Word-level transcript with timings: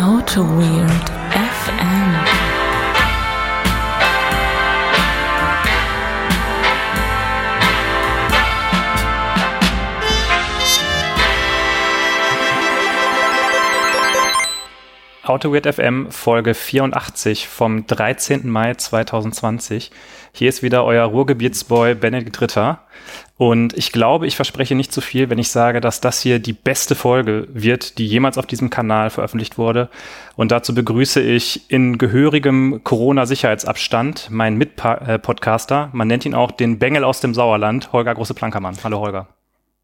Auto 0.00 0.40
Weird 0.40 1.10
FM. 1.30 2.40
Auto 15.22 15.52
Weird 15.52 15.66
FM 15.66 16.10
Folge 16.10 16.54
84 16.54 17.46
vom 17.46 17.86
13. 17.86 18.48
Mai 18.48 18.72
2020. 18.72 19.90
Hier 20.32 20.48
ist 20.48 20.62
wieder 20.62 20.86
euer 20.86 21.04
Ruhrgebietsboy 21.04 21.94
Benedikt 21.94 22.40
Ritter. 22.40 22.86
Und 23.40 23.72
ich 23.72 23.90
glaube, 23.90 24.26
ich 24.26 24.36
verspreche 24.36 24.74
nicht 24.74 24.92
zu 24.92 25.00
viel, 25.00 25.30
wenn 25.30 25.38
ich 25.38 25.48
sage, 25.48 25.80
dass 25.80 26.02
das 26.02 26.20
hier 26.20 26.40
die 26.40 26.52
beste 26.52 26.94
Folge 26.94 27.48
wird, 27.54 27.96
die 27.96 28.06
jemals 28.06 28.36
auf 28.36 28.44
diesem 28.44 28.68
Kanal 28.68 29.08
veröffentlicht 29.08 29.56
wurde. 29.56 29.88
Und 30.36 30.52
dazu 30.52 30.74
begrüße 30.74 31.22
ich 31.22 31.70
in 31.70 31.96
gehörigem 31.96 32.82
Corona-Sicherheitsabstand 32.84 34.28
meinen 34.30 34.58
Mitpodcaster. 34.58 35.88
Man 35.94 36.06
nennt 36.06 36.26
ihn 36.26 36.34
auch 36.34 36.50
den 36.50 36.78
Bengel 36.78 37.02
aus 37.02 37.20
dem 37.20 37.32
Sauerland, 37.32 37.94
Holger 37.94 38.14
Große-Plankermann. 38.14 38.76
Hallo 38.84 39.00
Holger. 39.00 39.28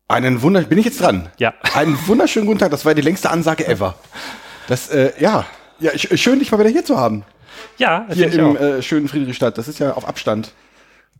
Einen 0.06 0.42
Wunder, 0.42 0.60
bin 0.60 0.76
ich 0.76 0.84
jetzt 0.84 1.00
dran? 1.00 1.30
Ja. 1.38 1.54
Einen 1.72 1.96
wunderschönen 2.06 2.44
guten 2.44 2.58
Tag, 2.58 2.70
das 2.72 2.84
war 2.84 2.92
die 2.94 3.00
längste 3.00 3.30
Ansage 3.30 3.66
ever. 3.66 3.94
Das, 4.68 4.90
äh, 4.90 5.12
ja, 5.18 5.46
ja, 5.80 5.92
sch- 5.92 6.14
schön, 6.18 6.40
dich 6.40 6.52
mal 6.52 6.58
wieder 6.58 6.68
hier 6.68 6.84
zu 6.84 6.98
haben. 6.98 7.24
Ja, 7.78 8.04
Hier 8.12 8.30
im 8.34 8.54
äh, 8.58 8.82
schönen 8.82 9.08
Friedrichstadt. 9.08 9.56
Das 9.56 9.66
ist 9.66 9.78
ja 9.78 9.94
auf 9.94 10.06
Abstand. 10.06 10.52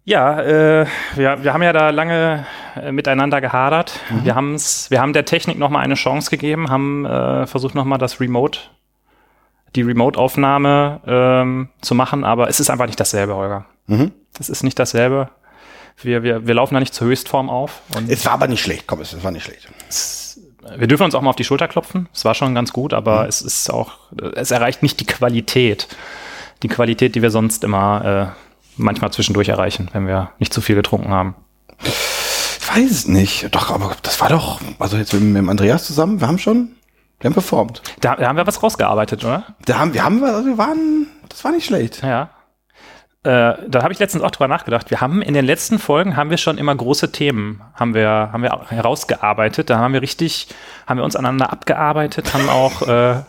Ja, 0.07 0.41
äh, 0.41 0.87
wir, 1.17 1.43
wir 1.43 1.53
haben 1.53 1.65
ja 1.65 1.73
da 1.73 1.91
lange 1.91 2.47
äh, 2.77 2.93
miteinander 2.93 3.41
gehadert. 3.41 3.99
Wir, 4.23 4.37
haben's, 4.37 4.89
wir 4.89 5.01
haben 5.01 5.13
der 5.13 5.25
Technik 5.25 5.59
nochmal 5.59 5.83
eine 5.83 5.95
Chance 5.95 6.31
gegeben, 6.31 6.71
haben 6.71 7.05
äh, 7.05 7.49
versucht 7.49 7.75
nochmal 7.75 7.99
das 7.99 8.21
Remote, 8.21 8.61
die 9.75 9.83
Remote-Aufnahme 9.83 11.01
ähm, 11.09 11.71
zu 11.81 11.97
machen, 11.97 12.23
aber 12.23 12.49
es 12.49 12.61
ist 12.61 12.71
einfach 12.71 12.87
nicht 12.87 13.01
dasselbe, 13.01 13.35
Holger. 13.35 13.67
Mhm. 13.89 14.13
Es 14.39 14.49
ist 14.49 14.63
nicht 14.63 14.79
dasselbe. 14.79 15.29
Wir, 16.01 16.23
wir, 16.23 16.47
wir 16.47 16.55
laufen 16.55 16.75
da 16.75 16.81
nicht 16.81 16.95
zur 16.95 17.09
Höchstform 17.09 17.51
auf. 17.51 17.83
Es 18.07 18.25
war 18.25 18.35
aber 18.35 18.47
nicht 18.47 18.63
schlecht, 18.63 18.87
komm, 18.87 19.01
es 19.01 19.25
war 19.25 19.33
nicht 19.33 19.43
schlecht. 19.43 19.69
wir 20.79 20.87
dürfen 20.87 21.03
uns 21.03 21.17
auch 21.17 21.23
mal 21.23 21.31
auf 21.31 21.37
die 21.37 21.43
Schulter 21.43 21.67
klopfen. 21.67 22.09
Es 22.15 22.25
war 22.25 22.37
schon 22.37 22.55
ganz 22.55 22.73
gut, 22.73 22.95
aber 22.95 23.27
es 23.27 23.43
ist 23.43 23.71
auch, 23.73 23.99
es 24.37 24.53
erreicht 24.53 24.85
nicht 24.85 25.01
die 25.01 25.07
Qualität. 25.07 25.89
Die 26.63 26.69
Qualität, 26.69 27.17
die 27.17 27.23
wir 27.23 27.31
sonst 27.31 27.65
immer 27.65 28.35
äh, 28.37 28.46
manchmal 28.77 29.13
zwischendurch 29.13 29.49
erreichen, 29.49 29.89
wenn 29.93 30.07
wir 30.07 30.31
nicht 30.39 30.53
zu 30.53 30.61
viel 30.61 30.75
getrunken 30.75 31.11
haben. 31.11 31.35
Ich 31.85 32.69
weiß 32.69 32.91
es 32.91 33.09
nicht. 33.09 33.55
Doch, 33.55 33.71
aber 33.71 33.97
das 34.03 34.21
war 34.21 34.29
doch, 34.29 34.61
also 34.79 34.97
jetzt 34.97 35.13
mit, 35.13 35.23
mit 35.23 35.37
dem 35.37 35.49
Andreas 35.49 35.87
zusammen, 35.87 36.21
wir 36.21 36.29
haben 36.29 36.39
schon, 36.39 36.73
wir 37.21 37.29
haben 37.29 37.35
performt. 37.35 37.83
Da, 38.01 38.17
da 38.17 38.29
haben 38.29 38.37
wir 38.37 38.47
was 38.47 38.63
rausgearbeitet, 38.63 39.25
oder? 39.25 39.45
Da 39.65 39.79
haben 39.79 39.95
wir, 39.95 40.05
haben 40.05 40.21
wir, 40.21 40.35
also 40.35 40.47
wir 40.47 40.59
waren, 40.59 41.07
das 41.29 41.45
war 41.45 41.53
nicht 41.53 41.67
schlecht. 41.67 42.03
Ja. 42.03 42.31
Äh, 43.27 43.57
da 43.69 43.83
habe 43.83 43.93
ich 43.93 43.99
letztens 43.99 44.23
auch 44.23 44.31
drüber 44.31 44.47
nachgedacht. 44.47 44.91
Wir 44.91 45.01
haben 45.01 45.21
in 45.21 45.35
den 45.35 45.45
letzten 45.45 45.81
Folgen 45.81 46.17
haben 46.17 46.31
wir 46.31 46.37
schon 46.37 46.59
immer 46.59 46.77
große 46.77 47.11
Themen 47.11 47.61
haben 47.75 47.93
wir 47.93 48.31
haben 48.33 48.43
wir 48.43 48.67
herausgearbeitet. 48.69 49.69
Da 49.69 49.79
haben 49.79 49.95
wir 49.95 50.01
richtig 50.01 50.47
haben 50.87 50.99
wir 50.99 51.05
uns 51.05 51.17
aneinander 51.17 51.53
abgearbeitet, 51.53 52.35
haben 52.35 52.49
auch 52.49 52.83
äh, 52.83 53.23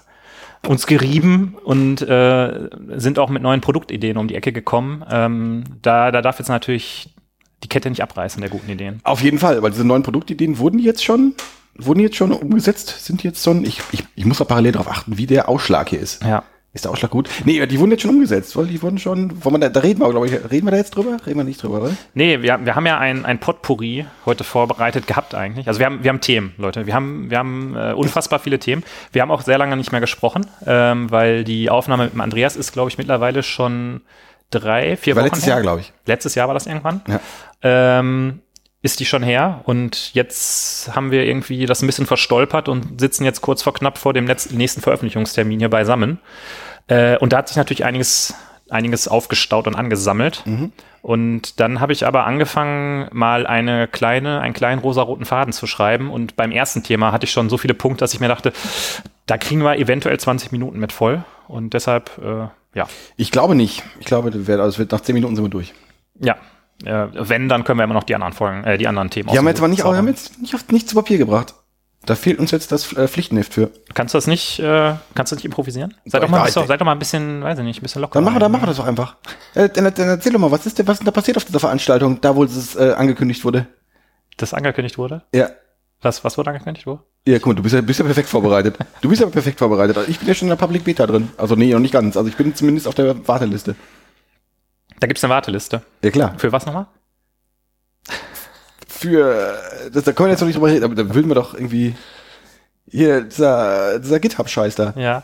uns 0.65 0.87
gerieben 0.87 1.55
und 1.63 2.01
äh, 2.01 2.69
sind 2.95 3.19
auch 3.19 3.29
mit 3.29 3.41
neuen 3.43 3.61
Produktideen 3.61 4.17
um 4.17 4.27
die 4.27 4.35
Ecke 4.35 4.51
gekommen. 4.51 5.03
Ähm, 5.09 5.63
da, 5.81 6.11
da 6.11 6.21
darf 6.21 6.39
jetzt 6.39 6.49
natürlich 6.49 7.13
die 7.63 7.69
Kette 7.69 7.89
nicht 7.89 8.01
abreißen 8.01 8.41
der 8.41 8.49
guten 8.49 8.69
Ideen. 8.69 8.99
Auf 9.03 9.21
jeden 9.21 9.39
Fall, 9.39 9.61
weil 9.61 9.71
diese 9.71 9.85
neuen 9.85 10.03
Produktideen 10.03 10.57
wurden 10.57 10.79
jetzt 10.79 11.03
schon, 11.03 11.35
wurden 11.75 11.99
jetzt 11.99 12.15
schon 12.15 12.31
umgesetzt, 12.31 13.05
sind 13.05 13.23
jetzt 13.23 13.43
schon, 13.43 13.65
ich, 13.65 13.81
ich, 13.91 14.03
ich 14.15 14.25
muss 14.25 14.41
auch 14.41 14.47
parallel 14.47 14.73
darauf 14.73 14.89
achten, 14.89 15.17
wie 15.17 15.25
der 15.25 15.49
Ausschlag 15.49 15.89
hier 15.89 15.99
ist. 15.99 16.23
Ja. 16.23 16.43
Ist 16.77 16.85
der 16.85 16.91
Ausschlag 16.91 17.09
gut? 17.09 17.27
Nee, 17.43 17.65
die 17.65 17.79
wurden 17.79 17.89
jetzt 17.89 18.03
schon 18.03 18.11
umgesetzt, 18.11 18.55
weil 18.55 18.67
die 18.67 18.79
wurden 18.83 18.99
schon, 18.99 19.43
wollen 19.43 19.55
wir 19.55 19.59
da, 19.61 19.69
da 19.69 19.79
reden 19.79 19.99
wir, 19.99 20.11
glaube 20.11 20.27
ich, 20.27 20.33
reden 20.51 20.67
wir 20.67 20.69
da 20.69 20.77
jetzt 20.77 20.91
drüber? 20.91 21.17
Reden 21.25 21.39
wir 21.39 21.43
nicht 21.43 21.63
drüber, 21.63 21.81
oder? 21.81 21.97
Nee, 22.13 22.43
wir, 22.43 22.63
wir 22.63 22.75
haben 22.75 22.85
ja 22.85 22.99
ein, 22.99 23.25
ein 23.25 23.39
Potpourri 23.39 24.05
heute 24.27 24.43
vorbereitet 24.43 25.07
gehabt 25.07 25.33
eigentlich. 25.33 25.67
Also 25.67 25.79
wir 25.79 25.87
haben, 25.87 26.03
wir 26.03 26.09
haben 26.09 26.21
Themen, 26.21 26.53
Leute. 26.59 26.85
Wir 26.85 26.93
haben, 26.93 27.31
wir 27.31 27.39
haben 27.39 27.75
äh, 27.75 27.93
unfassbar 27.93 28.37
viele 28.37 28.59
Themen. 28.59 28.83
Wir 29.11 29.23
haben 29.23 29.31
auch 29.31 29.41
sehr 29.41 29.57
lange 29.57 29.75
nicht 29.75 29.91
mehr 29.91 30.01
gesprochen, 30.01 30.45
ähm, 30.67 31.09
weil 31.09 31.43
die 31.43 31.71
Aufnahme 31.71 32.03
mit 32.03 32.13
dem 32.13 32.21
Andreas 32.21 32.55
ist, 32.55 32.73
glaube 32.73 32.91
ich, 32.91 32.99
mittlerweile 32.99 33.41
schon 33.41 34.01
drei, 34.51 34.97
vier 34.97 35.15
War 35.15 35.23
Wochen 35.23 35.29
letztes 35.29 35.47
her. 35.47 35.55
Jahr, 35.55 35.61
glaube 35.63 35.81
ich. 35.81 35.93
Letztes 36.05 36.35
Jahr 36.35 36.47
war 36.47 36.53
das 36.53 36.67
irgendwann. 36.67 37.01
Ja. 37.07 37.19
Ähm, 37.63 38.41
ist 38.83 38.99
die 38.99 39.05
schon 39.05 39.23
her 39.23 39.61
und 39.65 40.13
jetzt 40.13 40.95
haben 40.95 41.09
wir 41.09 41.25
irgendwie 41.25 41.65
das 41.65 41.81
ein 41.81 41.87
bisschen 41.87 42.05
verstolpert 42.05 42.69
und 42.69 43.01
sitzen 43.01 43.25
jetzt 43.25 43.41
kurz 43.41 43.63
vor 43.63 43.73
knapp 43.73 43.97
vor 43.97 44.13
dem 44.13 44.25
nächsten 44.25 44.81
Veröffentlichungstermin 44.81 45.59
hier 45.59 45.69
beisammen. 45.69 46.19
Äh, 46.87 47.17
und 47.17 47.33
da 47.33 47.37
hat 47.37 47.47
sich 47.47 47.57
natürlich 47.57 47.85
einiges, 47.85 48.33
einiges 48.69 49.07
aufgestaut 49.07 49.67
und 49.67 49.75
angesammelt. 49.75 50.43
Und 51.01 51.59
dann 51.59 51.79
habe 51.79 51.93
ich 51.93 52.05
aber 52.05 52.25
angefangen, 52.25 53.07
mal 53.11 53.47
eine 53.47 53.87
kleine, 53.87 54.41
einen 54.41 54.53
kleinen 54.53 54.81
rosaroten 54.81 55.25
Faden 55.25 55.53
zu 55.53 55.67
schreiben. 55.67 56.09
Und 56.09 56.35
beim 56.35 56.51
ersten 56.51 56.83
Thema 56.83 57.11
hatte 57.11 57.25
ich 57.25 57.31
schon 57.31 57.49
so 57.49 57.57
viele 57.57 57.73
Punkte, 57.73 58.03
dass 58.03 58.13
ich 58.13 58.19
mir 58.19 58.27
dachte, 58.27 58.51
da 59.25 59.37
kriegen 59.37 59.61
wir 59.61 59.77
eventuell 59.77 60.19
20 60.19 60.51
Minuten 60.51 60.79
mit 60.79 60.91
voll. 60.91 61.23
Und 61.47 61.73
deshalb, 61.73 62.11
äh, 62.17 62.47
ja, 62.77 62.87
Ich 63.15 63.31
glaube 63.31 63.55
nicht. 63.55 63.83
Ich 63.99 64.05
glaube, 64.05 64.31
das 64.31 64.47
wird, 64.47 64.59
also 64.59 64.69
es 64.69 64.79
wird 64.79 64.91
nach 64.91 65.01
zehn 65.01 65.13
Minuten 65.15 65.35
sind 65.35 65.45
wir 65.45 65.49
durch. 65.49 65.73
ja. 66.19 66.35
Äh, 66.85 67.07
wenn, 67.11 67.49
dann 67.49 67.63
können 67.63 67.79
wir 67.79 67.85
immer 67.85 67.95
noch 67.95 68.03
die 68.03 68.13
anderen 68.13 68.33
Folgen, 68.33 68.63
äh, 68.63 68.77
die 68.77 68.87
anderen 68.87 69.09
Themen 69.09 69.29
Die 69.31 69.37
haben 69.37 69.45
wir 69.45 69.49
jetzt 69.49 69.59
aber 69.59 69.67
nicht, 69.67 69.83
wir 69.83 69.97
haben 69.97 70.07
jetzt 70.07 70.39
nicht, 70.39 70.53
auf, 70.53 70.67
nicht 70.69 70.87
zu 70.87 70.93
Papier 70.95 71.17
gebracht. 71.17 71.55
Da 72.05 72.15
fehlt 72.15 72.39
uns 72.39 72.51
jetzt 72.51 72.71
das 72.71 72.93
äh, 72.93 73.07
Pflichtenheft 73.07 73.53
für. 73.53 73.69
Kannst 73.93 74.13
du 74.13 74.17
das 74.17 74.27
nicht, 74.27 74.59
äh, 74.59 74.93
kannst 75.13 75.31
du 75.31 75.35
nicht 75.35 75.45
improvisieren? 75.45 75.93
Seid 76.05 76.23
doch, 76.23 76.29
mal, 76.29 76.43
bisschen, 76.45 76.61
nicht. 76.61 76.69
seid 76.69 76.79
doch 76.79 76.85
mal 76.85 76.93
ein 76.93 76.99
bisschen, 76.99 77.43
weiß 77.43 77.59
ich 77.59 77.65
nicht, 77.65 77.79
ein 77.79 77.83
bisschen 77.83 78.01
locker. 78.01 78.13
Dann 78.13 78.23
machen 78.23 78.35
wir, 78.35 78.39
dann 78.39 78.51
machen 78.51 78.63
wir 78.63 78.67
das 78.67 78.77
doch 78.77 78.85
einfach. 78.85 79.17
Äh, 79.55 79.67
dann, 79.69 79.93
dann 79.93 80.07
erzähl 80.07 80.31
doch 80.31 80.39
mal, 80.39 80.51
was 80.51 80.65
ist 80.65 80.79
denn, 80.79 80.87
was 80.87 80.99
denn 80.99 81.05
da 81.05 81.11
passiert 81.11 81.35
auf 81.35 81.43
dieser 81.43 81.59
Veranstaltung, 81.59 82.21
da 82.21 82.35
wo 82.35 82.43
es 82.43 82.75
äh, 82.75 82.93
angekündigt 82.93 83.43
wurde? 83.43 83.67
Das 84.37 84.53
angekündigt 84.53 84.97
wurde? 84.97 85.23
Ja. 85.33 85.49
Was, 86.01 86.23
was 86.23 86.37
wurde 86.37 86.51
angekündigt? 86.51 86.85
Wo? 86.85 86.99
Ja, 87.27 87.39
guck 87.39 87.47
mal, 87.47 87.53
du 87.55 87.63
bist 87.63 87.75
ja, 87.75 87.81
bist 87.81 87.99
ja 87.99 88.05
perfekt 88.05 88.29
vorbereitet. 88.29 88.77
Du 89.01 89.09
bist 89.09 89.21
ja 89.21 89.27
perfekt 89.27 89.59
vorbereitet. 89.59 89.97
Ich 90.07 90.19
bin 90.19 90.27
ja 90.27 90.33
schon 90.33 90.45
in 90.45 90.51
der 90.51 90.55
Public 90.55 90.83
Beta 90.83 91.07
drin. 91.07 91.29
Also 91.37 91.55
nee, 91.55 91.73
noch 91.73 91.79
nicht 91.79 91.91
ganz. 91.91 92.15
Also 92.15 92.29
ich 92.29 92.37
bin 92.37 92.55
zumindest 92.55 92.87
auf 92.87 92.95
der 92.95 93.27
Warteliste. 93.27 93.75
Da 94.99 95.07
gibt's 95.07 95.23
eine 95.23 95.33
Warteliste. 95.33 95.81
Ja 96.03 96.11
klar. 96.11 96.35
Für 96.37 96.51
was 96.51 96.65
nochmal? 96.65 96.87
Für 98.97 99.57
das, 99.93 100.03
da 100.03 100.11
können 100.11 100.27
wir 100.27 100.31
jetzt 100.31 100.41
noch 100.41 100.47
nicht 100.47 100.55
drüber 100.55 100.67
reden, 100.67 100.83
aber 100.83 100.95
da 100.95 101.13
würden 101.13 101.29
wir 101.29 101.35
doch 101.35 101.53
irgendwie 101.53 101.95
hier 102.89 103.21
dieser, 103.21 103.99
dieser 103.99 104.19
GitHub-Scheiß 104.19 104.75
da. 104.75 104.93
Ja. 104.95 105.23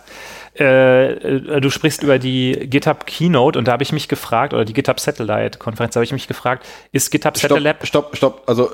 Äh, 0.60 1.14
äh, 1.14 1.62
du 1.62 1.72
sprichst 1.72 2.04
über 2.04 2.20
die 2.20 2.68
GitHub 2.70 3.08
Keynote 3.08 3.58
und 3.58 3.68
da 3.68 3.72
habe 3.72 3.82
ich 3.82 3.92
mich 3.92 4.08
gefragt, 4.08 4.54
oder 4.54 4.66
die 4.66 4.74
GitHub 4.74 5.00
Satellite 5.00 5.58
Konferenz, 5.58 5.94
da 5.94 6.00
habe 6.00 6.06
ich 6.06 6.12
mich 6.12 6.28
gefragt, 6.28 6.66
ist 6.92 7.10
GitHub 7.10 7.38
Stopp, 7.38 7.50
Satellite? 7.50 7.86
stopp, 7.86 8.16
stopp. 8.16 8.44
Also 8.46 8.70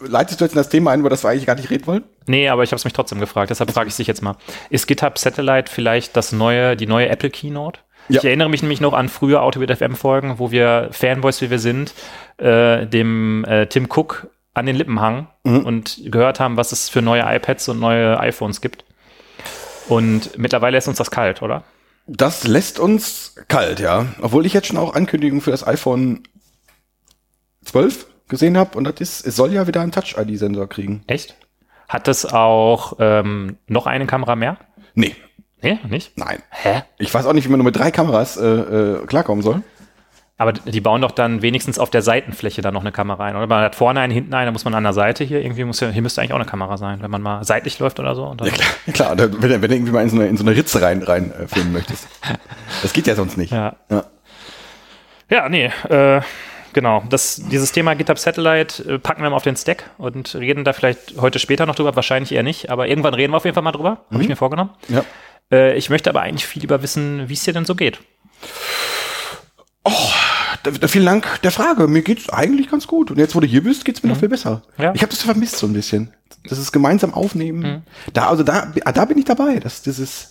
leitest 0.00 0.40
du 0.40 0.44
jetzt 0.46 0.52
in 0.52 0.58
das 0.58 0.70
Thema 0.70 0.92
ein, 0.92 1.00
über 1.00 1.10
das 1.10 1.22
wir 1.22 1.28
eigentlich 1.28 1.46
gar 1.46 1.56
nicht 1.56 1.68
reden 1.68 1.86
wollen? 1.86 2.04
Nee, 2.26 2.48
aber 2.48 2.62
ich 2.62 2.70
habe 2.70 2.76
es 2.76 2.84
mich 2.84 2.94
trotzdem 2.94 3.20
gefragt, 3.20 3.50
deshalb 3.50 3.70
frage 3.72 3.88
ich 3.88 3.96
dich 3.96 4.06
jetzt 4.06 4.22
mal. 4.22 4.36
Ist 4.70 4.86
GitHub 4.86 5.18
Satellite 5.18 5.70
vielleicht 5.70 6.16
das 6.16 6.32
neue, 6.32 6.76
die 6.76 6.86
neue 6.86 7.10
Apple 7.10 7.28
Keynote? 7.28 7.80
Ja. 8.12 8.18
Ich 8.18 8.24
erinnere 8.24 8.50
mich 8.50 8.62
nämlich 8.62 8.80
noch 8.80 8.92
an 8.92 9.08
frühe 9.08 9.40
Autobit 9.40 9.76
FM 9.76 9.96
Folgen, 9.96 10.38
wo 10.38 10.50
wir 10.50 10.88
Fanboys 10.92 11.40
wie 11.40 11.50
wir 11.50 11.58
sind, 11.58 11.94
äh, 12.36 12.86
dem 12.86 13.44
äh, 13.44 13.66
Tim 13.66 13.88
Cook 13.90 14.28
an 14.54 14.66
den 14.66 14.76
Lippen 14.76 15.00
hangen 15.00 15.28
und 15.44 16.02
gehört 16.04 16.38
haben, 16.38 16.58
was 16.58 16.72
es 16.72 16.90
für 16.90 17.00
neue 17.00 17.22
iPads 17.22 17.70
und 17.70 17.80
neue 17.80 18.20
iPhones 18.20 18.60
gibt. 18.60 18.84
Und 19.88 20.36
mittlerweile 20.36 20.76
ist 20.76 20.88
uns 20.88 20.98
das 20.98 21.10
kalt, 21.10 21.40
oder? 21.40 21.64
Das 22.06 22.46
lässt 22.46 22.78
uns 22.78 23.34
kalt, 23.48 23.80
ja. 23.80 24.06
Obwohl 24.20 24.44
ich 24.44 24.52
jetzt 24.52 24.66
schon 24.66 24.76
auch 24.76 24.94
Ankündigungen 24.94 25.40
für 25.40 25.52
das 25.52 25.66
iPhone 25.66 26.24
12 27.64 28.06
gesehen 28.28 28.58
habe 28.58 28.76
und 28.76 28.84
das 28.84 29.00
ist, 29.00 29.26
es 29.26 29.36
soll 29.36 29.52
ja 29.52 29.66
wieder 29.66 29.80
einen 29.80 29.92
Touch-ID-Sensor 29.92 30.68
kriegen. 30.68 31.02
Echt? 31.06 31.36
Hat 31.88 32.08
das 32.08 32.26
auch 32.26 32.96
ähm, 32.98 33.56
noch 33.68 33.86
eine 33.86 34.06
Kamera 34.06 34.36
mehr? 34.36 34.58
Nee, 34.94 35.14
Nee, 35.62 35.78
nicht? 35.88 36.16
nein. 36.18 36.42
Hä? 36.50 36.82
Ich 36.98 37.12
weiß 37.14 37.26
auch 37.26 37.32
nicht, 37.32 37.44
wie 37.46 37.50
man 37.50 37.58
nur 37.58 37.64
mit 37.66 37.76
drei 37.76 37.90
Kameras 37.90 38.36
äh, 38.36 38.44
äh, 38.46 39.06
klarkommen 39.06 39.42
soll. 39.42 39.62
Aber 40.38 40.52
die 40.52 40.80
bauen 40.80 41.02
doch 41.02 41.12
dann 41.12 41.40
wenigstens 41.40 41.78
auf 41.78 41.90
der 41.90 42.02
Seitenfläche 42.02 42.62
dann 42.62 42.74
noch 42.74 42.80
eine 42.80 42.90
Kamera 42.90 43.22
ein, 43.26 43.36
oder? 43.36 43.46
Man 43.46 43.62
hat 43.62 43.76
vorne 43.76 44.00
einen, 44.00 44.12
hinten 44.12 44.34
einen, 44.34 44.46
da 44.46 44.50
muss 44.52 44.64
man 44.64 44.74
an 44.74 44.82
der 44.82 44.92
Seite 44.92 45.22
hier 45.22 45.40
irgendwie, 45.40 45.62
muss 45.62 45.78
ja, 45.78 45.88
hier 45.90 46.02
müsste 46.02 46.20
eigentlich 46.20 46.32
auch 46.32 46.36
eine 46.36 46.46
Kamera 46.46 46.76
sein, 46.78 47.00
wenn 47.00 47.10
man 47.12 47.22
mal 47.22 47.44
seitlich 47.44 47.78
läuft 47.78 48.00
oder 48.00 48.16
so. 48.16 48.34
Ja 48.40 48.50
klar, 48.50 48.68
klar 48.92 49.18
wenn, 49.18 49.30
du- 49.30 49.42
wenn 49.42 49.60
du 49.60 49.74
irgendwie 49.76 49.92
mal 49.92 50.02
in 50.02 50.08
so 50.10 50.16
eine, 50.16 50.26
in 50.26 50.36
so 50.36 50.42
eine 50.44 50.56
Ritze 50.56 50.82
rein, 50.82 51.02
rein 51.02 51.30
äh, 51.32 51.46
filmen 51.46 51.72
möchtest. 51.72 52.08
Das 52.82 52.92
geht 52.92 53.06
ja 53.06 53.14
sonst 53.14 53.36
nicht. 53.38 53.52
Ja. 53.52 53.76
Ja. 53.88 54.04
Ja, 55.30 55.48
nee, 55.48 55.70
äh, 55.88 56.20
genau. 56.72 57.04
Das, 57.08 57.36
dieses 57.36 57.70
Thema 57.70 57.94
GitHub 57.94 58.18
Satellite 58.18 58.82
äh, 58.94 58.98
packen 58.98 59.22
wir 59.22 59.30
mal 59.30 59.36
auf 59.36 59.44
den 59.44 59.56
Stack 59.56 59.90
und 59.98 60.34
reden 60.34 60.64
da 60.64 60.72
vielleicht 60.72 61.20
heute 61.20 61.38
später 61.38 61.66
noch 61.66 61.74
drüber, 61.76 61.94
wahrscheinlich 61.94 62.32
eher 62.32 62.42
nicht, 62.42 62.70
aber 62.70 62.88
irgendwann 62.88 63.14
reden 63.14 63.32
wir 63.32 63.36
auf 63.36 63.44
jeden 63.44 63.54
Fall 63.54 63.62
mal 63.62 63.72
drüber, 63.72 63.98
habe 64.10 64.22
ich 64.22 64.28
mir 64.28 64.36
vorgenommen. 64.36 64.70
Ja. 64.88 65.04
Äh, 65.52 65.76
ich 65.76 65.90
möchte 65.90 66.10
aber 66.10 66.22
eigentlich 66.22 66.46
viel 66.46 66.62
lieber 66.62 66.82
wissen, 66.82 67.28
wie 67.28 67.34
es 67.34 67.42
dir 67.44 67.52
denn 67.52 67.64
so 67.66 67.74
geht. 67.76 68.00
Da, 70.62 70.70
da, 70.70 70.86
vielen 70.88 71.06
Dank 71.06 71.42
der 71.42 71.50
Frage. 71.50 71.88
Mir 71.88 72.02
geht's 72.02 72.28
eigentlich 72.28 72.70
ganz 72.70 72.86
gut. 72.86 73.10
Und 73.10 73.18
jetzt, 73.18 73.34
wo 73.34 73.40
du 73.40 73.46
hier 73.46 73.64
bist, 73.64 73.84
geht's 73.84 74.02
mir 74.02 74.10
noch 74.10 74.18
viel 74.18 74.28
besser. 74.28 74.62
Ja. 74.78 74.92
Ich 74.94 75.02
habe 75.02 75.10
das 75.10 75.22
vermisst 75.22 75.56
so 75.58 75.66
ein 75.66 75.72
bisschen. 75.72 76.12
Das 76.48 76.58
ist 76.58 76.70
gemeinsam 76.72 77.14
aufnehmen. 77.14 77.82
Da, 78.12 78.28
also 78.28 78.42
da, 78.44 78.66
da 78.94 79.04
bin 79.04 79.18
ich 79.18 79.24
dabei. 79.24 79.58
Das, 79.58 79.82
dieses 79.82 80.28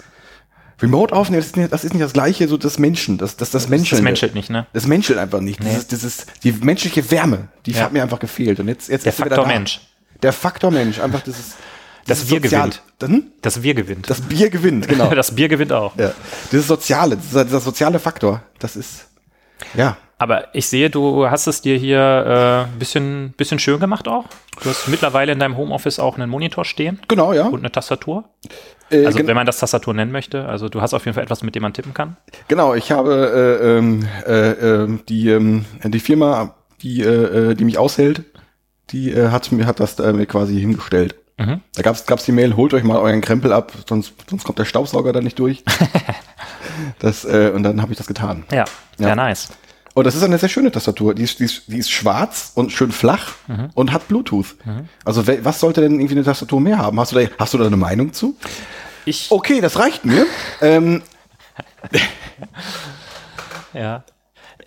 Remote 0.81 1.13
aufnehmen, 1.13 1.41
das 1.41 1.47
ist 1.47 1.57
nicht 1.57 1.73
das, 1.73 1.83
ist 1.83 1.94
nicht 1.94 2.03
das 2.03 2.13
gleiche, 2.13 2.47
so 2.47 2.57
das 2.57 2.79
Menschen, 2.79 3.18
das, 3.18 3.35
das, 3.38 3.51
das 3.51 3.68
Menschen. 3.68 3.97
Das 3.97 4.01
menschelt 4.01 4.33
nicht, 4.33 4.50
ne? 4.50 4.65
Das 4.73 4.88
menschelt 4.88 5.19
einfach 5.19 5.41
nicht. 5.41 5.59
Nee. 5.59 5.69
Das, 5.69 5.77
ist, 5.79 5.91
das 5.91 6.03
ist 6.03 6.27
die 6.44 6.53
menschliche 6.53 7.12
Wärme, 7.12 7.50
die 7.65 7.71
Ja. 7.71 7.83
hat 7.83 7.94
mir 7.94 8.01
einfach 8.01 8.19
gefehlt. 8.19 8.59
Und 8.59 8.68
jetzt, 8.68 8.89
jetzt 8.89 9.06
Der 9.06 9.12
ist 9.13 9.19
Faktor. 9.19 9.45
Mensch. 9.45 9.81
Der 10.23 10.33
Faktor 10.33 10.71
Mensch, 10.71 11.00
einfach 11.00 11.21
das 11.21 11.38
ist 11.39 11.56
Das 12.07 12.21
Sozial- 12.27 12.69
gewinnt. 12.69 12.81
Hm? 13.03 13.31
Das 13.42 13.63
Wir 13.63 13.74
gewinnt. 13.74 14.09
Das 14.09 14.21
Bier 14.21 14.50
gewinnt, 14.50 14.88
genau. 14.88 15.09
das 15.15 15.33
Bier 15.36 15.48
gewinnt 15.48 15.71
auch. 15.71 15.95
ja. 15.98 16.12
Dieses 16.51 16.68
Soziale, 16.68 17.18
dieser, 17.18 17.45
dieser 17.45 17.59
soziale 17.59 18.00
Faktor, 18.00 18.42
das 18.59 18.75
ist, 18.75 19.07
ja. 19.75 19.98
Aber 20.18 20.53
ich 20.53 20.68
sehe, 20.68 20.92
du 20.92 21.27
hast 21.31 21.48
es 21.48 21.62
dir 21.62 21.75
hier 21.77 21.98
äh, 22.00 22.71
ein 22.71 22.77
bisschen, 22.77 23.33
bisschen 23.38 23.57
schön 23.57 23.80
gemacht 23.80 24.07
auch. 24.07 24.25
Du 24.62 24.69
hast 24.69 24.88
mittlerweile 24.88 25.31
in 25.31 25.39
deinem 25.39 25.57
Homeoffice 25.57 25.98
auch 25.98 26.15
einen 26.15 26.30
Monitor 26.30 26.63
stehen 26.63 27.00
Genau, 27.07 27.33
ja. 27.33 27.48
und 27.48 27.59
eine 27.62 27.71
Tastatur. 27.71 28.25
Äh, 28.92 29.06
Also 29.07 29.25
wenn 29.25 29.36
man 29.36 29.47
das 29.47 29.57
Tastatur 29.57 29.95
nennen 29.95 30.12
möchte. 30.12 30.45
Also 30.47 30.69
du 30.69 30.80
hast 30.80 30.94
auf 30.94 31.06
jeden 31.06 31.15
Fall 31.15 31.24
etwas, 31.24 31.42
mit 31.42 31.56
dem 31.56 31.63
man 31.63 31.74
tippen 31.74 31.95
kann. 31.95 32.18
Genau, 32.47 32.75
ich 32.75 32.92
habe 32.92 33.59
äh, 33.63 33.77
ähm, 33.80 34.07
äh, 34.27 34.51
ähm, 34.51 35.00
die, 35.09 35.30
ähm, 35.30 35.65
die 35.86 36.00
Firma, 36.00 36.54
die, 36.83 37.01
äh, 37.01 37.51
äh, 37.51 37.56
die 37.56 37.63
mich 37.65 37.80
aushält, 37.80 38.21
die 38.92 39.12
äh, 39.12 39.30
hat 39.30 39.51
mir 39.51 39.65
hat 39.65 39.80
das 39.80 39.97
äh, 40.00 40.13
mir 40.13 40.27
quasi 40.27 40.59
hingestellt. 40.59 41.15
Mhm. 41.46 41.62
Da 41.76 41.82
gab's 41.82 42.06
gab's 42.06 42.26
die 42.26 42.32
Mail, 42.32 42.56
holt 42.56 42.74
euch 42.74 42.84
mal 42.84 42.98
euren 42.98 43.22
Krempel 43.22 43.52
ab, 43.54 43.72
sonst 43.88 44.14
sonst 44.30 44.44
kommt 44.44 44.60
der 44.60 44.66
Staubsauger 44.66 45.12
da 45.14 45.22
nicht 45.22 45.40
durch. 45.40 45.64
das 47.00 47.26
äh, 47.26 47.52
und 47.54 47.64
dann 47.64 47.82
habe 47.82 47.92
ich 47.92 47.98
das 47.98 48.08
getan. 48.08 48.44
Ja, 48.52 48.66
Ja. 49.00 49.10
ja, 49.10 49.16
nice. 49.16 49.50
Und 49.94 50.06
das 50.08 50.16
ist 50.16 50.24
eine 50.24 50.38
sehr 50.38 50.48
schöne 50.48 50.72
Tastatur. 50.72 51.14
Die 51.14 51.24
ist, 51.24 51.40
die 51.40 51.44
ist, 51.44 51.64
die 51.68 51.78
ist 51.78 51.92
schwarz 51.92 52.54
und 52.56 52.72
schön 52.72 52.92
flach 52.94 53.34
Mhm. 53.48 53.70
und 53.74 53.92
hat 53.92 54.08
Bluetooth. 54.08 54.56
Also 55.04 55.24
wel- 55.24 55.44
was 55.44 55.60
sollte 55.60 55.82
denn 55.82 55.96
irgendwie 56.00 56.16
eine 56.16 56.24
Tastatur 56.24 56.62
mehr 56.62 56.78
haben? 56.78 56.98
Hast 57.00 57.12
du 57.12 57.18
da, 57.20 57.28
hast 57.38 57.54
du 57.54 57.58
da 57.58 57.66
eine 57.66 57.76
Meinung 57.76 58.14
zu? 58.14 58.38
Ich, 59.04 59.30
Okay, 59.32 59.60
das 59.60 59.78
reicht 59.80 60.06
mir. 60.06 60.26
ähm, 60.62 61.02
ja. 63.74 64.04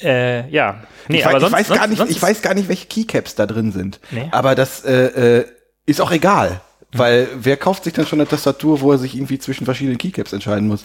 Äh, 0.00 0.48
ja. 0.50 0.82
Nee, 1.08 1.18
ich, 1.18 1.26
aber 1.26 1.34
weiß, 1.34 1.40
sonst, 1.42 1.52
ich 1.52 1.58
weiß 1.58 1.68
gar 1.68 1.76
sonst, 1.78 1.88
nicht, 1.90 1.98
sonst 1.98 2.10
ich 2.10 2.22
weiß 2.22 2.42
gar 2.42 2.54
nicht, 2.54 2.68
welche 2.68 2.86
Keycaps 2.86 3.34
da 3.34 3.46
drin 3.46 3.72
sind. 3.72 4.00
Nee. 4.10 4.28
Aber 4.32 4.54
das 4.54 4.84
äh, 4.84 5.38
äh, 5.38 5.46
ist 5.86 6.00
auch 6.00 6.12
egal. 6.12 6.60
Weil 6.92 7.28
wer 7.34 7.56
kauft 7.56 7.84
sich 7.84 7.92
dann 7.92 8.06
schon 8.06 8.20
eine 8.20 8.28
Tastatur, 8.28 8.80
wo 8.80 8.92
er 8.92 8.98
sich 8.98 9.16
irgendwie 9.16 9.38
zwischen 9.38 9.64
verschiedenen 9.64 9.98
Keycaps 9.98 10.32
entscheiden 10.32 10.68
muss? 10.68 10.84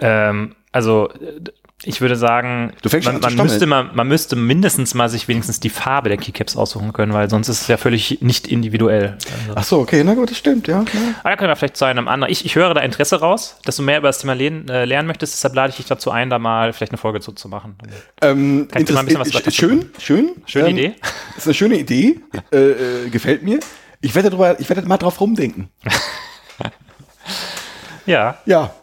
Ähm, 0.00 0.54
also 0.70 1.10
äh, 1.10 1.50
ich 1.84 2.00
würde 2.00 2.16
sagen, 2.16 2.72
man, 3.04 3.20
man, 3.20 3.36
müsste 3.36 3.66
mal, 3.66 3.84
man 3.94 4.08
müsste 4.08 4.34
mindestens 4.34 4.94
mal 4.94 5.08
sich 5.08 5.28
wenigstens 5.28 5.60
die 5.60 5.70
Farbe 5.70 6.08
der 6.08 6.18
Keycaps 6.18 6.56
aussuchen 6.56 6.92
können, 6.92 7.12
weil 7.12 7.30
sonst 7.30 7.48
ist 7.48 7.62
es 7.62 7.68
ja 7.68 7.76
völlig 7.76 8.20
nicht 8.20 8.48
individuell. 8.48 9.16
Also, 9.16 9.52
Ach 9.54 9.62
so, 9.62 9.78
okay, 9.78 10.02
na 10.02 10.14
gut, 10.14 10.28
das 10.30 10.38
stimmt, 10.38 10.66
ja. 10.66 10.80
ja. 10.80 11.00
aber 11.20 11.30
da 11.30 11.36
können 11.36 11.50
wir 11.50 11.56
vielleicht 11.56 11.76
zu 11.76 11.84
einem 11.84 12.08
anderen. 12.08 12.32
Ich, 12.32 12.44
ich 12.44 12.56
höre 12.56 12.74
da 12.74 12.80
Interesse 12.80 13.20
raus, 13.20 13.60
dass 13.64 13.76
du 13.76 13.84
mehr 13.84 13.98
über 13.98 14.08
das 14.08 14.18
Thema 14.18 14.32
lernen, 14.32 14.68
äh, 14.68 14.86
lernen 14.86 15.06
möchtest, 15.06 15.34
deshalb 15.34 15.54
lade 15.54 15.70
ich 15.70 15.76
dich 15.76 15.86
dazu 15.86 16.10
ein, 16.10 16.30
da 16.30 16.40
mal 16.40 16.72
vielleicht 16.72 16.92
eine 16.92 16.98
Folge 16.98 17.20
zu, 17.20 17.30
zu 17.30 17.48
machen. 17.48 17.76
Ähm, 18.22 18.66
Kannst 18.72 18.90
du 18.90 18.94
mal 18.94 19.00
ein 19.00 19.06
bisschen 19.06 19.22
was 19.22 19.54
schön, 19.54 19.90
schön. 20.00 20.30
Schöne 20.46 20.70
ähm, 20.70 20.78
Idee. 20.78 20.94
Ist 21.36 21.46
eine 21.46 21.54
schöne 21.54 21.78
Idee. 21.78 22.18
äh, 22.50 22.56
äh, 22.56 23.08
gefällt 23.10 23.44
mir. 23.44 23.60
Ich 24.00 24.14
werde 24.14 24.30
drüber, 24.30 24.58
ich 24.60 24.68
werde 24.68 24.86
mal 24.86 24.96
drauf 24.98 25.20
rumdenken. 25.20 25.68
Ja. 28.06 28.38
Ja. 28.46 28.74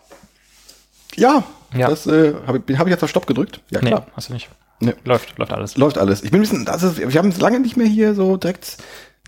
Ja. 1.15 1.43
Ja. 1.73 1.89
Das 1.89 2.05
äh, 2.07 2.33
habe 2.45 2.61
ich, 2.67 2.77
hab 2.77 2.85
ich 2.87 2.91
jetzt 2.91 3.03
auf 3.03 3.09
Stopp 3.09 3.25
gedrückt. 3.27 3.59
Ja, 3.71 3.81
Nee, 3.81 3.87
klar. 3.89 4.05
hast 4.15 4.29
du 4.29 4.33
nicht. 4.33 4.49
Nee. 4.79 4.93
Läuft, 5.03 5.37
läuft 5.37 5.51
alles. 5.51 5.77
Läuft 5.77 5.97
alles. 5.97 6.21
Ich 6.23 6.29
bin 6.31 6.39
ein 6.39 6.43
bisschen, 6.43 6.67
also 6.67 6.95
wir 6.97 7.17
haben 7.17 7.31
lange 7.39 7.59
nicht 7.59 7.75
mehr 7.75 7.87
hier 7.87 8.13
so 8.13 8.37
direkt 8.37 8.77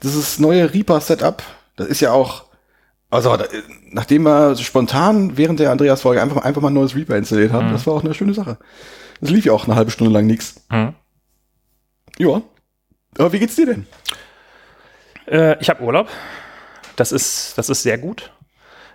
dieses 0.04 0.38
neue 0.40 0.72
Reaper-Setup. 0.74 1.42
Das 1.78 1.88
ist 1.88 2.00
ja 2.02 2.12
auch, 2.12 2.46
also 3.10 3.36
da, 3.38 3.46
nachdem 3.90 4.24
wir 4.24 4.56
spontan 4.58 5.36
während 5.38 5.60
der 5.60 5.72
Andreas-Folge 5.72 6.22
einfach, 6.22 6.44
einfach 6.44 6.62
mal 6.62 6.68
ein 6.70 6.74
neues 6.76 6.96
Reaper 6.96 7.16
installiert 7.18 7.52
haben, 7.52 7.72
das 7.72 7.88
war 7.88 7.96
auch 7.96 8.04
eine 8.04 8.14
schöne 8.14 8.34
Sache. 8.36 8.58
Das 9.20 9.32
lief 9.32 9.46
ja 9.46 9.54
auch 9.54 9.66
eine 9.66 9.76
halbe 9.76 9.90
Stunde 9.92 10.14
lang 10.14 10.28
nix. 10.28 10.62
Mhm. 10.70 10.94
Ja. 12.20 12.42
Aber 13.18 13.32
wie 13.34 13.40
geht's 13.40 13.56
dir 13.56 13.66
denn? 13.66 13.88
Äh, 15.28 15.58
ich 15.60 15.70
habe 15.70 15.84
Urlaub. 15.84 16.10
Das 16.96 17.12
ist, 17.12 17.58
das 17.58 17.70
ist 17.70 17.84
sehr 17.84 17.98
gut. 17.98 18.32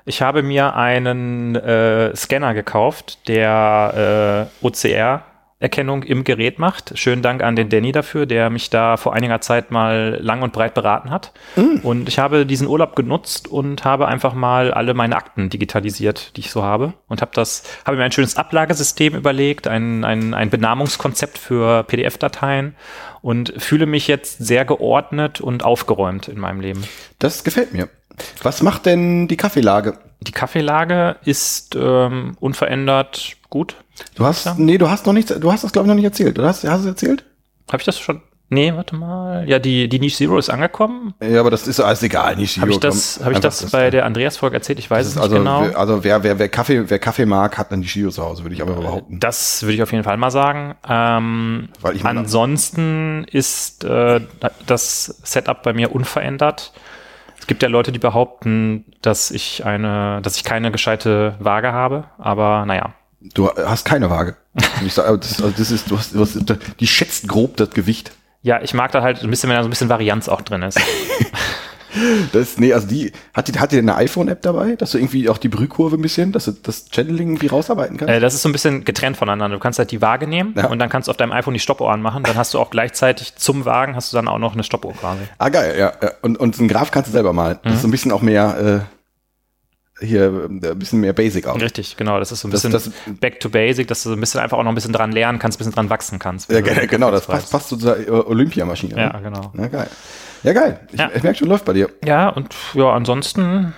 Ich 0.04 0.20
habe 0.20 0.42
mir 0.42 0.74
einen 0.74 1.54
äh, 1.54 2.14
Scanner 2.16 2.54
gekauft, 2.54 3.28
der 3.28 4.48
äh, 4.62 4.66
OCR-Erkennung 4.66 6.02
im 6.02 6.24
Gerät 6.24 6.58
macht. 6.58 6.98
Schönen 6.98 7.22
Dank 7.22 7.44
an 7.44 7.54
den 7.54 7.68
Danny 7.68 7.92
dafür, 7.92 8.26
der 8.26 8.50
mich 8.50 8.68
da 8.68 8.96
vor 8.96 9.14
einiger 9.14 9.40
Zeit 9.40 9.70
mal 9.70 10.18
lang 10.20 10.42
und 10.42 10.52
breit 10.52 10.74
beraten 10.74 11.10
hat. 11.10 11.32
Und 11.84 12.08
ich 12.08 12.18
habe 12.18 12.46
diesen 12.46 12.66
Urlaub 12.66 12.96
genutzt 12.96 13.46
und 13.46 13.84
habe 13.84 14.08
einfach 14.08 14.34
mal 14.34 14.74
alle 14.74 14.92
meine 14.94 15.14
Akten 15.14 15.50
digitalisiert, 15.50 16.36
die 16.36 16.40
ich 16.40 16.50
so 16.50 16.64
habe. 16.64 16.94
Und 17.06 17.22
habe 17.22 17.30
das, 17.32 17.62
habe 17.86 17.96
mir 17.96 18.02
ein 18.02 18.10
schönes 18.10 18.36
Ablagesystem 18.36 19.14
überlegt, 19.14 19.68
ein, 19.68 20.02
ein, 20.04 20.34
ein 20.34 20.50
Benamungskonzept 20.50 21.38
für 21.38 21.84
PDF-Dateien 21.84 22.74
und 23.22 23.54
fühle 23.56 23.86
mich 23.86 24.08
jetzt 24.08 24.44
sehr 24.44 24.64
geordnet 24.64 25.40
und 25.40 25.64
aufgeräumt 25.64 26.28
in 26.28 26.38
meinem 26.38 26.60
Leben. 26.60 26.84
Das 27.18 27.44
gefällt 27.44 27.72
mir. 27.72 27.88
Was 28.42 28.62
macht 28.62 28.84
denn 28.86 29.28
die 29.28 29.36
Kaffeelage? 29.36 29.98
Die 30.20 30.32
Kaffeelage 30.32 31.16
ist 31.24 31.74
ähm, 31.74 32.36
unverändert 32.40 33.36
gut. 33.48 33.76
Du 34.14 34.24
hast, 34.24 34.58
nee, 34.58 34.78
du 34.78 34.90
hast 34.90 35.06
noch 35.06 35.12
nichts, 35.12 35.32
du 35.38 35.52
hast 35.52 35.64
das 35.64 35.72
glaube 35.72 35.86
ich 35.86 35.88
noch 35.88 35.94
nicht 35.94 36.04
erzählt. 36.04 36.36
Du 36.36 36.42
hast, 36.42 36.64
hast 36.64 36.84
du 36.84 36.88
es 36.88 36.94
erzählt? 36.94 37.24
Habe 37.68 37.80
ich 37.80 37.86
das 37.86 37.98
schon? 37.98 38.20
Nee, 38.52 38.74
warte 38.76 38.94
mal. 38.96 39.48
Ja, 39.48 39.58
die, 39.58 39.88
die 39.88 39.98
Niche 39.98 40.18
Zero 40.18 40.36
ist 40.36 40.50
angekommen. 40.50 41.14
Ja, 41.22 41.40
aber 41.40 41.50
das 41.50 41.66
ist 41.66 41.80
alles 41.80 42.02
egal, 42.02 42.36
nicht 42.36 42.60
Habe 42.60 42.70
ich 42.70 42.78
das, 42.78 43.14
komm, 43.16 43.24
hab 43.24 43.32
ich 43.32 43.36
einfach 43.36 43.48
das 43.48 43.70
bei 43.70 43.88
der 43.88 44.04
Andreas-Folge 44.04 44.56
erzählt? 44.56 44.78
Ich 44.78 44.90
weiß 44.90 45.06
Das 45.06 45.08
es 45.08 45.14
nicht 45.14 45.22
also, 45.22 45.36
genau. 45.36 45.62
also 45.74 46.04
wer, 46.04 46.22
wer, 46.22 46.38
wer 46.38 46.50
Kaffee, 46.50 46.90
wer 46.90 46.98
Kaffee 46.98 47.24
mag, 47.24 47.56
hat 47.56 47.72
dann 47.72 47.80
die 47.80 47.88
Shiro 47.88 48.10
zu 48.10 48.22
Hause, 48.22 48.44
würde 48.44 48.54
ich 48.54 48.60
aber 48.60 48.74
behaupten. 48.74 49.18
Das 49.20 49.62
würde 49.62 49.72
ich 49.72 49.82
auf 49.82 49.90
jeden 49.90 50.04
Fall 50.04 50.18
mal 50.18 50.30
sagen. 50.30 50.74
Ähm, 50.86 51.70
Weil 51.80 51.96
ich 51.96 52.04
ansonsten 52.04 53.24
ist 53.24 53.84
äh, 53.84 54.20
das 54.66 55.06
Setup 55.22 55.62
bei 55.62 55.72
mir 55.72 55.94
unverändert. 55.94 56.74
Es 57.40 57.46
gibt 57.46 57.62
ja 57.62 57.70
Leute, 57.70 57.90
die 57.90 57.98
behaupten, 57.98 58.84
dass 59.00 59.30
ich 59.30 59.64
eine, 59.64 60.20
dass 60.20 60.36
ich 60.36 60.44
keine 60.44 60.70
gescheite 60.70 61.36
Waage 61.38 61.72
habe, 61.72 62.04
aber 62.18 62.66
naja. 62.66 62.92
Du 63.32 63.48
hast 63.48 63.86
keine 63.86 64.10
Waage. 64.10 64.36
Ich 64.84 64.92
sag, 64.92 65.06
das, 65.22 65.40
also 65.40 65.54
das 65.56 65.70
ist, 65.70 65.90
du 65.90 65.96
hast, 65.96 66.14
du 66.14 66.20
hast, 66.20 66.38
die 66.80 66.86
schätzt 66.86 67.28
grob 67.28 67.56
das 67.56 67.70
Gewicht. 67.70 68.12
Ja, 68.42 68.60
ich 68.60 68.74
mag 68.74 68.90
da 68.92 69.02
halt 69.02 69.22
ein 69.22 69.30
bisschen, 69.30 69.48
wenn 69.48 69.56
da 69.56 69.62
so 69.62 69.68
ein 69.68 69.70
bisschen 69.70 69.88
Varianz 69.88 70.28
auch 70.28 70.40
drin 70.42 70.62
ist. 70.62 70.78
Das, 72.32 72.56
nee, 72.56 72.72
also 72.72 72.86
die, 72.86 73.12
hat 73.34 73.48
die, 73.48 73.58
hat 73.60 73.70
die 73.70 73.76
eine 73.76 73.94
iPhone-App 73.96 74.40
dabei, 74.40 74.76
dass 74.76 74.92
du 74.92 74.98
irgendwie 74.98 75.28
auch 75.28 75.36
die 75.36 75.50
Brühkurve 75.50 75.96
ein 75.96 76.00
bisschen, 76.00 76.32
dass 76.32 76.46
du 76.46 76.52
das 76.52 76.86
Channeling 76.90 77.28
irgendwie 77.32 77.48
rausarbeiten 77.48 77.98
kannst? 77.98 78.10
Äh, 78.14 78.18
das 78.18 78.32
ist 78.32 78.40
so 78.40 78.48
ein 78.48 78.52
bisschen 78.52 78.84
getrennt 78.84 79.18
voneinander. 79.18 79.54
Du 79.56 79.60
kannst 79.60 79.78
halt 79.78 79.90
die 79.90 80.00
Waage 80.00 80.26
nehmen 80.26 80.54
Ja. 80.56 80.68
und 80.68 80.78
dann 80.78 80.88
kannst 80.88 81.08
du 81.08 81.10
auf 81.10 81.18
deinem 81.18 81.32
iPhone 81.32 81.52
die 81.52 81.60
Stoppuhren 81.60 82.00
machen. 82.00 82.22
Dann 82.22 82.36
hast 82.36 82.54
du 82.54 82.58
auch 82.60 82.70
gleichzeitig 82.70 83.34
zum 83.36 83.66
Wagen 83.66 83.94
hast 83.94 84.10
du 84.10 84.16
dann 84.16 84.26
auch 84.26 84.38
noch 84.38 84.54
eine 84.54 84.64
Stoppuhr 84.64 84.94
quasi. 84.94 85.20
ah, 85.36 85.50
geil, 85.50 85.74
ja, 85.78 85.92
ja. 86.02 86.12
Und, 86.22 86.38
und 86.40 86.56
so 86.56 86.62
einen 86.62 86.68
Graph 86.70 86.90
kannst 86.92 87.08
du 87.08 87.12
selber 87.12 87.34
malen. 87.34 87.58
Das 87.62 87.72
Mhm. 87.72 87.76
ist 87.76 87.82
so 87.82 87.88
ein 87.88 87.90
bisschen 87.90 88.12
auch 88.12 88.22
mehr, 88.22 88.82
äh, 88.82 89.01
hier, 90.02 90.24
äh, 90.62 90.68
ein 90.70 90.78
bisschen 90.78 91.00
mehr 91.00 91.12
Basic 91.12 91.46
auch. 91.46 91.60
Richtig, 91.60 91.96
genau. 91.96 92.18
Das 92.18 92.32
ist 92.32 92.40
so 92.40 92.48
ein 92.48 92.50
Das- 92.50 92.62
bisschen 92.62 92.92
das- 93.06 93.18
back 93.20 93.40
to 93.40 93.48
basic, 93.48 93.88
dass 93.88 94.02
du 94.02 94.10
so 94.10 94.14
ein 94.16 94.20
bisschen 94.20 94.40
einfach 94.40 94.58
auch 94.58 94.62
noch 94.62 94.72
ein 94.72 94.74
bisschen 94.74 94.92
dran 94.92 95.12
lernen 95.12 95.38
kannst, 95.38 95.56
ein 95.56 95.60
bisschen 95.60 95.72
dran 95.74 95.90
wachsen 95.90 96.18
kannst. 96.18 96.50
Ja, 96.50 96.60
ge- 96.60 96.86
genau, 96.86 97.10
das 97.10 97.26
passt, 97.26 97.50
passt 97.50 97.68
zu 97.68 97.76
dieser 97.76 97.98
äh, 97.98 98.10
Olympiamaschine. 98.10 98.96
Ja, 98.96 99.12
ne? 99.14 99.20
genau. 99.22 99.52
Ja, 99.56 99.66
geil. 99.68 99.88
Ja, 100.42 100.52
geil. 100.52 100.80
Ich, 100.92 100.98
Ja. 100.98 101.10
ich 101.14 101.22
merke 101.22 101.38
schon, 101.38 101.48
läuft 101.48 101.64
bei 101.64 101.72
dir. 101.72 101.88
Ja, 102.04 102.28
und 102.28 102.54
ja, 102.74 102.90
ansonsten, 102.92 103.74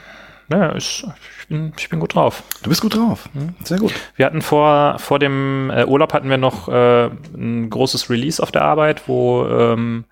ja, 0.51 0.69
ist, 0.73 1.07
ich, 1.41 1.49
bin, 1.49 1.73
ich 1.79 1.89
bin 1.89 2.01
gut 2.01 2.15
drauf. 2.15 2.43
Du 2.63 2.69
bist 2.69 2.83
gut 2.83 2.95
drauf. 2.95 3.29
Mhm. 3.33 3.55
Sehr 3.65 3.79
gut. 3.79 3.95
Wir 4.17 4.27
hatten 4.27 4.43
vor, 4.43 4.99
vor 4.99 5.19
dem 5.19 5.71
äh, 5.71 5.87
Urlaub 5.87 6.13
hatten 6.13 6.29
wir 6.29 6.37
noch 6.37 6.69
äh, 6.69 7.07
ein 7.35 7.71
großes 7.71 8.11
Release 8.11 8.43
auf 8.43 8.53
der 8.53 8.63
Arbeit, 8.63 9.09
wo 9.09 9.47
ähm, 9.47 10.05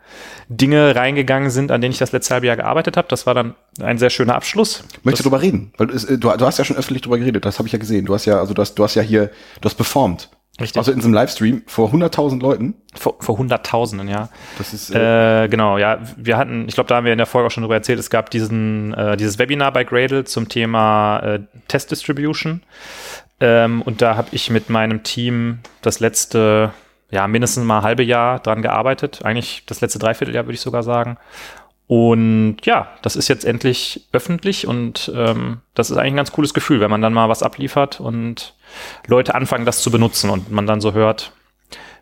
Dinge 0.48 0.96
reingegangen 0.96 1.50
sind, 1.50 1.70
an 1.70 1.80
denen 1.80 1.92
ich 1.92 1.98
das 1.98 2.12
letzte 2.12 2.34
halbe 2.34 2.46
Jahr 2.46 2.56
gearbeitet 2.56 2.96
habe. 2.96 3.08
Das 3.08 3.26
war 3.26 3.34
dann 3.34 3.54
ein 3.80 3.98
sehr 3.98 4.10
schöner 4.10 4.34
Abschluss. 4.34 4.84
Möchtest 5.02 5.24
du 5.24 5.28
drüber 5.28 5.42
reden? 5.42 5.72
Weil 5.76 5.90
es, 5.90 6.04
äh, 6.04 6.18
du, 6.18 6.30
du 6.30 6.46
hast 6.46 6.58
ja 6.58 6.64
schon 6.64 6.76
öffentlich 6.76 7.02
drüber 7.02 7.18
geredet, 7.18 7.44
das 7.44 7.58
habe 7.58 7.68
ich 7.68 7.72
ja 7.72 7.78
gesehen. 7.78 8.06
Du 8.06 8.14
hast 8.14 8.24
ja, 8.24 8.38
also 8.38 8.54
du 8.54 8.62
hast, 8.62 8.74
du 8.74 8.84
hast 8.84 8.94
ja 8.94 9.02
hier, 9.02 9.30
du 9.60 9.68
hast 9.68 9.74
performt. 9.74 10.30
Richtig. 10.60 10.76
Also 10.76 10.92
in 10.92 10.98
diesem 10.98 11.14
Livestream 11.14 11.62
vor 11.66 11.90
100.000 11.90 12.40
Leuten. 12.40 12.74
vor, 12.94 13.16
vor 13.20 13.38
Hunderttausenden, 13.38 14.06
ja. 14.06 14.28
Das 14.58 14.74
ist, 14.74 14.94
äh, 14.94 15.44
Äh, 15.44 15.48
genau, 15.48 15.78
ja. 15.78 15.98
Wir 16.16 16.36
hatten, 16.36 16.68
ich 16.68 16.74
glaube, 16.74 16.88
da 16.88 16.96
haben 16.96 17.06
wir 17.06 17.12
in 17.12 17.18
der 17.18 17.26
Folge 17.26 17.46
auch 17.46 17.50
schon 17.50 17.62
drüber 17.62 17.74
erzählt, 17.76 17.98
es 17.98 18.10
gab 18.10 18.30
diesen, 18.30 18.92
äh, 18.92 19.16
dieses 19.16 19.38
Webinar 19.38 19.72
bei 19.72 19.84
Gradle 19.84 20.24
zum 20.24 20.48
Thema 20.48 21.20
äh, 21.20 21.40
Test 21.68 21.90
Distribution. 21.90 22.62
Ähm, 23.40 23.80
und 23.82 24.02
da 24.02 24.16
habe 24.16 24.28
ich 24.32 24.50
mit 24.50 24.68
meinem 24.68 25.02
Team 25.02 25.60
das 25.80 26.00
letzte, 26.00 26.72
ja, 27.10 27.26
mindestens 27.26 27.64
mal 27.64 27.82
halbe 27.82 28.02
Jahr 28.02 28.38
dran 28.38 28.60
gearbeitet. 28.60 29.24
Eigentlich 29.24 29.64
das 29.66 29.80
letzte 29.80 29.98
Dreivierteljahr, 30.00 30.44
würde 30.44 30.54
ich 30.54 30.60
sogar 30.60 30.82
sagen. 30.82 31.16
Und 31.86 32.58
ja, 32.64 32.88
das 33.02 33.16
ist 33.16 33.28
jetzt 33.28 33.44
endlich 33.44 34.06
öffentlich 34.12 34.66
und 34.66 35.12
ähm, 35.14 35.60
das 35.74 35.90
ist 35.90 35.96
eigentlich 35.96 36.12
ein 36.12 36.16
ganz 36.16 36.32
cooles 36.32 36.54
Gefühl, 36.54 36.80
wenn 36.80 36.90
man 36.90 37.02
dann 37.02 37.12
mal 37.12 37.28
was 37.28 37.42
abliefert 37.42 38.00
und 38.00 38.54
Leute 39.06 39.34
anfangen, 39.34 39.64
das 39.66 39.82
zu 39.82 39.90
benutzen 39.90 40.30
und 40.30 40.50
man 40.50 40.66
dann 40.66 40.80
so 40.80 40.92
hört, 40.92 41.32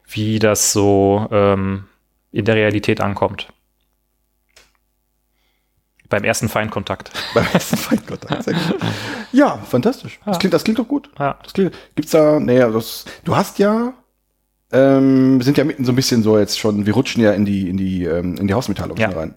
wie 0.08 0.38
das 0.38 0.72
so 0.72 1.26
ähm, 1.30 1.84
in 2.32 2.44
der 2.44 2.54
Realität 2.56 3.00
ankommt. 3.00 3.48
Beim 6.08 6.24
ersten 6.24 6.48
Feindkontakt. 6.48 7.12
Beim 7.34 7.46
ersten 7.52 7.76
Feindkontakt. 7.76 8.42
Sehr 8.42 8.54
gut. 8.54 8.78
Ja, 9.32 9.58
fantastisch. 9.58 10.18
Das, 10.26 10.38
klingt, 10.40 10.52
das 10.52 10.64
klingt 10.64 10.78
doch 10.80 10.88
gut. 10.88 11.08
Ja. 11.18 11.38
Das 11.42 11.52
klingt, 11.52 11.72
gibt's 11.94 12.10
da, 12.10 12.40
naja, 12.40 12.68
das, 12.68 13.04
du 13.24 13.36
hast 13.36 13.60
ja, 13.60 13.94
ähm, 14.72 15.38
wir 15.38 15.44
sind 15.44 15.56
ja 15.56 15.62
mitten 15.64 15.84
so 15.84 15.92
ein 15.92 15.96
bisschen 15.96 16.24
so 16.24 16.36
jetzt 16.38 16.58
schon, 16.58 16.84
wir 16.84 16.94
rutschen 16.94 17.22
ja 17.22 17.32
in 17.32 17.44
die, 17.44 17.68
in 17.68 17.76
die, 17.76 18.04
ähm, 18.04 18.36
in 18.36 18.48
die 18.48 18.54
Hausmitteilung 18.54 18.96
Ja. 18.96 19.10
rein. 19.10 19.36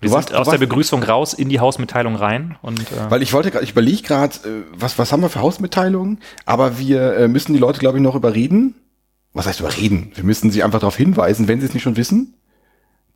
Wir 0.00 0.08
Du 0.08 0.14
warst- 0.14 0.28
sind 0.28 0.38
aus 0.38 0.46
der 0.46 0.52
warst- 0.52 0.60
Begrüßung 0.60 1.02
raus 1.02 1.34
in 1.34 1.48
die 1.50 1.60
Hausmitteilung 1.60 2.16
rein 2.16 2.56
und 2.62 2.80
äh, 2.80 2.84
Weil 3.10 3.22
ich 3.22 3.32
wollte 3.32 3.50
gerade, 3.50 3.64
ich 3.64 3.72
überlege 3.72 4.02
gerade, 4.02 4.34
äh, 4.48 4.62
was, 4.74 4.98
was 4.98 5.12
haben 5.12 5.22
wir 5.22 5.28
für 5.28 5.40
Hausmitteilungen, 5.40 6.20
aber 6.46 6.78
wir 6.78 7.16
äh, 7.16 7.28
müssen 7.28 7.52
die 7.52 7.58
Leute, 7.58 7.80
glaube 7.80 7.98
ich, 7.98 8.02
noch 8.02 8.14
überreden. 8.14 8.74
Was 9.34 9.46
heißt 9.46 9.60
überreden? 9.60 10.10
Wir 10.14 10.24
müssen 10.24 10.50
sie 10.50 10.62
einfach 10.62 10.80
darauf 10.80 10.96
hinweisen, 10.96 11.46
wenn 11.48 11.60
sie 11.60 11.66
es 11.66 11.74
nicht 11.74 11.82
schon 11.84 11.96
wissen, 11.96 12.34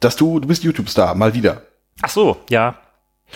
dass 0.01 0.17
du, 0.17 0.39
du 0.41 0.47
bist 0.49 0.63
YouTube-Star, 0.63 1.15
mal 1.15 1.35
wieder. 1.35 1.63
ach 2.03 2.11
so, 2.11 2.37
ja, 2.51 2.77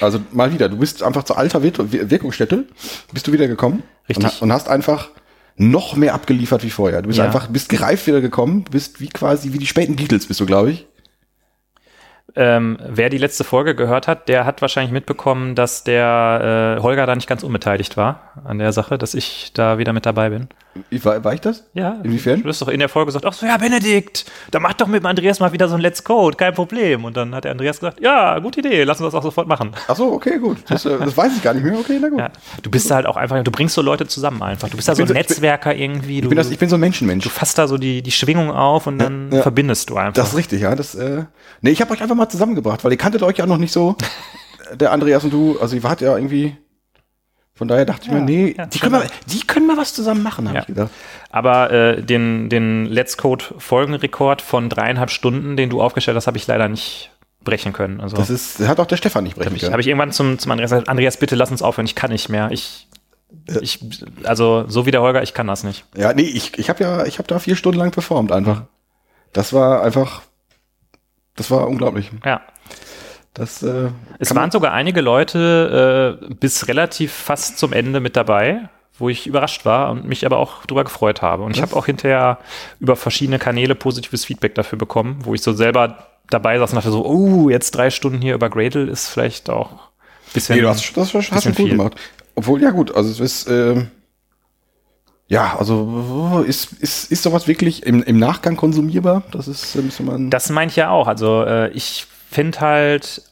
Also 0.00 0.20
mal 0.32 0.52
wieder, 0.52 0.68
du 0.68 0.76
bist 0.76 1.02
einfach 1.02 1.24
zu 1.24 1.34
alter 1.34 1.62
Wir 1.62 1.72
Wir- 1.90 2.10
Wirkungsstätte, 2.10 2.66
bist 3.12 3.26
du 3.26 3.32
wieder 3.32 3.48
gekommen 3.48 3.82
Richtig. 4.08 4.24
Und, 4.26 4.42
und 4.42 4.52
hast 4.52 4.68
einfach 4.68 5.08
noch 5.56 5.96
mehr 5.96 6.14
abgeliefert 6.14 6.62
wie 6.62 6.70
vorher. 6.70 7.02
Du 7.02 7.08
bist 7.08 7.18
Ja. 7.18 7.24
einfach, 7.24 7.48
bist 7.48 7.68
gereift 7.68 8.06
wieder 8.06 8.20
gekommen, 8.20 8.64
bist 8.70 9.00
wie 9.00 9.08
quasi 9.08 9.52
wie 9.52 9.58
die 9.58 9.66
späten 9.66 9.96
Beatles 9.96 10.26
bist 10.26 10.38
du, 10.38 10.46
glaube 10.46 10.70
ich. 10.70 10.86
Ähm, 12.38 12.78
wer 12.86 13.10
die 13.10 13.18
letzte 13.18 13.42
Folge 13.42 13.74
gehört 13.74 14.06
hat, 14.06 14.28
der 14.28 14.44
hat 14.44 14.62
wahrscheinlich 14.62 14.92
mitbekommen, 14.92 15.56
dass 15.56 15.82
der 15.82 16.76
äh, 16.78 16.82
Holger 16.82 17.04
da 17.04 17.16
nicht 17.16 17.28
ganz 17.28 17.42
unbeteiligt 17.42 17.96
war 17.96 18.32
an 18.44 18.58
der 18.58 18.72
Sache, 18.72 18.96
dass 18.96 19.14
ich 19.14 19.52
da 19.54 19.78
wieder 19.78 19.92
mit 19.92 20.06
dabei 20.06 20.30
bin. 20.30 20.48
Wie, 20.90 21.04
war, 21.04 21.24
war 21.24 21.34
ich 21.34 21.40
das? 21.40 21.64
Ja. 21.74 21.98
Inwiefern? 22.04 22.42
Du 22.42 22.48
hast 22.48 22.62
doch 22.62 22.68
in 22.68 22.78
der 22.78 22.88
Folge 22.88 23.06
gesagt, 23.06 23.24
ach 23.26 23.32
so, 23.32 23.46
ja, 23.46 23.56
Benedikt, 23.56 24.26
da 24.52 24.60
mach 24.60 24.74
doch 24.74 24.86
mit 24.86 25.02
dem 25.02 25.06
Andreas 25.06 25.40
mal 25.40 25.52
wieder 25.52 25.68
so 25.68 25.74
ein 25.74 25.80
Let's 25.80 26.04
Code, 26.04 26.36
kein 26.36 26.54
Problem. 26.54 27.04
Und 27.04 27.16
dann 27.16 27.34
hat 27.34 27.44
der 27.44 27.50
Andreas 27.52 27.80
gesagt, 27.80 28.00
ja, 28.00 28.38
gute 28.38 28.60
Idee, 28.60 28.84
lass 28.84 29.00
uns 29.00 29.08
das 29.12 29.18
auch 29.18 29.22
sofort 29.24 29.48
machen. 29.48 29.72
Ach 29.88 29.96
so, 29.96 30.12
okay, 30.12 30.38
gut. 30.38 30.58
Das, 30.68 30.84
äh, 30.84 30.96
das 30.98 31.16
weiß 31.16 31.32
ich 31.36 31.42
gar 31.42 31.52
nicht 31.54 31.64
mehr. 31.64 31.76
Okay, 31.78 31.98
na 32.00 32.08
gut. 32.08 32.18
Ja. 32.20 32.30
Du 32.62 32.70
bist 32.70 32.88
da 32.90 32.94
halt 32.96 33.06
auch 33.06 33.16
einfach, 33.16 33.42
du 33.42 33.50
bringst 33.50 33.74
so 33.74 33.82
Leute 33.82 34.06
zusammen 34.06 34.40
einfach. 34.42 34.68
Du 34.68 34.76
bist 34.76 34.88
da 34.88 34.94
so 34.94 35.02
ein 35.02 35.08
so- 35.08 35.14
ich 35.14 35.18
bin- 35.18 35.28
Netzwerker 35.28 35.74
irgendwie. 35.74 36.16
Ich 36.18 36.22
Du, 36.22 36.28
bin, 36.28 36.36
das, 36.36 36.50
ich 36.50 36.58
bin 36.58 36.68
so 36.68 36.76
ein 36.76 36.80
Menschenmensch. 36.80 37.24
du 37.24 37.30
fasst 37.30 37.58
da 37.58 37.66
so 37.66 37.76
die, 37.76 38.00
die 38.02 38.12
Schwingung 38.12 38.50
auf 38.52 38.86
und 38.86 38.98
dann 38.98 39.30
Ja, 39.30 39.38
ja. 39.38 39.42
verbindest 39.42 39.90
du 39.90 39.96
einfach. 39.96 40.12
Das 40.14 40.28
ist 40.30 40.36
richtig, 40.36 40.60
ja. 40.62 40.76
Das, 40.76 40.94
äh, 40.94 41.24
nee, 41.60 41.70
ich 41.70 41.80
habe 41.80 41.92
euch 41.92 42.02
einfach 42.02 42.14
mal 42.14 42.28
zusammengebracht, 42.28 42.84
weil 42.84 42.92
ihr 42.92 42.98
kanntet 42.98 43.22
euch 43.24 43.38
ja 43.38 43.46
noch 43.46 43.58
nicht 43.58 43.72
so. 43.72 43.96
Der 44.74 44.92
Andreas 44.92 45.24
und 45.24 45.32
du, 45.32 45.58
also 45.60 45.74
ihr 45.74 45.82
wart 45.82 46.02
ja 46.02 46.14
irgendwie. 46.16 46.56
Von 47.58 47.66
daher 47.68 47.84
dachte 47.84 48.02
ich 48.02 48.08
Ja, 48.08 48.14
mir, 48.14 48.20
nee, 48.22 48.54
ja, 48.56 48.66
die, 48.66 48.78
können 48.78 48.92
mal, 48.92 49.06
die 49.26 49.40
können 49.40 49.66
mal 49.66 49.76
was 49.76 49.92
zusammen 49.92 50.22
machen, 50.22 50.46
habe 50.46 50.54
Ja. 50.58 50.60
ich 50.62 50.66
gedacht. 50.68 50.90
Aber 51.30 51.70
äh, 51.72 52.02
den, 52.02 52.48
den 52.48 52.86
Let's 52.86 53.16
Code 53.16 53.44
Folgenrekord 53.58 54.40
von 54.42 54.68
dreieinhalb 54.68 55.10
Stunden, 55.10 55.56
den 55.56 55.68
du 55.68 55.82
aufgestellt 55.82 56.16
hast, 56.16 56.28
habe 56.28 56.36
ich 56.38 56.46
leider 56.46 56.68
nicht 56.68 57.10
brechen 57.42 57.72
können. 57.72 58.00
Also 58.00 58.16
Das 58.16 58.30
ist, 58.30 58.60
das 58.60 58.68
hat 58.68 58.78
auch 58.78 58.86
der 58.86 58.96
Stefan 58.96 59.24
nicht 59.24 59.34
brechen 59.36 59.54
ich, 59.56 59.60
können. 59.62 59.72
habe 59.72 59.80
ich 59.80 59.88
irgendwann 59.88 60.12
zum, 60.12 60.38
zum 60.38 60.52
Andreas 60.52 60.70
gesagt, 60.70 60.88
Andreas, 60.88 61.16
bitte 61.16 61.34
lass 61.34 61.50
uns 61.50 61.60
aufhören, 61.62 61.86
ich 61.86 61.96
kann 61.96 62.12
nicht 62.12 62.28
mehr. 62.28 62.48
Ich, 62.52 62.86
ich 63.60 63.80
also 64.22 64.64
so 64.68 64.86
wie 64.86 64.90
der 64.92 65.02
Holger, 65.02 65.22
ich 65.24 65.34
kann 65.34 65.48
das 65.48 65.64
nicht. 65.64 65.84
Ja, 65.96 66.12
nee, 66.12 66.22
ich, 66.22 66.56
ich 66.58 66.68
habe 66.70 66.82
ja, 66.84 67.06
ich 67.06 67.18
habe 67.18 67.26
da 67.26 67.40
vier 67.40 67.56
Stunden 67.56 67.78
lang 67.80 67.90
performt 67.90 68.30
einfach. 68.30 68.62
Das 69.32 69.52
war 69.52 69.82
einfach, 69.82 70.22
das 71.36 71.50
war 71.50 71.66
unglaublich. 71.68 72.10
Ja. 72.24 72.40
Das, 73.38 73.62
äh, 73.62 73.90
Es 74.18 74.34
waren 74.34 74.50
sogar 74.50 74.72
einige 74.72 75.00
Leute 75.00 76.18
äh, 76.30 76.34
bis 76.34 76.68
relativ 76.68 77.12
fast 77.12 77.58
zum 77.58 77.72
Ende 77.72 78.00
mit 78.00 78.16
dabei, 78.16 78.68
wo 78.98 79.08
ich 79.08 79.26
überrascht 79.26 79.64
war 79.64 79.90
und 79.90 80.04
mich 80.04 80.26
aber 80.26 80.38
auch 80.38 80.66
drüber 80.66 80.84
gefreut 80.84 81.22
habe. 81.22 81.44
Und 81.44 81.52
ich 81.52 81.62
Was? 81.62 81.70
habe 81.70 81.78
auch 81.78 81.86
hinterher 81.86 82.38
über 82.80 82.96
verschiedene 82.96 83.38
Kanäle 83.38 83.74
positives 83.74 84.24
Feedback 84.24 84.54
dafür 84.54 84.78
bekommen, 84.78 85.18
wo 85.22 85.34
ich 85.34 85.42
so 85.42 85.52
selber 85.52 85.98
dabei 86.30 86.58
saß 86.58 86.70
und 86.72 86.76
dachte 86.76 86.90
so, 86.90 87.06
oh, 87.06 87.48
jetzt 87.48 87.70
drei 87.72 87.90
Stunden 87.90 88.20
hier 88.20 88.34
über 88.34 88.50
Gradle 88.50 88.84
ist 88.84 89.08
vielleicht 89.08 89.48
auch 89.50 89.72
ein 89.72 89.78
bisschen. 90.34 90.56
Nee, 90.56 90.62
du 90.62 90.68
hast, 90.68 90.96
das 90.96 91.14
hast, 91.14 91.32
hast 91.32 91.46
du 91.46 91.50
gut 91.50 91.56
viel. 91.56 91.70
gemacht. 91.70 91.94
Obwohl, 92.34 92.62
ja 92.62 92.70
gut, 92.70 92.94
also 92.94 93.10
es 93.10 93.20
ist, 93.20 93.48
ähm, 93.48 93.88
ja, 95.28 95.56
also 95.58 96.44
ist, 96.46 96.72
ist, 96.72 97.12
ist 97.12 97.22
sowas 97.22 97.46
wirklich 97.46 97.84
im, 97.84 98.02
im 98.02 98.18
Nachgang 98.18 98.56
konsumierbar? 98.56 99.22
Das 99.30 99.46
ist, 99.46 99.76
äh, 99.76 99.82
müsste 99.82 100.02
man. 100.02 100.30
Das 100.30 100.48
meine 100.50 100.70
ich 100.70 100.76
ja 100.76 100.90
auch. 100.90 101.06
Also 101.06 101.44
äh, 101.44 101.70
ich 101.70 102.06
finde 102.30 102.60
halt, 102.60 103.22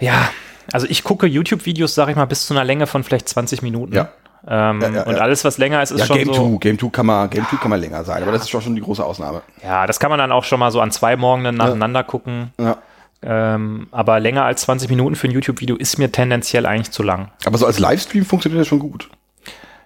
ja, 0.00 0.30
also 0.72 0.86
ich 0.88 1.04
gucke 1.04 1.26
YouTube-Videos, 1.26 1.94
sage 1.94 2.12
ich 2.12 2.16
mal, 2.16 2.24
bis 2.26 2.46
zu 2.46 2.54
einer 2.54 2.64
Länge 2.64 2.86
von 2.86 3.04
vielleicht 3.04 3.28
20 3.28 3.62
Minuten. 3.62 3.94
Ja. 3.94 4.08
Ähm, 4.46 4.80
Ja, 4.80 4.88
ja, 4.90 5.02
und 5.04 5.16
alles, 5.16 5.44
was 5.44 5.58
länger 5.58 5.82
ist, 5.82 5.90
ist 5.90 6.06
schon 6.06 6.16
Game 6.16 6.32
so. 6.32 6.48
2, 6.52 6.58
Game 6.58 6.78
2 6.78 6.88
kann 6.88 7.06
man, 7.06 7.28
Game 7.28 7.46
2 7.46 7.56
kann 7.56 7.70
man 7.70 7.80
länger 7.80 8.04
sein, 8.04 8.22
aber 8.22 8.32
das 8.32 8.42
ist 8.42 8.50
schon 8.50 8.62
schon 8.62 8.74
die 8.74 8.80
große 8.80 9.04
Ausnahme. 9.04 9.42
Ja, 9.62 9.86
das 9.86 10.00
kann 10.00 10.10
man 10.10 10.18
dann 10.18 10.32
auch 10.32 10.44
schon 10.44 10.60
mal 10.60 10.70
so 10.70 10.80
an 10.80 10.90
zwei 10.90 11.16
Morgenen 11.16 11.56
nacheinander 11.56 12.04
gucken. 12.04 12.52
Ja. 12.58 12.78
Ähm, 13.22 13.88
aber 13.90 14.18
länger 14.18 14.44
als 14.44 14.62
20 14.62 14.88
Minuten 14.88 15.14
für 15.14 15.28
ein 15.28 15.32
YouTube-Video 15.32 15.76
ist 15.76 15.98
mir 15.98 16.10
tendenziell 16.10 16.64
eigentlich 16.64 16.90
zu 16.90 17.02
lang. 17.02 17.30
Aber 17.44 17.58
so 17.58 17.66
als 17.66 17.78
Livestream 17.78 18.24
funktioniert 18.24 18.62
das 18.62 18.68
schon 18.68 18.78
gut. 18.78 19.10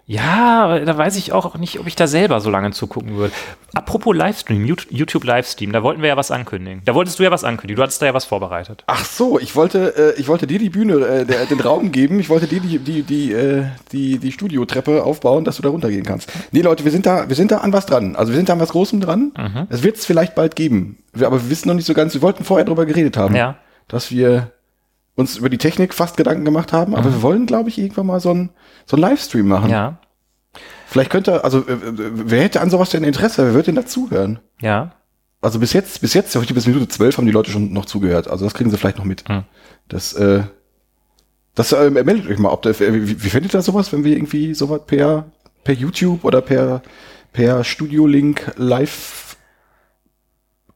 Ja, 0.06 0.80
da 0.80 0.99
weiß 0.99 1.16
ich 1.16 1.32
auch 1.32 1.56
nicht, 1.56 1.80
ob 1.80 1.87
ich 1.87 1.96
da 1.96 2.06
selber 2.06 2.40
so 2.40 2.50
lange 2.50 2.73
zugucken 2.73 3.16
würde. 3.16 3.32
Apropos 3.75 4.14
Livestream, 4.14 4.64
Yout- 4.66 4.87
YouTube 4.90 5.25
Livestream, 5.25 5.73
da 5.73 5.82
wollten 5.82 6.02
wir 6.02 6.08
ja 6.11 6.16
was 6.16 6.30
ankündigen. 6.30 6.82
Da 6.84 6.94
wolltest 6.94 7.18
du 7.18 7.23
ja 7.23 7.30
was 7.30 7.42
ankündigen. 7.42 7.76
Du 7.76 7.82
hattest 7.82 8.02
da 8.02 8.06
ja 8.06 8.12
was 8.14 8.26
vorbereitet. 8.26 8.84
Ach 8.87 9.02
so, 9.04 9.38
ich 9.38 9.56
wollte, 9.56 10.14
äh, 10.16 10.20
ich 10.20 10.28
wollte 10.28 10.46
dir 10.46 10.58
die 10.58 10.68
Bühne, 10.68 10.94
äh, 11.06 11.25
der, 11.25 11.46
den 11.46 11.58
Raum 11.61 11.90
geben. 11.90 12.20
Ich 12.20 12.28
wollte 12.28 12.46
dir 12.46 12.61
die, 12.61 12.78
die, 12.78 13.02
die, 13.02 13.32
äh, 13.32 13.64
die, 13.92 14.18
die 14.18 14.30
Studiotreppe 14.32 15.02
aufbauen, 15.02 15.44
dass 15.44 15.56
du 15.56 15.62
da 15.62 15.70
runtergehen 15.70 16.04
kannst. 16.04 16.30
Nee, 16.52 16.61
Leute, 16.61 16.84
wir 16.84 16.90
sind 16.92 17.06
da, 17.06 17.28
wir 17.28 17.37
sind 17.37 17.50
da 17.50 17.58
an 17.58 17.73
was 17.73 17.87
dran. 17.87 18.14
Also 18.14 18.32
wir 18.32 18.37
sind 18.37 18.50
da 18.50 18.52
an 18.52 18.61
was 18.61 18.70
Großem 18.70 19.00
dran. 19.00 19.32
Es 19.70 19.82
wird 19.82 19.96
es 19.96 20.04
vielleicht 20.04 20.34
bald 20.34 20.54
geben. 20.54 20.99
Wir, 21.14 21.26
aber 21.28 21.42
wir 21.42 21.49
wissen 21.49 21.68
noch 21.68 21.75
nicht 21.75 21.87
so 21.87 21.94
ganz, 21.94 22.12
wir 22.12 22.20
wollten 22.23 22.44
vorher 22.44 22.66
drüber 22.66 22.84
geredet 22.84 23.16
haben. 23.16 23.34
Ja. 23.34 23.56
Dass 23.88 24.11
wir 24.11 24.52
uns 25.16 25.37
über 25.37 25.49
die 25.49 25.59
Technik 25.59 25.94
fast 25.94 26.16
Gedanken 26.16 26.44
gemacht 26.44 26.73
haben, 26.73 26.94
aber 26.94 27.12
wir 27.12 27.23
wollen, 27.23 27.47
glaube 27.47 27.68
ich, 27.68 27.78
irgendwann 27.78 28.06
mal 28.06 28.21
so 28.21 28.30
einen 28.30 28.50
so 28.87 28.97
einen 28.97 29.02
Livestream 29.02 29.47
machen. 29.47 29.71
Ja, 29.71 29.99
Vielleicht 30.87 31.11
könnte, 31.11 31.42
also 31.42 31.66
äh, 31.66 31.73
äh, 31.73 31.78
wer 31.92 32.42
hätte 32.42 32.61
an 32.61 32.71
sowas 32.71 32.90
denn 32.90 33.04
Interesse? 33.04 33.44
Wer 33.44 33.54
würde 33.54 33.66
denn 33.66 33.75
dazuhören? 33.75 34.38
ja. 34.61 34.92
Also 35.40 35.59
bis 35.59 35.75
jetzt, 35.75 36.00
bis 36.00 36.14
jetzt, 36.14 36.35
heute 36.37 36.54
bis 36.54 36.66
Minute 36.66 36.88
zwölf 36.88 37.18
haben 37.18 37.26
die 37.26 37.33
Leute 37.33 37.50
schon 37.50 37.71
noch 37.71 37.85
zugehört. 37.85 38.28
Also 38.28 38.47
das 38.47 38.54
kriegen 38.54 38.71
sie 38.71 38.78
vielleicht 38.78 38.97
noch 38.97 39.04
mit. 39.04 39.28
Hm. 39.28 39.42
Das, 39.88 40.14
äh, 40.14 40.44
das 41.54 41.73
äh, 41.73 41.90
meldet 41.90 42.28
euch 42.28 42.38
mal, 42.38 42.49
ob 42.49 42.62
der, 42.62 42.78
wie, 42.78 43.23
wie 43.23 43.28
findet 43.28 43.52
ihr 43.52 43.61
sowas, 43.61 43.92
wenn 43.92 44.04
wir 44.04 44.16
irgendwie 44.16 44.54
sowas 44.54 44.80
per, 44.87 45.26
per 45.62 45.75
YouTube 45.75 46.25
oder 46.25 46.40
per, 46.40 46.80
per 47.35 47.62
Studio 47.62 48.06
Link 48.06 48.54
live, 48.56 49.37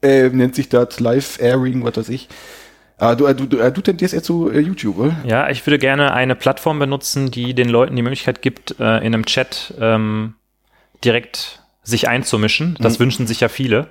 äh, 0.02 0.28
nennt 0.28 0.54
sich 0.54 0.68
das 0.68 1.00
Live 1.00 1.40
Airing, 1.40 1.83
was 1.83 1.97
weiß 1.97 2.09
ich. 2.11 2.28
Ah, 2.99 3.14
du, 3.14 3.26
äh, 3.26 3.35
du, 3.35 3.47
du, 3.47 3.59
äh, 3.59 3.71
du 3.73 3.81
tendierst 3.81 4.12
eher 4.14 4.23
zu 4.23 4.50
äh, 4.50 4.59
YouTube, 4.61 4.99
oder? 4.99 5.17
Ja, 5.25 5.49
ich 5.50 5.64
würde 5.67 5.78
gerne 5.78 6.12
eine 6.12 6.35
Plattform 6.35 6.78
benutzen, 6.78 7.31
die 7.31 7.55
den 7.55 7.69
Leuten 7.69 7.95
die 7.97 8.02
Möglichkeit 8.02 8.43
gibt, 8.43 8.73
in 8.73 8.85
einem 8.85 9.25
Chat 9.25 9.75
ähm, 9.81 10.35
direkt 11.05 11.62
sich 11.83 12.09
einzumischen. 12.09 12.76
Das 12.81 12.99
wünschen 13.00 13.26
sich 13.26 13.40
ja 13.40 13.49
viele. 13.49 13.87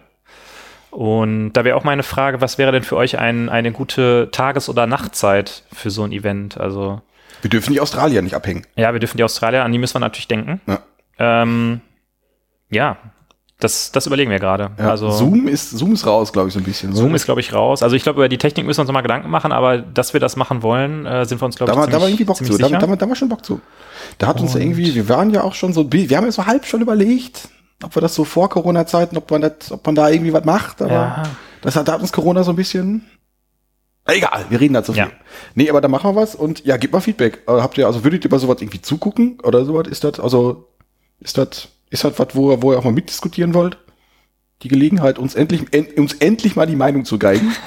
Und 0.91 1.53
da 1.53 1.63
wäre 1.63 1.75
auch 1.77 1.83
meine 1.83 2.03
Frage, 2.03 2.41
was 2.41 2.57
wäre 2.57 2.71
denn 2.71 2.83
für 2.83 2.95
euch 2.95 3.17
ein, 3.19 3.49
eine 3.49 3.71
gute 3.71 4.29
Tages- 4.31 4.69
oder 4.69 4.87
Nachtzeit 4.87 5.63
für 5.73 5.89
so 5.89 6.03
ein 6.03 6.11
Event? 6.11 6.57
Also, 6.57 7.01
Wir 7.41 7.49
dürfen 7.49 7.73
die 7.73 7.79
Australier 7.79 8.21
nicht 8.21 8.35
abhängen. 8.35 8.65
ja, 8.75 8.93
wir 8.93 8.99
dürfen 8.99 9.17
die 9.17 9.23
Australier, 9.23 9.63
an 9.63 9.71
die 9.71 9.77
müssen 9.77 9.95
wir 9.95 9.99
natürlich 9.99 10.27
denken. 10.27 10.59
Ja. 10.67 10.79
Ähm, 11.19 11.81
ja, 12.69 12.97
das, 13.59 13.91
das 13.91 14.05
überlegen 14.05 14.29
wir 14.29 14.39
gerade. 14.39 14.69
Ja, 14.77 14.91
also, 14.91 15.09
Zoom 15.09 15.47
ist, 15.47 15.71
Zoom 15.71 15.93
ist 15.93 16.05
raus, 16.05 16.31
glaube 16.31 16.47
ich, 16.49 16.53
so 16.53 16.59
ein 16.59 16.63
bisschen. 16.63 16.93
Zoom 16.93 17.07
oder? 17.07 17.15
ist, 17.15 17.25
glaube 17.25 17.41
ich, 17.41 17.53
raus. 17.53 17.81
Also 17.81 17.95
ich 17.95 18.03
glaube, 18.03 18.19
über 18.19 18.29
die 18.29 18.37
Technik 18.37 18.65
müssen 18.67 18.77
wir 18.77 18.81
uns 18.83 18.87
noch 18.87 18.93
mal 18.93 19.01
Gedanken 19.01 19.29
machen, 19.31 19.51
aber 19.51 19.79
dass 19.79 20.13
wir 20.13 20.19
das 20.19 20.35
machen 20.35 20.61
wollen, 20.61 21.05
äh, 21.07 21.25
sind 21.25 21.41
wir 21.41 21.45
uns, 21.45 21.55
glaube 21.55 21.71
Da 21.71 21.73
ich, 21.73 21.79
war, 21.79 21.87
da 21.87 21.93
war 21.93 21.99
ziemlich, 22.01 22.13
irgendwie 22.21 22.23
Bock 22.25 22.37
zu. 22.37 22.43
Da, 22.57 22.67
sicher. 22.67 22.77
da, 22.79 22.95
da 22.95 23.09
war 23.09 23.15
schon 23.15 23.29
Bock 23.29 23.43
zu. 23.43 23.59
Da 24.19 24.27
hat 24.27 24.39
uns 24.41 24.53
Und- 24.55 24.61
irgendwie, 24.61 24.93
wir 24.93 25.09
waren 25.09 25.31
ja 25.31 25.43
auch 25.43 25.55
schon 25.55 25.73
so, 25.73 25.91
wir 25.91 26.17
haben 26.17 26.25
ja 26.25 26.31
so 26.31 26.45
halb 26.45 26.65
schon 26.65 26.81
überlegt, 26.81 27.49
ob 27.83 27.95
wir 27.95 28.01
das 28.01 28.13
so 28.13 28.23
vor 28.25 28.49
Corona-Zeiten, 28.49 29.17
ob 29.17 29.29
man 29.31 29.41
das, 29.41 29.71
ob 29.71 29.85
man 29.85 29.95
da 29.95 30.09
irgendwie 30.09 30.33
was 30.33 30.45
macht, 30.45 30.81
aber 30.81 30.91
Ja. 30.91 31.23
das 31.61 31.75
hat, 31.75 31.87
da 31.87 31.93
hat 31.93 32.01
uns 32.01 32.11
Corona 32.11 32.43
so 32.43 32.51
ein 32.51 32.55
bisschen. 32.55 33.05
Egal, 34.05 34.45
wir 34.49 34.59
reden 34.61 34.73
dazu 34.75 34.93
viel. 34.93 35.01
Ja. 35.01 35.09
Nee, 35.55 35.69
aber 35.69 35.81
da 35.81 35.87
machen 35.89 36.11
wir 36.15 36.21
was 36.21 36.33
und 36.35 36.63
ja, 36.63 36.77
gebt 36.77 36.93
mal 36.93 37.01
Feedback. 37.01 37.41
Äh, 37.47 37.51
habt 37.53 37.77
ihr, 37.77 37.87
also 37.87 38.03
würdet 38.05 38.23
ihr 38.23 38.29
bei 38.29 38.37
sowas 38.37 38.61
irgendwie 38.61 38.81
zugucken 38.81 39.39
oder 39.43 39.65
sowas? 39.65 39.87
Ist 39.87 40.03
das, 40.05 40.19
also, 40.19 40.69
ist 41.19 41.37
das, 41.37 41.67
ist 41.89 42.03
das 42.03 42.17
was, 42.19 42.27
wo, 42.35 42.51
ihr- 42.51 42.61
wo 42.61 42.71
ihr 42.73 42.79
auch 42.79 42.83
mal 42.83 42.91
mitdiskutieren 42.93 43.53
wollt? 43.53 43.77
Die 44.63 44.67
Gelegenheit, 44.69 45.19
uns 45.19 45.35
endlich, 45.35 45.65
en, 45.71 45.85
uns 45.97 46.13
endlich 46.15 46.55
mal 46.55 46.65
die 46.67 46.75
Meinung 46.75 47.05
zu 47.05 47.17
geigen. 47.19 47.51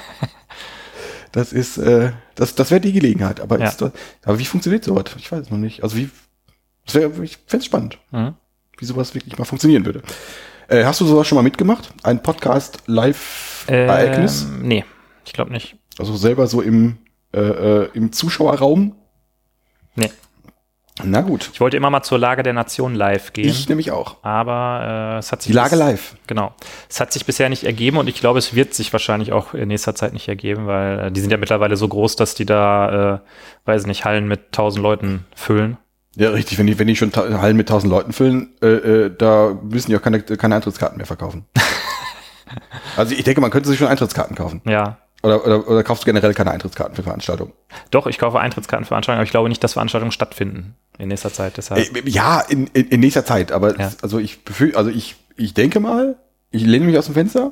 Das 1.33 1.53
ist, 1.53 1.77
äh, 1.77 2.11
das, 2.35 2.55
das 2.55 2.71
wäre 2.71 2.81
die 2.81 2.91
Gelegenheit. 2.91 3.39
Aber, 3.39 3.57
Ja. 3.57 3.69
ist 3.69 3.77
das, 3.81 3.93
aber 4.23 4.37
wie 4.37 4.43
funktioniert 4.43 4.83
sowas? 4.83 5.05
Ich 5.17 5.31
weiß 5.31 5.39
es 5.43 5.49
noch 5.49 5.57
nicht. 5.57 5.81
Also 5.81 5.95
wie, 5.95 6.09
das 6.85 6.95
wär, 6.95 7.09
ich 7.21 7.37
fände 7.47 7.65
spannend, 7.65 7.99
Mhm. 8.11 8.33
wie 8.77 8.83
sowas 8.83 9.15
wirklich 9.15 9.37
mal 9.37 9.45
funktionieren 9.45 9.85
würde. 9.85 10.01
Äh, 10.67 10.83
hast 10.83 10.99
du 10.99 11.05
sowas 11.05 11.25
schon 11.27 11.37
mal 11.37 11.41
mitgemacht? 11.43 11.93
Ein 12.03 12.21
Podcast-Live-Ereignis? 12.21 14.43
Ähm, 14.43 14.67
nee, 14.67 14.83
ich 15.25 15.31
glaube 15.33 15.51
nicht. 15.53 15.77
Also 15.97 16.15
selber 16.17 16.47
so 16.47 16.61
im, 16.61 16.97
äh, 17.33 17.39
äh, 17.39 17.89
im 17.93 18.11
Zuschauerraum? 18.11 18.95
Nee. 19.95 20.11
Na 21.03 21.21
gut. 21.21 21.49
Ich 21.53 21.59
wollte 21.61 21.77
immer 21.77 21.89
mal 21.89 22.03
zur 22.03 22.17
Lage 22.19 22.43
der 22.43 22.53
Nation 22.53 22.95
live 22.95 23.33
gehen. 23.33 23.47
Ich 23.47 23.67
nämlich 23.69 23.91
auch. 23.91 24.17
aber 24.23 25.15
äh, 25.15 25.19
es 25.19 25.31
hat 25.31 25.41
sich 25.41 25.51
Die 25.51 25.55
Lage 25.55 25.71
bis- 25.71 25.79
live. 25.79 26.15
Genau. 26.27 26.53
Es 26.89 26.99
hat 26.99 27.11
sich 27.13 27.25
bisher 27.25 27.49
nicht 27.49 27.63
ergeben 27.63 27.97
und 27.97 28.07
ich 28.07 28.19
glaube, 28.19 28.39
es 28.39 28.53
wird 28.55 28.73
sich 28.73 28.91
wahrscheinlich 28.93 29.31
auch 29.33 29.53
in 29.53 29.67
nächster 29.69 29.95
Zeit 29.95 30.13
nicht 30.13 30.27
ergeben, 30.27 30.67
weil 30.67 30.99
äh, 30.99 31.11
die 31.11 31.21
sind 31.21 31.31
ja 31.31 31.37
mittlerweile 31.37 31.77
so 31.77 31.87
groß, 31.87 32.15
dass 32.15 32.35
die 32.35 32.45
da, 32.45 33.15
äh, 33.15 33.19
weiß 33.69 33.85
nicht, 33.87 34.05
Hallen 34.05 34.27
mit 34.27 34.47
1000 34.47 34.81
Leuten 34.83 35.25
füllen. 35.35 35.77
Ja, 36.15 36.29
richtig. 36.31 36.57
Wenn 36.59 36.67
die, 36.67 36.77
wenn 36.77 36.87
die 36.87 36.95
schon 36.95 37.11
Hallen 37.15 37.55
mit 37.55 37.69
1000 37.69 37.89
Leuten 37.91 38.11
füllen, 38.13 38.49
äh, 38.61 38.67
äh, 38.67 39.15
da 39.17 39.57
müssen 39.63 39.91
die 39.91 39.97
auch 39.97 40.01
keine, 40.01 40.21
keine 40.21 40.55
Eintrittskarten 40.55 40.97
mehr 40.97 41.05
verkaufen. 41.05 41.45
also 42.97 43.15
ich 43.15 43.23
denke, 43.23 43.41
man 43.41 43.51
könnte 43.51 43.69
sich 43.69 43.79
schon 43.79 43.87
Eintrittskarten 43.87 44.35
kaufen. 44.35 44.61
Ja. 44.65 44.97
Oder, 45.23 45.45
oder, 45.45 45.67
oder 45.67 45.83
kaufst 45.83 46.03
du 46.03 46.05
generell 46.05 46.33
keine 46.33 46.51
Eintrittskarten 46.51 46.95
für 46.95 47.03
Veranstaltungen? 47.03 47.53
Doch, 47.91 48.07
ich 48.07 48.17
kaufe 48.17 48.39
Eintrittskarten 48.39 48.85
für 48.85 48.89
Veranstaltungen, 48.89 49.19
aber 49.19 49.25
ich 49.25 49.31
glaube 49.31 49.49
nicht, 49.49 49.63
dass 49.63 49.73
Veranstaltungen 49.73 50.11
stattfinden 50.11 50.75
in 50.97 51.09
nächster 51.09 51.31
Zeit. 51.31 51.57
Deshalb. 51.57 51.95
Äh, 51.95 52.09
Ja, 52.09 52.41
in, 52.41 52.67
in, 52.73 52.87
in 52.87 52.99
nächster 52.99 53.23
Zeit, 53.25 53.51
aber 53.51 53.79
Ja. 53.79 53.91
also 54.01 54.17
ich 54.19 54.39
also 54.73 54.89
ich, 54.89 55.15
ich 55.37 55.53
denke 55.53 55.79
mal, 55.79 56.15
ich 56.49 56.63
lehne 56.63 56.85
mich 56.85 56.97
aus 56.97 57.05
dem 57.05 57.13
Fenster, 57.13 57.51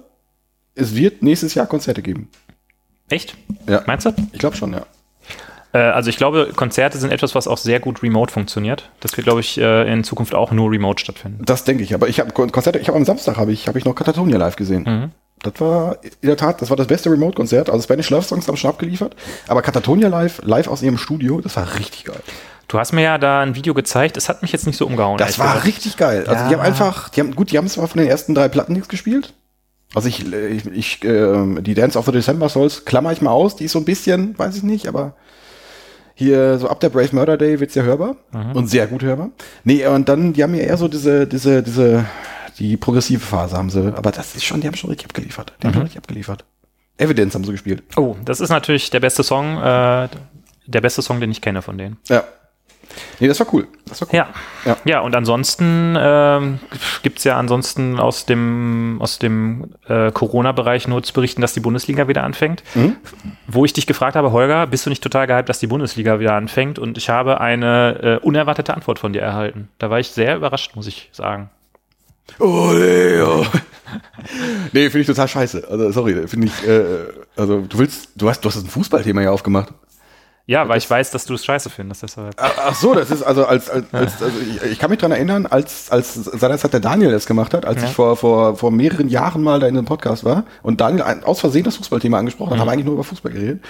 es 0.76 0.96
wird 0.96 1.22
nächstes 1.22 1.54
Jahr 1.54 1.68
Konzerte 1.68 2.02
geben. 2.02 2.30
Echt? 3.10 3.36
Ja. 3.68 3.84
Meinst 3.86 4.06
du? 4.06 4.12
Ich 4.32 4.40
glaube 4.40 4.56
schon, 4.56 4.74
ja. 4.74 4.86
Äh, 5.72 5.80
also 5.80 6.10
ich 6.10 6.18
glaube, 6.18 6.52
Konzerte 6.56 6.98
sind 6.98 7.12
etwas, 7.12 7.36
was 7.36 7.48
auch 7.48 7.58
sehr 7.58 7.80
gut 7.80 8.02
remote 8.02 8.32
funktioniert. 8.34 8.90
Das 9.00 9.16
wird, 9.18 9.26
glaube 9.26 9.42
ich, 9.42 9.60
äh, 9.60 9.92
in 9.92 10.04
Zukunft 10.04 10.34
auch 10.34 10.52
nur 10.52 10.72
remote 10.72 11.02
stattfinden. 11.02 11.44
Das 11.46 11.64
denke 11.64 11.84
ich, 11.84 11.94
aber 11.94 12.08
ich 12.08 12.20
habe 12.20 12.32
Konzerte, 12.32 12.80
ich 12.80 12.88
habe 12.88 12.98
am 12.98 13.06
Samstag 13.06 13.38
habe 13.38 13.52
ich, 13.52 13.68
habe 13.68 13.78
ich 13.78 13.86
noch 13.86 13.96
Katatonia 13.96 14.38
live 14.38 14.56
gesehen. 14.56 14.84
Mhm. 14.84 15.12
Das 15.44 15.54
war 15.60 15.98
in 16.04 16.28
der 16.28 16.38
Tat, 16.38 16.62
das 16.62 16.70
war 16.70 16.78
das 16.78 16.88
beste 16.88 17.10
Remote-Konzert. 17.10 17.70
Also 17.70 17.84
Spanish 17.84 18.10
Love 18.10 18.24
Songs 18.24 18.48
haben 18.48 18.58
schon 18.58 18.70
abgeliefert, 18.72 19.16
aber 19.48 19.62
Katatonia 19.62 20.10
live, 20.10 20.42
live 20.44 20.68
aus 20.68 20.82
ihrem 20.82 20.98
Studio, 20.98 21.40
das 21.42 21.56
war 21.56 21.76
richtig 21.80 22.06
geil. 22.06 22.20
Du 22.68 22.78
hast 22.78 22.92
mir 22.92 23.02
ja 23.02 23.18
da 23.18 23.42
ein 23.42 23.56
Video 23.56 23.74
gezeigt, 23.74 24.16
es 24.18 24.30
hat 24.30 24.42
mich 24.42 24.52
jetzt 24.52 24.68
nicht 24.68 24.78
so 24.78 24.86
umgehauen. 24.86 25.18
Das 25.18 25.40
war 25.40 25.48
gesagt. 25.48 25.66
richtig 25.66 25.98
geil. 25.98 26.26
Also 26.28 26.44
Ja. 26.44 26.50
die 26.50 26.56
haben 26.56 26.62
einfach, 26.62 27.10
die 27.10 27.22
haben 27.22 27.36
gut, 27.36 27.52
die 27.52 27.58
haben 27.58 27.68
zwar 27.68 27.88
von 27.88 28.00
den 28.00 28.08
ersten 28.10 28.36
drei 28.36 28.48
Platten 28.48 28.74
nichts 28.74 28.90
gespielt. 28.90 29.34
Also 29.96 30.08
ich, 30.08 30.32
ich, 30.32 30.68
ich 30.68 31.04
äh, 31.04 31.62
die 31.62 31.74
Dance 31.74 31.98
of 31.98 32.06
the 32.06 32.12
December 32.12 32.48
Souls 32.48 32.86
klammer 32.86 33.12
ich 33.12 33.22
mal 33.22 33.32
aus, 33.32 33.56
die 33.56 33.66
ist 33.66 33.72
so 33.72 33.80
ein 33.80 33.86
bisschen, 33.86 34.38
weiß 34.38 34.56
ich 34.58 34.62
nicht, 34.64 34.88
aber 34.88 35.16
hier 36.14 36.60
so 36.60 36.68
ab 36.68 36.80
der 36.82 36.90
Brave 36.90 37.10
Murder 37.16 37.38
Day 37.38 37.60
wird's 37.60 37.74
ja 37.76 37.82
hörbar 37.84 38.18
und 38.54 38.70
sehr 38.70 38.86
gut 38.88 39.02
hörbar. 39.02 39.30
Nee, 39.64 39.88
und 39.88 40.08
dann, 40.10 40.34
die 40.34 40.44
haben 40.44 40.54
ja 40.54 40.62
eher 40.64 40.78
so 40.78 40.88
diese, 40.90 41.26
diese, 41.26 41.64
diese, 41.64 42.06
die 42.60 42.78
progressive 42.78 43.22
Phase 43.22 43.58
haben 43.58 43.70
sie, 43.70 43.94
aber 43.96 44.12
das 44.12 44.36
ist 44.36 44.44
schon, 44.44 44.62
die 44.62 44.68
haben 44.68 44.76
schon 44.76 44.90
richtig 44.90 45.08
abgeliefert. 45.08 45.54
Die 45.62 45.68
haben 45.68 45.74
schon 45.74 45.84
richtig 45.84 46.00
abgeliefert. 46.00 46.46
Evidence 46.98 47.34
haben 47.34 47.46
sie 47.46 47.52
gespielt. 47.54 47.84
Oh, 47.96 48.16
das 48.26 48.42
ist 48.42 48.50
natürlich 48.50 48.90
der 48.90 49.00
beste 49.00 49.24
Song, 49.24 49.58
äh, 49.58 50.10
der 50.66 50.82
beste 50.82 51.02
Song, 51.02 51.20
den 51.22 51.32
ich 51.32 51.42
kenne 51.42 51.62
von 51.62 51.78
denen. 51.78 51.98
Ja. 52.08 52.24
Nee, 53.20 53.28
das 53.28 53.40
war 53.40 53.48
cool. 53.54 53.68
Das 53.88 54.02
war 54.02 54.08
cool. 54.08 54.18
Ja. 54.18 54.28
Ja. 54.66 54.78
Ja, 54.84 55.00
und 55.02 55.16
ansonsten 55.16 55.96
ähm, 55.98 56.60
gibt 57.04 57.20
es 57.20 57.24
ja 57.24 57.38
ansonsten 57.38 58.00
aus 58.00 58.26
dem, 58.26 58.98
aus 59.00 59.20
dem 59.20 59.76
äh, 59.88 60.12
Corona-Bereich 60.12 60.88
nur 60.88 61.04
zu 61.04 61.14
berichten, 61.14 61.42
dass 61.42 61.54
die 61.54 61.60
Bundesliga 61.60 62.08
wieder 62.08 62.24
anfängt. 62.24 62.64
Mhm. 62.74 62.96
Wo 63.48 63.64
ich 63.64 63.74
dich 63.74 63.88
gefragt 63.88 64.16
habe, 64.16 64.32
Holger, 64.32 64.68
bist 64.68 64.86
du 64.86 64.90
nicht 64.90 65.04
total 65.04 65.28
gehypt, 65.28 65.50
dass 65.50 65.60
die 65.60 65.68
Bundesliga 65.68 66.20
wieder 66.20 66.34
anfängt? 66.34 66.80
Und 66.80 66.98
ich 66.98 67.10
habe 67.10 67.40
eine 67.40 68.20
äh, 68.22 68.26
unerwartete 68.26 68.74
Antwort 68.74 69.00
von 69.00 69.14
dir 69.14 69.22
erhalten. 69.22 69.70
Da 69.78 69.90
war 69.90 70.00
ich 70.00 70.10
sehr 70.10 70.36
überrascht, 70.36 70.76
muss 70.76 70.88
ich 70.88 71.10
sagen. 71.12 71.52
Oh, 72.40 72.72
nee, 72.74 73.22
oh. 73.22 73.46
nee 74.72 74.90
finde 74.90 75.00
ich 75.02 75.08
total 75.08 75.28
scheiße. 75.28 75.68
Also, 75.70 75.92
sorry, 75.92 76.28
finde 76.28 76.48
ich, 76.48 76.68
äh, 76.68 76.84
also, 77.36 77.62
du 77.62 77.78
willst, 77.80 78.10
du 78.16 78.30
hast, 78.30 78.42
du 78.42 78.50
hast 78.50 78.58
ein 78.58 78.70
Fußballthema 78.70 79.22
ja 79.22 79.32
aufgemacht. 79.32 79.74
Ja, 80.46 80.68
weil 80.68 80.80
ich 80.80 80.90
weiß, 80.90 81.12
dass 81.12 81.26
du 81.26 81.36
es 81.36 81.46
scheiße 81.46 81.70
findest. 81.70 82.02
Deshalb. 82.02 82.34
Ach 82.38 82.74
so, 82.74 82.96
das 82.96 83.12
ist 83.12 83.22
also 83.22 83.46
als, 83.46 83.70
als, 83.70 83.86
als 83.94 84.20
also 84.20 84.36
ich, 84.40 84.72
ich 84.72 84.80
kann 84.80 84.90
mich 84.90 84.98
dran 84.98 85.12
erinnern, 85.12 85.46
als 85.46 85.92
als 85.92 86.16
seinerzeit 86.16 86.74
der 86.74 86.80
Daniel 86.80 87.12
das 87.12 87.28
gemacht 87.28 87.54
hat, 87.54 87.66
als 87.68 87.84
Ja. 87.84 87.88
ich 87.88 87.94
vor 87.94 88.18
vor 88.18 88.56
vor 88.56 88.72
mehreren 88.72 89.10
Jahren 89.10 89.44
mal 89.44 89.60
da 89.60 89.68
in 89.68 89.78
einem 89.78 89.86
Podcast 89.86 90.24
war 90.24 90.46
und 90.64 90.82
Daniel 90.82 91.04
ein, 91.04 91.24
aus 91.24 91.40
Versehen 91.40 91.66
das 91.66 91.76
Fußballthema 91.76 92.18
angesprochen 92.18 92.54
hat, 92.54 92.60
haben 92.60 92.68
wir 92.68 92.72
eigentlich 92.72 92.86
nur 92.86 92.96
über 92.96 93.04
Fußball 93.04 93.32
geredet. 93.32 93.64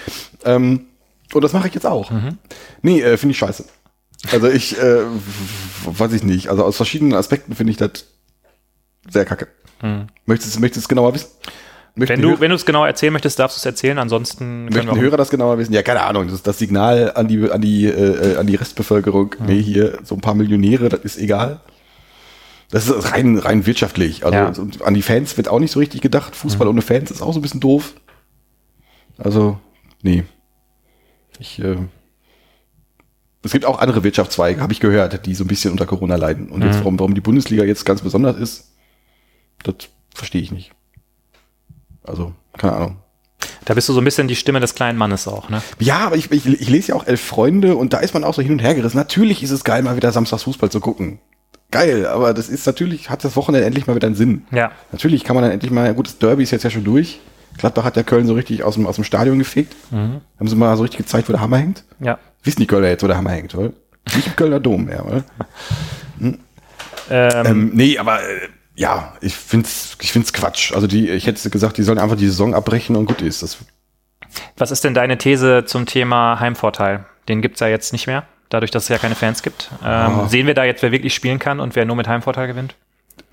Ähm, 0.46 0.86
und 1.34 1.44
das 1.44 1.52
mache 1.52 1.68
ich 1.68 1.74
jetzt 1.74 1.86
auch. 1.86 2.10
Nee, 2.80 3.02
äh, 3.02 3.18
finde 3.18 3.32
ich 3.32 3.38
scheiße. 3.38 3.66
Also 4.32 4.48
ich 4.48 4.78
äh, 4.78 5.02
weiß 5.84 6.14
ich 6.14 6.22
nicht. 6.22 6.48
Also 6.48 6.64
aus 6.64 6.76
verschiedenen 6.76 7.12
Aspekten 7.12 7.54
finde 7.54 7.72
ich 7.72 7.76
das 7.76 8.06
sehr 9.08 9.24
kacke. 9.24 9.48
Möchtest 10.26 10.56
du 10.56 10.60
möchtest 10.60 10.84
du 10.84 10.84
es 10.84 10.88
genauer 10.88 11.14
wissen? 11.14 11.28
Möchten 11.96 12.14
Wenn 12.16 12.22
du, 12.22 12.28
Hörer- 12.30 12.40
wenn 12.40 12.50
du 12.50 12.56
es 12.56 12.66
genau 12.66 12.84
erzählen 12.84 13.12
möchtest, 13.12 13.38
darfst 13.38 13.56
du 13.56 13.60
es 13.60 13.66
erzählen. 13.66 13.98
Ansonsten 13.98 14.66
Möchten 14.66 14.94
wir 14.94 15.00
Hörer 15.00 15.16
das 15.16 15.30
genauer 15.30 15.58
wissen? 15.58 15.72
Ja, 15.72 15.82
keine 15.82 16.02
Ahnung. 16.02 16.26
Das 16.26 16.34
ist 16.34 16.46
das 16.46 16.58
Signal 16.58 17.12
an 17.14 17.26
die, 17.28 17.50
an 17.50 17.60
die, 17.60 17.86
äh, 17.86 18.36
an 18.36 18.46
die 18.46 18.54
Restbevölkerung. 18.54 19.34
Nee, 19.46 19.60
hier 19.62 19.98
so 20.04 20.14
ein 20.14 20.20
paar 20.20 20.34
Millionäre, 20.34 20.88
das 20.88 21.00
ist 21.00 21.18
egal. 21.18 21.60
Das 22.70 22.88
ist 22.88 23.12
rein, 23.12 23.36
rein 23.38 23.66
wirtschaftlich. 23.66 24.24
Also 24.24 24.36
Ja. 24.38 24.46
und 24.48 24.82
an 24.82 24.94
die 24.94 25.02
Fans 25.02 25.36
wird 25.36 25.48
auch 25.48 25.58
nicht 25.58 25.72
so 25.72 25.80
richtig 25.80 26.00
gedacht. 26.02 26.36
Fußball 26.36 26.68
ohne 26.68 26.82
Fans 26.82 27.10
ist 27.10 27.22
auch 27.22 27.32
so 27.32 27.40
ein 27.40 27.42
bisschen 27.42 27.60
doof. 27.60 27.94
Also, 29.18 29.58
nee. 30.02 30.22
Ich, 31.40 31.58
äh, 31.60 31.76
es 33.42 33.52
gibt 33.52 33.64
auch 33.64 33.80
andere 33.80 34.04
Wirtschaftszweige, 34.04 34.60
habe 34.60 34.72
ich 34.72 34.80
gehört, 34.80 35.26
die 35.26 35.34
so 35.34 35.44
ein 35.44 35.48
bisschen 35.48 35.72
unter 35.72 35.86
Corona 35.86 36.16
leiden. 36.16 36.50
Und 36.50 36.62
jetzt, 36.62 36.78
warum, 36.80 36.98
warum 37.00 37.14
die 37.14 37.20
Bundesliga 37.20 37.64
jetzt 37.64 37.84
ganz 37.84 38.02
besonders 38.02 38.36
ist, 38.36 38.69
das 39.62 39.74
verstehe 40.14 40.42
ich 40.42 40.52
nicht. 40.52 40.72
Also, 42.04 42.32
keine 42.56 42.74
Ahnung. 42.74 42.96
Da 43.64 43.74
bist 43.74 43.88
du 43.88 43.92
so 43.92 44.00
ein 44.00 44.04
bisschen 44.04 44.28
die 44.28 44.36
Stimme 44.36 44.60
des 44.60 44.74
kleinen 44.74 44.98
Mannes 44.98 45.28
auch, 45.28 45.48
ne? 45.48 45.62
Ja, 45.78 45.98
aber 46.00 46.16
ich, 46.16 46.30
ich, 46.30 46.46
ich 46.46 46.68
lese 46.68 46.88
ja 46.88 46.94
auch 46.94 47.06
Elf 47.06 47.20
Freunde 47.20 47.76
und 47.76 47.92
da 47.92 47.98
ist 47.98 48.14
man 48.14 48.24
auch 48.24 48.34
so 48.34 48.42
hin 48.42 48.52
und 48.52 48.58
her 48.58 48.74
gerissen. 48.74 48.96
Natürlich 48.96 49.42
ist 49.42 49.50
es 49.50 49.64
geil, 49.64 49.82
mal 49.82 49.96
wieder 49.96 50.12
Samstags 50.12 50.42
Fußball 50.42 50.70
zu 50.70 50.80
gucken. 50.80 51.20
Geil, 51.70 52.06
aber 52.06 52.34
das 52.34 52.48
ist 52.48 52.66
natürlich, 52.66 53.10
hat 53.10 53.22
das 53.22 53.36
Wochenende 53.36 53.64
endlich 53.66 53.86
mal 53.86 53.94
wieder 53.94 54.08
einen 54.08 54.16
Sinn. 54.16 54.44
Ja. 54.50 54.72
Natürlich 54.92 55.24
kann 55.24 55.36
man 55.36 55.44
dann 55.44 55.52
endlich 55.52 55.70
mal, 55.70 55.94
gut, 55.94 56.06
das 56.06 56.18
Derby 56.18 56.42
ist 56.42 56.50
jetzt 56.50 56.64
ja 56.64 56.70
schon 56.70 56.84
durch. 56.84 57.20
Gladbach 57.58 57.84
hat 57.84 57.96
ja 57.96 58.02
Köln 58.02 58.26
so 58.26 58.34
richtig 58.34 58.62
aus 58.64 58.74
dem, 58.74 58.86
aus 58.86 58.96
dem 58.96 59.04
Stadion 59.04 59.38
gefegt. 59.38 59.76
Haben 59.92 60.20
sie 60.48 60.56
mal 60.56 60.76
so 60.76 60.82
richtig 60.82 60.98
gezeigt, 60.98 61.28
wo 61.28 61.32
der 61.32 61.40
Hammer 61.40 61.58
hängt. 61.58 61.84
Ja. 62.00 62.18
Wissen 62.42 62.60
die 62.60 62.66
Kölner 62.66 62.88
jetzt, 62.88 63.02
wo 63.02 63.06
der 63.06 63.16
Hammer 63.16 63.30
hängt, 63.30 63.54
oder? 63.54 63.72
Nicht 64.16 64.26
im 64.26 64.36
Kölner 64.36 64.60
Dom 64.60 64.84
mehr, 64.86 65.06
oder? 65.06 65.24
Ähm, 67.12 67.46
Ähm, 67.46 67.70
nee, 67.74 67.98
aber 67.98 68.20
äh, 68.22 68.48
ja, 68.80 69.12
ich 69.20 69.34
find's, 69.36 69.98
ich 70.00 70.10
find's 70.10 70.32
Quatsch. 70.32 70.72
Also 70.72 70.86
die, 70.86 71.10
ich 71.10 71.26
hätte 71.26 71.50
gesagt, 71.50 71.76
die 71.76 71.82
sollen 71.82 71.98
einfach 71.98 72.16
die 72.16 72.28
Saison 72.28 72.54
abbrechen 72.54 72.96
und 72.96 73.04
gut 73.04 73.20
ist. 73.20 73.42
Das, 73.42 73.58
Was 74.56 74.70
ist 74.70 74.84
denn 74.84 74.94
deine 74.94 75.18
These 75.18 75.66
zum 75.66 75.84
Thema 75.84 76.40
Heimvorteil? 76.40 77.04
Den 77.28 77.42
gibt's 77.42 77.60
ja 77.60 77.68
jetzt 77.68 77.92
nicht 77.92 78.06
mehr, 78.06 78.24
dadurch, 78.48 78.70
dass 78.70 78.84
es 78.84 78.88
ja 78.88 78.96
keine 78.96 79.16
Fans 79.16 79.42
gibt. 79.42 79.70
Ähm, 79.84 80.20
Oh. 80.20 80.26
Sehen 80.28 80.46
wir 80.46 80.54
da 80.54 80.64
jetzt, 80.64 80.82
wer 80.82 80.92
wirklich 80.92 81.12
spielen 81.14 81.38
kann 81.38 81.60
und 81.60 81.76
wer 81.76 81.84
nur 81.84 81.94
mit 81.94 82.08
Heimvorteil 82.08 82.46
gewinnt? 82.46 82.74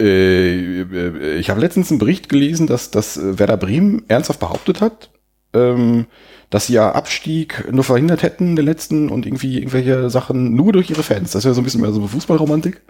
Äh, 0.02 0.82
äh, 0.82 1.38
ich 1.38 1.50
habe 1.50 1.62
letztens 1.62 1.92
einen 1.92 2.00
Bericht 2.00 2.28
gelesen, 2.28 2.68
dass, 2.68 2.92
dass 2.92 3.16
äh, 3.16 3.40
Werder 3.40 3.56
Bremen 3.56 4.04
ernsthaft 4.10 4.42
behauptet 4.42 4.82
hat, 4.82 5.12
ähm, 5.54 6.08
dass 6.50 6.68
sie 6.68 6.74
ja 6.74 6.92
Abstieg 6.94 7.72
nur 7.72 7.84
verhindert 7.84 8.24
hätten, 8.24 8.56
den 8.56 8.66
letzten, 8.66 9.10
und 9.10 9.26
irgendwie 9.26 9.58
irgendwelche 9.58 10.10
Sachen 10.10 10.56
nur 10.56 10.72
durch 10.74 10.90
ihre 10.90 11.04
Fans. 11.04 11.32
Das 11.32 11.40
ist 11.44 11.46
ja 11.46 11.54
so 11.54 11.62
ein 11.62 11.64
bisschen 11.66 11.82
mehr 11.82 11.92
so 11.92 12.08
Fußballromantik. 12.08 12.82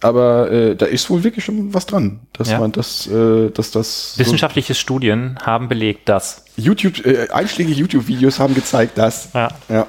Aber 0.00 0.50
äh, 0.52 0.76
da 0.76 0.86
ist 0.86 1.10
wohl 1.10 1.24
wirklich 1.24 1.44
schon 1.44 1.74
was 1.74 1.84
dran, 1.86 2.20
dass 2.32 2.50
Ja. 2.50 2.60
man 2.60 2.70
das, 2.72 3.06
äh, 3.08 3.50
dass 3.50 3.72
das 3.72 4.14
so 4.14 4.20
Wissenschaftliche 4.20 4.74
Studien 4.74 5.38
haben 5.42 5.68
belegt, 5.68 6.08
dass. 6.08 6.44
YouTube, 6.56 7.04
äh, 7.04 7.28
einschlägige 7.30 7.76
YouTube-Videos 7.78 8.38
haben 8.38 8.54
gezeigt, 8.54 8.96
dass 8.96 9.30
Ja. 9.34 9.48
ja, 9.68 9.86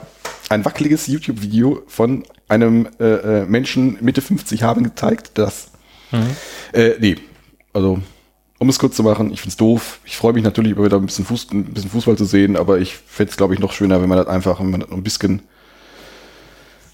ein 0.50 0.66
wackeliges 0.66 1.06
YouTube-Video 1.08 1.84
von 1.88 2.24
einem 2.48 2.88
äh, 3.00 3.04
äh, 3.42 3.46
Menschen 3.46 3.98
Mitte 4.02 4.22
50 4.22 4.64
haben 4.64 4.84
gezeigt, 4.84 5.38
dass 5.38 5.72
äh, 6.74 6.94
nee, 7.00 7.16
also 7.72 8.00
um 8.60 8.70
es 8.70 8.78
kurz 8.78 8.96
zu 8.96 9.04
machen, 9.04 9.32
ich 9.32 9.42
find's 9.42 9.58
doof. 9.58 10.00
Ich 10.06 10.18
freue 10.18 10.34
mich 10.34 10.44
natürlich 10.44 10.74
über 10.74 10.86
wieder 10.86 10.98
ein 10.98 11.06
bisschen, 11.06 11.26
Fuß, 11.26 11.48
ein 11.52 11.66
bisschen 11.66 11.90
Fußball 11.90 12.18
zu 12.18 12.26
sehen, 12.26 12.58
aber 12.58 12.80
ich 12.80 12.96
fände 12.96 13.32
es, 13.32 13.38
glaube 13.38 13.54
ich, 13.54 13.60
noch 13.60 13.72
schöner, 13.72 14.02
wenn 14.02 14.10
man 14.10 14.18
das 14.18 14.28
einfach 14.28 14.60
wenn 14.60 14.70
man 14.70 14.82
das 14.82 14.92
ein 14.92 15.02
bisschen 15.02 15.42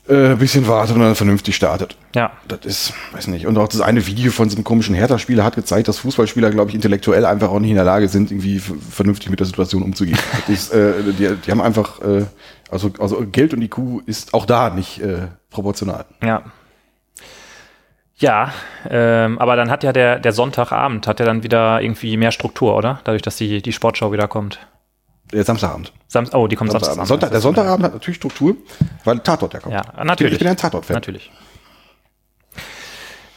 äh, 0.08 0.32
ein 0.32 0.38
bisschen 0.38 0.68
wartet 0.68 0.96
und 0.96 1.02
dann 1.02 1.16
vernünftig 1.16 1.56
startet. 1.56 1.98
Ja. 2.14 2.32
Das 2.48 2.60
ist, 2.64 2.94
weiß 3.14 3.28
nicht. 3.28 3.48
Und 3.48 3.58
auch 3.58 3.68
das 3.68 3.82
eine 3.82 4.06
Video 4.06 4.32
von 4.32 4.50
so 4.50 4.56
einem 4.56 4.64
komischen 4.64 4.94
Hertha-Spieler 4.94 5.44
hat 5.44 5.56
gezeigt, 5.56 5.88
dass 5.88 5.98
Fußballspieler, 6.00 6.52
glaube 6.52 6.70
ich, 6.70 6.76
intellektuell 6.76 7.26
einfach 7.26 7.50
auch 7.50 7.60
nicht 7.60 7.72
in 7.72 7.76
der 7.76 7.86
Lage 7.86 8.08
sind, 8.08 8.30
irgendwie 8.30 8.60
vernünftig 8.60 9.32
mit 9.32 9.40
der 9.40 9.48
Situation 9.48 9.82
umzugehen. 9.82 10.20
Ist, 10.48 10.72
äh, 10.72 10.94
die, 11.18 11.36
die 11.36 11.52
haben 11.52 11.62
einfach, 11.62 12.02
äh, 12.02 12.26
also, 12.70 12.92
also 13.00 13.26
Geld 13.32 13.54
und 13.56 13.62
IQ 13.64 14.04
ist 14.06 14.34
auch 14.34 14.46
da 14.46 14.70
nicht 14.70 15.02
äh, 15.02 15.28
proportional. 15.50 16.06
Ja. 16.24 16.44
Ja, 18.18 18.54
ähm, 18.90 19.40
aber 19.40 19.56
dann 19.56 19.70
hat 19.70 19.84
ja 19.84 19.92
der, 19.92 20.20
der 20.20 20.32
Sonntagabend 20.32 21.06
hat 21.08 21.20
ja 21.20 21.26
dann 21.26 21.44
wieder 21.44 21.82
irgendwie 21.82 22.16
mehr 22.16 22.32
Struktur, 22.32 22.76
oder? 22.76 23.02
Dadurch, 23.04 23.22
dass 23.22 23.36
die, 23.36 23.62
die 23.62 23.74
Sportschau 23.74 24.12
wieder 24.14 24.28
kommt. 24.28 24.60
Der 25.34 25.44
Samstagabend. 25.44 25.92
Sam 26.08 26.28
oh, 26.34 26.48
die 26.48 26.56
kommt 26.56 26.72
Samstagabend. 26.72 27.08
Samstagabend. 27.08 27.08
Sonntag, 27.08 27.32
der 27.32 27.42
Sonntagabend 27.42 27.86
hat 27.86 27.94
natürlich 27.94 28.18
Struktur, 28.18 28.56
weil 29.04 29.20
Tatort 29.20 29.54
ja 29.54 29.60
kommt. 29.60 29.74
Ja, 29.74 30.04
natürlich. 30.04 30.34
Ich 30.34 30.40
bin 30.40 30.48
ein 30.48 30.56
Tatort-Fan. 30.56 30.94
Natürlich. 30.94 31.30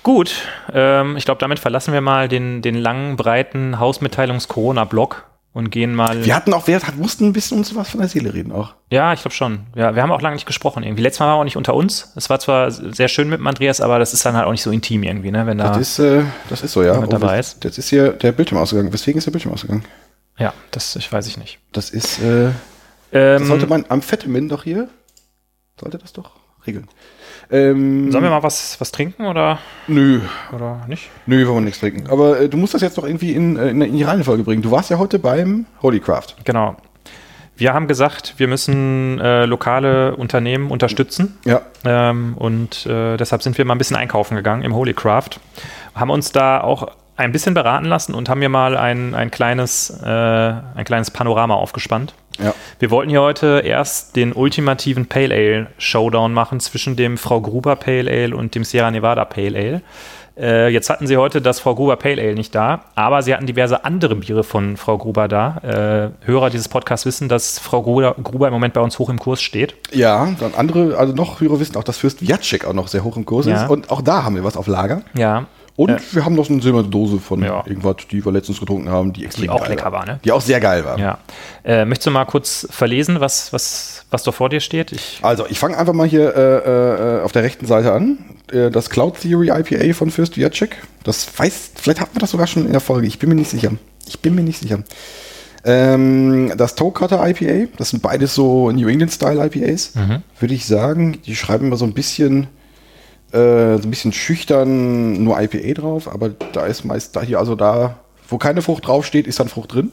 Gut, 0.05 0.47
ähm, 0.73 1.17
ich 1.17 1.25
glaube, 1.25 1.39
damit 1.41 1.59
verlassen 1.59 1.93
wir 1.93 2.01
mal 2.01 2.29
den, 2.29 2.63
den 2.63 2.77
langen, 2.77 3.17
breiten 3.17 3.79
Hausmitteilungs-Corona-Block 3.79 5.28
und 5.59 5.71
gehen 5.71 5.93
mal. 5.93 6.25
Wir 6.25 6.37
hatten 6.37 6.55
auch, 6.55 6.69
wir 6.69 6.81
mussten 6.97 7.27
ein 7.27 7.33
bisschen 7.33 7.59
uns 7.59 7.75
was 7.75 7.91
von 7.91 7.99
der 7.99 8.09
Seele 8.09 8.33
reden 8.33 8.53
auch. 8.53 8.75
Ja, 8.93 9.13
ich 9.13 9.23
glaube 9.23 9.35
schon. 9.35 9.67
Ja, 9.75 9.97
wir 9.97 10.03
haben 10.03 10.13
auch 10.13 10.23
lange 10.23 10.37
nicht 10.37 10.47
gesprochen 10.47 10.85
irgendwie. 10.85 11.03
Letztes 11.03 11.19
Mal 11.19 11.27
war 11.27 11.35
er 11.35 11.41
auch 11.41 11.45
nicht 11.45 11.57
unter 11.57 11.75
uns. 11.75 12.13
Es 12.15 12.31
war 12.31 12.39
zwar 12.39 12.71
sehr 12.71 13.09
schön 13.09 13.29
mit 13.29 13.41
dem 13.41 13.47
Andreas, 13.49 13.81
aber 13.81 13.99
das 13.99 14.15
ist 14.15 14.25
dann 14.25 14.37
halt 14.37 14.47
auch 14.47 14.53
nicht 14.53 14.63
so 14.63 14.71
intim 14.71 15.03
irgendwie, 15.03 15.33
ne? 15.33 15.47
Wenn 15.47 15.59
da. 15.59 15.71
Das 15.71 15.79
ist, 15.79 15.99
äh, 15.99 16.23
das 16.49 16.63
ist 16.63 16.73
so, 16.73 16.85
ja. 16.85 17.01
Mit 17.01 17.13
dabei 17.13 17.41
ist. 17.41 17.65
Jetzt 17.65 17.77
ist 17.77 17.89
hier 17.89 18.13
der 18.13 18.31
Bildschirm 18.31 18.59
ausgegangen. 18.59 18.93
Weswegen 18.93 19.19
ist 19.19 19.25
der 19.25 19.33
Bildschirm 19.33 19.53
ausgegangen? 19.53 19.85
ja, 20.39 20.55
das 20.71 20.95
ich 20.95 21.13
weiß 21.13 21.27
ich 21.27 21.39
nicht. 21.39 21.59
Das 21.73 21.91
ist, 21.91 22.21
äh, 22.21 22.51
Ähm, 23.11 23.41
das 23.41 23.49
sollte 23.49 23.67
man 23.67 23.85
am 23.89 24.01
Fettemin 24.01 24.49
doch 24.49 24.63
hier, 24.63 24.89
sollte 25.81 25.99
das 25.99 26.13
doch 26.13 26.31
regeln. 26.69 26.87
Ähm, 27.51 28.13
sollen 28.13 28.25
wir 28.25 28.31
mal 28.31 28.43
was, 28.43 28.79
was 28.81 28.93
trinken 28.93 29.25
oder, 29.25 29.59
Nö, 29.87 30.21
oder 30.53 30.85
nicht? 30.87 31.09
nö, 31.27 31.39
wir 31.39 31.49
wollen 31.49 31.65
nichts 31.65 31.81
trinken. 31.81 32.07
Aber 32.11 32.41
äh, 32.41 32.49
du 32.49 32.59
musst 32.59 32.75
das 32.75 32.83
jetzt 32.83 32.99
doch 32.99 33.05
irgendwie 33.05 33.33
in, 33.33 33.57
äh, 33.57 33.71
in 33.71 33.97
die 33.97 34.03
Reihenfolge 34.03 34.43
bringen. 34.43 34.63
Du 34.63 34.71
warst 34.71 34.91
ja 34.91 34.99
heute 34.99 35.19
beim 35.19 35.67
Holycraft. 35.83 36.35
Genau. 36.45 36.77
Wir 37.57 37.75
haben 37.75 37.89
gesagt, 37.89 38.35
wir 38.37 38.47
müssen 38.47 39.19
äh, 39.19 39.45
lokale 39.45 40.15
Unternehmen 40.15 40.71
unterstützen. 40.71 41.39
Ja. 41.45 41.63
Ähm, 41.85 42.35
und 42.37 42.87
äh, 42.87 43.17
deshalb 43.17 43.43
sind 43.43 43.59
wir 43.59 43.65
mal 43.65 43.75
ein 43.75 43.79
bisschen 43.79 43.97
einkaufen 43.97 44.37
gegangen 44.37 44.63
im 44.63 44.75
Holy 44.75 44.95
Craft. 44.95 45.41
Haben 45.95 46.11
uns 46.11 46.31
da 46.31 46.61
auch 46.61 46.89
ein 47.17 47.33
bisschen 47.33 47.55
beraten 47.55 47.87
lassen 47.87 48.15
und 48.15 48.29
haben 48.29 48.39
mir 48.39 48.49
mal 48.49 48.77
ein, 48.77 49.13
ein, 49.15 49.33
kleines, 49.33 49.91
äh, 49.91 50.07
ein 50.07 50.85
kleines 50.85 51.11
Panorama 51.11 51.55
aufgespannt. 51.55 52.15
Ja. 52.43 52.55
Wir 52.79 52.91
wollten 52.91 53.11
hier 53.11 53.21
heute 53.23 53.63
erst 53.65 54.17
den 54.17 54.33
ultimativen 54.33 55.07
Pale 55.07 55.35
Ale 55.35 55.67
Showdown 55.79 56.33
machen 56.33 56.61
zwischen 56.61 56.97
dem 56.97 57.19
Frau 57.19 57.41
Gruber 57.41 57.77
Pale 57.77 58.11
Ale 58.11 58.37
und 58.37 58.55
dem 58.55 58.65
Sierra 58.65 58.91
Nevada 58.91 59.25
Pale 59.25 59.59
Ale. 59.59 59.83
Äh, 60.41 60.69
jetzt 60.69 60.89
hatten 60.89 61.09
sie 61.09 61.17
heute 61.17 61.43
das 61.43 61.59
Frau 61.59 61.75
Gruber 61.75 61.97
Pale 61.97 62.23
Ale 62.23 62.35
nicht 62.35 62.55
da, 62.55 62.85
aber 62.95 63.23
sie 63.23 63.35
hatten 63.35 63.47
diverse 63.47 63.85
andere 63.85 64.15
Biere 64.15 64.45
von 64.45 64.77
Frau 64.77 64.97
Gruber 64.97 65.27
da. 65.27 66.13
Äh, 66.23 66.27
Hörer 66.27 66.51
dieses 66.51 66.69
Podcasts 66.69 67.05
wissen, 67.07 67.29
dass 67.29 67.59
Frau 67.59 67.83
Gruber, 67.83 68.15
Gruber 68.23 68.47
im 68.47 68.53
Moment 68.53 68.73
bei 68.75 68.81
uns 68.81 69.01
hoch 69.01 69.09
im 69.11 69.19
Kurs 69.19 69.43
steht. 69.43 69.75
Ja, 69.93 70.29
dann 70.39 70.55
andere, 70.55 70.97
also 70.97 71.13
noch 71.13 71.41
Hörer 71.41 71.59
wissen 71.59 71.75
auch, 71.77 71.83
dass 71.83 71.99
Fürst 71.99 72.23
Jacek 72.23 72.65
auch 72.67 72.73
noch 72.73 72.87
sehr 72.87 73.03
hoch 73.03 73.17
im 73.17 73.25
Kurs 73.27 73.47
Ja. 73.47 73.65
ist. 73.65 73.69
Und 73.71 73.91
auch 73.91 74.01
da 74.01 74.23
haben 74.23 74.37
wir 74.37 74.45
was 74.45 74.57
auf 74.57 74.69
Lager. 74.69 75.03
Ja, 75.17 75.47
Und 75.79 75.91
Äh. 75.91 75.99
wir 76.11 76.25
haben 76.25 76.35
noch 76.35 76.51
eine 76.51 76.61
silberne 76.61 76.89
Dose 76.89 77.19
von 77.21 77.41
Ja. 77.41 77.63
irgendwas, 77.65 77.97
die 78.11 78.25
wir 78.25 78.33
letztens 78.33 78.59
getrunken 78.59 78.89
haben, 78.91 79.13
die 79.13 79.25
extrem 79.25 79.49
auch 79.51 79.69
lecker 79.69 79.93
war, 79.93 80.05
ne? 80.05 80.19
Die 80.25 80.33
auch 80.33 80.41
sehr 80.41 80.59
geil 80.59 80.85
war. 80.85 80.99
Ja. 80.99 81.19
Äh, 81.65 81.85
möchtest 81.85 82.09
du 82.09 82.11
mal 82.11 82.25
kurz 82.25 82.67
verlesen, 82.69 83.21
was, 83.21 83.53
was, 83.53 84.05
was 84.11 84.25
da 84.25 84.33
vor 84.33 84.49
dir 84.49 84.59
steht? 84.59 84.91
Ich, 84.91 85.21
Also, 85.23 85.47
ich 85.49 85.57
fange 85.61 85.79
einfach 85.79 85.93
mal 85.93 86.09
hier 86.09 86.35
äh, 86.35 87.19
äh, 87.19 87.23
auf 87.23 87.31
der 87.31 87.45
rechten 87.45 87.67
Seite 87.67 87.93
an. 87.93 88.19
Äh, 88.51 88.73
das 88.73 88.91
Cloud 88.91 89.21
Theory 89.21 89.51
IPA 89.51 89.95
von 89.95 90.11
Fürst 90.11 90.37
Jacek. 90.37 90.83
Das 91.05 91.29
weiß, 91.39 91.71
vielleicht 91.77 92.01
hat 92.01 92.13
man 92.13 92.21
das 92.23 92.33
sogar 92.33 92.49
schon 92.49 92.67
in 92.67 92.73
der 92.73 92.81
Folge. 92.81 93.07
Ich 93.07 93.21
bin 93.21 93.29
mir 93.29 93.37
nicht 93.37 93.51
sicher. 93.51 93.71
Ich 94.09 94.19
bin 94.19 94.35
mir 94.35 94.43
nicht 94.43 94.59
sicher. 94.59 94.81
Ähm, 95.65 96.53
das 96.57 96.75
Toe 96.75 96.93
Cutter 96.93 97.25
IPA, 97.25 97.69
das 97.77 97.91
sind 97.91 98.03
beides 98.03 98.35
so 98.35 98.71
New 98.71 98.89
England 98.89 99.13
Style 99.13 99.45
IPAs, 99.47 99.93
würde 100.41 100.55
ich 100.55 100.67
sagen. 100.67 101.19
Die 101.27 101.37
schreiben 101.37 101.67
immer 101.67 101.77
so 101.77 101.85
ein 101.85 101.93
bisschen, 101.95 102.47
äh, 103.33 103.77
so 103.79 103.83
ein 103.85 103.91
bisschen 103.91 104.13
schüchtern 104.13 105.23
nur 105.23 105.41
IPA 105.41 105.81
drauf, 105.81 106.13
aber 106.13 106.31
da 106.31 106.67
ist 106.67 106.85
meist 106.85 107.15
da 107.15 107.23
hier, 107.23 107.39
also 107.39 107.55
da, 107.55 107.99
wo 108.29 108.39
keine 108.39 108.63
Frucht 108.63 108.87
draufsteht, 108.87 109.27
ist 109.27 109.41
dann 109.41 109.49
Frucht 109.49 109.75
drin. 109.75 109.93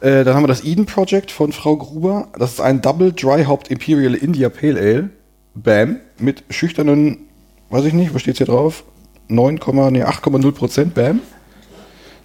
Äh, 0.00 0.24
dann 0.24 0.34
haben 0.34 0.42
wir 0.42 0.48
das 0.48 0.64
Eden 0.64 0.86
Project 0.86 1.30
von 1.30 1.52
Frau 1.52 1.76
Gruber. 1.76 2.28
Das 2.38 2.52
ist 2.52 2.60
ein 2.60 2.82
Double 2.82 3.12
Dry 3.12 3.44
Hopped 3.44 3.68
Imperial 3.68 4.14
India 4.14 4.48
Pale 4.48 4.78
Ale. 4.78 5.10
Bam. 5.54 6.00
Mit 6.18 6.44
schüchternen, 6.50 7.26
weiß 7.70 7.84
ich 7.86 7.92
nicht, 7.92 8.14
was 8.14 8.22
steht 8.22 8.36
hier 8.36 8.46
drauf? 8.46 8.84
9, 9.28 9.54
nee, 9.90 10.04
8,0 10.04 10.52
Prozent. 10.52 10.94
Bam. 10.94 11.20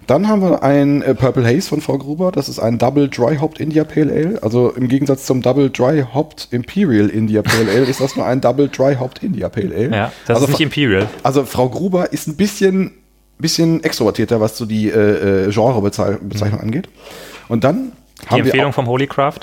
Dann 0.06 0.28
haben 0.28 0.42
wir 0.42 0.62
ein 0.62 1.02
äh, 1.02 1.14
Purple 1.14 1.44
Haze 1.46 1.68
von 1.68 1.80
Frau 1.80 1.96
Gruber. 1.98 2.32
Das 2.32 2.48
ist 2.48 2.58
ein 2.58 2.78
Double 2.78 3.08
Dry 3.08 3.36
Hopped 3.36 3.60
India 3.60 3.84
Pale 3.84 4.12
Ale. 4.12 4.42
Also 4.42 4.70
im 4.70 4.88
Gegensatz 4.88 5.26
zum 5.26 5.42
Double 5.42 5.70
Dry 5.70 6.04
Hopped 6.12 6.48
Imperial 6.50 7.08
India 7.08 7.42
Pale 7.42 7.70
Ale 7.70 7.84
ist 7.84 8.00
das 8.00 8.16
nur 8.16 8.26
ein 8.26 8.40
Double 8.40 8.68
Dry 8.68 8.96
Hopped 8.96 9.22
India 9.22 9.48
Pale 9.48 9.74
Ale. 9.74 9.90
ja, 9.96 10.12
das 10.26 10.36
also, 10.36 10.44
ist 10.46 10.58
nicht 10.58 10.60
Imperial. 10.60 11.08
also 11.22 11.44
Frau 11.44 11.68
Gruber 11.68 12.12
ist 12.12 12.26
ein 12.28 12.36
bisschen, 12.36 12.92
bisschen 13.38 13.82
extrovertierter, 13.84 14.40
was 14.40 14.56
so 14.58 14.66
die 14.66 14.88
äh, 14.90 15.46
äh, 15.46 15.50
Genrebezeichnung 15.52 16.60
angeht. 16.60 16.88
Und 17.48 17.64
dann 17.64 17.76
Mhm. 17.76 17.90
Die 18.22 18.28
haben 18.28 18.36
wir 18.38 18.44
Empfehlung 18.44 18.70
auch, 18.70 18.74
vom 18.74 18.86
Holycraft. 18.86 19.40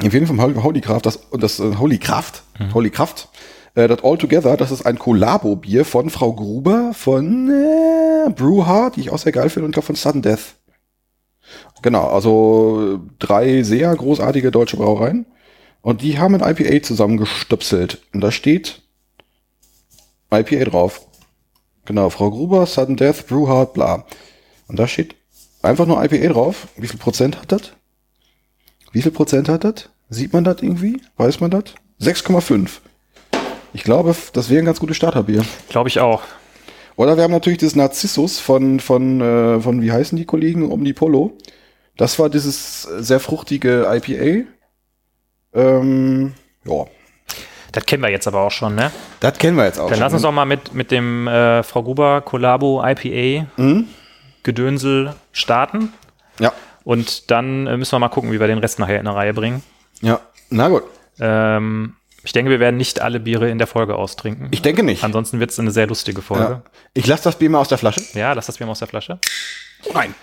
die 0.00 0.04
Empfehlung 0.04 0.26
vom 0.28 0.40
Holy, 0.40 0.54
Holy 0.54 0.80
Craft, 0.80 1.00
das, 1.02 1.16
und 1.16 1.42
das 1.42 1.58
äh, 1.58 1.74
Holy 1.78 1.98
Kraft, 1.98 2.42
Mhm. 2.60 2.74
Holy 2.74 2.90
Kraft, 2.90 3.28
äh, 3.74 3.88
das 3.88 4.02
All 4.02 4.18
Together, 4.18 4.56
das 4.56 4.70
ist 4.70 4.86
ein 4.86 4.98
Collabo-Bier 4.98 5.84
von 5.84 6.10
Frau 6.10 6.32
Gruber 6.32 6.92
von 6.94 7.50
äh, 7.50 8.30
Brewhard, 8.30 8.96
die 8.96 9.00
ich 9.00 9.10
auch 9.10 9.18
sehr 9.18 9.32
geil 9.32 9.50
finde, 9.50 9.66
und 9.66 9.84
von 9.84 9.94
Sudden 9.94 10.22
Death. 10.22 10.56
Genau, 11.82 12.06
also 12.08 13.00
drei 13.18 13.62
sehr 13.62 13.94
großartige 13.94 14.50
deutsche 14.50 14.76
Brauereien. 14.76 15.26
Und 15.82 16.02
die 16.02 16.18
haben 16.18 16.34
ein 16.34 16.56
IPA 16.56 16.82
zusammengestöpselt. 16.82 18.02
Und 18.12 18.20
da 18.20 18.30
steht 18.30 18.82
IPA 20.30 20.64
drauf. 20.64 21.06
Genau, 21.86 22.10
Frau 22.10 22.30
Gruber, 22.30 22.66
Sudden 22.66 22.96
Death, 22.96 23.26
Brewhard, 23.26 23.72
bla. 23.72 24.04
Und 24.68 24.78
da 24.78 24.86
steht 24.86 25.16
einfach 25.62 25.86
nur 25.86 26.02
IPA 26.04 26.32
drauf. 26.32 26.68
Wie 26.76 26.86
viel 26.86 27.00
Prozent 27.00 27.40
hat 27.40 27.52
das? 27.52 27.72
Wie 28.92 29.02
viel 29.02 29.12
Prozent 29.12 29.48
hat 29.48 29.64
das? 29.64 29.88
Sieht 30.10 30.32
man 30.32 30.44
das 30.44 30.62
irgendwie? 30.62 31.00
Weiß 31.16 31.40
man 31.40 31.50
das? 31.50 31.64
6,5. 32.00 32.80
Ich 33.72 33.84
glaube, 33.84 34.14
das 34.32 34.50
wäre 34.50 34.60
ein 34.62 34.66
ganz 34.66 34.80
gutes 34.80 34.96
Starterbier. 34.96 35.44
Glaube 35.68 35.88
ich 35.88 36.00
auch. 36.00 36.22
Oder 36.96 37.16
wir 37.16 37.24
haben 37.24 37.30
natürlich 37.32 37.60
das 37.60 37.76
Narzissus 37.76 38.38
von, 38.40 38.80
von, 38.80 39.20
äh, 39.20 39.60
von, 39.60 39.80
wie 39.80 39.92
heißen 39.92 40.18
die 40.18 40.24
Kollegen 40.26 40.70
um 40.70 40.84
die 40.84 40.92
Polo? 40.92 41.32
Das 41.96 42.18
war 42.18 42.28
dieses 42.28 42.82
sehr 42.82 43.20
fruchtige 43.20 43.86
IPA. 43.90 44.48
Ähm, 45.54 46.34
ja. 46.64 46.84
Das 47.72 47.86
kennen 47.86 48.02
wir 48.02 48.10
jetzt 48.10 48.26
aber 48.26 48.40
auch 48.40 48.50
schon, 48.50 48.74
ne? 48.74 48.90
Das 49.20 49.38
kennen 49.38 49.56
wir 49.56 49.64
jetzt 49.64 49.78
auch 49.78 49.86
Dann 49.88 49.94
schon. 49.96 50.02
lass 50.04 50.12
uns 50.12 50.22
doch 50.22 50.32
mal 50.32 50.44
mit, 50.44 50.74
mit 50.74 50.90
dem 50.90 51.28
äh, 51.28 51.62
Frau 51.62 51.82
Gruber 51.82 52.20
Collabo 52.20 52.82
IPA 52.84 53.46
Mhm. 53.56 53.86
Gedönsel 54.42 55.14
starten. 55.32 55.92
Ja. 56.38 56.52
Und 56.82 57.30
dann 57.30 57.66
äh, 57.66 57.76
müssen 57.76 57.92
wir 57.92 57.98
mal 58.00 58.08
gucken, 58.08 58.32
wie 58.32 58.40
wir 58.40 58.46
den 58.46 58.58
Rest 58.58 58.78
nachher 58.78 58.98
in 58.98 59.06
eine 59.06 59.14
Reihe 59.16 59.34
bringen. 59.34 59.62
Ja. 60.00 60.20
Na 60.48 60.68
gut. 60.68 60.82
Ähm, 61.20 61.94
ich 62.22 62.32
denke, 62.32 62.50
wir 62.50 62.60
werden 62.60 62.76
nicht 62.76 63.00
alle 63.00 63.20
Biere 63.20 63.50
in 63.50 63.58
der 63.58 63.66
Folge 63.66 63.96
austrinken. 63.96 64.48
Ich 64.50 64.62
denke 64.62 64.82
nicht. 64.82 65.04
Ansonsten 65.04 65.40
wird 65.40 65.50
es 65.50 65.58
eine 65.58 65.70
sehr 65.70 65.86
lustige 65.86 66.22
Folge. 66.22 66.62
Ja. 66.64 66.70
Ich 66.94 67.06
lasse 67.06 67.24
das 67.24 67.36
Bier 67.36 67.50
mal 67.50 67.58
aus 67.58 67.68
der 67.68 67.78
Flasche. 67.78 68.02
Ja, 68.14 68.32
lass 68.32 68.46
das 68.46 68.58
Bier 68.58 68.66
mal 68.66 68.72
aus 68.72 68.78
der 68.78 68.88
Flasche. 68.88 69.18
Nein. 69.92 70.14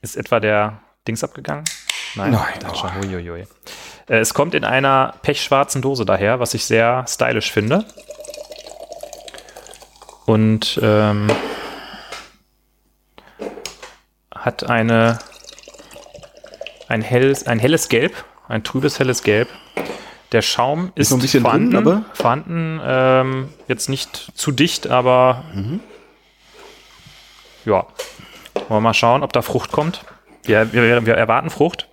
Ist 0.00 0.16
etwa 0.16 0.40
der 0.40 0.80
Dings 1.06 1.24
abgegangen? 1.24 1.64
Nein, 2.14 2.32
Nein, 2.32 2.54
das 2.60 2.72
oh. 2.72 2.74
schon. 2.76 2.94
Huiuiui. 2.94 3.46
Äh, 4.08 4.18
es 4.18 4.34
kommt 4.34 4.54
in 4.54 4.64
einer 4.64 5.14
pechschwarzen 5.22 5.82
Dose 5.82 6.04
daher, 6.04 6.40
was 6.40 6.54
ich 6.54 6.64
sehr 6.64 7.04
stylisch 7.08 7.52
finde. 7.52 7.84
Und 10.26 10.78
ähm, 10.82 11.28
hat 14.34 14.68
eine 14.68 15.18
ein 16.88 17.02
helles, 17.02 17.46
ein 17.46 17.58
helles 17.58 17.88
Gelb, 17.88 18.24
ein 18.48 18.64
trübes 18.64 18.98
helles 18.98 19.22
Gelb. 19.22 19.48
Der 20.32 20.42
Schaum 20.42 20.92
ist, 20.94 21.10
noch 21.10 21.18
ein 21.18 21.22
bisschen 21.22 21.42
vorhanden, 21.42 21.70
drin, 21.70 21.86
aber- 21.86 22.04
vorhanden 22.12 22.80
ähm, 22.84 23.48
jetzt 23.66 23.88
nicht 23.88 24.32
zu 24.34 24.50
dicht, 24.52 24.86
aber 24.88 25.44
ja. 27.64 27.86
Wollen 28.54 28.68
wir 28.68 28.80
mal 28.80 28.94
schauen, 28.94 29.22
ob 29.22 29.32
da 29.32 29.42
Frucht 29.42 29.72
kommt. 29.72 30.04
Wir, 30.42 30.72
wir, 30.72 31.06
wir 31.06 31.14
erwarten 31.14 31.50
Frucht. 31.50 31.88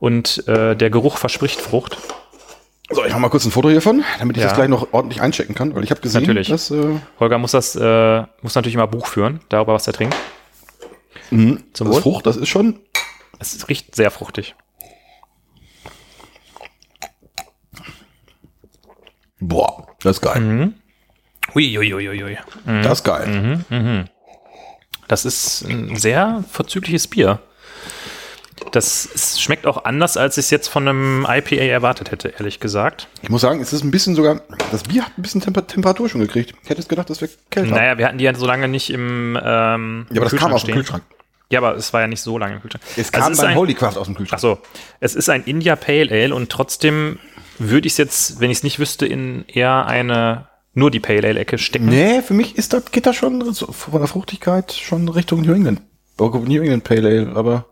Und 0.00 0.46
äh, 0.48 0.74
der 0.76 0.90
Geruch 0.90 1.16
verspricht 1.18 1.60
Frucht. 1.60 1.98
So, 2.90 3.04
ich 3.04 3.10
mache 3.12 3.20
mal 3.20 3.28
kurz 3.30 3.44
ein 3.44 3.50
Foto 3.50 3.70
hiervon, 3.70 4.04
damit 4.18 4.36
ich 4.36 4.42
Ja. 4.42 4.48
das 4.48 4.56
gleich 4.56 4.68
noch 4.68 4.92
ordentlich 4.92 5.22
einchecken 5.22 5.54
kann, 5.54 5.74
weil 5.74 5.84
ich 5.84 5.90
habe 5.90 6.00
gesehen, 6.00 6.22
Natürlich. 6.22 6.48
dass 6.48 6.70
äh, 6.70 6.96
Holger 7.18 7.38
muss 7.38 7.52
das 7.52 7.74
äh, 7.76 8.22
muss 8.42 8.54
natürlich 8.54 8.74
immer 8.74 8.86
Buch 8.86 9.06
führen, 9.06 9.40
darüber, 9.48 9.72
was 9.74 9.86
er 9.86 9.94
trinkt. 9.94 10.16
Zum 11.30 11.62
das 11.72 11.86
Wohl. 11.86 12.02
Frucht, 12.02 12.26
das 12.26 12.36
ist 12.36 12.48
schon 12.48 12.80
Es 13.38 13.66
riecht 13.68 13.94
sehr 13.96 14.10
fruchtig. 14.10 14.54
Boah, 19.48 19.86
das 20.02 20.16
ist 20.16 20.22
geil. 20.22 20.40
Mhm. 20.40 20.74
Uiuiuiui. 21.54 22.38
Das 22.82 22.98
ist 23.00 23.04
geil. 23.04 23.64
Das 25.08 25.24
ist 25.24 25.62
ein 25.68 25.96
sehr 25.96 26.42
vorzügliches 26.50 27.06
Bier. 27.08 27.40
Das 28.72 29.08
schmeckt 29.40 29.66
auch 29.66 29.84
anders, 29.84 30.16
als 30.16 30.38
ich 30.38 30.46
es 30.46 30.50
jetzt 30.50 30.68
von 30.68 30.88
einem 30.88 31.26
IPA 31.28 31.56
erwartet 31.64 32.10
hätte, 32.12 32.28
ehrlich 32.28 32.60
gesagt. 32.60 33.08
Ich 33.20 33.28
muss 33.28 33.42
sagen, 33.42 33.60
es 33.60 33.72
ist 33.72 33.84
ein 33.84 33.90
bisschen 33.90 34.14
sogar, 34.14 34.40
das 34.70 34.84
Bier 34.84 35.04
hat 35.04 35.18
ein 35.18 35.22
bisschen 35.22 35.40
Temper 35.40 35.66
Temperatur 35.66 36.08
schon 36.08 36.20
gekriegt. 36.20 36.54
Ich 36.62 36.70
hätte 36.70 36.80
es 36.80 36.88
gedacht, 36.88 37.10
das 37.10 37.20
wäre 37.20 37.30
kälter. 37.50 37.72
Naja, 37.74 37.98
wir 37.98 38.06
hatten 38.06 38.18
die 38.18 38.24
ja 38.24 38.34
so 38.34 38.46
lange 38.46 38.68
nicht 38.68 38.90
im 38.90 39.38
ähm, 39.42 40.06
ja, 40.10 40.20
aber 40.20 40.30
das 40.30 40.38
kam 40.38 40.52
aus 40.52 40.64
dem 40.64 40.74
Kühlschrank. 40.76 41.02
Ja, 41.50 41.58
aber 41.60 41.74
es 41.76 41.92
war 41.92 42.00
ja 42.00 42.06
nicht 42.06 42.22
so 42.22 42.38
lange 42.38 42.54
im 42.54 42.62
Kühlschrank. 42.62 42.82
Es 42.96 43.12
Also 43.12 43.22
kam 43.24 43.32
ist 43.32 43.40
beim 43.40 43.50
ein- 43.50 43.56
Holy 43.56 43.74
Craft 43.74 43.96
aus 43.98 44.06
dem 44.06 44.14
Kühlschrank. 44.14 44.38
Ach 44.38 44.40
so, 44.40 44.58
es 45.00 45.14
ist 45.14 45.28
ein 45.28 45.44
India 45.44 45.76
Pale 45.76 46.10
Ale 46.10 46.34
und 46.34 46.48
trotzdem 46.50 47.18
würde 47.58 47.86
ich 47.86 47.94
es 47.94 47.98
jetzt, 47.98 48.40
wenn 48.40 48.50
ich 48.50 48.58
es 48.58 48.62
nicht 48.64 48.78
wüsste, 48.78 49.06
in 49.06 49.44
eher 49.46 49.86
eine 49.86 50.48
nur 50.72 50.90
die 50.90 51.00
Pale 51.00 51.28
Ale 51.28 51.38
Ecke 51.40 51.58
stecken. 51.58 51.86
Nee, 51.86 52.20
für 52.22 52.34
mich 52.34 52.56
ist 52.58 52.72
das, 52.72 52.90
geht 52.90 53.06
das 53.06 53.14
schon 53.16 53.52
so 53.54 53.70
von 53.70 54.00
der 54.00 54.08
Fruchtigkeit 54.08 54.72
schon 54.72 55.08
Richtung 55.08 55.42
New 55.42 55.52
England. 55.52 55.82
Of 56.18 56.34
New 56.46 56.62
England 56.62 56.84
Pale 56.84 57.08
Ale, 57.08 57.32
aber 57.36 57.66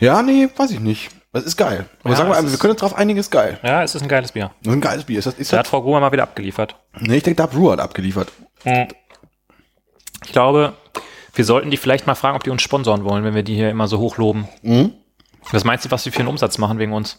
ja, 0.00 0.22
nee, 0.22 0.48
weiß 0.56 0.70
ich 0.70 0.80
nicht. 0.80 1.10
Das 1.32 1.44
ist 1.44 1.56
geil. 1.56 1.86
Aber 2.02 2.10
Ja, 2.10 2.16
sagen 2.16 2.30
wir, 2.30 2.36
einfach, 2.36 2.50
wir 2.50 2.58
können 2.58 2.72
uns 2.72 2.80
drauf 2.80 2.94
einigen, 2.94 3.18
ist 3.18 3.30
geil. 3.30 3.58
Ja, 3.62 3.82
es 3.82 3.94
ist 3.94 4.02
ein 4.02 4.08
geiles 4.08 4.32
Bier. 4.32 4.50
Das 4.62 4.70
ist 4.72 4.76
ein 4.76 4.80
geiles 4.82 5.04
Bier. 5.04 5.18
Ist 5.18 5.24
das, 5.26 5.34
ist 5.34 5.52
Da 5.52 5.56
das, 5.56 5.60
hat 5.60 5.68
Frau 5.68 5.80
Gruber 5.82 6.00
mal 6.00 6.12
wieder 6.12 6.24
abgeliefert. 6.24 6.76
nee, 6.98 7.16
ich 7.16 7.22
denke, 7.22 7.36
da 7.36 7.44
hat 7.44 7.52
Brewer 7.52 7.78
abgeliefert. 7.78 8.30
Ich 10.24 10.32
glaube, 10.32 10.74
wir 11.34 11.44
sollten 11.44 11.70
die 11.70 11.76
vielleicht 11.78 12.06
mal 12.06 12.14
fragen, 12.14 12.36
ob 12.36 12.44
die 12.44 12.50
uns 12.50 12.62
sponsoren 12.62 13.04
wollen, 13.04 13.24
wenn 13.24 13.34
wir 13.34 13.42
die 13.42 13.54
hier 13.54 13.70
immer 13.70 13.88
so 13.88 13.98
hoch 13.98 14.18
loben. 14.18 14.48
Mhm. 14.62 14.92
Was 15.50 15.64
meinst 15.64 15.84
du, 15.84 15.90
was 15.90 16.04
die 16.04 16.10
für 16.10 16.20
einen 16.20 16.28
Umsatz 16.28 16.58
machen 16.58 16.78
wegen 16.78 16.92
uns? 16.92 17.18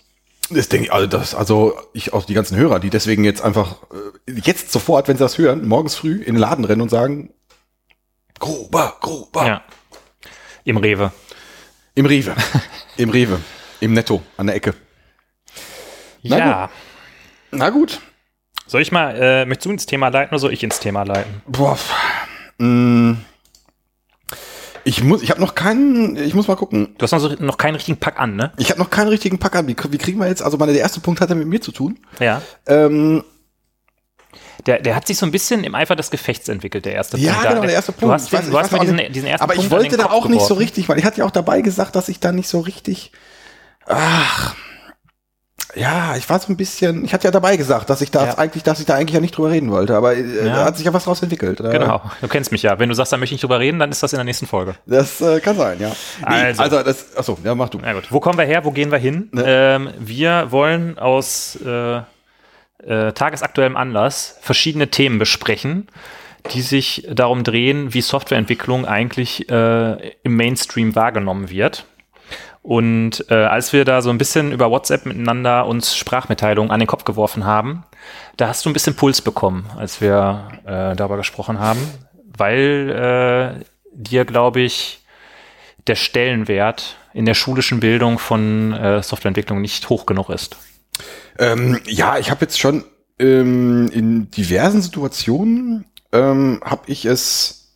Das 0.49 0.69
denke 0.69 0.87
ich, 0.87 0.93
also 0.93 1.07
das, 1.07 1.35
also 1.35 1.77
ich 1.93 2.13
auch 2.13 2.25
die 2.25 2.33
ganzen 2.33 2.57
Hörer, 2.57 2.79
die 2.79 2.89
deswegen 2.89 3.23
jetzt 3.23 3.41
einfach 3.41 3.77
äh, 4.27 4.31
jetzt 4.31 4.71
sofort, 4.71 5.07
wenn 5.07 5.17
sie 5.17 5.23
das 5.23 5.37
hören, 5.37 5.67
morgens 5.67 5.95
früh 5.95 6.21
in 6.21 6.35
den 6.35 6.37
Laden 6.37 6.65
rennen 6.65 6.81
und 6.81 6.89
sagen, 6.89 7.33
Gruber, 8.39 8.97
Gruber. 8.99 9.45
Ja. 9.45 9.63
Im 10.65 10.77
Rewe. 10.77 11.11
Im 11.95 12.05
Rewe. 12.05 12.35
Im 12.97 13.09
Rewe. 13.09 13.39
Im 13.79 13.93
Netto, 13.93 14.21
an 14.37 14.47
der 14.47 14.55
Ecke. 14.55 14.73
Na 16.23 16.37
ja. 16.37 16.69
Na 17.51 17.69
gut. 17.69 18.01
Soll 18.65 18.81
ich 18.81 18.91
mal, 18.91 19.15
äh, 19.15 19.45
möchtest 19.45 19.65
du 19.65 19.71
ins 19.71 19.85
Thema 19.85 20.07
leiten 20.07 20.33
oder 20.33 20.39
soll 20.39 20.53
ich 20.53 20.63
ins 20.63 20.79
Thema 20.79 21.03
leiten? 21.03 21.41
Boah. 21.45 21.77
Mm. 22.57 23.13
Ich 24.85 25.03
muss, 25.03 25.21
ich 25.21 25.29
habe 25.29 25.39
noch 25.39 25.55
keinen, 25.55 26.17
ich 26.17 26.33
muss 26.33 26.47
mal 26.47 26.55
gucken. 26.55 26.95
Du 26.97 27.03
hast 27.03 27.11
noch, 27.11 27.19
so, 27.19 27.29
noch 27.39 27.57
keinen 27.57 27.75
richtigen 27.75 27.97
Pack 27.97 28.19
an, 28.19 28.35
ne? 28.35 28.51
Ich 28.57 28.69
habe 28.69 28.79
noch 28.81 28.89
keinen 28.89 29.07
richtigen 29.07 29.39
Pack 29.39 29.55
an. 29.55 29.67
Wie, 29.67 29.75
wie 29.89 29.97
kriegen 29.97 30.19
wir 30.19 30.27
jetzt, 30.27 30.41
also 30.41 30.57
meine, 30.57 30.73
der 30.73 30.81
erste 30.81 30.99
Punkt 30.99 31.21
hat 31.21 31.29
ja 31.29 31.35
mit 31.35 31.47
mir 31.47 31.61
zu 31.61 31.71
tun. 31.71 31.99
Ja. 32.19 32.41
Ähm, 32.67 33.23
Der, 34.65 34.79
der 34.81 34.95
hat 34.95 35.07
sich 35.07 35.17
so 35.17 35.25
ein 35.25 35.31
bisschen 35.31 35.63
im 35.63 35.73
Eifer 35.75 35.95
des 35.95 36.09
Gefechts 36.11 36.47
entwickelt, 36.49 36.85
der 36.85 36.93
erste 36.93 37.17
ja, 37.17 37.31
Punkt. 37.33 37.47
genau, 37.47 37.61
Da- 37.61 37.67
der 37.67 37.75
erste 37.75 37.91
Punkt. 37.93 38.03
Du 38.03 38.11
hast, 38.13 38.27
Ich 38.27 38.33
weiß- 38.33 38.37
den, 38.37 38.43
ich 38.45 38.49
du 38.49 38.53
weiß 38.55 38.63
hast 38.65 38.71
mir 38.71 38.77
auch 38.79 38.81
diesen, 38.83 39.13
diesen 39.13 39.27
ersten 39.27 39.43
Aber 39.43 39.53
ich 39.53 39.59
Punkt 39.59 39.73
an 39.73 39.79
wollte 39.79 39.89
den 39.97 39.99
da 39.99 40.11
auch 40.11 40.25
nicht 40.27 40.41
so 40.41 40.47
geworfen. 40.47 40.57
richtig, 40.57 40.89
weil 40.89 40.99
ich 40.99 41.05
hatte 41.05 41.19
ja 41.19 41.25
auch 41.25 41.31
dabei 41.31 41.61
gesagt, 41.61 41.95
dass 41.95 42.09
ich 42.09 42.19
da 42.19 42.31
nicht 42.31 42.47
so 42.49 42.59
richtig. 42.59 43.11
Ach. 43.85 44.55
Ja, 45.75 46.15
ich 46.17 46.29
war 46.29 46.39
so 46.39 46.51
ein 46.53 46.57
bisschen, 46.57 47.03
ich 47.03 47.13
hatte 47.13 47.25
ja 47.25 47.31
dabei 47.31 47.57
gesagt, 47.57 47.89
dass 47.89 48.01
ich 48.01 48.11
da 48.11 48.25
Ja. 48.27 48.37
eigentlich, 48.37 48.61
dass 48.63 48.79
ich 48.79 48.85
da 48.85 48.93
eigentlich 48.95 49.15
ja 49.15 49.19
nicht 49.21 49.35
drüber 49.35 49.49
reden 49.49 49.71
wollte, 49.71 49.95
aber 49.95 50.15
äh, 50.15 50.45
Ja. 50.47 50.55
da 50.55 50.65
hat 50.65 50.77
sich 50.77 50.85
ja 50.85 50.93
was 50.93 51.05
draus 51.05 51.21
entwickelt. 51.23 51.59
Äh, 51.61 51.71
Genau, 51.71 52.01
du 52.21 52.27
kennst 52.27 52.51
mich 52.51 52.61
ja. 52.61 52.77
Wenn 52.77 52.89
du 52.89 52.95
sagst, 52.95 53.11
da 53.11 53.17
möchte 53.17 53.33
ich 53.33 53.37
nicht 53.37 53.43
drüber 53.43 53.59
reden, 53.59 53.79
dann 53.79 53.89
ist 53.91 54.03
das 54.03 54.13
in 54.13 54.17
der 54.17 54.23
nächsten 54.25 54.45
Folge. 54.45 54.75
Das 54.85 55.19
äh, 55.21 55.39
kann 55.39 55.55
sein, 55.57 55.79
ja. 55.79 55.89
Nee, 56.19 56.25
Also. 56.35 56.61
also. 56.63 56.83
das, 56.83 57.17
achso, 57.17 57.37
ja, 57.43 57.55
mach 57.55 57.69
du. 57.69 57.79
Na 57.81 57.93
gut, 57.93 58.11
wo 58.11 58.19
kommen 58.19 58.37
wir 58.37 58.45
her? 58.45 58.63
Wo 58.65 58.71
gehen 58.71 58.91
wir 58.91 58.99
hin? 58.99 59.29
Ne. 59.31 59.43
Ähm, 59.45 59.89
wir 59.99 60.51
wollen 60.51 60.99
aus 60.99 61.57
äh, 61.65 61.97
äh, 62.85 63.13
tagesaktuellem 63.13 63.75
Anlass 63.77 64.37
verschiedene 64.41 64.89
Themen 64.89 65.17
besprechen, 65.17 65.87
die 66.53 66.61
sich 66.61 67.07
darum 67.11 67.43
drehen, 67.43 67.93
wie 67.93 68.01
Softwareentwicklung 68.01 68.85
eigentlich 68.85 69.49
äh, 69.49 70.11
im 70.23 70.35
Mainstream 70.35 70.93
wahrgenommen 70.95 71.49
wird. 71.49 71.85
Und 72.63 73.25
äh, 73.29 73.35
als 73.35 73.73
wir 73.73 73.83
da 73.83 74.01
so 74.01 74.09
ein 74.09 74.17
bisschen 74.17 74.53
über 74.53 74.71
WhatsApp 74.71 75.05
miteinander 75.05 75.67
uns 75.67 75.97
Sprachmitteilungen 75.97 76.71
an 76.71 76.79
den 76.79 76.87
Kopf 76.87 77.03
geworfen 77.03 77.45
haben, 77.45 77.83
da 78.37 78.47
hast 78.47 78.65
du 78.65 78.69
ein 78.69 78.73
bisschen 78.73 78.95
Puls 78.95 79.21
bekommen, 79.21 79.65
als 79.77 79.99
wir 79.99 80.47
äh, 80.65 80.95
darüber 80.95 81.17
gesprochen 81.17 81.59
haben, 81.59 81.81
weil 82.37 83.59
äh, 83.59 83.65
dir, 83.93 84.23
glaube 84.23 84.61
ich, 84.61 85.03
der 85.87 85.95
Stellenwert 85.95 86.95
in 87.13 87.25
der 87.25 87.33
schulischen 87.33 87.81
Bildung 87.81 88.17
von 88.17 88.71
äh, 88.71 89.03
Softwareentwicklung 89.03 89.59
nicht 89.61 89.89
hoch 89.89 90.05
genug 90.05 90.29
ist. 90.29 90.55
Ähm, 91.37 91.81
ja, 91.85 92.17
ich 92.17 92.31
habe 92.31 92.45
jetzt 92.45 92.59
schon 92.59 92.85
ähm, 93.19 93.89
in 93.91 94.31
diversen 94.31 94.81
Situationen 94.81 95.83
ähm, 96.13 96.61
habe 96.63 96.83
ich 96.87 97.03
es, 97.03 97.73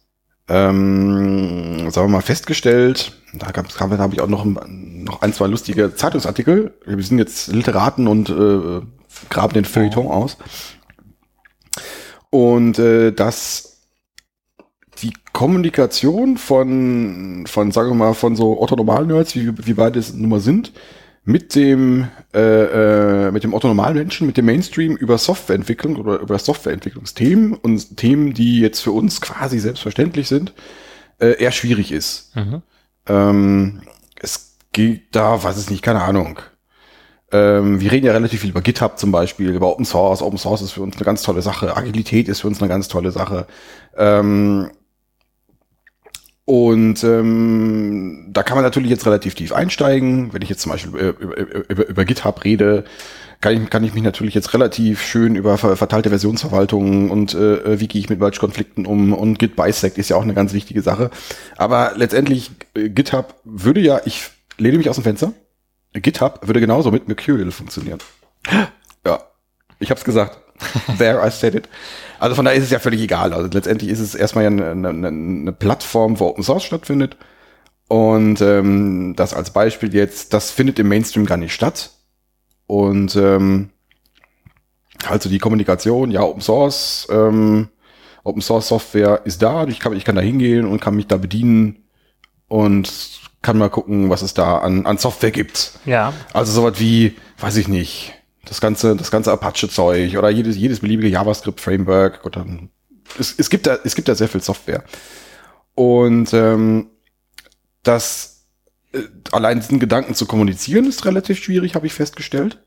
ähm, 0.47 1.89
sagen 1.89 2.08
wir 2.08 2.13
mal, 2.13 2.21
festgestellt. 2.21 3.16
Da 3.39 3.52
gab 3.52 3.67
es, 3.69 3.80
habe 3.80 4.13
ich 4.13 4.21
auch 4.21 4.28
noch, 4.28 4.45
ein- 4.45 5.04
noch 5.04 5.21
ein, 5.21 5.34
zwei 5.34 5.47
lustige 5.47 5.95
Zeitungsartikel. 5.95 6.73
Wir 6.86 7.04
sind 7.04 7.19
jetzt 7.19 7.47
Literaten 7.47 8.08
und 8.08 8.30
äh, 8.30 8.82
graben 9.30 9.54
den 9.54 9.65
Feuilleton 9.65 10.08
aus. 10.08 10.38
Und 12.30 12.78
äh, 12.80 13.12
dass 13.12 13.82
die 15.02 15.13
Kommunikation 15.32 16.38
von, 16.38 17.45
von, 17.47 17.71
sagen 17.71 17.89
wir 17.89 17.95
mal, 17.95 18.13
von 18.13 18.36
so 18.36 18.60
Otto-Normal-Nerds, 18.62 19.36
wie, 19.36 19.52
wie 19.65 19.73
beide 19.73 20.00
es 20.00 20.13
nun 20.13 20.30
mal 20.30 20.39
sind, 20.39 20.73
mit 21.23 21.56
dem, 21.56 22.08
äh, 22.34 23.28
äh, 23.28 23.32
mit 23.32 23.43
dem 23.43 23.54
Otto-Normal-Menschen, 23.54 24.26
mit 24.26 24.38
dem 24.38 24.45
Mainstream 24.45 24.95
über 24.95 25.17
Softwareentwicklung 25.17 25.97
oder 25.97 26.19
über 26.19 26.39
Softwareentwicklungsthemen 26.39 27.54
und 27.54 27.97
Themen, 27.97 28.34
die 28.34 28.60
jetzt 28.60 28.80
für 28.82 28.91
uns 28.91 29.21
quasi 29.21 29.60
selbstverständlich 29.60 30.28
sind, 30.30 30.54
äh, 31.19 31.41
eher 31.41 31.52
schwierig 31.52 31.91
ist. 31.91 32.32
Ähm, 33.08 33.82
es 34.20 34.58
geht 34.72 35.15
da, 35.15 35.43
weiß 35.43 35.60
ich 35.60 35.70
nicht, 35.70 35.84
keine 35.84 36.02
Ahnung. 36.02 36.39
Ähm, 37.32 37.82
wir 37.82 37.91
reden 37.91 38.06
ja 38.06 38.13
relativ 38.13 38.41
viel 38.41 38.52
über 38.52 38.62
GitHub 38.62 38.98
zum 38.98 39.12
Beispiel, 39.12 39.50
über 39.50 39.67
Open 39.67 39.86
Source. 39.86 40.22
Open 40.22 40.38
Source 40.38 40.62
ist 40.62 40.72
für 40.72 40.82
uns 40.82 40.96
eine 40.96 41.06
ganz 41.06 41.24
tolle 41.24 41.41
Sache. 41.41 41.76
Agilität 41.76 42.28
ist 42.30 42.41
für 42.41 42.48
uns 42.48 42.62
eine 42.62 42.70
ganz 42.70 42.88
tolle 42.88 43.12
Sache. 43.12 43.48
Ähm, 43.98 44.72
und 46.46 47.04
ähm, 47.04 48.28
da 48.30 48.41
kann 48.41 48.56
man 48.56 48.63
natürlich 48.63 48.89
jetzt 48.89 49.06
relativ 49.06 49.36
tief 49.36 49.52
einsteigen. 49.52 50.34
Wenn 50.34 50.41
ich 50.41 50.50
jetzt 50.50 50.62
zum 50.62 50.72
Beispiel 50.72 50.91
über, 50.98 51.20
über, 51.20 51.70
über, 51.70 51.88
über 51.88 52.06
GitHub 52.06 52.46
rede, 52.46 52.86
kann 53.41 53.63
ich, 53.63 53.69
kann 53.69 53.84
ich 53.84 53.93
mich 53.93 54.04
natürlich 54.04 54.34
jetzt 54.34 54.54
relativ 54.54 55.02
schön 55.02 55.36
über 55.36 55.58
ver 55.58 55.78
verteilte 55.78 56.10
Versionsverwaltung 56.10 57.12
und 57.12 57.36
äh, 57.36 57.80
wie 57.80 57.88
gehe 57.88 58.00
ich 58.02 58.10
mit 58.10 58.19
Merge-Konflikten 58.19 58.86
um 58.86 59.13
und 59.13 59.38
Git 59.38 59.56
bisect 59.56 59.97
ist 59.97 60.10
ja 60.10 60.15
auch 60.15 60.23
eine 60.23 60.34
ganz 60.34 60.54
wichtige 60.54 60.82
Sache. 60.82 61.12
Aber 61.56 61.93
letztendlich, 61.95 62.52
äh, 62.76 62.89
GitHub 62.89 63.36
würde 63.43 63.80
ja, 63.80 64.02
ich 64.06 64.30
lehne 64.58 64.78
mich 64.78 64.89
aus 64.89 64.95
dem 64.95 65.04
Fenster, 65.04 65.34
GitHub 65.93 66.47
würde 66.47 66.60
genauso 66.60 66.91
mit 66.91 67.08
Mercurial 67.08 67.52
funktionieren. 67.52 68.00
Ja, 69.06 69.21
ich 69.80 69.91
hab's 69.91 70.04
gesagt. 70.04 70.39
There, 70.97 71.26
I 71.26 71.30
said 71.30 71.54
it. 71.54 71.69
Also 72.19 72.36
von 72.36 72.45
daher 72.45 72.58
ist 72.58 72.65
es 72.65 72.71
ja 72.71 72.80
völlig 72.80 73.02
egal. 73.02 73.34
Also 73.34 73.50
letztendlich 73.52 73.91
ist 73.91 74.00
es 74.00 74.15
erstmal 74.15 74.45
ja 74.45 74.50
eine, 74.50 74.89
eine, 74.89 75.08
eine 75.08 75.52
Plattform, 75.52 76.19
wo 76.19 76.28
Open 76.28 76.43
Source 76.43 76.63
stattfindet. 76.63 77.15
Und 77.88 78.41
ähm, 78.41 79.13
das 79.15 79.34
als 79.34 79.52
Beispiel 79.52 79.93
jetzt, 79.93 80.34
das 80.34 80.52
findet 80.52 80.80
im 80.80 80.89
Mainstream 80.89 81.26
gar 81.26 81.38
nicht 81.38 81.54
statt. 81.54 81.91
Und 82.67 83.15
ähm, 83.15 83.69
also 85.06 85.30
die 85.30 85.39
Kommunikation, 85.39 86.12
ja, 86.12 86.21
Open 86.21 86.41
Source, 86.41 87.08
ähm, 87.10 87.69
Open 88.23 88.41
Source 88.41 88.67
Software 88.67 89.21
ist 89.25 89.41
da, 89.41 89.65
ich 89.67 89.80
kann, 89.80 89.95
ich 89.95 90.03
kann 90.03 90.15
da 90.15 90.21
hingehen 90.21 90.65
und 90.65 90.82
kann 90.82 90.95
mich 90.95 91.08
da 91.08 91.17
bedienen 91.17 91.86
und 92.47 92.91
kann 93.41 93.58
mal 93.58 93.69
gucken, 93.69 94.10
was 94.10 94.21
es 94.21 94.34
da 94.34 94.58
an, 94.58 94.86
an 94.86 94.97
Software 94.97 95.32
gibt. 95.32 95.80
Ja. 95.86 96.13
Also 96.34 96.51
sowas 96.51 96.80
wie, 96.80 97.15
weiß 97.39 97.56
ich 97.58 97.69
nicht, 97.69 98.13
das 98.43 98.60
ganze, 98.60 98.95
das 98.95 99.12
ganze 99.12 99.32
Apache-Zeug 99.32 100.17
oder 100.17 100.30
jedes, 100.30 100.58
jedes 100.58 100.82
beliebige 100.82 101.08
JavaScript-Framework 101.08 102.25
oder 102.25 102.45
es, 103.17 103.36
es 103.38 103.49
gibt 103.49 103.67
da, 103.67 103.77
es 103.84 103.95
gibt 103.95 104.10
da 104.10 104.15
sehr 104.15 104.27
viel 104.27 104.41
Software. 104.41 104.84
Und 105.75 106.34
ähm, 106.34 106.88
das 107.84 108.37
allein 109.32 109.60
diesen 109.60 109.80
Gedanken 109.80 110.15
zu 110.15 110.26
kommunizieren 110.26 110.86
ist 110.86 111.06
relativ 111.06 111.39
schwierig, 111.39 111.76
habe 111.76 111.88
ich 111.88 111.93
festgestellt. 111.93 112.60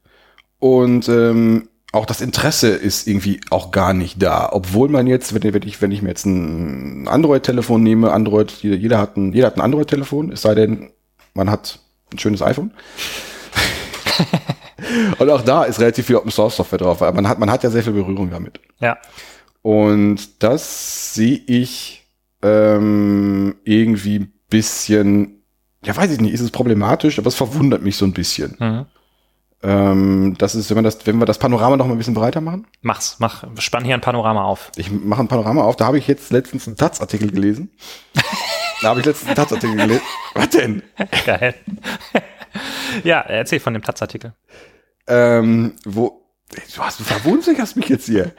Und 0.58 1.08
ähm, 1.08 1.68
auch 1.92 2.06
das 2.06 2.20
Interesse 2.20 2.68
ist 2.68 3.08
irgendwie 3.08 3.40
auch 3.50 3.72
gar 3.72 3.94
nicht 3.94 4.22
da, 4.22 4.48
obwohl 4.52 4.88
man 4.88 5.06
jetzt, 5.06 5.34
wenn, 5.34 5.54
wenn 5.54 5.66
ich 5.66 5.82
wenn 5.82 5.90
ich 5.90 6.02
mir 6.02 6.10
jetzt 6.10 6.24
ein 6.24 7.08
Android-Telefon 7.08 7.82
nehme, 7.82 8.12
Android, 8.12 8.52
jeder, 8.62 8.76
jeder 8.76 8.98
hat 8.98 9.16
ein 9.16 9.32
jeder 9.32 9.48
hat 9.48 9.56
ein 9.56 9.62
Android-Telefon, 9.62 10.30
es 10.30 10.42
sei 10.42 10.54
denn, 10.54 10.90
man 11.34 11.50
hat 11.50 11.80
ein 12.12 12.18
schönes 12.18 12.42
iPhone. 12.42 12.72
Und 15.18 15.30
auch 15.30 15.42
da 15.42 15.64
ist 15.64 15.80
relativ 15.80 16.06
viel 16.06 16.16
Open 16.16 16.30
Source 16.30 16.56
Software 16.56 16.78
drauf, 16.78 17.00
weil 17.00 17.12
man 17.12 17.28
hat 17.28 17.38
man 17.38 17.50
hat 17.50 17.64
ja 17.64 17.70
sehr 17.70 17.82
viel 17.82 17.92
Berührung 17.92 18.30
damit. 18.30 18.60
Ja. 18.78 18.98
Und 19.62 20.42
das 20.42 21.14
sehe 21.14 21.40
ich 21.46 22.08
ähm, 22.42 23.56
irgendwie 23.64 24.20
ein 24.20 24.32
bisschen, 24.48 25.39
ja 25.84 25.96
weiß 25.96 26.10
ich 26.10 26.20
nicht, 26.20 26.32
ist 26.32 26.40
es 26.40 26.50
problematisch, 26.50 27.18
aber 27.18 27.28
es 27.28 27.34
verwundert 27.34 27.82
mich 27.82 27.96
so 27.96 28.04
ein 28.04 28.12
bisschen. 28.12 28.56
Mhm. 28.58 28.86
Ähm, 29.62 30.36
das 30.38 30.54
ist, 30.54 30.70
wenn 30.70 30.78
wir 30.78 30.82
das, 30.82 31.06
wenn 31.06 31.18
wir 31.18 31.26
das 31.26 31.38
Panorama 31.38 31.76
noch 31.76 31.86
mal 31.86 31.92
ein 31.92 31.98
bisschen 31.98 32.14
breiter 32.14 32.40
machen. 32.40 32.66
Mach's, 32.80 33.16
mach, 33.18 33.44
spann 33.58 33.84
hier 33.84 33.94
ein 33.94 34.00
Panorama 34.00 34.44
auf. 34.44 34.70
Ich 34.76 34.90
mache 34.90 35.20
ein 35.20 35.28
Panorama 35.28 35.62
auf, 35.62 35.76
da 35.76 35.86
habe 35.86 35.98
ich 35.98 36.06
jetzt 36.06 36.32
letztens 36.32 36.66
einen 36.66 36.76
Taz-Artikel 36.76 37.30
gelesen. 37.30 37.70
da 38.82 38.88
habe 38.88 39.00
ich 39.00 39.06
letztens 39.06 39.28
einen 39.28 39.36
Taz-Artikel 39.36 39.76
gelesen. 39.76 40.02
Was 40.34 40.50
denn? 40.50 40.82
Geil. 41.26 41.54
ja, 43.04 43.20
erzähl 43.20 43.60
von 43.60 43.74
dem 43.74 43.82
Taz-Artikel. 43.82 44.32
ähm, 45.06 45.74
wo 45.84 46.19
du 46.50 46.82
hast 46.82 47.00
du 47.00 47.04
verwunsicherst 47.04 47.76
mich 47.76 47.88
jetzt 47.88 48.06
hier. 48.06 48.32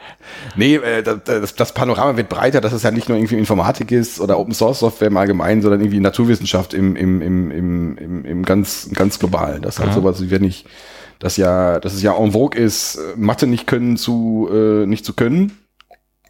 Nee, 0.56 0.76
äh, 0.76 1.02
das, 1.02 1.54
das, 1.54 1.72
Panorama 1.72 2.16
wird 2.16 2.28
breiter, 2.28 2.60
dass 2.60 2.72
es 2.72 2.82
ja 2.82 2.90
nicht 2.90 3.08
nur 3.08 3.18
irgendwie 3.18 3.38
Informatik 3.38 3.90
ist 3.90 4.20
oder 4.20 4.38
Open 4.38 4.54
Source 4.54 4.80
Software 4.80 5.08
im 5.08 5.16
Allgemeinen, 5.16 5.62
sondern 5.62 5.80
irgendwie 5.80 6.00
Naturwissenschaft 6.00 6.74
im, 6.74 6.94
im, 6.96 7.22
im, 7.22 7.50
im, 7.50 7.98
im, 7.98 8.24
im 8.24 8.44
ganz, 8.44 8.90
ganz 8.92 9.18
globalen. 9.18 9.62
Das 9.62 9.74
ist 9.76 9.80
halt 9.80 9.90
Mhm. 9.90 9.94
sowas, 9.94 10.20
wie 10.22 10.30
wenn 10.30 10.44
ich, 10.44 10.66
das 11.18 11.36
ja, 11.36 11.80
dass 11.80 11.94
es 11.94 12.02
ja 12.02 12.14
en 12.16 12.32
vogue 12.32 12.58
ist, 12.60 12.96
äh, 12.96 13.00
Mathe 13.16 13.46
nicht 13.46 13.66
können 13.66 13.96
zu, 13.96 14.48
äh, 14.52 14.86
nicht 14.86 15.04
zu 15.04 15.14
können. 15.14 15.58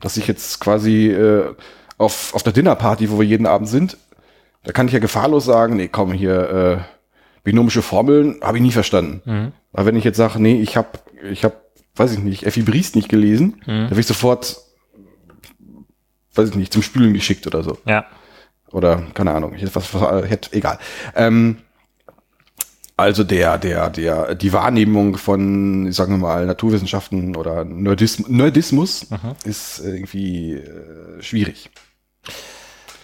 Dass 0.00 0.16
ich 0.16 0.26
jetzt 0.26 0.60
quasi 0.60 1.08
äh, 1.08 1.54
auf, 1.98 2.34
auf 2.34 2.42
der 2.42 2.52
Dinnerparty, 2.52 3.10
wo 3.10 3.18
wir 3.18 3.26
jeden 3.26 3.46
Abend 3.46 3.68
sind, 3.68 3.96
Da 4.64 4.72
kann 4.72 4.86
ich 4.86 4.92
ja 4.92 5.00
gefahrlos 5.00 5.44
sagen, 5.44 5.76
nee, 5.76 5.88
komm, 5.88 6.12
hier, 6.12 6.50
äh, 6.50 6.78
binomische 7.42 7.82
Formeln 7.82 8.36
habe 8.42 8.58
ich 8.58 8.62
nie 8.62 8.70
verstanden. 8.70 9.20
Mhm. 9.24 9.52
Aber 9.72 9.86
wenn 9.86 9.96
ich 9.96 10.04
jetzt 10.04 10.16
sage, 10.18 10.40
nee, 10.40 10.60
ich 10.60 10.76
habe, 10.76 10.88
ich 11.30 11.42
habe, 11.44 11.54
weiß 11.96 12.12
ich 12.12 12.18
nicht, 12.20 12.44
Effi 12.44 12.62
Briest 12.62 12.96
nicht 12.96 13.08
gelesen, 13.08 13.56
Mhm. 13.60 13.66
dann 13.66 13.90
werde 13.90 14.00
ich 14.00 14.06
sofort, 14.06 14.56
weiß 16.34 16.50
ich 16.50 16.54
nicht, 16.54 16.72
zum 16.72 16.82
Spülen 16.82 17.12
geschickt 17.14 17.46
oder 17.46 17.62
so. 17.62 17.78
Ja. 17.84 18.06
Oder, 18.70 19.02
keine 19.14 19.32
Ahnung, 19.32 19.54
ich 19.54 19.62
hätte 19.62 19.74
was, 19.74 19.92
was 19.92 20.24
hätte, 20.28 20.52
egal. 20.54 20.78
Ähm, 21.14 21.58
also 22.96 23.24
der, 23.24 23.58
der, 23.58 23.90
der, 23.90 24.34
die 24.34 24.52
Wahrnehmung 24.52 25.16
von, 25.16 25.90
sagen 25.92 26.12
wir 26.14 26.18
mal, 26.18 26.46
Naturwissenschaften 26.46 27.36
oder 27.36 27.64
Nerdism, 27.64 28.24
Nerdismus 28.34 29.10
Mhm. 29.10 29.34
ist 29.44 29.80
irgendwie 29.80 30.54
äh, 30.54 31.20
schwierig. 31.22 31.70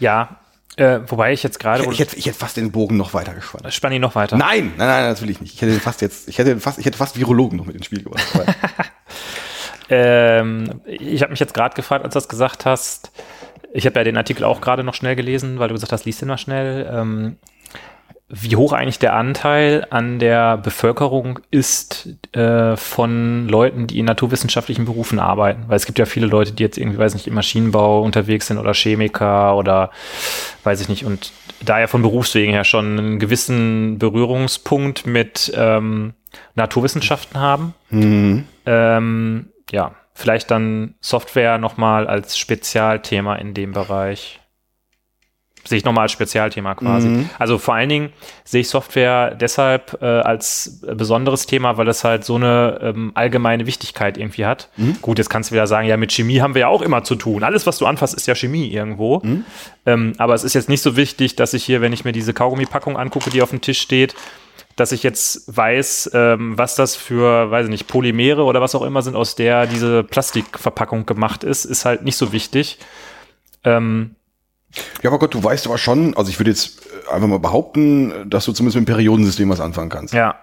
Ja. 0.00 0.40
Äh, 0.78 1.00
wobei 1.10 1.32
ich 1.32 1.42
jetzt 1.42 1.58
gerade. 1.58 1.84
Ich 1.90 1.98
hätte, 1.98 2.16
ich 2.16 2.26
hätte 2.26 2.38
fast 2.38 2.56
den 2.56 2.70
Bogen 2.70 2.96
noch 2.96 3.12
weiter 3.12 3.34
gespannt. 3.34 3.72
Spann 3.74 3.92
ihn 3.92 4.00
noch 4.00 4.14
weiter. 4.14 4.36
Nein, 4.36 4.74
nein, 4.76 4.86
nein, 4.86 5.10
das 5.10 5.20
will 5.20 5.30
ich 5.30 5.40
nicht. 5.40 5.54
Ich 5.54 5.60
hätte 5.60 5.72
fast 5.80 6.00
jetzt, 6.02 6.28
ich 6.28 6.38
hätte 6.38 6.60
fast, 6.60 6.78
ich 6.78 6.86
hätte 6.86 6.96
fast 6.96 7.18
Virologen 7.18 7.58
noch 7.58 7.66
mit 7.66 7.74
ins 7.74 7.86
Spiel 7.86 8.02
gebracht. 8.02 8.24
Ähm, 9.90 10.82
ich 10.84 11.22
habe 11.22 11.30
mich 11.30 11.40
jetzt 11.40 11.54
gerade 11.54 11.74
gefragt, 11.74 12.04
als 12.04 12.12
du 12.12 12.18
das 12.18 12.28
gesagt 12.28 12.66
hast. 12.66 13.10
Ich 13.72 13.86
habe 13.86 13.98
ja 13.98 14.04
den 14.04 14.16
Artikel 14.16 14.44
auch 14.44 14.60
gerade 14.60 14.84
noch 14.84 14.94
schnell 14.94 15.16
gelesen, 15.16 15.58
weil 15.58 15.68
du 15.68 15.74
gesagt 15.74 15.92
hast, 15.92 16.04
liest 16.04 16.20
den 16.20 16.28
mal 16.28 16.38
schnell. 16.38 16.88
Ähm, 16.92 17.36
wie 18.30 18.56
hoch 18.56 18.74
eigentlich 18.74 18.98
der 18.98 19.14
Anteil 19.14 19.86
an 19.88 20.18
der 20.18 20.58
Bevölkerung 20.58 21.40
ist 21.50 22.10
äh, 22.32 22.76
von 22.76 23.48
Leuten, 23.48 23.86
die 23.86 23.98
in 23.98 24.04
naturwissenschaftlichen 24.04 24.84
Berufen 24.84 25.18
arbeiten. 25.18 25.64
Weil 25.68 25.76
es 25.76 25.86
gibt 25.86 25.98
ja 25.98 26.04
viele 26.04 26.26
Leute, 26.26 26.52
die 26.52 26.62
jetzt 26.62 26.76
irgendwie, 26.76 26.98
weiß 26.98 27.14
nicht, 27.14 27.26
im 27.26 27.34
Maschinenbau 27.34 28.02
unterwegs 28.02 28.46
sind 28.46 28.58
oder 28.58 28.74
Chemiker 28.74 29.56
oder 29.56 29.90
weiß 30.62 30.82
ich 30.82 30.90
nicht. 30.90 31.06
Und 31.06 31.32
da 31.62 31.80
ja 31.80 31.86
von 31.86 32.02
Berufswegen 32.02 32.52
her 32.52 32.64
schon 32.64 32.98
einen 32.98 33.18
gewissen 33.18 33.98
Berührungspunkt 33.98 35.06
mit 35.06 35.50
ähm, 35.56 36.12
Naturwissenschaften 36.54 37.40
haben. 37.40 37.74
Ähm, 38.66 39.48
ja, 39.70 39.94
vielleicht 40.12 40.50
dann 40.50 40.96
Software 41.00 41.56
nochmal 41.56 42.06
als 42.06 42.36
Spezialthema 42.36 43.36
in 43.36 43.54
dem 43.54 43.72
Bereich. 43.72 44.40
Sehe 45.68 45.78
ich 45.78 45.84
nochmal 45.84 46.02
als 46.02 46.12
Spezialthema 46.12 46.74
quasi. 46.74 47.08
Also 47.38 47.58
vor 47.58 47.74
allen 47.74 47.88
Dingen 47.88 48.12
sehe 48.44 48.62
ich 48.62 48.68
Software 48.68 49.34
deshalb 49.34 49.98
äh, 50.00 50.06
als 50.06 50.80
besonderes 50.82 51.46
Thema, 51.46 51.76
weil 51.76 51.86
es 51.88 52.04
halt 52.04 52.24
so 52.24 52.36
eine 52.36 52.78
ähm, 52.82 53.12
allgemeine 53.14 53.66
Wichtigkeit 53.66 54.16
irgendwie 54.16 54.46
hat. 54.46 54.70
Gut, 55.02 55.18
jetzt 55.18 55.28
kannst 55.28 55.50
du 55.50 55.54
wieder 55.54 55.66
sagen, 55.66 55.86
ja, 55.86 55.96
mit 55.96 56.10
Chemie 56.12 56.40
haben 56.40 56.54
wir 56.54 56.60
ja 56.60 56.68
auch 56.68 56.82
immer 56.82 57.04
zu 57.04 57.16
tun. 57.16 57.42
Alles, 57.42 57.66
was 57.66 57.78
du 57.78 57.86
anfasst, 57.86 58.14
ist 58.14 58.26
ja 58.26 58.34
Chemie 58.34 58.68
irgendwo. 58.68 59.20
Ähm, 59.86 60.12
aber 60.18 60.34
es 60.34 60.42
ist 60.44 60.54
jetzt 60.54 60.68
nicht 60.68 60.82
so 60.82 60.96
wichtig, 60.96 61.36
dass 61.36 61.52
ich 61.52 61.64
hier, 61.64 61.80
wenn 61.80 61.92
ich 61.92 62.04
mir 62.04 62.12
diese 62.12 62.32
Kaugummipackung 62.32 62.96
angucke, 62.96 63.30
die 63.30 63.42
auf 63.42 63.50
dem 63.50 63.60
Tisch 63.60 63.80
steht, 63.80 64.14
dass 64.76 64.92
ich 64.92 65.02
jetzt 65.02 65.54
weiß, 65.54 66.10
ähm, 66.14 66.56
was 66.56 66.76
das 66.76 66.94
für, 66.94 67.50
weiß 67.50 67.66
ich 67.66 67.70
nicht, 67.70 67.88
Polymere 67.88 68.44
oder 68.44 68.60
was 68.60 68.74
auch 68.74 68.82
immer 68.82 69.02
sind, 69.02 69.16
aus 69.16 69.34
der 69.34 69.66
diese 69.66 70.04
Plastikverpackung 70.04 71.04
gemacht 71.04 71.44
ist, 71.44 71.64
ist 71.64 71.84
halt 71.84 72.02
nicht 72.04 72.16
so 72.16 72.32
wichtig. 72.32 72.78
Ähm, 73.64 74.14
ja, 75.02 75.10
aber 75.10 75.18
Gott, 75.18 75.34
du 75.34 75.42
weißt 75.42 75.66
aber 75.66 75.78
schon, 75.78 76.16
also 76.16 76.30
ich 76.30 76.38
würde 76.38 76.50
jetzt 76.50 76.80
äh, 77.08 77.12
einfach 77.12 77.28
mal 77.28 77.38
behaupten, 77.38 78.28
dass 78.28 78.44
du 78.44 78.52
zumindest 78.52 78.76
mit 78.76 78.86
dem 78.86 78.92
Periodensystem 78.94 79.48
was 79.48 79.60
anfangen 79.60 79.88
kannst. 79.90 80.14
ja, 80.14 80.38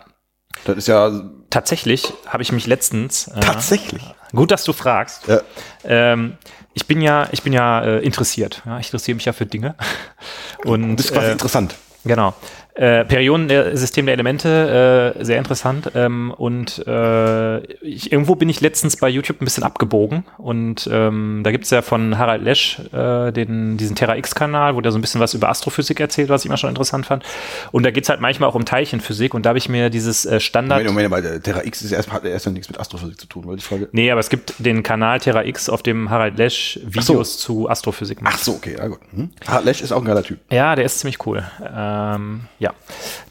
Das 0.65 0.77
ist 0.77 0.87
ja 0.87 1.11
tatsächlich 1.49 2.13
habe 2.27 2.43
ich 2.43 2.51
mich 2.51 2.67
letztens. 2.67 3.27
Äh, 3.27 3.39
tatsächlich. 3.39 4.03
Gut, 4.33 4.51
dass 4.51 4.63
du 4.63 4.73
fragst. 4.73 5.27
Ja. 5.27 5.41
Ähm, 5.83 6.37
ich 6.73 6.87
bin 6.87 7.01
ja, 7.01 7.29
ich 7.31 7.43
bin 7.43 7.53
ja 7.53 7.81
äh, 7.83 7.99
interessiert. 7.99 8.61
Ja, 8.65 8.79
ich 8.79 8.87
interessiere 8.87 9.15
mich 9.15 9.25
ja 9.25 9.33
für 9.33 9.45
Dinge. 9.45 9.75
Und 10.65 10.97
Das 10.97 11.05
ist 11.05 11.13
quasi 11.13 11.27
äh, 11.27 11.31
interessant. 11.31 11.75
Genau. 12.03 12.33
Äh, 12.75 13.05
Periodensystem 13.05 14.05
der 14.05 14.13
Elemente, 14.13 15.13
äh, 15.15 15.23
sehr 15.23 15.37
interessant. 15.37 15.91
Ähm, 15.95 16.31
und 16.31 16.85
äh, 16.85 17.59
ich, 17.81 18.11
irgendwo 18.11 18.35
bin 18.35 18.49
ich 18.49 18.59
letztens 18.59 18.97
bei 18.97 19.07
YouTube 19.07 19.41
ein 19.41 19.45
bisschen 19.45 19.63
abgebogen. 19.63 20.25
Und 20.37 20.89
ähm, 20.91 21.39
da 21.45 21.51
gibt's 21.51 21.69
ja 21.69 21.81
von 21.81 22.17
Harald 22.17 22.43
Lesch 22.43 22.81
äh, 22.91 23.31
den, 23.31 23.77
diesen 23.77 23.95
Terra 23.95 24.17
X-Kanal, 24.17 24.75
wo 24.75 24.81
der 24.81 24.91
so 24.91 24.97
ein 24.97 25.01
bisschen 25.01 25.21
was 25.21 25.33
über 25.33 25.47
Astrophysik 25.47 26.01
erzählt, 26.01 26.27
was 26.27 26.41
ich 26.41 26.47
immer 26.47 26.57
schon 26.57 26.69
interessant 26.69 27.05
fand. 27.05 27.23
Und 27.71 27.83
da 27.83 27.91
geht's 27.91 28.09
halt 28.09 28.19
manchmal 28.19 28.49
auch 28.49 28.55
um 28.55 28.65
Teilchenphysik. 28.65 29.33
Und 29.33 29.45
da 29.45 29.49
habe 29.49 29.57
ich 29.57 29.69
mir 29.69 29.89
dieses 29.89 30.25
äh, 30.25 30.41
Standard. 30.41 30.83
Moment, 30.83 31.09
Moment, 31.09 31.25
weil 31.25 31.39
Terra 31.39 31.63
X 31.63 31.81
ist 31.81 31.93
erst, 31.93 32.11
hat 32.11 32.25
erst 32.25 32.45
nichts 32.47 32.67
mit 32.67 32.77
Astrophysik 32.77 33.21
zu 33.21 33.27
tun, 33.27 33.47
weil 33.47 33.57
ich 33.57 33.63
frage. 33.63 33.87
Nee, 33.93 34.11
aber 34.11 34.19
es 34.19 34.29
gibt 34.29 34.53
den 34.59 34.83
Kanal 34.83 35.21
Terra 35.21 35.45
X, 35.45 35.69
auf 35.69 35.81
dem 35.81 36.09
Harald 36.09 36.37
Lesch 36.37 36.77
Videos 36.83 37.37
zu 37.37 37.69
Astrophysik 37.69 38.21
macht. 38.21 38.35
Ach 38.35 38.43
so, 38.43 38.51
okay, 38.51 38.75
ja 38.77 38.87
gut. 38.87 38.99
Hm? 39.13 39.29
Harald 39.47 39.63
Lesch 39.63 39.79
ist 39.81 39.93
auch 39.93 39.99
ein 39.99 40.05
geiler 40.05 40.23
Typ. 40.23 40.39
Ja, 40.51 40.75
der 40.75 40.83
ist 40.83 40.99
ziemlich 40.99 41.25
cool. 41.25 41.41
Ähm, 41.73 42.41
ja. 42.59 42.64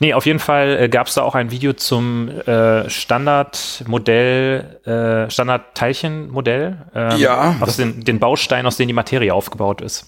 Nee, 0.01 0.15
auf 0.15 0.27
jeden 0.27 0.39
Fall 0.39 0.79
äh, 0.81 0.89
gab 0.89 1.07
es 1.07 1.15
da 1.15 1.23
auch 1.23 1.35
ein 1.35 1.51
Video 1.51 1.73
zum 1.73 2.29
äh, 2.29 2.89
Standardmodell, 2.89 4.81
äh, 4.85 5.31
Standard-Teilchenmodell. 5.31 6.77
Ähm, 6.95 7.19
Ja, 7.19 7.57
Aus 7.61 7.77
den, 7.77 8.05
den 8.05 8.19
Bausteinen, 8.19 8.67
aus 8.67 8.77
denen 8.77 8.89
die 8.89 8.95
Materie 8.95 9.33
aufgebaut 9.33 9.81
ist. 9.81 10.07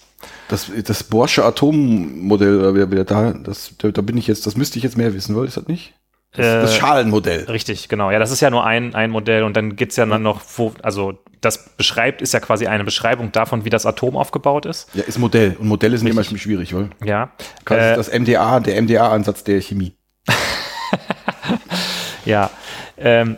Das, 0.49 0.71
das 0.85 1.05
Borsche 1.05 1.45
Atommodell, 1.45 2.59
oder 2.59 2.75
wieder, 2.75 2.91
wieder 2.91 3.05
da, 3.05 3.33
das, 3.33 3.73
da, 3.79 3.91
da 3.91 4.03
bin 4.03 4.17
ich 4.17 4.27
jetzt, 4.27 4.47
das 4.47 4.57
müsste 4.57 4.79
ich 4.79 4.85
jetzt 4.85 4.97
mehr 4.97 5.15
wissen, 5.15 5.35
wollte 5.35 5.49
ist 5.49 5.57
das 5.57 5.69
nicht? 5.69 5.95
Das, 6.33 6.47
das 6.47 6.75
Äh, 6.75 6.81
Schalenmodell. 6.81 7.45
Richtig, 7.45 7.89
genau. 7.89 8.11
Ja, 8.11 8.19
das 8.19 8.31
ist 8.31 8.41
ja 8.41 8.51
nur 8.51 8.65
ein, 8.65 8.95
ein 8.95 9.11
Modell 9.11 9.43
und 9.43 9.57
dann 9.57 9.77
geht's 9.77 9.97
ja 9.97 10.05
dann 10.07 10.23
noch, 10.23 10.43
wo, 10.57 10.75
also 10.83 11.19
das 11.41 11.71
beschreibt, 11.77 12.23
ist 12.23 12.35
ja 12.35 12.41
quasi 12.41 12.67
eine 12.67 12.85
Beschreibung 12.85 13.33
davon, 13.33 13.65
wie 13.65 13.71
das 13.71 13.87
Atom 13.87 14.17
aufgebaut 14.17 14.67
ist. 14.67 14.89
Ja, 14.95 15.03
ist 15.05 15.19
Modell. 15.19 15.57
Und 15.59 15.69
Modelle 15.69 15.97
sind 15.97 16.09
immer 16.09 16.23
ziemlich 16.23 16.43
schwierig, 16.43 16.75
oder? 16.75 16.89
Ja. 17.05 17.31
Quasi 17.65 17.81
Äh, 17.81 17.97
das 17.97 18.13
MDA, 18.13 18.61
der 18.61 18.83
MDA-Ansatz 18.83 19.45
der 19.45 19.61
Chemie. 19.61 19.97
ja. 22.25 22.51
Ähm, 22.99 23.37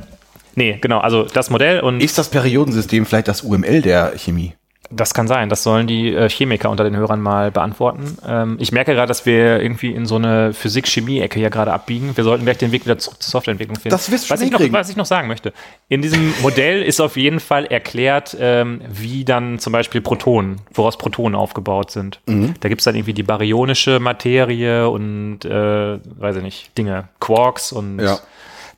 nee, 0.55 0.79
genau, 0.81 0.99
also 0.99 1.25
das 1.25 1.51
Modell 1.51 1.81
und 1.81 2.01
Ist 2.01 2.19
das 2.19 2.29
Periodensystem 2.31 3.07
vielleicht 3.07 3.29
das 3.29 3.43
UML 3.43 3.83
der 3.83 4.17
Chemie? 4.17 4.55
Das 4.91 5.13
kann 5.13 5.29
sein. 5.29 5.49
Das 5.49 5.63
sollen 5.63 5.87
die 5.87 6.15
äh, 6.15 6.29
Chemiker 6.29 6.71
unter 6.71 6.85
den 6.85 6.97
Hörern 6.97 7.21
mal 7.21 7.51
beantworten. 7.51 8.17
Ähm, 8.27 8.57
ich 8.59 8.73
merke 8.73 8.95
gerade, 8.95 9.09
dass 9.09 9.27
wir 9.27 9.61
irgendwie 9.61 9.93
in 9.93 10.07
so 10.07 10.17
eine 10.17 10.55
Physik-Chemie-Ecke 10.55 11.39
hier 11.39 11.51
gerade 11.51 11.73
abbiegen. 11.73 12.17
Wir 12.17 12.25
sollten 12.25 12.45
gleich 12.45 12.59
den 12.59 12.73
Weg 12.73 12.85
wieder 12.87 12.97
zurück 12.99 13.23
zur 13.23 13.31
Softwareentwicklung 13.33 13.77
finden. 13.77 13.91
Das 13.91 14.11
wirst 14.11 14.27
du 14.27 14.31
was 14.31 14.41
schon 14.41 14.49
ich, 14.49 14.53
noch, 14.53 14.73
was 14.73 14.89
ich 14.89 14.97
noch 14.97 15.07
sagen 15.07 15.29
möchte. 15.29 15.53
In 15.89 16.01
diesem 16.01 16.33
Modell 16.41 16.83
ist 16.83 17.01
auf 17.01 17.17
jeden 17.17 17.41
Fall 17.41 17.67
erklärt, 17.67 18.37
ähm, 18.41 18.81
wie 18.89 19.25
dann 19.25 19.59
zum 19.59 19.73
Beispiel 19.73 20.01
Protonen, 20.01 20.61
woraus 20.73 20.97
Protonen 20.97 21.35
aufgebaut 21.35 21.91
sind. 21.91 22.21
Mhm. 22.27 22.55
Da 22.61 22.69
gibt 22.69 22.81
es 22.81 22.85
dann 22.87 22.95
irgendwie 22.95 23.15
die 23.15 23.23
baryonische 23.23 24.01
Materie 24.01 24.89
und, 24.89 25.45
äh, 25.45 25.99
weiß 26.19 26.37
ich 26.37 26.43
nicht, 26.43 26.79
Dinge, 26.79 27.09
Quarks 27.21 27.73
und 27.73 27.99
Ja. 27.99 28.19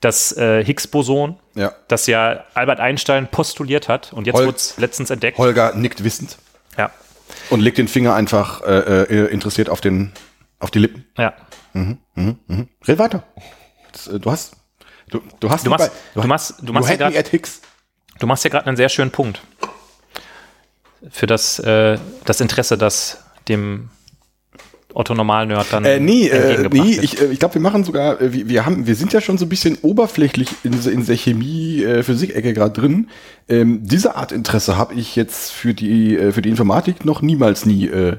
Das 0.00 0.32
äh, 0.36 0.64
Higgs-Boson, 0.64 1.38
Ja. 1.54 1.72
das 1.88 2.06
ja 2.06 2.44
Albert 2.54 2.80
Einstein 2.80 3.28
postuliert 3.28 3.88
hat 3.88 4.12
und 4.12 4.26
jetzt 4.26 4.36
Hol- 4.36 4.46
wurde 4.46 4.56
es 4.56 4.76
letztens 4.78 5.10
entdeckt. 5.10 5.36
Holger 5.38 5.74
nickt 5.74 6.02
wissend 6.04 6.38
Ja. 6.78 6.90
und 7.50 7.60
legt 7.60 7.76
den 7.78 7.86
Finger 7.88 8.14
einfach 8.14 8.62
äh, 8.62 9.02
äh, 9.02 9.26
interessiert 9.26 9.68
auf, 9.68 9.80
den, 9.80 10.12
auf 10.58 10.70
die 10.70 10.78
Lippen. 10.78 11.04
Ja. 11.18 11.34
Red 11.74 12.98
weiter. 12.98 13.22
Das, 13.92 14.06
äh, 14.08 14.18
du 14.18 14.30
hast. 14.30 14.56
Du, 15.10 15.20
du 15.40 15.50
hast 15.50 15.66
Du 15.66 15.70
machst, 15.70 15.90
bei- 16.14 16.20
du 16.22 16.26
machst, 16.28 16.54
du 16.62 16.72
machst, 16.72 16.88
grad, 16.98 17.14
du 18.20 18.26
machst 18.26 18.42
hier 18.42 18.50
gerade 18.50 18.66
einen 18.66 18.76
sehr 18.76 18.88
schönen 18.88 19.10
Punkt. 19.10 19.40
Für 21.10 21.26
das, 21.26 21.58
äh, 21.58 21.98
das 22.24 22.40
Interesse, 22.40 22.76
das 22.78 23.24
dem 23.48 23.90
Otto 24.94 25.14
Normal-Nerd 25.14 25.66
dann 25.70 25.84
Äh, 25.84 26.00
nee, 26.00 26.28
äh, 26.28 26.68
nee, 26.70 26.98
ich, 27.00 27.20
äh, 27.20 27.26
ich 27.26 27.38
glaube, 27.38 27.54
wir 27.54 27.60
machen 27.60 27.84
sogar, 27.84 28.20
äh, 28.20 28.32
wir, 28.32 28.48
wir 28.48 28.66
haben, 28.66 28.86
wir 28.86 28.94
sind 28.94 29.12
ja 29.12 29.20
schon 29.20 29.38
so 29.38 29.46
ein 29.46 29.48
bisschen 29.48 29.78
oberflächlich 29.82 30.48
in, 30.64 30.72
in 30.86 31.06
der 31.06 31.16
Chemie-Physik-Ecke 31.16 32.52
gerade 32.52 32.80
drin. 32.80 33.08
Ähm, 33.48 33.80
diese 33.82 34.16
Art 34.16 34.32
Interesse 34.32 34.76
habe 34.76 34.94
ich 34.94 35.16
jetzt 35.16 35.52
für 35.52 35.74
die, 35.74 36.16
äh, 36.16 36.32
für 36.32 36.42
die 36.42 36.50
Informatik 36.50 37.04
noch 37.04 37.22
niemals 37.22 37.66
nie 37.66 37.86
äh, 37.86 38.16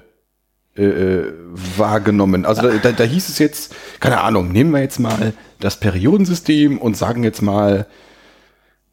äh, 0.77 0.83
äh, 0.83 1.33
wahrgenommen. 1.77 2.45
Also 2.45 2.61
da, 2.61 2.69
da, 2.77 2.91
da 2.93 3.03
hieß 3.03 3.27
es 3.27 3.39
jetzt, 3.39 3.75
keine 3.99 4.21
Ahnung, 4.21 4.53
nehmen 4.53 4.71
wir 4.71 4.79
jetzt 4.79 4.99
mal 4.99 5.33
das 5.59 5.77
Periodensystem 5.77 6.77
und 6.77 6.95
sagen 6.95 7.25
jetzt 7.25 7.41
mal, 7.41 7.87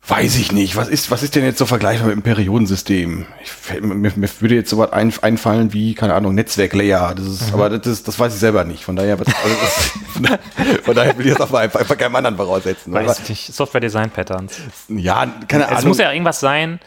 weiß 0.07 0.37
ich 0.37 0.53
nicht, 0.53 0.75
was 0.77 0.89
ist, 0.89 1.11
was 1.11 1.23
ist 1.23 1.35
denn 1.35 1.45
jetzt 1.45 1.59
so 1.59 1.67
vergleichbar 1.67 2.09
mit 2.09 2.17
dem 2.17 2.23
Periodensystem? 2.23 3.27
Ich, 3.43 3.81
mir, 3.83 4.13
mir 4.17 4.29
würde 4.41 4.55
jetzt 4.55 4.71
sowas 4.71 4.93
ein, 4.93 5.13
einfallen 5.21 5.73
wie, 5.75 5.95
keine 5.95 6.15
Ahnung, 6.15 6.35
Netzwerklayer. 6.35 7.15
Das 7.15 7.27
ist, 7.27 7.53
aber 7.53 7.69
das, 7.69 7.87
ist, 7.87 8.09
das 8.09 8.19
weiß 8.19 8.33
ich 8.33 8.41
selber 8.41 8.65
nicht. 8.65 8.85
Von 8.85 8.97
daher, 8.97 9.19
also 9.19 9.25
das, 9.25 10.39
von 10.85 10.95
daher 10.95 11.19
will 11.19 11.27
ich 11.27 11.33
das 11.35 11.43
auch 11.43 11.51
mal 11.51 11.59
einfach, 11.65 11.81
einfach 11.81 11.99
keinem 11.99 12.17
anderen 12.17 12.37
voraussetzen. 12.37 12.97
Aber, 12.97 13.07
Weiß 13.07 13.19
ich 13.21 13.29
nicht, 13.29 13.53
Software-Design-Patterns. 13.55 14.59
ja, 14.89 15.27
keine 15.47 15.65
Es 15.65 15.71
Ahnung. 15.71 15.89
muss 15.89 15.99
ja 15.99 16.11
irgendwas 16.11 16.41
sein, 16.41 16.81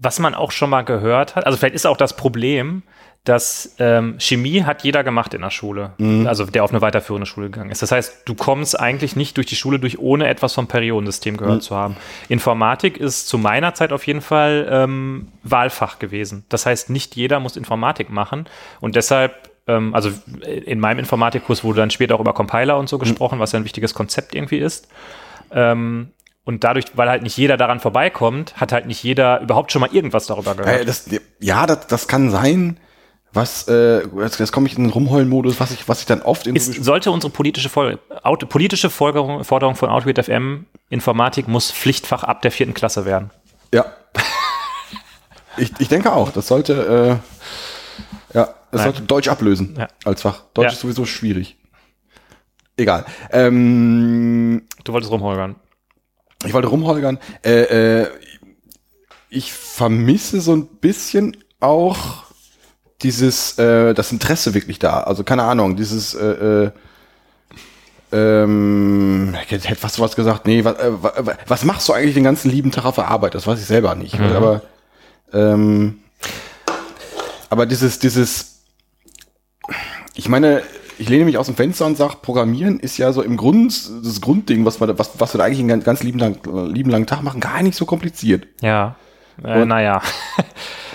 was 0.00 0.18
man 0.18 0.34
auch 0.34 0.52
schon 0.52 0.68
mal 0.68 0.82
gehört 0.82 1.36
hat. 1.36 1.46
Also 1.46 1.56
vielleicht 1.58 1.74
ist 1.74 1.86
auch 1.86 1.96
das 1.96 2.16
Problem, 2.16 2.82
dass 3.24 3.74
ähm, 3.78 4.14
Chemie 4.18 4.62
hat 4.62 4.84
jeder 4.84 5.04
gemacht 5.04 5.34
in 5.34 5.42
der 5.42 5.50
Schule, 5.50 5.92
Mhm. 5.98 6.26
also 6.26 6.46
der 6.46 6.64
auf 6.64 6.70
eine 6.70 6.80
weiterführende 6.80 7.26
Schule 7.26 7.50
gegangen 7.50 7.70
ist. 7.70 7.82
Das 7.82 7.92
heißt, 7.92 8.22
du 8.24 8.34
kommst 8.34 8.78
eigentlich 8.80 9.16
nicht 9.16 9.36
durch 9.36 9.46
die 9.46 9.56
Schule 9.56 9.78
durch, 9.78 9.98
ohne 9.98 10.28
etwas 10.28 10.54
vom 10.54 10.66
Periodensystem 10.66 11.36
gehört 11.36 11.56
Mhm. 11.56 11.60
zu 11.60 11.76
haben. 11.76 11.96
Informatik 12.30 12.96
ist 12.96 13.28
zu 13.28 13.36
meiner 13.36 13.74
Zeit 13.74 13.92
auf 13.92 14.06
jeden 14.06 14.22
Fall 14.22 14.66
ähm, 14.70 15.28
Wahlfach 15.42 15.98
gewesen. 15.98 16.44
Das 16.48 16.64
heißt, 16.64 16.88
nicht 16.90 17.16
jeder 17.16 17.38
muss 17.40 17.56
Informatik 17.56 18.08
machen 18.10 18.46
und 18.80 18.96
deshalb 18.96 19.50
ähm, 19.66 19.94
also 19.94 20.10
in 20.64 20.80
meinem 20.80 20.98
Informatikkurs 20.98 21.62
wurde 21.64 21.80
dann 21.80 21.90
später 21.90 22.14
auch 22.14 22.20
über 22.20 22.32
Compiler 22.32 22.78
und 22.78 22.88
so 22.88 22.96
gesprochen, 22.96 23.38
was 23.38 23.52
ja 23.52 23.58
ein 23.58 23.64
wichtiges 23.66 23.92
Konzept 23.92 24.34
irgendwie 24.34 24.56
ist. 24.58 24.88
Ähm, 25.50 26.12
und 26.44 26.64
dadurch, 26.64 26.86
weil 26.94 27.10
halt 27.10 27.22
nicht 27.22 27.36
jeder 27.36 27.58
daran 27.58 27.78
vorbeikommt, 27.78 28.56
hat 28.56 28.72
halt 28.72 28.86
nicht 28.86 29.02
jeder 29.02 29.42
überhaupt 29.42 29.70
schon 29.70 29.80
mal 29.82 29.90
irgendwas 29.92 30.26
darüber 30.26 30.54
gehört. 30.54 30.78
Ja, 30.78 30.84
das, 30.86 31.10
ja 31.40 31.66
das, 31.66 31.86
das 31.88 32.08
kann 32.08 32.30
sein. 32.30 32.78
Was, 33.34 33.68
äh, 33.68 34.06
jetzt, 34.20 34.40
jetzt 34.40 34.52
komme 34.52 34.66
ich 34.68 34.76
in 34.78 34.84
den 34.84 34.92
Rumheulen-Modus, 34.92 35.60
was 35.60 35.70
ich, 35.70 35.86
was 35.88 36.00
ich 36.00 36.06
dann 36.06 36.22
oft 36.22 36.46
in 36.46 36.56
ist, 36.56 36.82
sollte 36.82 37.10
unsere 37.10 37.30
politische, 37.32 37.68
Fol 37.68 37.98
Auto, 38.22 38.46
politische 38.46 38.88
Forderung, 38.88 39.44
Forderung 39.44 39.74
von 39.76 39.90
Outwit 39.90 40.24
FM, 40.24 40.64
Informatik 40.88 41.46
muss 41.46 41.70
Pflichtfach 41.70 42.24
ab 42.24 42.40
der 42.42 42.50
vierten 42.50 42.72
Klasse 42.74 43.04
werden. 43.04 43.30
Ja. 43.72 43.84
ich, 45.58 45.72
ich 45.78 45.88
denke 45.88 46.12
auch, 46.12 46.30
das 46.32 46.48
sollte, 46.48 47.20
äh, 48.32 48.36
ja, 48.36 48.54
das 48.70 48.82
sollte 48.82 49.02
Deutsch 49.02 49.28
ablösen 49.28 49.76
Ja. 49.78 49.88
als 50.04 50.22
Fach. 50.22 50.44
Deutsch 50.54 50.66
Ja. 50.68 50.72
ist 50.72 50.80
sowieso 50.80 51.04
schwierig. 51.04 51.56
Egal. 52.76 53.04
Ähm, 53.32 54.62
Du 54.84 54.92
wolltest 54.92 55.12
rumholgern. 55.12 55.56
ich 56.46 56.52
wollte 56.54 56.68
rumholgern. 56.68 57.18
Äh, 57.44 58.02
äh, 58.02 58.06
ich 59.28 59.52
vermisse 59.52 60.40
so 60.40 60.54
ein 60.54 60.66
bisschen 60.66 61.36
auch 61.60 62.24
dieses, 63.02 63.58
äh, 63.58 63.94
das 63.94 64.10
Interesse 64.12 64.54
wirklich 64.54 64.78
da. 64.78 65.00
Also 65.00 65.24
keine 65.24 65.44
Ahnung, 65.44 65.76
dieses, 65.76 66.14
äh, 66.14 66.64
äh, 66.64 66.70
ähm, 68.10 69.34
hätte 69.46 69.74
fast 69.76 70.00
was 70.00 70.16
gesagt, 70.16 70.46
nee, 70.46 70.64
was, 70.64 70.78
äh, 70.78 70.90
wa- 71.02 71.12
wa- 71.18 71.36
was 71.46 71.64
machst 71.64 71.88
du 71.88 71.92
eigentlich 71.92 72.14
den 72.14 72.24
ganzen 72.24 72.50
lieben 72.50 72.70
Tag 72.70 72.84
auf 72.86 72.94
der 72.94 73.08
Arbeit? 73.08 73.34
Das 73.34 73.46
weiß 73.46 73.60
ich 73.60 73.66
selber 73.66 73.94
nicht. 73.94 74.18
Aber, 74.18 74.62
ähm, 75.32 75.98
aber 77.50 77.66
dieses, 77.66 77.98
dieses, 77.98 78.62
ich 80.14 80.28
meine, 80.28 80.62
ich 80.98 81.08
lehne 81.08 81.26
mich 81.26 81.38
aus 81.38 81.46
dem 81.46 81.54
Fenster 81.54 81.86
und 81.86 81.96
sage, 81.96 82.14
Programmieren 82.22 82.80
ist 82.80 82.96
ja 82.98 83.12
so 83.12 83.22
im 83.22 83.36
Grund 83.36 83.90
das 84.04 84.20
Grundding, 84.20 84.64
was 84.64 84.80
wir, 84.80 84.86
da- 84.86 84.98
was, 84.98 85.10
was 85.18 85.34
wir 85.34 85.38
da 85.38 85.44
eigentlich 85.44 85.60
einen 85.60 85.82
ganz, 85.84 86.02
lieben, 86.02 86.18
lang, 86.18 86.38
lieben 86.72 86.90
langen 86.90 87.06
Tag 87.06 87.22
machen, 87.22 87.40
gar 87.40 87.62
nicht 87.62 87.76
so 87.76 87.84
kompliziert. 87.84 88.46
Ja. 88.62 88.96
Äh, 89.44 89.64
naja. 89.66 90.02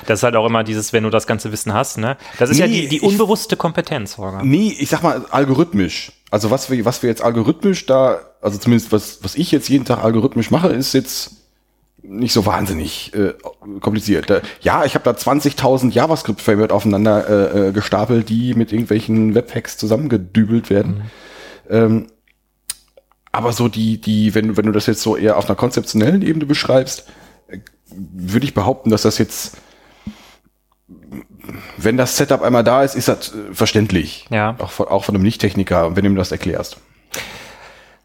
Das 0.07 0.19
ist 0.19 0.23
halt 0.23 0.35
auch 0.35 0.45
immer 0.45 0.63
dieses, 0.63 0.93
wenn 0.93 1.03
du 1.03 1.09
das 1.09 1.27
ganze 1.27 1.51
Wissen 1.51 1.73
hast, 1.73 1.97
ne? 1.97 2.17
Das 2.39 2.49
ist 2.49 2.57
ja 2.59 2.67
Nee, 2.67 2.81
die, 2.83 2.87
die 2.89 2.95
ich- 2.97 3.03
unbewusste 3.03 3.55
Kompetenz, 3.57 4.17
Holger. 4.17 4.41
Nee, 4.43 4.75
ich 4.79 4.89
sag 4.89 5.03
mal 5.03 5.25
algorithmisch. 5.31 6.11
Also 6.31 6.49
was 6.51 6.69
wir, 6.71 6.83
was 6.85 7.01
wir 7.03 7.09
jetzt 7.09 7.21
algorithmisch 7.21 7.85
da, 7.85 8.19
also 8.41 8.57
zumindest 8.57 8.91
was, 8.91 9.19
was 9.23 9.35
ich 9.35 9.51
jetzt 9.51 9.69
jeden 9.69 9.85
Tag 9.85 10.03
algorithmisch 10.03 10.49
mache, 10.51 10.69
ist 10.69 10.93
jetzt 10.93 11.31
nicht 12.05 12.33
so 12.33 12.45
wahnsinnig 12.45 13.13
äh, 13.13 13.33
kompliziert. 13.79 14.25
Ja, 14.61 14.83
ich 14.83 14.95
habe 14.95 15.05
da 15.05 15.11
20.000 15.11 15.91
JavaScript-Framework 15.91 16.71
aufeinander 16.71 17.29
äh, 17.55 17.67
äh, 17.69 17.71
gestapelt, 17.71 18.27
die 18.27 18.55
mit 18.55 18.73
irgendwelchen 18.73 19.35
Webhacks 19.35 19.77
zusammengedübelt 19.77 20.69
werden. 20.69 21.03
Ähm, 21.69 22.07
aber 23.31 23.53
so 23.53 23.67
die, 23.67 23.99
die, 24.01 24.35
wenn, 24.35 24.49
du- 24.49 24.57
wenn 24.57 24.65
du 24.65 24.71
das 24.71 24.85
jetzt 24.85 25.01
so 25.01 25.15
eher 25.15 25.37
auf 25.37 25.45
einer 25.47 25.55
konzeptionellen 25.55 26.21
Ebene 26.21 26.45
beschreibst, 26.45 27.05
äh, 27.47 27.59
würde 27.95 28.45
ich 28.45 28.53
behaupten, 28.53 28.89
dass 28.89 29.03
das 29.03 29.17
jetzt, 29.17 29.55
wenn 31.77 31.97
das 31.97 32.17
Setup 32.17 32.41
einmal 32.41 32.63
da 32.63 32.83
ist, 32.83 32.95
ist 32.95 33.07
das 33.07 33.33
äh, 33.33 33.53
verständlich. 33.53 34.25
Ja. 34.29 34.55
Auch 34.59 34.71
von, 34.71 34.87
auch 34.87 35.03
von 35.03 35.15
einem 35.15 35.23
Nicht-Techniker, 35.23 35.95
wenn 35.95 36.03
du 36.03 36.11
ihm 36.11 36.15
das 36.15 36.31
erklärst. 36.31 36.77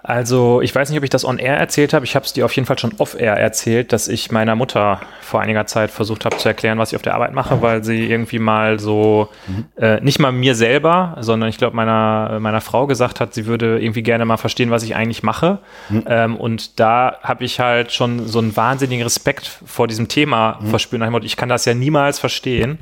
Also, 0.00 0.60
ich 0.62 0.72
weiß 0.72 0.88
nicht, 0.90 0.98
ob 0.98 1.02
ich 1.02 1.10
das 1.10 1.24
on-air 1.24 1.56
erzählt 1.56 1.92
habe. 1.92 2.04
Ich 2.04 2.14
habe 2.14 2.24
es 2.24 2.32
dir 2.32 2.44
auf 2.44 2.52
jeden 2.52 2.66
Fall 2.66 2.78
schon 2.78 2.92
off-air 2.98 3.34
erzählt, 3.34 3.92
dass 3.92 4.06
ich 4.06 4.30
meiner 4.30 4.54
Mutter 4.54 5.00
vor 5.20 5.40
einiger 5.40 5.66
Zeit 5.66 5.90
versucht 5.90 6.24
habe 6.24 6.36
zu 6.36 6.48
erklären, 6.48 6.78
was 6.78 6.92
ich 6.92 6.96
auf 6.96 7.02
der 7.02 7.14
Arbeit 7.14 7.32
mache, 7.32 7.60
weil 7.62 7.82
sie 7.82 8.06
irgendwie 8.08 8.38
mal 8.38 8.78
so, 8.78 9.28
äh, 9.76 10.00
nicht 10.00 10.20
mal 10.20 10.30
mir 10.30 10.54
selber, 10.54 11.16
sondern 11.20 11.48
ich 11.48 11.58
glaube 11.58 11.74
meiner, 11.74 12.38
meiner 12.38 12.60
Frau 12.60 12.86
gesagt 12.86 13.18
hat, 13.18 13.34
sie 13.34 13.46
würde 13.46 13.80
irgendwie 13.80 14.02
gerne 14.04 14.24
mal 14.24 14.36
verstehen, 14.36 14.70
was 14.70 14.84
ich 14.84 14.94
eigentlich 14.94 15.24
mache. 15.24 15.58
Ähm, 16.06 16.36
und 16.36 16.78
da 16.78 17.16
habe 17.22 17.44
ich 17.44 17.58
halt 17.58 17.90
schon 17.92 18.26
so 18.28 18.38
einen 18.38 18.56
wahnsinnigen 18.56 19.02
Respekt 19.02 19.50
vor 19.66 19.88
diesem 19.88 20.06
Thema 20.06 20.60
verspürt. 20.70 21.02
Dem 21.02 21.10
Motto, 21.10 21.26
Ich 21.26 21.36
kann 21.36 21.48
das 21.48 21.64
ja 21.64 21.74
niemals 21.74 22.20
verstehen. 22.20 22.78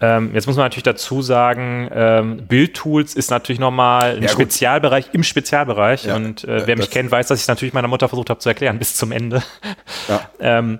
Ähm, 0.00 0.30
jetzt 0.32 0.46
muss 0.46 0.56
man 0.56 0.64
natürlich 0.66 0.84
dazu 0.84 1.22
sagen, 1.22 1.88
ähm, 1.92 2.46
Bildtools 2.46 3.14
ist 3.14 3.30
natürlich 3.30 3.58
nochmal 3.58 4.16
ein 4.16 4.22
Ja. 4.22 4.28
Spezialbereich 4.28 5.10
im 5.12 5.24
Spezialbereich. 5.24 6.04
Ja, 6.04 6.16
und 6.16 6.44
äh, 6.44 6.58
äh, 6.58 6.66
wer 6.66 6.76
mich 6.76 6.90
kennt, 6.90 7.10
weiß, 7.10 7.26
dass 7.26 7.38
ich 7.38 7.44
es 7.44 7.48
natürlich 7.48 7.74
meiner 7.74 7.88
Mutter 7.88 8.08
versucht 8.08 8.30
habe 8.30 8.38
zu 8.38 8.48
erklären 8.48 8.78
bis 8.78 8.96
zum 8.96 9.10
Ende. 9.10 9.42
Ja. 10.08 10.20
ähm, 10.40 10.78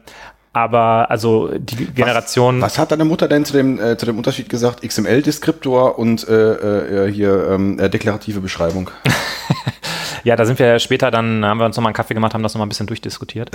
aber 0.52 1.10
also 1.10 1.50
die 1.56 1.86
Generation, 1.86 2.60
Was 2.60 2.78
hat 2.78 2.90
deine 2.90 3.04
Mutter 3.04 3.28
denn 3.28 3.44
zu 3.44 3.52
dem, 3.52 3.80
äh, 3.80 3.96
zu 3.96 4.06
dem 4.06 4.16
Unterschied 4.16 4.48
gesagt? 4.48 4.82
XML-Deskriptor 4.82 5.98
und 5.98 6.26
äh, 6.26 7.06
äh, 7.06 7.12
hier 7.12 7.48
ähm, 7.50 7.78
äh, 7.78 7.90
deklarative 7.90 8.40
Beschreibung. 8.40 8.90
ja, 10.24 10.36
da 10.36 10.46
sind 10.46 10.58
wir 10.58 10.66
ja 10.66 10.78
später, 10.78 11.10
dann 11.10 11.44
haben 11.44 11.58
wir 11.58 11.66
uns 11.66 11.76
nochmal 11.76 11.90
einen 11.90 11.96
Kaffee 11.96 12.14
gemacht, 12.14 12.34
haben 12.34 12.42
das 12.42 12.54
nochmal 12.54 12.66
ein 12.66 12.70
bisschen 12.70 12.86
durchdiskutiert. 12.86 13.50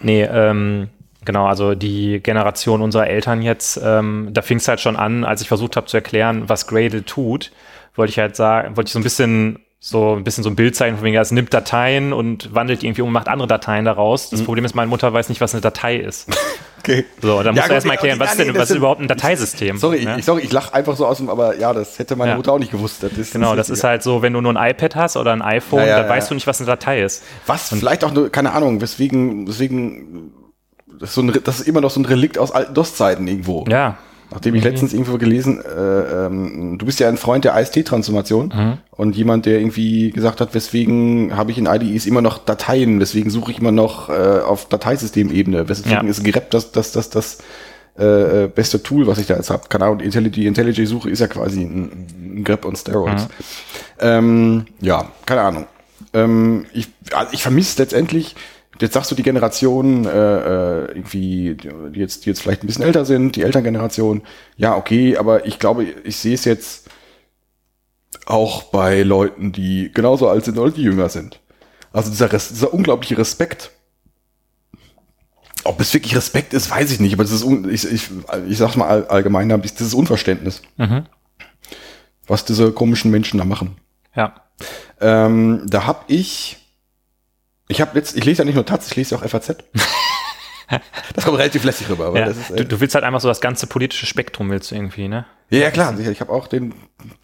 Nee, 0.00 0.22
ähm, 0.24 0.88
genau, 1.24 1.46
also 1.46 1.74
die 1.74 2.20
Generation 2.20 2.82
unserer 2.82 3.06
Eltern 3.08 3.42
jetzt, 3.42 3.80
ähm, 3.82 4.28
da 4.32 4.42
fing 4.42 4.58
es 4.58 4.68
halt 4.68 4.80
schon 4.80 4.96
an, 4.96 5.24
als 5.24 5.40
ich 5.42 5.48
versucht 5.48 5.76
habe 5.76 5.86
zu 5.86 5.96
erklären, 5.96 6.48
was 6.48 6.66
Gradle 6.66 7.04
tut, 7.04 7.52
wollte 7.96 8.10
ich 8.10 8.18
halt 8.18 8.36
sagen, 8.36 8.76
wollte 8.76 8.88
ich 8.88 8.92
so 8.92 8.98
ein 8.98 9.02
bisschen 9.04 9.60
so 9.82 10.14
ein 10.14 10.24
bisschen 10.24 10.44
so 10.44 10.50
ein 10.50 10.56
Bild 10.56 10.76
zeigen, 10.76 10.96
von 10.96 11.06
wegen, 11.06 11.16
es 11.16 11.32
nimmt 11.32 11.54
Dateien 11.54 12.12
und 12.12 12.54
wandelt 12.54 12.82
die 12.82 12.86
irgendwie 12.86 13.00
um, 13.00 13.08
und 13.08 13.14
macht 13.14 13.28
andere 13.28 13.48
Dateien 13.48 13.86
daraus. 13.86 14.28
Das 14.28 14.42
Problem 14.42 14.66
ist, 14.66 14.74
meine 14.74 14.88
Mutter 14.88 15.10
weiß 15.10 15.30
nicht, 15.30 15.40
was 15.40 15.54
eine 15.54 15.62
Datei 15.62 15.96
ist. 15.96 16.28
Okay. 16.80 17.04
So, 17.20 17.42
dann 17.42 17.54
Ja, 17.54 17.60
musst 17.60 17.68
du 17.68 17.74
erstmal 17.74 17.96
erklären, 17.96 18.18
was 18.18 18.32
ist 18.32 18.38
ja, 18.38 18.44
denn, 18.46 18.52
nee, 18.54 18.58
was 18.58 18.68
das 18.68 18.70
ist 18.70 18.76
überhaupt 18.78 19.02
ein 19.02 19.06
Dateisystem? 19.06 19.76
Sorry, 19.76 20.02
ne? 20.02 20.16
ich, 20.18 20.24
sorry, 20.24 20.40
ich 20.40 20.50
lache 20.50 20.72
einfach 20.72 20.96
so 20.96 21.04
aus 21.04 21.18
dem, 21.18 21.28
aber 21.28 21.58
ja, 21.58 21.74
das 21.74 21.98
hätte 21.98 22.16
meine 22.16 22.30
Ja. 22.30 22.36
Mutter 22.38 22.54
auch 22.54 22.58
nicht 22.58 22.72
gewusst. 22.72 23.02
Das 23.02 23.12
ist, 23.12 23.34
Genau, 23.34 23.54
das 23.54 23.68
ist 23.68 23.84
halt 23.84 24.02
so, 24.02 24.22
wenn 24.22 24.32
du 24.32 24.40
nur 24.40 24.56
ein 24.56 24.70
iPad 24.70 24.96
hast 24.96 25.18
oder 25.18 25.34
ein 25.34 25.42
iPhone, 25.42 25.86
Ja, 25.86 26.00
dann 26.00 26.08
weißt 26.08 26.30
du 26.30 26.34
nicht, 26.34 26.46
was 26.46 26.58
eine 26.58 26.66
Datei 26.66 27.02
ist. 27.02 27.22
Was 27.46 27.68
vielleicht 27.68 28.02
auch, 28.02 28.12
nur, 28.14 28.30
keine 28.30 28.52
Ahnung, 28.52 28.80
weswegen, 28.80 29.46
weswegen, 29.46 30.32
das 31.00 31.08
ist, 31.10 31.14
so 31.16 31.22
ein, 31.22 31.32
das 31.44 31.60
ist 31.60 31.66
immer 31.68 31.80
noch 31.80 31.90
so 31.90 32.00
ein 32.00 32.04
Relikt 32.04 32.38
aus 32.38 32.52
alten 32.52 32.74
DOS-Zeiten 32.74 33.26
irgendwo. 33.26 33.64
Ja, 33.68 33.96
Nachdem 34.32 34.54
ich 34.54 34.62
letztens 34.62 34.92
irgendwo 34.92 35.18
gelesen, 35.18 35.60
äh, 35.60 36.26
ähm, 36.26 36.78
du 36.78 36.86
bist 36.86 37.00
ja 37.00 37.08
ein 37.08 37.16
Freund 37.16 37.44
der 37.44 37.56
AST-Transformation 37.56 38.52
Mhm. 38.54 38.78
und 38.92 39.16
jemand, 39.16 39.44
der 39.44 39.58
irgendwie 39.58 40.12
gesagt 40.12 40.40
hat, 40.40 40.54
weswegen 40.54 41.36
habe 41.36 41.50
ich 41.50 41.58
in 41.58 41.66
IDEs 41.66 42.06
immer 42.06 42.22
noch 42.22 42.38
Dateien, 42.38 43.00
weswegen 43.00 43.28
suche 43.32 43.50
ich 43.50 43.58
immer 43.58 43.72
noch 43.72 44.08
äh, 44.08 44.12
auf 44.12 44.66
Dateisystemebene, 44.68 45.68
weswegen 45.68 46.04
Ja. 46.06 46.08
ist 46.10 46.22
grep 46.22 46.48
das, 46.52 46.70
das, 46.70 46.92
das, 46.92 47.10
das 47.10 47.38
äh, 47.98 48.44
äh, 48.44 48.46
beste 48.46 48.80
Tool, 48.80 49.08
was 49.08 49.18
ich 49.18 49.26
da 49.26 49.34
jetzt 49.34 49.50
habe. 49.50 49.64
Keine 49.68 49.86
Ahnung, 49.86 49.98
die 49.98 50.08
Intelli- 50.08 50.30
die 50.30 50.46
IntelliJ-Suche 50.46 51.10
ist 51.10 51.18
ja 51.18 51.26
quasi 51.26 51.62
ein, 51.62 52.06
ein 52.38 52.44
grep 52.44 52.64
on 52.64 52.76
Steroids. 52.76 53.24
Mhm. 53.24 53.28
Ähm, 53.98 54.66
ja, 54.80 55.08
keine 55.26 55.40
Ahnung. 55.40 55.66
Ähm, 56.14 56.66
ich, 56.72 56.86
also 57.12 57.32
ich 57.32 57.42
vermisse 57.42 57.82
letztendlich, 57.82 58.36
jetzt 58.82 58.94
sagst 58.94 59.10
du 59.10 59.14
die 59.14 59.22
Generation, 59.22 60.04
äh, 60.06 60.08
äh, 60.10 60.84
irgendwie, 60.92 61.56
die 61.56 61.98
jetzt, 62.00 62.24
die 62.24 62.30
jetzt 62.30 62.40
vielleicht 62.42 62.62
ein 62.62 62.66
bisschen 62.66 62.84
älter 62.84 63.04
sind, 63.04 63.36
die 63.36 63.42
Elterngeneration, 63.42 64.22
ja, 64.56 64.76
okay, 64.76 65.16
aber 65.16 65.46
ich 65.46 65.58
glaube, 65.58 65.84
ich 65.84 66.16
sehe 66.16 66.34
es 66.34 66.44
jetzt 66.44 66.88
auch 68.26 68.64
bei 68.64 69.02
Leuten, 69.02 69.52
die 69.52 69.90
genauso 69.92 70.28
alt 70.28 70.44
sind 70.44 70.58
oder 70.58 70.70
die 70.70 70.82
jünger 70.82 71.08
sind. 71.08 71.40
Also 71.92 72.10
dieser, 72.10 72.32
Res 72.32 72.48
dieser 72.50 72.72
unglaubliche 72.72 73.18
Respekt. 73.18 73.70
Ob 75.64 75.80
es 75.80 75.92
wirklich 75.92 76.16
Respekt 76.16 76.54
ist, 76.54 76.70
weiß 76.70 76.90
ich 76.90 77.00
nicht, 77.00 77.12
aber 77.12 77.22
das 77.24 77.32
ist, 77.32 77.44
ich, 77.44 77.92
ich, 77.92 78.10
ich 78.48 78.56
sag's 78.58 78.76
mal 78.76 78.88
all, 78.88 79.06
allgemein, 79.08 79.60
dieses 79.62 79.92
Unverständnis, 79.94 80.62
Mhm. 80.78 81.04
was 82.26 82.44
diese 82.46 82.72
komischen 82.72 83.10
Menschen 83.10 83.38
da 83.38 83.44
machen. 83.44 83.76
ja. 84.14 84.34
Ähm, 85.00 85.62
da 85.66 85.86
hab 85.86 86.04
ich, 86.08 86.59
ich 87.70 87.80
habe 87.80 87.96
jetzt, 87.96 88.16
ich 88.16 88.24
lese 88.24 88.40
ja 88.40 88.44
nicht 88.44 88.56
nur 88.56 88.66
Taz, 88.66 88.88
ich 88.88 88.96
lese 88.96 89.14
ja 89.14 89.20
auch 89.20 89.28
FAZ. 89.28 89.56
das 91.14 91.24
kommt 91.24 91.38
relativ 91.38 91.64
lässig 91.64 91.88
rüber, 91.88 92.06
aber 92.06 92.18
ja. 92.18 92.26
das 92.26 92.36
ist, 92.36 92.50
du, 92.50 92.54
äh, 92.54 92.64
du 92.64 92.80
willst 92.80 92.94
halt 92.94 93.04
einfach 93.04 93.20
so 93.20 93.28
das 93.28 93.40
ganze 93.40 93.66
politische 93.66 94.06
Spektrum 94.06 94.50
willst 94.50 94.70
du 94.70 94.74
irgendwie, 94.74 95.08
ne? 95.08 95.26
ja, 95.50 95.60
ja, 95.60 95.70
klar, 95.70 95.96
sicher. 95.96 96.10
Ich 96.10 96.20
habe 96.20 96.32
auch 96.32 96.48
den, 96.48 96.74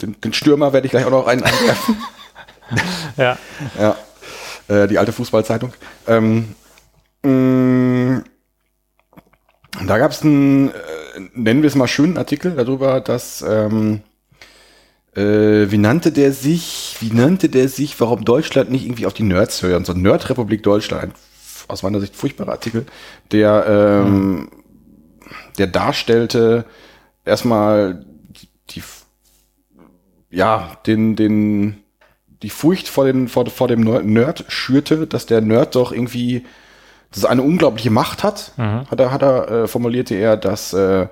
den, 0.00 0.20
den 0.20 0.32
Stürmer 0.32 0.72
werde 0.72 0.86
ich 0.86 0.92
gleich 0.92 1.04
auch 1.04 1.10
noch 1.10 1.26
rein 1.26 1.42
einwerfen. 1.42 1.96
Ja. 3.16 3.38
ja, 3.78 3.96
äh, 4.66 4.88
die 4.88 4.98
alte 4.98 5.12
Fußballzeitung. 5.12 5.72
Ähm, 6.08 6.56
mh, 7.22 8.24
da 9.86 9.98
gab 9.98 10.10
es 10.10 10.22
einen, 10.22 10.70
äh, 10.70 10.72
nennen 11.32 11.62
wir 11.62 11.68
es 11.68 11.76
mal 11.76 11.86
schönen 11.86 12.18
Artikel 12.18 12.56
darüber, 12.56 13.00
dass 13.00 13.40
ähm, 13.48 14.02
äh, 15.16 15.70
wie 15.70 15.78
nannte 15.78 16.12
der 16.12 16.32
sich, 16.32 16.96
wie 17.00 17.10
nannte 17.10 17.48
der 17.48 17.68
sich, 17.68 17.98
warum 18.00 18.24
Deutschland 18.24 18.70
nicht 18.70 18.84
irgendwie 18.84 19.06
auf 19.06 19.14
die 19.14 19.22
Nerds 19.22 19.62
hören, 19.62 19.84
so 19.84 19.92
Nerdrepublik 19.92 20.62
Deutschland, 20.62 21.02
ein 21.04 21.12
aus 21.68 21.82
meiner 21.82 22.00
Sicht 22.00 22.14
furchtbarer 22.14 22.52
Artikel, 22.52 22.86
der, 23.32 23.64
ähm, 23.66 24.50
der 25.58 25.66
darstellte 25.66 26.64
erstmal 27.24 28.04
die, 28.70 28.82
ja, 30.30 30.76
den, 30.86 31.16
den, 31.16 31.78
die 32.42 32.50
Furcht 32.50 32.88
vor, 32.88 33.06
den, 33.06 33.26
vor, 33.26 33.46
vor 33.46 33.68
dem 33.68 33.80
Nerd 33.80 34.44
schürte, 34.48 35.06
dass 35.06 35.26
der 35.26 35.40
Nerd 35.40 35.74
doch 35.74 35.92
irgendwie 35.92 36.44
dass 37.12 37.24
er 37.24 37.30
eine 37.30 37.42
unglaubliche 37.42 37.90
Macht 37.90 38.22
hat, 38.24 38.52
hat 38.58 39.00
er, 39.00 39.10
hat 39.10 39.22
er 39.22 39.50
äh, 39.50 39.68
formulierte 39.68 40.14
er, 40.16 40.36
dass, 40.36 40.72
äh, 40.74 41.06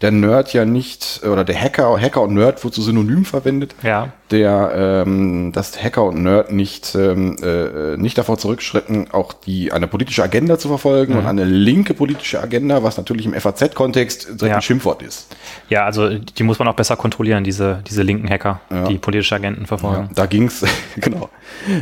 der 0.00 0.12
Nerd 0.12 0.52
ja 0.52 0.64
nicht, 0.64 1.22
oder 1.28 1.42
der 1.44 1.60
Hacker, 1.60 2.00
Hacker 2.00 2.22
und 2.22 2.34
Nerd 2.34 2.62
wird 2.62 2.72
so 2.72 2.82
synonym 2.82 3.24
verwendet, 3.24 3.74
Ja. 3.82 4.12
der, 4.30 5.04
ähm, 5.06 5.50
dass 5.52 5.82
Hacker 5.82 6.04
und 6.04 6.22
Nerd 6.22 6.52
nicht, 6.52 6.94
ähm, 6.94 7.34
äh, 7.42 7.96
nicht 7.96 8.16
davor 8.16 8.38
zurückschreiten, 8.38 9.10
auch 9.10 9.32
die, 9.32 9.72
eine 9.72 9.88
politische 9.88 10.22
Agenda 10.22 10.56
zu 10.56 10.68
verfolgen 10.68 11.14
Mhm. 11.14 11.18
und 11.18 11.26
eine 11.26 11.44
linke 11.44 11.94
politische 11.94 12.40
Agenda, 12.40 12.84
was 12.84 12.96
natürlich 12.96 13.26
im 13.26 13.34
FAZ-Kontext 13.34 14.26
direkt 14.28 14.42
Ja. 14.42 14.54
ein 14.56 14.62
Schimpfwort 14.62 15.02
ist. 15.02 15.34
Ja, 15.68 15.84
also 15.84 16.08
die 16.16 16.42
muss 16.44 16.60
man 16.60 16.68
auch 16.68 16.76
besser 16.76 16.94
kontrollieren, 16.94 17.42
diese, 17.42 17.82
diese 17.88 18.04
linken 18.04 18.30
Hacker, 18.30 18.60
Ja. 18.70 18.86
die 18.86 18.98
politische 18.98 19.34
Agenten 19.34 19.66
verfolgen. 19.66 20.04
Ja, 20.04 20.14
da 20.14 20.26
ging's 20.26 20.64
genau. 20.96 21.28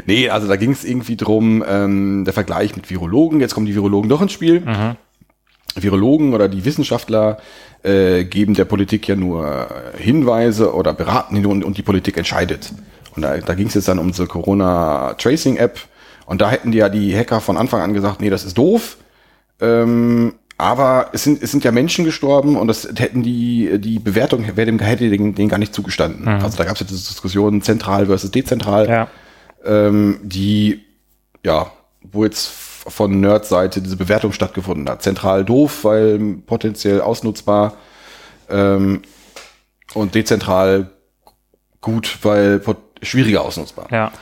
Nee, 0.06 0.30
also 0.30 0.48
da 0.48 0.56
ging's 0.56 0.84
irgendwie 0.84 1.16
drum, 1.16 1.62
ähm, 1.68 2.24
der 2.24 2.32
Vergleich 2.32 2.76
mit 2.76 2.88
Virologen. 2.88 3.40
Jetzt 3.40 3.52
kommen 3.52 3.66
die 3.66 3.74
Virologen 3.74 4.08
doch 4.08 4.22
ins 4.22 4.32
Spiel. 4.32 4.62
Virologen 5.78 6.32
oder 6.32 6.48
die 6.48 6.64
Wissenschaftler 6.64 7.36
äh, 7.86 8.24
geben 8.24 8.54
der 8.54 8.64
Politik 8.64 9.06
ja 9.08 9.14
nur 9.16 9.68
Hinweise 9.96 10.74
oder 10.74 10.92
beraten 10.92 11.36
ihn 11.36 11.46
und, 11.46 11.64
und 11.64 11.78
die 11.78 11.82
Politik 11.82 12.16
entscheidet. 12.16 12.72
Und 13.14 13.22
da, 13.22 13.36
da 13.38 13.54
ging's 13.54 13.74
jetzt 13.74 13.88
dann 13.88 13.98
um 13.98 14.08
diese 14.08 14.26
Corona-Tracing-App. 14.26 15.78
Und 16.26 16.40
da 16.40 16.50
hätten 16.50 16.72
die 16.72 16.78
ja 16.78 16.88
die 16.88 17.16
Hacker 17.16 17.40
von 17.40 17.56
Anfang 17.56 17.80
an 17.80 17.94
gesagt, 17.94 18.20
nee, 18.20 18.30
das 18.30 18.44
ist 18.44 18.58
doof. 18.58 18.96
Ähm, 19.60 20.34
aber 20.58 21.10
es 21.12 21.22
sind, 21.22 21.42
es 21.42 21.50
sind 21.50 21.64
ja 21.64 21.70
Menschen 21.70 22.04
gestorben 22.04 22.56
und 22.56 22.66
das 22.66 22.88
hätten 22.96 23.22
die, 23.22 23.78
die 23.78 23.98
Bewertung 23.98 24.44
wäre 24.56 24.66
dem, 24.66 24.78
hätte 24.78 25.08
den, 25.10 25.34
den 25.34 25.48
gar 25.48 25.58
nicht 25.58 25.74
zugestanden. 25.74 26.26
Also 26.26 26.56
da 26.56 26.64
gab 26.64 26.74
es 26.74 26.80
ja 26.80 26.86
diese 26.88 27.08
Diskussion 27.08 27.60
zentral 27.62 28.06
versus 28.06 28.30
dezentral, 28.30 28.88
Ja. 28.88 29.08
ähm, 29.64 30.18
die, 30.22 30.82
ja, 31.44 31.70
wo 32.02 32.24
jetzt 32.24 32.46
von 32.88 33.20
Nerd-Seite 33.20 33.82
diese 33.82 33.96
Bewertung 33.96 34.32
stattgefunden 34.32 34.88
hat. 34.88 35.02
Zentral 35.02 35.44
doof, 35.44 35.84
weil 35.84 36.18
potenziell 36.46 37.00
ausnutzbar 37.00 37.74
ähm, 38.48 39.02
und 39.94 40.14
dezentral 40.14 40.90
gut, 41.80 42.18
weil 42.22 42.60
schwieriger 43.02 43.42
ausnutzbar. 43.42 43.88
ja. 43.90 44.12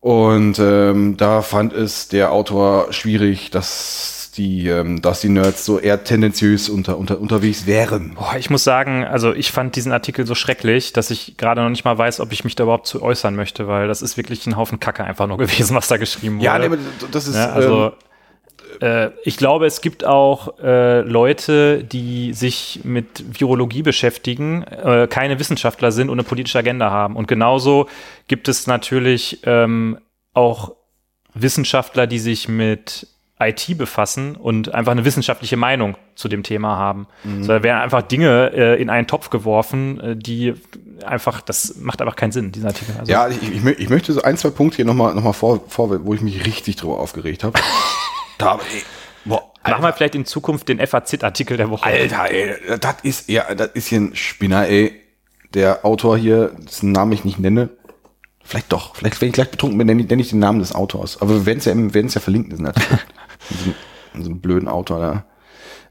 Und 0.00 0.58
ähm, 0.60 1.16
da 1.16 1.42
fand 1.42 1.72
es 1.72 2.08
der 2.08 2.30
Autor 2.30 2.92
schwierig, 2.92 3.50
dass 3.50 4.17
die, 4.38 4.68
ähm, 4.68 5.02
dass 5.02 5.20
die 5.20 5.28
Nerds 5.28 5.64
so 5.64 5.78
eher 5.78 6.04
tendenziös 6.04 6.68
unter, 6.68 6.96
unter, 6.96 7.20
unterwegs 7.20 7.66
wären. 7.66 8.14
Boah, 8.14 8.36
ich 8.38 8.48
muss 8.48 8.64
sagen, 8.64 9.04
also 9.04 9.34
ich 9.34 9.52
fand 9.52 9.76
diesen 9.76 9.92
Artikel 9.92 10.26
so 10.26 10.34
schrecklich, 10.34 10.92
dass 10.92 11.10
ich 11.10 11.36
gerade 11.36 11.60
noch 11.62 11.70
nicht 11.70 11.84
mal 11.84 11.98
weiß, 11.98 12.20
ob 12.20 12.32
ich 12.32 12.44
mich 12.44 12.54
da 12.54 12.64
überhaupt 12.64 12.86
zu 12.86 13.02
äußern 13.02 13.34
möchte, 13.34 13.68
weil 13.68 13.88
das 13.88 14.00
ist 14.00 14.16
wirklich 14.16 14.46
ein 14.46 14.56
Haufen 14.56 14.80
Kacke 14.80 15.04
einfach 15.04 15.26
nur 15.26 15.38
gewesen, 15.38 15.76
was 15.76 15.88
da 15.88 15.96
geschrieben 15.96 16.36
wurde. 16.36 16.44
Ja, 16.44 16.58
nee, 16.58 16.66
aber 16.66 16.78
das 17.10 17.26
ist 17.26 17.34
Ja, 17.34 17.50
also 17.50 17.86
ähm, 17.86 17.92
äh, 18.80 19.10
ich 19.24 19.36
glaube, 19.36 19.66
es 19.66 19.80
gibt 19.80 20.04
auch 20.04 20.58
äh, 20.60 21.00
Leute, 21.00 21.84
die 21.84 22.32
sich 22.32 22.80
mit 22.84 23.38
Virologie 23.38 23.82
beschäftigen, 23.82 24.62
äh, 24.62 25.08
keine 25.10 25.38
Wissenschaftler 25.38 25.92
sind 25.92 26.10
und 26.10 26.18
eine 26.18 26.28
politische 26.28 26.58
Agenda 26.58 26.90
haben. 26.90 27.16
Und 27.16 27.28
genauso 27.28 27.88
gibt 28.28 28.48
es 28.48 28.66
natürlich 28.66 29.40
ähm, 29.44 29.98
auch 30.34 30.72
Wissenschaftler, 31.34 32.06
die 32.06 32.18
sich 32.18 32.48
mit 32.48 33.06
IT 33.40 33.78
befassen 33.78 34.36
und 34.36 34.74
einfach 34.74 34.92
eine 34.92 35.04
wissenschaftliche 35.04 35.56
Meinung 35.56 35.96
zu 36.14 36.28
dem 36.28 36.42
Thema 36.42 36.76
haben. 36.76 37.06
Mhm. 37.24 37.44
So, 37.44 37.52
da 37.52 37.62
werden 37.62 37.80
einfach 37.80 38.02
Dinge 38.02 38.52
äh, 38.52 38.80
in 38.80 38.90
einen 38.90 39.06
Topf 39.06 39.30
geworfen, 39.30 40.00
äh, 40.00 40.16
die 40.16 40.54
einfach, 41.04 41.40
das 41.40 41.76
macht 41.76 42.00
einfach 42.00 42.16
keinen 42.16 42.32
Sinn, 42.32 42.52
dieser 42.52 42.68
Artikel. 42.68 42.94
Also, 42.98 43.12
ja, 43.12 43.28
ich, 43.28 43.42
ich, 43.42 43.64
ich 43.64 43.88
möchte 43.88 44.12
so 44.12 44.22
ein, 44.22 44.36
zwei 44.36 44.50
Punkte 44.50 44.76
hier 44.76 44.84
nochmal 44.84 45.14
noch 45.14 45.22
mal 45.22 45.32
vor, 45.32 45.60
vor, 45.68 46.04
wo 46.04 46.14
ich 46.14 46.20
mich 46.20 46.44
richtig 46.46 46.76
drüber 46.76 46.98
aufgeregt 46.98 47.44
habe. 47.44 47.58
da, 48.38 48.54
ey, 48.54 48.82
boah, 49.24 49.52
Machen 49.70 49.82
wir 49.82 49.92
vielleicht 49.92 50.14
in 50.14 50.24
Zukunft 50.24 50.68
den 50.68 50.84
FAZ-Artikel 50.84 51.56
der 51.56 51.70
Woche. 51.70 51.84
Alter, 51.84 52.30
ey, 52.30 52.56
das 52.80 52.96
ist 53.02 53.28
ja, 53.28 53.54
das 53.54 53.70
ist 53.74 53.88
hier 53.88 54.00
ein 54.00 54.16
Spinner, 54.16 54.66
ey. 54.66 54.94
Der 55.54 55.84
Autor 55.84 56.18
hier, 56.18 56.52
dessen 56.58 56.92
Namen 56.92 57.12
ich 57.12 57.24
nicht 57.24 57.38
nenne. 57.38 57.70
Vielleicht 58.48 58.72
doch, 58.72 58.96
vielleicht, 58.96 59.20
wenn 59.20 59.28
ich 59.28 59.34
gleich 59.34 59.50
betrunken 59.50 59.76
bin, 59.76 59.86
nenne 59.86 60.00
ich, 60.02 60.08
nenne 60.08 60.22
ich 60.22 60.30
den 60.30 60.38
Namen 60.38 60.58
des 60.58 60.74
Autors. 60.74 61.20
Aber 61.20 61.34
wir 61.34 61.44
werden 61.46 61.58
es 61.58 61.66
ja, 61.66 61.72
im- 61.72 61.92
werden 61.92 62.06
es 62.06 62.14
ja 62.14 62.20
verlinken, 62.22 62.64
Artikel. 62.66 62.98
in, 63.50 63.56
diesem, 63.58 63.74
in 64.14 64.20
diesem 64.20 64.40
blöden 64.40 64.68
Autor 64.68 64.98
da. 65.00 65.24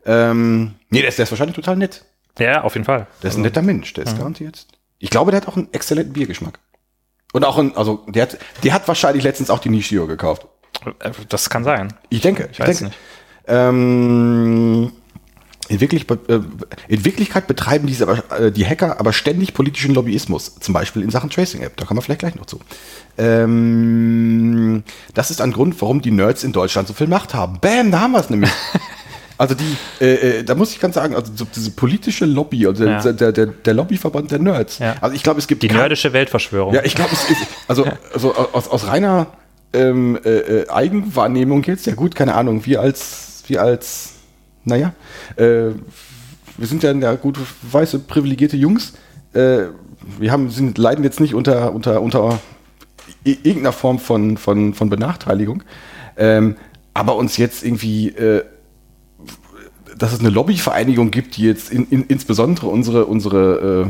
Ähm, 0.05 0.73
nee, 0.89 1.01
der 1.01 1.09
ist, 1.09 1.19
der 1.19 1.23
ist 1.23 1.31
wahrscheinlich 1.31 1.55
total 1.55 1.75
nett. 1.75 2.03
Ja, 2.39 2.63
auf 2.63 2.73
jeden 2.73 2.85
Fall. 2.85 3.05
Der 3.21 3.29
ist 3.29 3.35
ein 3.37 3.43
netter 3.43 3.61
Mensch, 3.61 3.93
der 3.93 4.05
ist 4.05 4.17
garantiert. 4.17 4.65
Ich 4.99 5.09
glaube, 5.11 5.29
der 5.31 5.41
hat 5.41 5.47
auch 5.47 5.55
einen 5.55 5.71
exzellenten 5.71 6.13
Biergeschmack. 6.13 6.59
Und 7.33 7.45
auch 7.45 7.57
ein, 7.59 7.75
also, 7.77 8.03
der 8.07 8.23
hat, 8.23 8.37
der 8.63 8.73
hat 8.73 8.87
wahrscheinlich 8.87 9.23
letztens 9.23 9.49
auch 9.51 9.59
die 9.59 9.69
Nishio 9.69 10.07
gekauft. 10.07 10.47
Äh, 10.99 11.11
Das 11.29 11.49
kann 11.51 11.63
sein. 11.63 11.93
Ich 12.09 12.21
denke, 12.21 12.49
ich, 12.51 12.59
weiß 12.59 12.67
denke. 12.79 12.83
nicht. 12.85 12.97
Ähm, 13.47 14.91
in, 15.69 15.81
wirklich, 15.81 16.09
äh, 16.09 16.39
in 16.87 17.05
Wirklichkeit 17.05 17.47
betreiben 17.47 17.87
diese 17.87 18.07
aber, 18.07 18.39
äh, 18.39 18.51
die 18.51 18.65
Hacker 18.65 18.99
aber 18.99 19.13
ständig 19.13 19.53
politischen 19.53 19.93
Lobbyismus, 19.93 20.55
zum 20.59 20.73
Beispiel 20.73 21.01
in 21.01 21.09
Sachen 21.09 21.29
Tracing 21.29 21.61
App. 21.61 21.77
Da 21.77 21.85
kommen 21.85 21.97
wir 21.97 22.01
vielleicht 22.01 22.19
gleich 22.19 22.35
noch 22.35 22.45
zu. 22.45 22.59
Ähm, 23.17 24.83
das 25.13 25.31
ist 25.31 25.41
ein 25.41 25.51
Grund, 25.51 25.79
warum 25.81 26.01
die 26.01 26.11
Nerds 26.11 26.43
in 26.43 26.51
Deutschland 26.51 26.87
so 26.87 26.93
viel 26.93 27.07
Macht 27.07 27.33
haben. 27.33 27.59
Bam, 27.59 27.91
da 27.91 28.01
haben 28.01 28.11
wir 28.11 28.19
es 28.19 28.29
nämlich. 28.29 28.51
Also 29.39 29.53
die, 29.53 29.77
äh, 30.03 30.39
äh, 30.39 30.43
da 30.43 30.55
muss 30.55 30.71
ich 30.71 30.79
ganz 30.79 30.95
sagen, 30.95 31.13
also 31.13 31.31
so 31.35 31.45
diese 31.55 31.69
politische 31.69 32.25
Lobby, 32.25 32.65
also 32.65 32.83
Ja. 32.83 32.99
der, 32.99 33.31
der, 33.31 33.45
der, 33.45 33.73
Lobbyverband 33.75 34.31
der 34.31 34.39
Nerds. 34.39 34.79
Ja. 34.79 34.95
Also 34.99 35.15
ich 35.15 35.21
glaube, 35.21 35.39
es 35.39 35.45
gibt 35.45 35.61
Die 35.61 35.69
nerdische 35.69 36.11
Weltverschwörung. 36.11 36.73
ja, 36.73 36.83
ich 36.83 36.95
glaube, 36.95 37.11
es 37.13 37.29
ist, 37.29 37.41
also, 37.67 37.85
also 38.11 38.33
aus, 38.33 38.67
aus 38.67 38.87
reiner 38.87 39.27
ähm, 39.73 40.17
äh, 40.25 40.29
äh, 40.29 40.69
Eigenwahrnehmung 40.69 41.61
jetzt, 41.65 41.85
ja 41.85 41.93
gut, 41.93 42.15
keine 42.15 42.33
Ahnung, 42.33 42.65
wir 42.65 42.81
als, 42.81 43.43
wir 43.45 43.61
als, 43.61 44.13
naja, 44.67 44.93
äh, 45.37 45.71
wir 46.57 46.67
sind 46.67 46.83
ja, 46.83 46.91
ja 46.91 47.15
gut, 47.15 47.39
weiße, 47.71 47.99
privilegierte 47.99 48.57
Jungs, 48.57 48.93
äh, 49.33 49.65
wir 50.19 50.31
haben, 50.31 50.49
sind, 50.49 50.77
leiden 50.77 51.03
jetzt 51.03 51.19
nicht 51.19 51.33
unter, 51.33 51.73
unter, 51.73 52.01
unter 52.01 52.39
irgendeiner 53.23 53.73
Form 53.73 53.99
von, 53.99 54.37
von, 54.37 54.73
von 54.73 54.89
Benachteiligung, 54.89 55.63
ähm, 56.17 56.55
aber 56.93 57.15
uns 57.15 57.37
jetzt 57.37 57.63
irgendwie, 57.63 58.09
äh, 58.09 58.43
dass 59.97 60.13
es 60.13 60.19
eine 60.19 60.29
Lobbyvereinigung 60.29 61.11
gibt, 61.11 61.37
die 61.37 61.43
jetzt 61.43 61.71
in, 61.71 61.87
in, 61.89 62.03
insbesondere 62.03 62.67
unsere, 62.67 63.05
unsere 63.05 63.89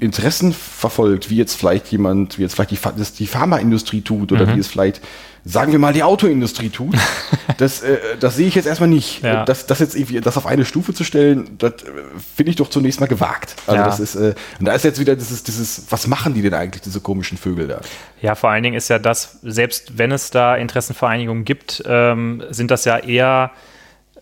äh, 0.00 0.04
Interessen 0.04 0.52
verfolgt, 0.52 1.30
wie 1.30 1.36
jetzt 1.36 1.54
vielleicht 1.54 1.88
jemand, 1.88 2.38
wie 2.38 2.42
jetzt 2.42 2.54
vielleicht 2.54 2.70
die, 2.72 2.78
die 3.18 3.26
Pharmaindustrie 3.26 4.02
tut 4.02 4.32
oder 4.32 4.54
wie 4.54 4.60
es 4.60 4.66
vielleicht, 4.66 5.00
sagen 5.48 5.70
wir 5.70 5.78
mal, 5.78 5.92
die 5.92 6.02
Autoindustrie 6.02 6.70
tut, 6.70 6.96
das, 7.58 7.80
äh, 7.82 7.98
das 8.18 8.34
sehe 8.34 8.48
ich 8.48 8.56
jetzt 8.56 8.66
erstmal 8.66 8.88
nicht. 8.88 9.22
Ja. 9.22 9.44
Das, 9.44 9.66
das 9.66 9.78
jetzt 9.78 9.94
irgendwie, 9.94 10.20
das 10.20 10.36
auf 10.36 10.44
eine 10.44 10.64
Stufe 10.64 10.92
zu 10.92 11.04
stellen, 11.04 11.56
das 11.58 11.72
äh, 11.84 11.86
finde 12.34 12.50
ich 12.50 12.56
doch 12.56 12.68
zunächst 12.68 12.98
mal 13.00 13.06
gewagt. 13.06 13.54
Also 13.66 13.80
Ja. 13.80 13.86
das 13.86 14.00
ist, 14.00 14.16
äh, 14.16 14.34
und 14.58 14.66
da 14.66 14.72
ist 14.72 14.84
jetzt 14.84 14.98
wieder 14.98 15.14
dieses, 15.14 15.44
dieses, 15.44 15.86
was 15.88 16.08
machen 16.08 16.34
die 16.34 16.42
denn 16.42 16.52
eigentlich, 16.52 16.82
diese 16.82 17.00
komischen 17.00 17.38
Vögel 17.38 17.68
da? 17.68 17.80
Ja, 18.20 18.34
vor 18.34 18.50
allen 18.50 18.64
Dingen 18.64 18.76
ist 18.76 18.88
ja 18.88 18.98
das, 18.98 19.38
selbst 19.42 19.96
wenn 19.98 20.10
es 20.10 20.30
da 20.32 20.56
Interessenvereinigungen 20.56 21.44
gibt, 21.44 21.80
ähm, 21.86 22.42
sind 22.50 22.72
das 22.72 22.84
ja 22.84 22.98
eher, 22.98 23.52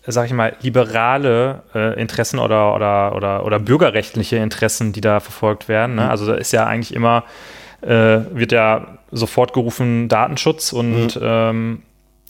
sag 0.05 0.27
ich 0.27 0.33
mal, 0.33 0.55
liberale 0.61 1.63
äh, 1.73 1.99
Interessen 1.99 2.37
oder, 2.37 2.75
oder, 2.75 3.15
oder, 3.15 3.45
oder 3.45 3.59
bürgerrechtliche 3.59 4.35
Interessen, 4.35 4.93
die 4.93 5.01
da 5.01 5.19
verfolgt 5.19 5.67
werden. 5.67 5.95
Ne? 5.95 6.07
Also 6.07 6.27
da 6.27 6.35
ist 6.35 6.51
ja 6.51 6.67
eigentlich 6.67 6.93
immer, 6.93 7.23
äh, 7.85 8.35
wird 8.35 8.51
ja 8.51 8.97
sofort 9.11 9.53
gerufen 9.53 10.09
Datenschutz 10.09 10.73
und 10.73 11.19
ähm, 11.21 11.83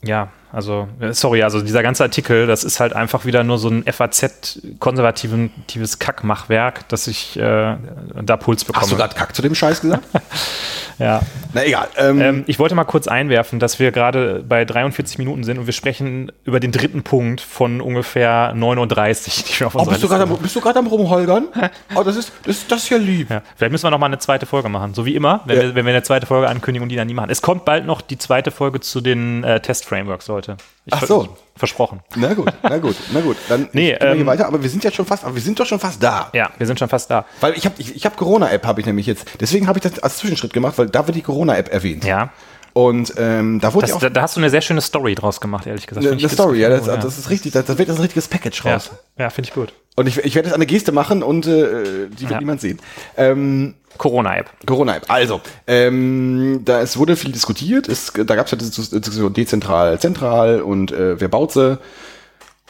ja, 0.04 0.28
also, 0.52 0.88
äh, 1.00 1.12
sorry, 1.12 1.42
also 1.42 1.60
dieser 1.60 1.82
ganze 1.82 2.02
Artikel, 2.04 2.46
das 2.46 2.64
ist 2.64 2.80
halt 2.80 2.92
einfach 2.94 3.24
wieder 3.24 3.44
nur 3.44 3.58
so 3.58 3.68
ein 3.68 3.84
FAZ-konservatives 3.84 5.98
Kackmachwerk, 5.98 6.88
dass 6.88 7.06
ich 7.06 7.36
äh, 7.36 7.76
da 8.22 8.36
Puls 8.36 8.64
bekomme. 8.64 8.82
Hast 8.82 8.92
du 8.92 8.96
gerade 8.96 9.14
Kack 9.14 9.34
zu 9.34 9.42
dem 9.42 9.54
Scheiß 9.54 9.80
gesagt? 9.80 10.04
ja. 10.98 11.20
Na 11.52 11.64
egal. 11.64 11.88
Ähm, 11.96 12.20
Ähm, 12.20 12.44
ich 12.46 12.58
wollte 12.58 12.74
mal 12.74 12.84
kurz 12.84 13.08
einwerfen, 13.08 13.58
dass 13.58 13.78
wir 13.78 13.92
gerade 13.92 14.44
bei 14.48 14.64
43 14.64 15.18
Minuten 15.18 15.44
sind 15.44 15.58
und 15.58 15.66
wir 15.66 15.72
sprechen 15.72 16.32
über 16.44 16.60
den 16.60 16.72
dritten 16.72 17.02
Punkt 17.02 17.40
von 17.40 17.80
ungefähr 17.80 18.52
39, 18.54 19.44
die 19.44 19.60
wir 19.60 19.66
auf 19.68 19.74
oh, 19.74 19.84
bist 19.84 20.02
du 20.02 20.08
am, 20.08 20.36
bist 20.38 20.56
du 20.56 20.60
gerade 20.60 20.78
am 20.78 20.86
rumholgern? 20.86 21.48
Oh, 21.94 22.02
das 22.02 22.16
ist, 22.16 22.32
das, 22.44 22.66
das 22.66 22.82
ist 22.84 22.90
ja 22.90 22.98
lieb. 22.98 23.30
ja. 23.30 23.42
Vielleicht 23.56 23.72
müssen 23.72 23.84
wir 23.84 23.90
noch 23.90 23.98
mal 23.98 24.06
eine 24.06 24.18
zweite 24.18 24.46
Folge 24.46 24.68
machen. 24.68 24.94
So 24.94 25.06
wie 25.06 25.14
immer, 25.14 25.40
wenn, 25.44 25.56
Ja. 25.56 25.62
wir, 25.62 25.74
wenn 25.74 25.86
wir 25.86 25.92
eine 25.92 26.02
zweite 26.02 26.26
Folge 26.26 26.48
ankündigen 26.48 26.82
und 26.82 26.88
die 26.90 26.96
dann 26.96 27.06
nie 27.06 27.14
machen. 27.14 27.30
Es 27.30 27.42
kommt 27.42 27.64
bald 27.64 27.86
noch 27.86 28.00
die 28.00 28.18
zweite 28.18 28.50
Folge 28.50 28.80
zu 28.80 29.00
den 29.00 29.44
äh, 29.44 29.60
Test-Frameworks, 29.60 30.28
Leute. 30.28 30.45
Ich 30.84 30.92
Ach 30.92 31.04
so. 31.04 31.36
Versprochen. 31.56 32.00
Na 32.14 32.34
gut, 32.34 32.52
na 32.62 32.78
gut, 32.78 32.96
na 33.12 33.20
gut. 33.20 33.36
Dann 33.48 33.68
Nee, 33.72 33.92
gehen 33.92 34.00
wir 34.00 34.12
hier 34.12 34.20
ähm, 34.20 34.26
weiter, 34.26 34.46
aber 34.46 34.62
wir 34.62 34.68
sind 34.68 34.84
ja 34.84 34.90
schon 34.90 35.06
fast, 35.06 35.24
aber 35.24 35.34
wir 35.34 35.42
sind 35.42 35.58
doch 35.58 35.66
schon 35.66 35.80
fast 35.80 36.02
da. 36.02 36.28
Ja, 36.34 36.50
wir 36.58 36.66
sind 36.66 36.78
schon 36.78 36.88
fast 36.88 37.10
da. 37.10 37.24
Weil 37.40 37.54
ich 37.54 37.64
habe 37.64 37.74
ich, 37.78 37.96
ich 37.96 38.04
hab 38.04 38.16
Corona-App, 38.16 38.66
habe 38.66 38.80
ich 38.80 38.86
nämlich 38.86 39.06
jetzt. 39.06 39.26
Deswegen 39.40 39.66
habe 39.66 39.78
ich 39.78 39.82
das 39.82 39.98
als 39.98 40.18
Zwischenschritt 40.18 40.52
gemacht, 40.52 40.76
weil 40.76 40.86
da 40.88 41.06
wird 41.06 41.16
die 41.16 41.22
Corona-App 41.22 41.72
erwähnt. 41.72 42.04
Ja. 42.04 42.30
Und 42.76 43.14
ähm, 43.16 43.58
da 43.58 43.72
wurde 43.72 43.84
Das, 43.86 43.90
ja 43.92 43.96
auch 43.96 44.00
da, 44.00 44.10
da 44.10 44.20
hast 44.20 44.36
du 44.36 44.40
eine 44.40 44.50
sehr 44.50 44.60
schöne 44.60 44.82
Story 44.82 45.14
draus 45.14 45.40
gemacht, 45.40 45.66
ehrlich 45.66 45.86
gesagt. 45.86 46.06
eine, 46.06 46.20
gut. 46.20 46.30
Story, 46.30 46.60
ja 46.60 46.68
das, 46.68 46.86
ja. 46.86 46.98
das 46.98 47.16
ist 47.16 47.30
richtig, 47.30 47.52
das, 47.52 47.64
das 47.64 47.78
wird 47.78 47.88
ein 47.88 47.96
richtiges 47.96 48.28
Package 48.28 48.62
ja, 48.66 48.74
raus. 48.74 48.90
ja 49.16 49.30
finde 49.30 49.48
ich 49.48 49.54
gut. 49.54 49.72
Und 49.94 50.06
ich, 50.06 50.18
ich 50.18 50.34
werde 50.34 50.48
jetzt 50.48 50.54
eine 50.56 50.66
Geste 50.66 50.92
machen 50.92 51.22
und 51.22 51.46
äh, 51.46 52.08
die 52.10 52.20
wird 52.20 52.32
Ja. 52.32 52.38
niemand 52.38 52.60
sehen. 52.60 52.78
Ähm, 53.16 53.76
Corona-App. 53.96 54.50
Corona-App. 54.66 55.06
Also, 55.08 55.40
ähm, 55.66 56.60
da 56.66 56.82
es 56.82 56.98
wurde 56.98 57.16
viel 57.16 57.32
diskutiert. 57.32 57.88
Es, 57.88 58.12
da 58.12 58.36
gab 58.36 58.44
es 58.44 58.52
ja 58.52 58.58
diese 58.58 58.70
Diskussion 59.00 59.32
dezentral, 59.32 59.98
zentral 59.98 60.60
und 60.60 60.92
äh, 60.92 61.18
wer 61.18 61.28
baut 61.28 61.52
sie. 61.52 61.78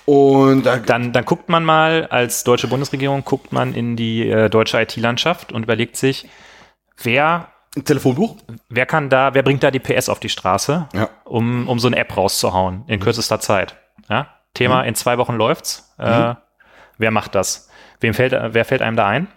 Und 0.04 0.66
da, 0.66 0.76
Dann, 0.76 1.12
dann 1.12 1.24
guckt 1.24 1.48
man 1.48 1.64
mal, 1.64 2.06
als 2.10 2.44
deutsche 2.44 2.68
Bundesregierung, 2.68 3.24
guckt 3.24 3.50
man 3.52 3.74
in 3.74 3.96
die 3.96 4.28
äh, 4.30 4.48
deutsche 4.50 4.80
IT-Landschaft 4.80 5.50
und 5.50 5.64
überlegt 5.64 5.96
sich, 5.96 6.28
wer, 7.02 7.48
ein 7.76 7.84
Telefonbuch? 7.84 8.36
wer 8.68 8.86
kann 8.86 9.08
da, 9.10 9.34
wer 9.34 9.42
bringt 9.42 9.62
da 9.62 9.70
die 9.70 9.78
PS 9.78 10.08
auf 10.08 10.18
die 10.20 10.28
Straße, 10.28 10.88
Ja. 10.94 11.08
um, 11.24 11.68
um 11.68 11.78
so 11.78 11.86
eine 11.88 11.96
App 11.96 12.16
rauszuhauen 12.16 12.84
in 12.86 13.00
kürzester 13.00 13.40
Zeit. 13.40 13.76
Ja? 14.08 14.28
Thema, 14.54 14.82
in 14.82 14.94
zwei 14.94 15.18
Wochen 15.18 15.34
läuft's. 15.34 15.94
Äh, 15.98 16.34
wer 16.98 17.10
macht 17.10 17.34
das? 17.34 17.68
Wem 18.00 18.14
fällt, 18.14 18.32
wer 18.32 18.64
fällt 18.64 18.82
einem 18.82 18.96
da 18.96 19.06
ein? 19.06 19.28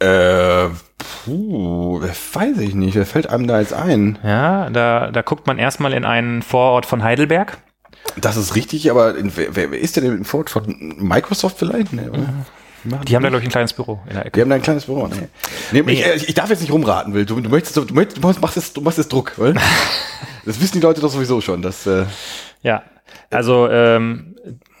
Äh, 0.00 0.68
puh, 1.24 2.00
weiß 2.00 2.58
ich 2.58 2.74
nicht. 2.74 2.94
Wer 2.94 3.06
fällt 3.06 3.28
einem 3.28 3.46
da 3.48 3.58
jetzt 3.60 3.72
ein? 3.74 4.18
Ja, 4.22 4.70
da, 4.70 5.10
da 5.10 5.22
guckt 5.22 5.46
man 5.46 5.58
erstmal 5.58 5.92
in 5.92 6.04
einen 6.04 6.42
Vorort 6.42 6.86
von 6.86 7.02
Heidelberg. 7.02 7.58
Das 8.16 8.36
ist 8.36 8.54
richtig, 8.54 8.90
aber 8.90 9.16
in, 9.16 9.36
wer, 9.36 9.54
wer 9.56 9.70
wer 9.72 9.78
ist 9.80 9.96
denn 9.96 10.04
im 10.04 10.24
Vorort 10.24 10.50
von 10.50 10.94
Microsoft 10.98 11.58
vielleicht? 11.58 11.92
Nee, 11.92 12.08
oder? 12.86 12.98
Die 13.04 13.14
haben 13.16 13.22
da, 13.22 13.28
glaube 13.28 13.42
ich, 13.42 13.48
ein 13.48 13.52
kleines 13.52 13.72
Büro 13.72 14.00
in 14.08 14.14
der 14.14 14.26
Ecke. 14.26 14.36
Wir 14.36 14.42
haben 14.42 14.50
da 14.50 14.56
ein 14.56 14.62
kleines 14.62 14.84
Büro. 14.86 15.08
Nee. 15.08 15.82
Nee, 15.82 15.92
Ich, 15.92 16.06
äh, 16.06 16.14
ich 16.16 16.34
darf 16.34 16.50
jetzt 16.50 16.60
nicht 16.60 16.72
rumraten, 16.72 17.14
Will. 17.14 17.24
Du, 17.26 17.40
du 17.40 17.48
möchtest, 17.50 17.76
du, 17.76 17.84
möchtest, 17.92 18.22
du 18.22 18.40
machst 18.40 18.56
jetzt, 18.56 18.76
du 18.76 18.80
machst 18.80 18.98
jetzt 18.98 19.12
Druck, 19.12 19.32
oder? 19.38 19.54
Das 20.44 20.60
wissen 20.62 20.80
die 20.80 20.80
Leute 20.80 21.02
doch 21.02 21.10
sowieso 21.10 21.40
schon. 21.42 21.60
Dass, 21.60 21.86
äh, 21.86 22.06
Ja, 22.62 22.82
also 23.30 23.68
ähm, 23.68 24.34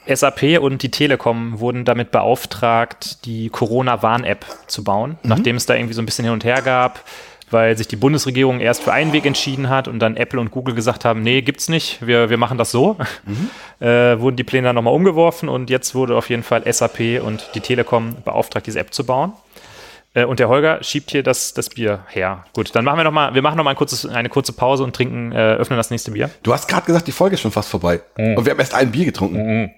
SAP 0.06 0.58
und 0.60 0.82
die 0.82 0.90
Telekom 0.90 1.60
wurden 1.60 1.84
damit 1.84 2.10
beauftragt, 2.10 3.26
die 3.26 3.50
Corona-Warn-App 3.50 4.46
zu 4.66 4.82
bauen, 4.82 5.18
nachdem 5.22 5.56
es 5.56 5.66
da 5.66 5.74
irgendwie 5.74 5.92
so 5.92 6.00
ein 6.00 6.06
bisschen 6.06 6.24
hin 6.24 6.32
und 6.32 6.44
her 6.44 6.62
gab, 6.62 7.04
weil 7.50 7.76
sich 7.76 7.88
die 7.88 7.96
Bundesregierung 7.96 8.60
erst 8.60 8.82
für 8.82 8.92
einen 8.92 9.12
Weg 9.12 9.26
entschieden 9.26 9.68
hat 9.68 9.88
und 9.88 9.98
dann 10.00 10.16
Apple 10.16 10.40
und 10.40 10.50
Google 10.50 10.74
gesagt 10.74 11.04
haben, 11.04 11.22
nee, 11.22 11.42
gibt's 11.42 11.68
nicht, 11.68 12.06
wir, 12.06 12.30
wir 12.30 12.36
machen 12.38 12.58
das 12.58 12.70
so. 12.70 12.96
Äh, 13.80 14.18
wurden 14.18 14.34
die 14.34 14.42
Pläne 14.42 14.66
dann 14.66 14.74
nochmal 14.74 14.92
umgeworfen 14.92 15.48
und 15.48 15.70
jetzt 15.70 15.94
wurde 15.94 16.16
auf 16.16 16.30
jeden 16.30 16.42
Fall 16.42 16.64
SAP 16.72 17.22
und 17.24 17.50
die 17.54 17.60
Telekom 17.60 18.16
beauftragt, 18.24 18.66
diese 18.66 18.80
App 18.80 18.92
zu 18.92 19.06
bauen. 19.06 19.34
Äh, 20.14 20.24
Und 20.24 20.40
der 20.40 20.48
Holger 20.48 20.82
schiebt 20.82 21.12
hier 21.12 21.22
das, 21.22 21.54
das 21.54 21.68
Bier 21.68 22.00
her. 22.08 22.44
Gut, 22.54 22.74
dann 22.74 22.84
machen 22.84 22.96
wir 22.98 23.04
noch 23.04 23.12
mal, 23.12 23.34
wir 23.34 23.42
machen 23.42 23.56
noch 23.56 23.62
mal 23.62 23.70
ein 23.70 23.76
kurzes, 23.76 24.04
eine 24.04 24.28
kurze 24.30 24.52
Pause 24.52 24.82
und 24.82 24.96
trinken, 24.96 25.30
äh, 25.30 25.52
öffnen 25.54 25.76
das 25.76 25.90
nächste 25.92 26.10
Bier. 26.10 26.28
du 26.42 26.52
hast 26.52 26.66
gerade 26.66 26.86
gesagt, 26.86 27.06
die 27.06 27.12
Folge 27.12 27.34
ist 27.34 27.40
schon 27.42 27.52
fast 27.52 27.68
vorbei. 27.68 28.00
Und 28.16 28.44
wir 28.44 28.50
haben 28.50 28.58
erst 28.58 28.74
ein 28.74 28.90
Bier 28.90 29.04
getrunken. 29.04 29.70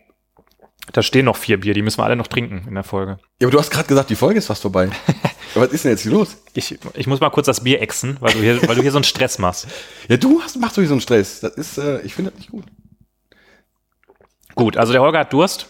Da 0.93 1.03
stehen 1.03 1.27
noch 1.27 1.37
vier 1.37 1.61
Bier, 1.61 1.75
die 1.75 1.83
müssen 1.83 1.99
wir 1.99 2.05
alle 2.05 2.17
noch 2.17 2.27
trinken 2.27 2.65
in 2.67 2.75
der 2.75 2.85
Folge. 2.85 3.19
Ja, 3.41 3.47
aber 3.49 3.51
du 3.53 3.59
hast 3.59 3.71
gerade 3.71 3.87
gesagt, 3.87 4.09
die 4.09 4.15
Folge 4.17 4.39
ist 4.39 4.47
fast 4.47 4.63
vorbei. 4.63 4.89
was 5.55 5.73
ist 5.73 5.85
denn 5.85 5.93
jetzt 5.93 6.03
hier 6.03 6.13
los? 6.13 6.37
Ich, 6.55 6.79
ich 6.95 7.07
muss 7.07 7.21
mal 7.21 7.31
kurz 7.31 7.47
das 7.47 7.63
Bier 7.63 7.81
exen, 7.81 8.17
weil 8.21 8.33
du 8.33 8.41
hier, 8.41 8.61
weil 8.69 8.77
du 8.77 8.83
hier 8.83 8.93
so 8.93 8.99
einen 8.99 9.05
Stress 9.05 9.39
machst. 9.39 9.67
Ja, 10.09 10.17
du 10.17 10.41
hast, 10.43 10.59
machst 10.59 10.77
sowieso 10.77 10.95
einen 10.95 11.01
Stress. 11.01 11.41
Das 11.41 11.55
ist, 11.55 11.79
äh, 11.79 12.01
ich 12.03 12.15
finde 12.15 12.31
das 12.31 12.39
nicht 12.39 12.51
gut. 12.51 12.65
Gut, 14.55 14.77
also 14.77 14.93
der 14.93 15.03
Holger 15.03 15.21
hat 15.21 15.33
Durst 15.33 15.69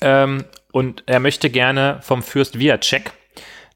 ähm, 0.00 0.44
und 0.72 1.02
er 1.06 1.20
möchte 1.20 1.50
gerne 1.50 2.00
vom 2.02 2.22
Fürst 2.22 2.58
Viacek 2.58 3.12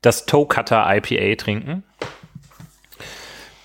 das 0.02 0.26
Toe 0.26 0.46
Cutter 0.46 0.84
IPA 0.86 1.36
trinken. 1.36 1.84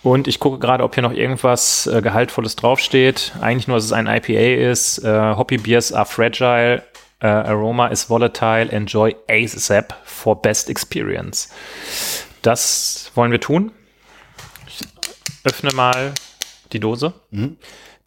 Und 0.01 0.27
ich 0.27 0.39
gucke 0.39 0.59
gerade, 0.59 0.83
ob 0.83 0.93
hier 0.95 1.03
noch 1.03 1.11
irgendwas 1.11 1.85
äh, 1.87 2.01
Gehaltvolles 2.01 2.55
draufsteht. 2.55 3.33
Eigentlich 3.41 3.67
nur, 3.67 3.77
dass 3.77 3.85
es 3.85 3.91
ein 3.91 4.07
IPA 4.07 4.69
ist. 4.71 5.03
Äh, 5.03 5.35
Hoppy 5.35 5.57
Beers 5.57 5.91
are 5.91 6.05
fragile, 6.05 6.83
äh, 7.21 7.27
Aroma 7.27 7.87
is 7.87 8.09
volatile, 8.09 8.69
enjoy 8.71 9.15
ASAP 9.29 9.93
for 10.03 10.41
best 10.41 10.69
experience. 10.69 11.49
Das 12.41 13.11
wollen 13.15 13.31
wir 13.31 13.41
tun. 13.41 13.71
Ich 14.67 14.79
öffne 15.43 15.71
mal 15.73 16.13
die 16.71 16.79
Dose, 16.79 17.13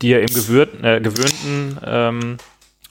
die 0.01 0.09
ja 0.09 0.19
im 0.19 0.27
gewürt, 0.27 0.83
äh, 0.83 1.01
gewöhnten 1.01 1.79
ähm, 1.85 2.37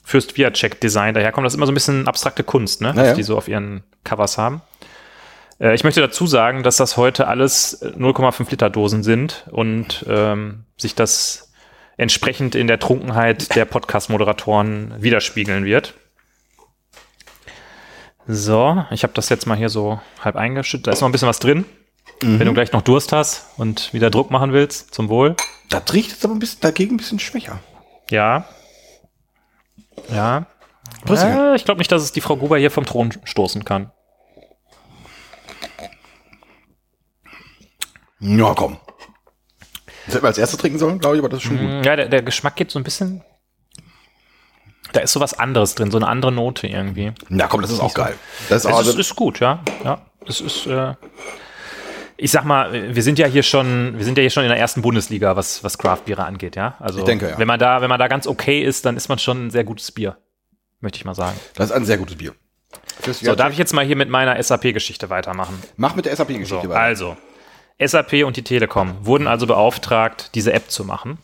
Fürst 0.04 0.36
Viacek 0.36 0.80
Design 0.80 1.14
daherkommt. 1.14 1.44
Das 1.44 1.52
ist 1.54 1.56
immer 1.56 1.66
so 1.66 1.72
ein 1.72 1.74
bisschen 1.76 2.06
abstrakte 2.06 2.44
Kunst, 2.44 2.80
ne? 2.80 2.92
Naja. 2.94 3.10
was 3.10 3.16
die 3.16 3.22
so 3.22 3.36
auf 3.36 3.48
ihren 3.48 3.82
Covers 4.04 4.36
haben. 4.38 4.62
Äh, 5.58 5.74
Ich 5.74 5.84
möchte 5.84 6.00
dazu 6.00 6.26
sagen, 6.26 6.62
dass 6.62 6.76
das 6.76 6.96
heute 6.96 7.28
alles 7.28 7.74
äh, 7.82 7.88
0,5 7.96 8.50
Liter 8.50 8.70
Dosen 8.70 9.02
sind 9.02 9.46
und 9.50 10.04
ähm, 10.08 10.64
sich 10.76 10.94
das 10.94 11.52
entsprechend 11.96 12.54
in 12.54 12.66
der 12.66 12.78
Trunkenheit 12.78 13.54
der 13.54 13.64
Podcast-Moderatoren 13.64 14.94
widerspiegeln 14.98 15.64
wird. 15.64 15.94
So, 18.26 18.84
ich 18.90 19.02
habe 19.02 19.12
das 19.14 19.28
jetzt 19.28 19.46
mal 19.46 19.56
hier 19.56 19.68
so 19.68 20.00
halb 20.20 20.36
eingeschüttet. 20.36 20.86
Da 20.86 20.92
ist 20.92 21.00
noch 21.00 21.08
ein 21.08 21.12
bisschen 21.12 21.28
was 21.28 21.38
drin. 21.40 21.64
Wenn 22.20 22.46
du 22.46 22.54
gleich 22.54 22.70
noch 22.72 22.82
Durst 22.82 23.10
hast 23.12 23.46
und 23.58 23.92
wieder 23.92 24.08
Druck 24.08 24.30
machen 24.30 24.52
willst, 24.52 24.94
zum 24.94 25.08
Wohl. 25.08 25.34
Das 25.70 25.82
riecht 25.92 26.10
jetzt 26.10 26.24
aber 26.24 26.34
ein 26.34 26.38
bisschen 26.38 26.60
dagegen 26.60 26.94
ein 26.94 26.98
bisschen 26.98 27.18
schwächer. 27.18 27.58
Ja. 28.10 28.44
Ja. 30.08 30.46
Prost, 31.04 31.24
Äh, 31.24 31.56
ich 31.56 31.64
glaube 31.64 31.78
nicht, 31.78 31.90
dass 31.90 32.02
es 32.02 32.12
die 32.12 32.20
Frau 32.20 32.36
Gruber 32.36 32.58
hier 32.58 32.70
vom 32.70 32.86
Thron 32.86 33.12
stoßen 33.24 33.64
kann. 33.64 33.90
Ja, 38.20 38.54
komm. 38.54 38.78
Das 40.06 40.14
hätten 40.14 40.24
wir 40.24 40.28
als 40.28 40.38
erstes 40.38 40.58
trinken 40.60 40.78
sollen, 40.78 40.98
glaube 41.00 41.16
ich, 41.16 41.20
aber 41.20 41.28
das 41.28 41.38
ist 41.38 41.44
schon 41.46 41.58
gut. 41.58 41.66
Mm, 41.68 41.82
Ja, 41.82 41.96
der, 41.96 42.08
der 42.08 42.22
Geschmack 42.22 42.54
geht 42.56 42.70
so 42.70 42.78
ein 42.78 42.84
bisschen. 42.84 43.22
Da 44.92 45.00
ist 45.00 45.12
so 45.12 45.20
was 45.20 45.34
anderes 45.38 45.74
drin, 45.74 45.90
so 45.90 45.96
eine 45.98 46.06
andere 46.08 46.32
Note 46.32 46.66
irgendwie. 46.66 47.12
Ja, 47.30 47.46
komm, 47.46 47.62
das 47.62 47.70
ist 47.70 47.80
auch 47.80 47.94
geil. 47.94 48.14
Das 48.48 48.64
ist, 48.64 48.70
auch, 48.70 48.80
ist, 48.82 48.98
ist 48.98 49.16
gut, 49.16 49.40
ja. 49.40 49.60
Ja, 49.84 50.02
es 50.26 50.40
ist. 50.40 50.66
Äh, 50.66 50.94
ich 52.18 52.30
sag 52.30 52.44
mal, 52.44 52.94
wir 52.94 53.02
sind 53.02 53.18
ja 53.18 53.26
hier 53.26 53.42
schon, 53.42 53.94
wir 53.98 54.04
sind 54.04 54.16
ja 54.16 54.20
hier 54.22 54.30
schon 54.30 54.44
in 54.44 54.48
der 54.50 54.58
ersten 54.58 54.80
Bundesliga, 54.82 55.34
was 55.34 55.64
was 55.64 55.76
Craft-Biere 55.78 56.24
angeht, 56.24 56.54
ja. 56.56 56.76
Also 56.78 57.00
Ich 57.00 57.04
denke, 57.04 57.30
ja. 57.30 57.38
wenn 57.38 57.48
man 57.48 57.58
da, 57.58 57.80
wenn 57.80 57.88
man 57.88 57.98
da 57.98 58.06
ganz 58.06 58.26
okay 58.26 58.62
ist, 58.62 58.84
dann 58.84 58.96
ist 58.96 59.08
man 59.08 59.18
schon 59.18 59.46
ein 59.46 59.50
sehr 59.50 59.64
gutes 59.64 59.90
Bier, 59.90 60.16
möchte 60.80 60.98
ich 60.98 61.04
mal 61.04 61.14
sagen. 61.14 61.36
das 61.56 61.70
ist 61.70 61.72
ein 61.72 61.84
sehr 61.84 61.98
gutes 61.98 62.16
Bier. 62.16 62.32
So, 63.10 63.34
darf 63.34 63.52
ich 63.52 63.58
jetzt 63.58 63.72
mal 63.72 63.84
hier 63.84 63.96
mit 63.96 64.08
meiner 64.08 64.40
SAP-Geschichte 64.40 65.10
weitermachen? 65.10 65.60
Mach 65.76 65.96
mit 65.96 66.04
der 66.04 66.14
SAP-Geschichte 66.14 66.62
So, 66.62 66.68
weiter. 66.68 66.80
also, 66.80 67.16
SAP 67.78 68.24
und 68.24 68.36
die 68.36 68.42
Telekom 68.42 68.94
wurden 69.02 69.26
also 69.26 69.46
beauftragt, 69.46 70.30
diese 70.34 70.52
App 70.52 70.70
zu 70.70 70.84
machen. 70.84 71.18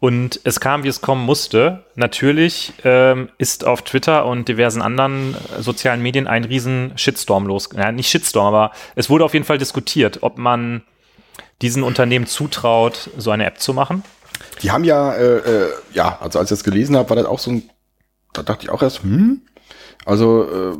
Und 0.00 0.40
es 0.44 0.60
kam, 0.60 0.82
wie 0.82 0.88
es 0.88 1.02
kommen 1.02 1.24
musste. 1.24 1.84
Natürlich 1.94 2.72
ähm, 2.84 3.28
ist 3.36 3.66
auf 3.66 3.82
Twitter 3.82 4.24
und 4.24 4.48
diversen 4.48 4.80
anderen 4.80 5.34
äh, 5.34 5.62
sozialen 5.62 6.00
Medien 6.00 6.26
ein 6.26 6.44
riesen 6.44 6.92
Shitstorm 6.96 7.46
los. 7.46 7.68
Ja, 7.76 7.92
nicht 7.92 8.08
Shitstorm, 8.08 8.46
aber 8.46 8.72
es 8.96 9.10
wurde 9.10 9.26
auf 9.26 9.34
jeden 9.34 9.44
Fall 9.44 9.58
diskutiert, 9.58 10.22
ob 10.22 10.38
man 10.38 10.82
diesen 11.60 11.82
Unternehmen 11.82 12.26
zutraut, 12.26 13.10
so 13.18 13.30
eine 13.30 13.44
App 13.44 13.60
zu 13.60 13.74
machen. 13.74 14.02
Die 14.62 14.70
haben 14.70 14.84
ja, 14.84 15.12
äh, 15.12 15.36
äh, 15.36 15.68
ja, 15.92 16.18
also 16.20 16.38
als 16.38 16.50
ich 16.50 16.56
das 16.56 16.64
gelesen 16.64 16.96
habe, 16.96 17.10
war 17.10 17.16
das 17.16 17.26
auch 17.26 17.38
so 17.38 17.50
ein, 17.50 17.68
da 18.32 18.42
dachte 18.42 18.64
ich 18.64 18.70
auch 18.70 18.82
erst, 18.82 19.02
hm, 19.02 19.42
also 20.06 20.44
äh, 20.44 20.76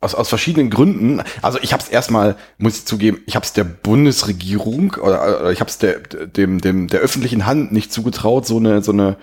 aus, 0.00 0.14
aus 0.14 0.28
verschiedenen 0.28 0.70
Gründen. 0.70 1.22
Also 1.42 1.58
ich 1.62 1.72
habe 1.72 1.82
es 1.82 1.88
erstmal, 1.88 2.36
muss 2.58 2.78
ich 2.78 2.84
zugeben, 2.86 3.20
ich 3.26 3.34
habe 3.34 3.44
es 3.44 3.52
der 3.52 3.64
Bundesregierung 3.64 4.94
oder, 4.94 5.40
oder 5.40 5.52
ich 5.52 5.60
habe 5.60 5.70
es 5.70 5.78
der, 5.78 5.98
dem, 6.00 6.60
dem, 6.60 6.88
der 6.88 7.00
öffentlichen 7.00 7.46
Hand 7.46 7.72
nicht 7.72 7.92
zugetraut, 7.92 8.46
so 8.46 8.58
eine, 8.58 8.82
so 8.82 8.92
eine, 8.92 9.16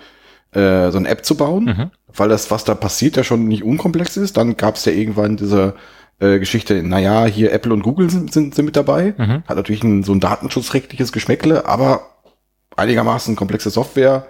äh, 0.52 0.90
so 0.90 0.98
eine 0.98 1.08
App 1.08 1.24
zu 1.24 1.36
bauen, 1.36 1.66
weil 2.14 2.28
das, 2.28 2.50
was 2.50 2.64
da 2.64 2.74
passiert, 2.74 3.16
ja 3.16 3.24
schon 3.24 3.46
nicht 3.46 3.62
unkomplex 3.62 4.16
ist. 4.16 4.36
Dann 4.36 4.56
gab 4.56 4.76
es 4.76 4.84
ja 4.84 4.92
irgendwann 4.92 5.36
diese 5.36 5.74
äh, 6.18 6.38
Geschichte, 6.38 6.82
naja, 6.82 7.26
hier 7.26 7.52
Apple 7.52 7.72
und 7.72 7.82
Google 7.82 8.10
sind, 8.10 8.32
sind, 8.32 8.54
sind 8.54 8.64
mit 8.64 8.76
dabei. 8.76 9.14
Hat 9.46 9.56
natürlich 9.56 9.82
ein, 9.84 10.02
so 10.02 10.12
ein 10.12 10.20
datenschutzrechtliches 10.20 11.12
Geschmäckle, 11.12 11.66
aber 11.66 12.10
einigermaßen 12.76 13.36
komplexe 13.36 13.70
Software 13.70 14.26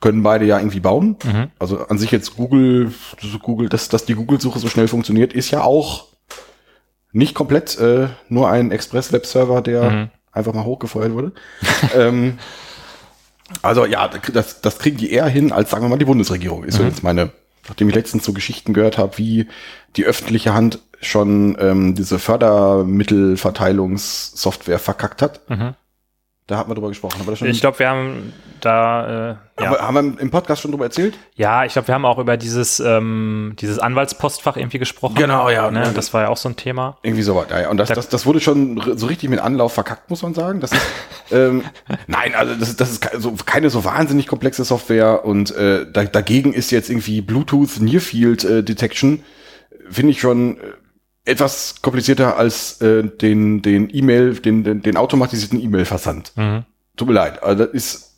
können 0.00 0.22
beide 0.22 0.46
ja 0.46 0.58
irgendwie 0.58 0.80
bauen. 0.80 1.16
Also 1.58 1.86
an 1.86 1.98
sich 1.98 2.10
jetzt 2.10 2.36
Google, 2.36 2.92
Google, 3.42 3.68
dass, 3.68 3.88
dass 3.88 4.06
die 4.06 4.14
Google-Suche 4.14 4.58
so 4.58 4.68
schnell 4.68 4.88
funktioniert, 4.88 5.32
ist 5.32 5.50
ja 5.50 5.62
auch 5.62 6.06
nicht 7.12 7.34
komplett 7.34 7.78
äh, 7.78 8.08
nur 8.28 8.48
ein 8.48 8.70
Express-Web-Server, 8.70 9.62
der 9.62 10.10
einfach 10.32 10.54
mal 10.54 10.64
hochgefeuert 10.64 11.12
wurde. 11.12 11.32
ähm, 11.94 12.38
also 13.62 13.84
ja, 13.84 14.08
das, 14.08 14.60
das 14.60 14.78
kriegen 14.78 14.96
die 14.96 15.12
eher 15.12 15.26
hin, 15.26 15.52
als 15.52 15.70
sagen 15.70 15.84
wir 15.84 15.88
mal 15.88 15.98
die 15.98 16.04
Bundesregierung. 16.04 16.64
Ist 16.64 16.76
so 16.76 16.84
jetzt 16.84 17.02
meine, 17.02 17.32
nachdem 17.68 17.88
ich 17.88 17.94
letztens 17.94 18.24
so 18.24 18.32
Geschichten 18.32 18.72
gehört 18.72 18.96
habe, 18.96 19.18
wie 19.18 19.48
die 19.96 20.04
öffentliche 20.04 20.54
Hand 20.54 20.78
schon 21.00 21.56
ähm, 21.60 21.94
diese 21.94 22.18
Fördermittelverteilungssoftware 22.18 24.78
verkackt 24.78 25.22
hat. 25.22 25.40
Da 26.50 26.58
hatten 26.58 26.68
wir 26.68 26.74
drüber 26.74 26.88
gesprochen. 26.88 27.18
Haben 27.20 27.26
wir, 27.28 27.30
das 27.30 27.38
schon, 27.38 27.48
Ich 27.48 27.60
glaube, 27.60 27.78
wir 27.78 27.88
haben 27.88 28.32
da, 28.60 29.04
äh, 29.06 29.10
haben, 29.30 29.38
ja. 29.60 29.70
wir, 29.70 29.78
haben 29.86 29.94
wir 30.16 30.20
im 30.20 30.30
Podcast 30.32 30.60
schon 30.62 30.72
drüber 30.72 30.84
erzählt? 30.86 31.16
ja, 31.36 31.64
ich 31.64 31.72
glaube, 31.74 31.86
wir 31.86 31.94
haben 31.94 32.04
auch 32.04 32.18
über 32.18 32.36
dieses, 32.36 32.80
ähm, 32.80 33.54
dieses 33.60 33.78
Anwaltspostfach 33.78 34.56
irgendwie 34.56 34.80
gesprochen. 34.80 35.14
Genau, 35.14 35.48
ja. 35.48 35.70
Ne? 35.70 35.92
Das 35.94 36.12
war 36.12 36.22
ja 36.22 36.28
auch 36.28 36.36
so 36.36 36.48
ein 36.48 36.56
Thema. 36.56 36.98
Irgendwie 37.04 37.22
sowas, 37.22 37.46
ja, 37.50 37.60
ja. 37.60 37.70
Und 37.70 37.76
das, 37.76 37.88
das, 37.90 38.08
das 38.08 38.26
wurde 38.26 38.40
schon 38.40 38.82
so 38.96 39.06
richtig 39.06 39.30
mit 39.30 39.38
Anlauf 39.38 39.72
verkackt, 39.74 40.10
muss 40.10 40.22
man 40.22 40.34
sagen. 40.34 40.58
Das 40.58 40.72
ist, 40.72 40.82
ähm, 41.30 41.62
nein, 42.08 42.34
also 42.34 42.54
das, 42.54 42.70
ist- 42.70 42.80
das 42.80 42.90
ist 42.90 43.10
so, 43.18 43.32
keine 43.46 43.70
so 43.70 43.84
wahnsinnig 43.84 44.26
komplexe 44.26 44.64
Software 44.64 45.24
und 45.24 45.54
äh, 45.54 45.86
da, 45.90 46.02
dagegen 46.04 46.52
ist 46.52 46.72
jetzt 46.72 46.90
irgendwie 46.90 47.20
Bluetooth 47.20 47.80
Near 47.80 48.00
Field 48.00 48.42
äh, 48.42 48.64
Detection, 48.64 49.22
finde 49.88 50.10
ich 50.10 50.20
schon 50.20 50.56
äh, 50.58 50.60
etwas 51.30 51.80
komplizierter 51.82 52.36
als 52.36 52.80
äh, 52.80 53.04
den 53.04 53.62
den 53.62 53.88
E-Mail, 53.94 54.34
den, 54.34 54.64
den 54.64 54.82
den 54.82 54.96
automatisierten 54.96 55.60
E-Mail-Versand. 55.60 56.32
Tut 56.96 57.08
mir 57.08 57.14
leid, 57.14 57.42
also 57.42 57.64
das 57.64 57.72
ist 57.72 58.10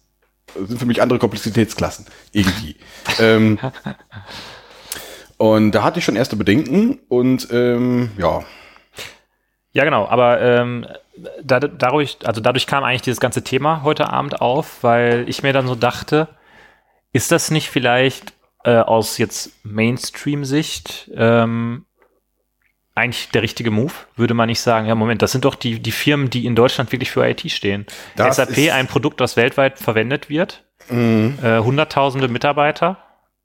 sind 0.54 0.78
für 0.78 0.86
mich 0.86 1.02
andere 1.02 1.18
Komplexitätsklassen. 1.18 2.06
Irgendwie. 2.32 2.76
ähm, 3.18 3.58
und 5.36 5.72
da 5.72 5.82
hatte 5.82 5.98
ich 5.98 6.04
schon 6.04 6.16
erste 6.16 6.36
Bedenken 6.36 7.00
und 7.08 7.48
ähm, 7.50 8.10
ja. 8.18 8.42
Ja, 9.72 9.84
genau, 9.84 10.06
aber 10.06 10.40
ähm, 10.40 10.86
da, 11.42 11.58
dadurch, 11.58 12.18
also 12.24 12.40
dadurch 12.40 12.66
kam 12.66 12.84
eigentlich 12.84 13.02
dieses 13.02 13.20
ganze 13.20 13.42
Thema 13.42 13.82
heute 13.82 14.10
Abend 14.10 14.40
auf, 14.40 14.82
weil 14.82 15.24
ich 15.28 15.42
mir 15.42 15.52
dann 15.52 15.66
so 15.66 15.74
dachte, 15.74 16.28
ist 17.12 17.32
das 17.32 17.50
nicht 17.50 17.70
vielleicht 17.70 18.34
äh, 18.64 18.76
aus 18.76 19.16
jetzt 19.16 19.64
Mainstream-Sicht 19.64 21.10
ähm, 21.14 21.86
eigentlich 22.94 23.30
der 23.30 23.42
richtige 23.42 23.70
Move? 23.70 23.92
Würde 24.16 24.34
man 24.34 24.48
nicht 24.48 24.60
sagen, 24.60 24.86
ja, 24.86 24.94
Moment, 24.94 25.22
das 25.22 25.32
sind 25.32 25.44
doch 25.44 25.54
die, 25.54 25.80
die 25.80 25.92
Firmen, 25.92 26.30
die 26.30 26.46
in 26.46 26.54
Deutschland 26.54 26.92
wirklich 26.92 27.10
für 27.10 27.26
IT 27.26 27.50
stehen. 27.50 27.86
Das 28.16 28.36
SAP, 28.36 28.70
ein 28.72 28.86
Produkt, 28.86 29.20
das 29.20 29.36
weltweit 29.36 29.78
verwendet 29.78 30.28
wird, 30.28 30.64
Mhm. 30.90 31.38
äh, 31.42 31.58
hunderttausende 31.60 32.28
Mitarbeiter, 32.28 32.98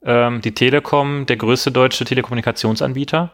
ähm, 0.04 0.42
die 0.42 0.54
Telekom, 0.54 1.26
der 1.28 1.38
größte 1.38 1.72
deutsche 1.72 2.04
Telekommunikationsanbieter. 2.06 3.32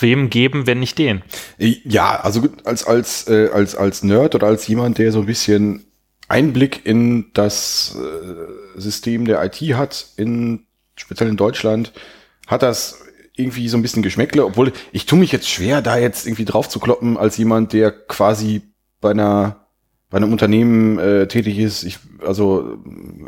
Wem 0.00 0.28
geben, 0.28 0.66
wenn 0.66 0.80
nicht 0.80 0.98
den? 0.98 1.22
Ja, 1.58 2.18
also 2.20 2.48
als, 2.64 2.84
als, 2.84 3.28
äh, 3.28 3.48
als, 3.52 3.76
als 3.76 4.02
Nerd 4.02 4.34
oder 4.34 4.48
als 4.48 4.66
jemand, 4.66 4.98
der 4.98 5.12
so 5.12 5.20
ein 5.20 5.26
bisschen 5.26 5.84
Einblick 6.26 6.84
in 6.84 7.30
das 7.32 7.96
äh, 7.96 8.80
System 8.80 9.24
der 9.24 9.44
IT 9.44 9.60
hat, 9.76 10.06
in, 10.16 10.66
speziell 10.96 11.28
in 11.28 11.36
Deutschland, 11.36 11.92
hat 12.48 12.62
das 12.62 13.03
irgendwie 13.36 13.68
so 13.68 13.76
ein 13.76 13.82
bisschen 13.82 14.02
Geschmäckle, 14.02 14.44
obwohl 14.44 14.72
ich 14.92 15.06
tue 15.06 15.18
mich 15.18 15.32
jetzt 15.32 15.48
schwer, 15.48 15.82
da 15.82 15.98
jetzt 15.98 16.26
irgendwie 16.26 16.44
drauf 16.44 16.68
zu 16.68 16.78
kloppen, 16.78 17.16
als 17.16 17.36
jemand, 17.36 17.72
der 17.72 17.90
quasi 17.90 18.62
bei 19.00 19.10
einer 19.10 19.60
bei 20.10 20.18
einem 20.18 20.30
Unternehmen 20.30 20.96
äh, 21.00 21.26
tätig 21.26 21.58
ist, 21.58 21.82
ich, 21.82 21.98
also 22.24 22.78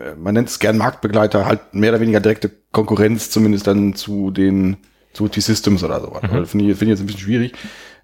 äh, 0.00 0.14
man 0.14 0.34
nennt 0.34 0.48
es 0.48 0.61
gern 0.61 0.78
Marktbegleiter, 0.78 1.44
halt 1.44 1.74
mehr 1.74 1.90
oder 1.90 2.00
weniger 2.00 2.20
direkte 2.20 2.48
Konkurrenz, 2.70 3.28
zumindest 3.28 3.66
dann 3.66 3.94
zu 3.94 4.30
den 4.30 4.76
zu 5.12 5.26
T-Systems 5.26 5.82
oder 5.82 6.00
sowas. 6.00 6.22
Mhm. 6.22 6.30
Also 6.30 6.44
Finde 6.46 6.70
ich, 6.70 6.78
finde 6.78 6.92
ich 6.92 7.00
jetzt 7.00 7.00
ein 7.00 7.07
bisschen 7.07 7.22
schwierig. 7.22 7.54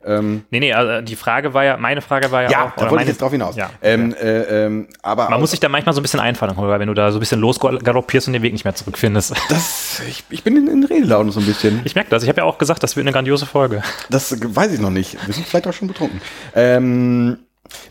Ähm, 0.04 0.44
Nee, 0.50 0.60
nee, 0.60 0.72
also 0.72 1.04
die 1.04 1.16
Frage 1.16 1.54
war 1.54 1.64
ja, 1.64 1.76
meine 1.76 2.00
Frage 2.00 2.30
war 2.30 2.42
ja, 2.42 2.50
ja, 2.50 2.64
auch, 2.64 2.70
da 2.70 2.74
oder 2.74 2.80
wollte 2.82 2.94
meine, 2.94 3.02
ich 3.02 3.08
jetzt 3.08 3.20
drauf 3.22 3.32
hinaus. 3.32 3.56
Ja, 3.56 3.70
ähm, 3.82 4.14
äh, 4.14 4.64
ähm, 4.64 4.88
aber 5.02 5.30
Man 5.30 5.40
muss 5.40 5.50
sich 5.50 5.60
da 5.60 5.68
manchmal 5.68 5.94
so 5.94 6.00
ein 6.00 6.02
bisschen 6.02 6.20
einfallen, 6.20 6.56
Holger, 6.56 6.80
wenn 6.80 6.88
du 6.88 6.94
da 6.94 7.10
so 7.10 7.18
ein 7.18 7.20
bisschen 7.20 7.40
losgaloppierst 7.40 8.26
und 8.26 8.32
den 8.32 8.42
Weg 8.42 8.52
nicht 8.52 8.64
mehr 8.64 8.74
zurückfindest. 8.74 9.34
das, 9.48 10.02
ich, 10.08 10.24
ich 10.30 10.42
bin 10.42 10.56
in, 10.56 10.68
in 10.68 10.84
Redelaune 10.84 11.32
so 11.32 11.40
ein 11.40 11.46
bisschen. 11.46 11.80
Ich 11.84 11.94
merke 11.94 12.10
das. 12.10 12.22
Ich 12.22 12.28
habe 12.28 12.38
ja 12.40 12.44
auch 12.44 12.58
gesagt, 12.58 12.82
das 12.82 12.96
wird 12.96 13.04
eine 13.04 13.12
grandiose 13.12 13.46
Folge. 13.46 13.82
Das 14.10 14.36
weiß 14.42 14.72
ich 14.72 14.80
noch 14.80 14.90
nicht. 14.90 15.16
Wir 15.26 15.34
sind 15.34 15.46
vielleicht 15.46 15.66
auch 15.66 15.72
schon 15.72 15.88
betrunken. 15.88 16.20
Ähm, 16.54 17.38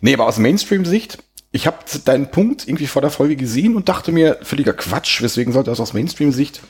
nee, 0.01 0.13
aber 0.13 0.27
aus 0.27 0.37
Mainstream-Sicht, 0.37 1.17
ich 1.51 1.67
habe 1.67 1.77
deinen 2.05 2.31
Punkt 2.31 2.67
irgendwie 2.67 2.87
vor 2.87 3.01
der 3.01 3.11
Folge 3.11 3.35
gesehen 3.35 3.75
und 3.75 3.89
dachte 3.89 4.11
mir, 4.11 4.37
völliger 4.41 4.73
Quatsch, 4.73 5.21
weswegen 5.21 5.53
sollte 5.53 5.69
das 5.69 5.79
aus 5.79 5.93
Mainstream-Sicht 5.93 6.61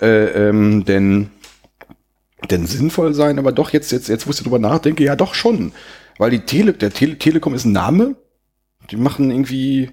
äh, 0.00 0.48
ähm, 0.48 0.84
denn, 0.84 1.30
denn 2.48 2.66
sinnvoll 2.66 3.14
sein, 3.14 3.38
aber 3.38 3.52
doch 3.52 3.70
jetzt, 3.70 3.92
jetzt, 3.92 4.08
jetzt, 4.08 4.26
wo 4.26 4.30
ich 4.30 4.38
drüber 4.38 4.58
nachdenke, 4.58 5.04
ja 5.04 5.16
doch 5.16 5.34
schon. 5.34 5.72
Weil 6.18 6.30
die 6.30 6.40
Tele, 6.40 6.72
der 6.72 6.90
Tele, 6.90 7.18
Telekom 7.18 7.54
ist 7.54 7.64
ein 7.64 7.72
Name. 7.72 8.16
Die 8.90 8.96
machen 8.96 9.30
irgendwie, 9.30 9.90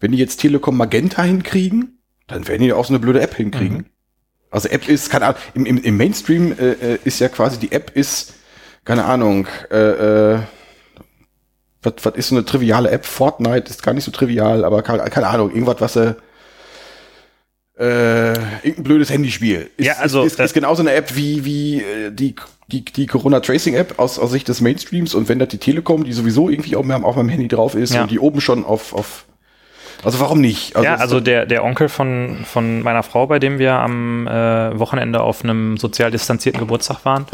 wenn 0.00 0.12
die 0.12 0.18
jetzt 0.18 0.38
Telekom 0.38 0.76
Magenta 0.76 1.22
hinkriegen, 1.22 1.98
dann 2.26 2.46
werden 2.48 2.62
die 2.62 2.72
auch 2.72 2.84
so 2.84 2.92
eine 2.92 3.00
blöde 3.00 3.20
App 3.20 3.34
hinkriegen. 3.34 3.78
Mhm. 3.78 3.86
Also 4.50 4.68
App 4.68 4.88
ist, 4.88 5.10
keine 5.10 5.26
Ahnung, 5.26 5.40
im, 5.54 5.66
im, 5.66 5.82
im 5.82 5.96
Mainstream 5.96 6.52
äh, 6.52 6.72
äh, 6.72 6.98
ist 7.04 7.20
ja 7.20 7.28
quasi 7.28 7.58
die 7.58 7.72
App 7.72 7.90
ist, 7.94 8.34
keine 8.84 9.04
Ahnung, 9.04 9.46
äh, 9.70 10.34
äh, 10.34 10.38
was, 11.82 11.94
was 12.02 12.14
ist 12.14 12.28
so 12.28 12.36
eine 12.36 12.44
triviale 12.44 12.90
App? 12.90 13.04
Fortnite 13.04 13.68
ist 13.68 13.82
gar 13.82 13.94
nicht 13.94 14.04
so 14.04 14.10
trivial, 14.10 14.64
aber 14.64 14.82
keine, 14.82 15.02
keine 15.10 15.26
Ahnung, 15.26 15.50
irgendwas, 15.50 15.80
was 15.80 15.96
äh, 15.96 16.14
äh, 17.78 18.32
irgendein 18.62 18.84
blödes 18.84 19.10
Handyspiel. 19.10 19.70
Ist, 19.76 19.86
Ja, 19.86 19.94
also, 19.94 20.22
ist, 20.22 20.34
ist, 20.34 20.40
ist 20.40 20.54
genauso 20.54 20.82
eine 20.82 20.92
App 20.92 21.14
wie, 21.16 21.44
wie 21.44 21.80
äh, 21.82 22.10
die, 22.12 22.34
die, 22.68 22.84
die 22.84 23.06
Corona-Tracing-App 23.06 23.98
aus, 23.98 24.18
aus 24.18 24.30
Sicht 24.30 24.46
des 24.48 24.60
Mainstreams 24.60 25.14
und 25.14 25.28
wenn 25.28 25.38
das 25.38 25.48
die 25.48 25.58
Telekom, 25.58 26.04
die 26.04 26.12
sowieso 26.12 26.48
irgendwie 26.48 26.76
auch, 26.76 26.88
auf 26.88 27.16
meinem 27.16 27.28
Handy 27.28 27.48
drauf 27.48 27.74
ist 27.74 27.92
Ja. 27.94 28.02
und 28.02 28.10
die 28.10 28.18
oben 28.20 28.40
schon 28.40 28.64
auf, 28.64 28.92
auf 28.94 29.24
also 30.04 30.20
warum 30.20 30.40
nicht? 30.40 30.74
ja, 30.80 30.94
es- 30.96 31.00
also 31.00 31.18
der, 31.20 31.46
der 31.46 31.64
Onkel 31.64 31.88
von, 31.88 32.44
von 32.44 32.82
meiner 32.82 33.02
Frau, 33.02 33.26
bei 33.26 33.38
dem 33.38 33.58
wir 33.58 33.72
am 33.72 34.26
äh, 34.26 34.78
Wochenende 34.78 35.20
auf 35.20 35.42
einem 35.42 35.76
sozial 35.78 36.10
distanzierten 36.10 36.60
Geburtstag 36.60 37.04
waren, 37.04 37.26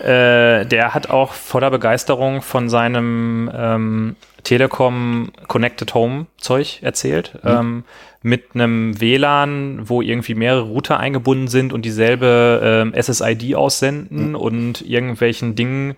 äh, 0.00 0.66
der 0.66 0.94
hat 0.94 1.10
auch 1.10 1.32
voller 1.32 1.70
Begeisterung 1.70 2.42
von 2.42 2.68
seinem 2.68 3.50
ähm, 3.54 4.16
Telekom 4.48 5.30
Connected 5.46 5.92
Home 5.92 6.24
Zeug 6.38 6.78
erzählt. 6.80 7.38
Ähm, 7.44 7.84
mit 8.22 8.54
einem 8.54 8.98
WLAN, 8.98 9.90
wo 9.90 10.00
irgendwie 10.00 10.34
mehrere 10.34 10.62
Router 10.62 10.98
eingebunden 10.98 11.48
sind 11.48 11.74
und 11.74 11.84
dieselbe 11.84 12.60
ähm, 12.64 12.94
SSID 12.98 13.54
aussenden 13.54 14.34
und 14.34 14.80
irgendwelchen 14.80 15.54
Dingen, 15.54 15.96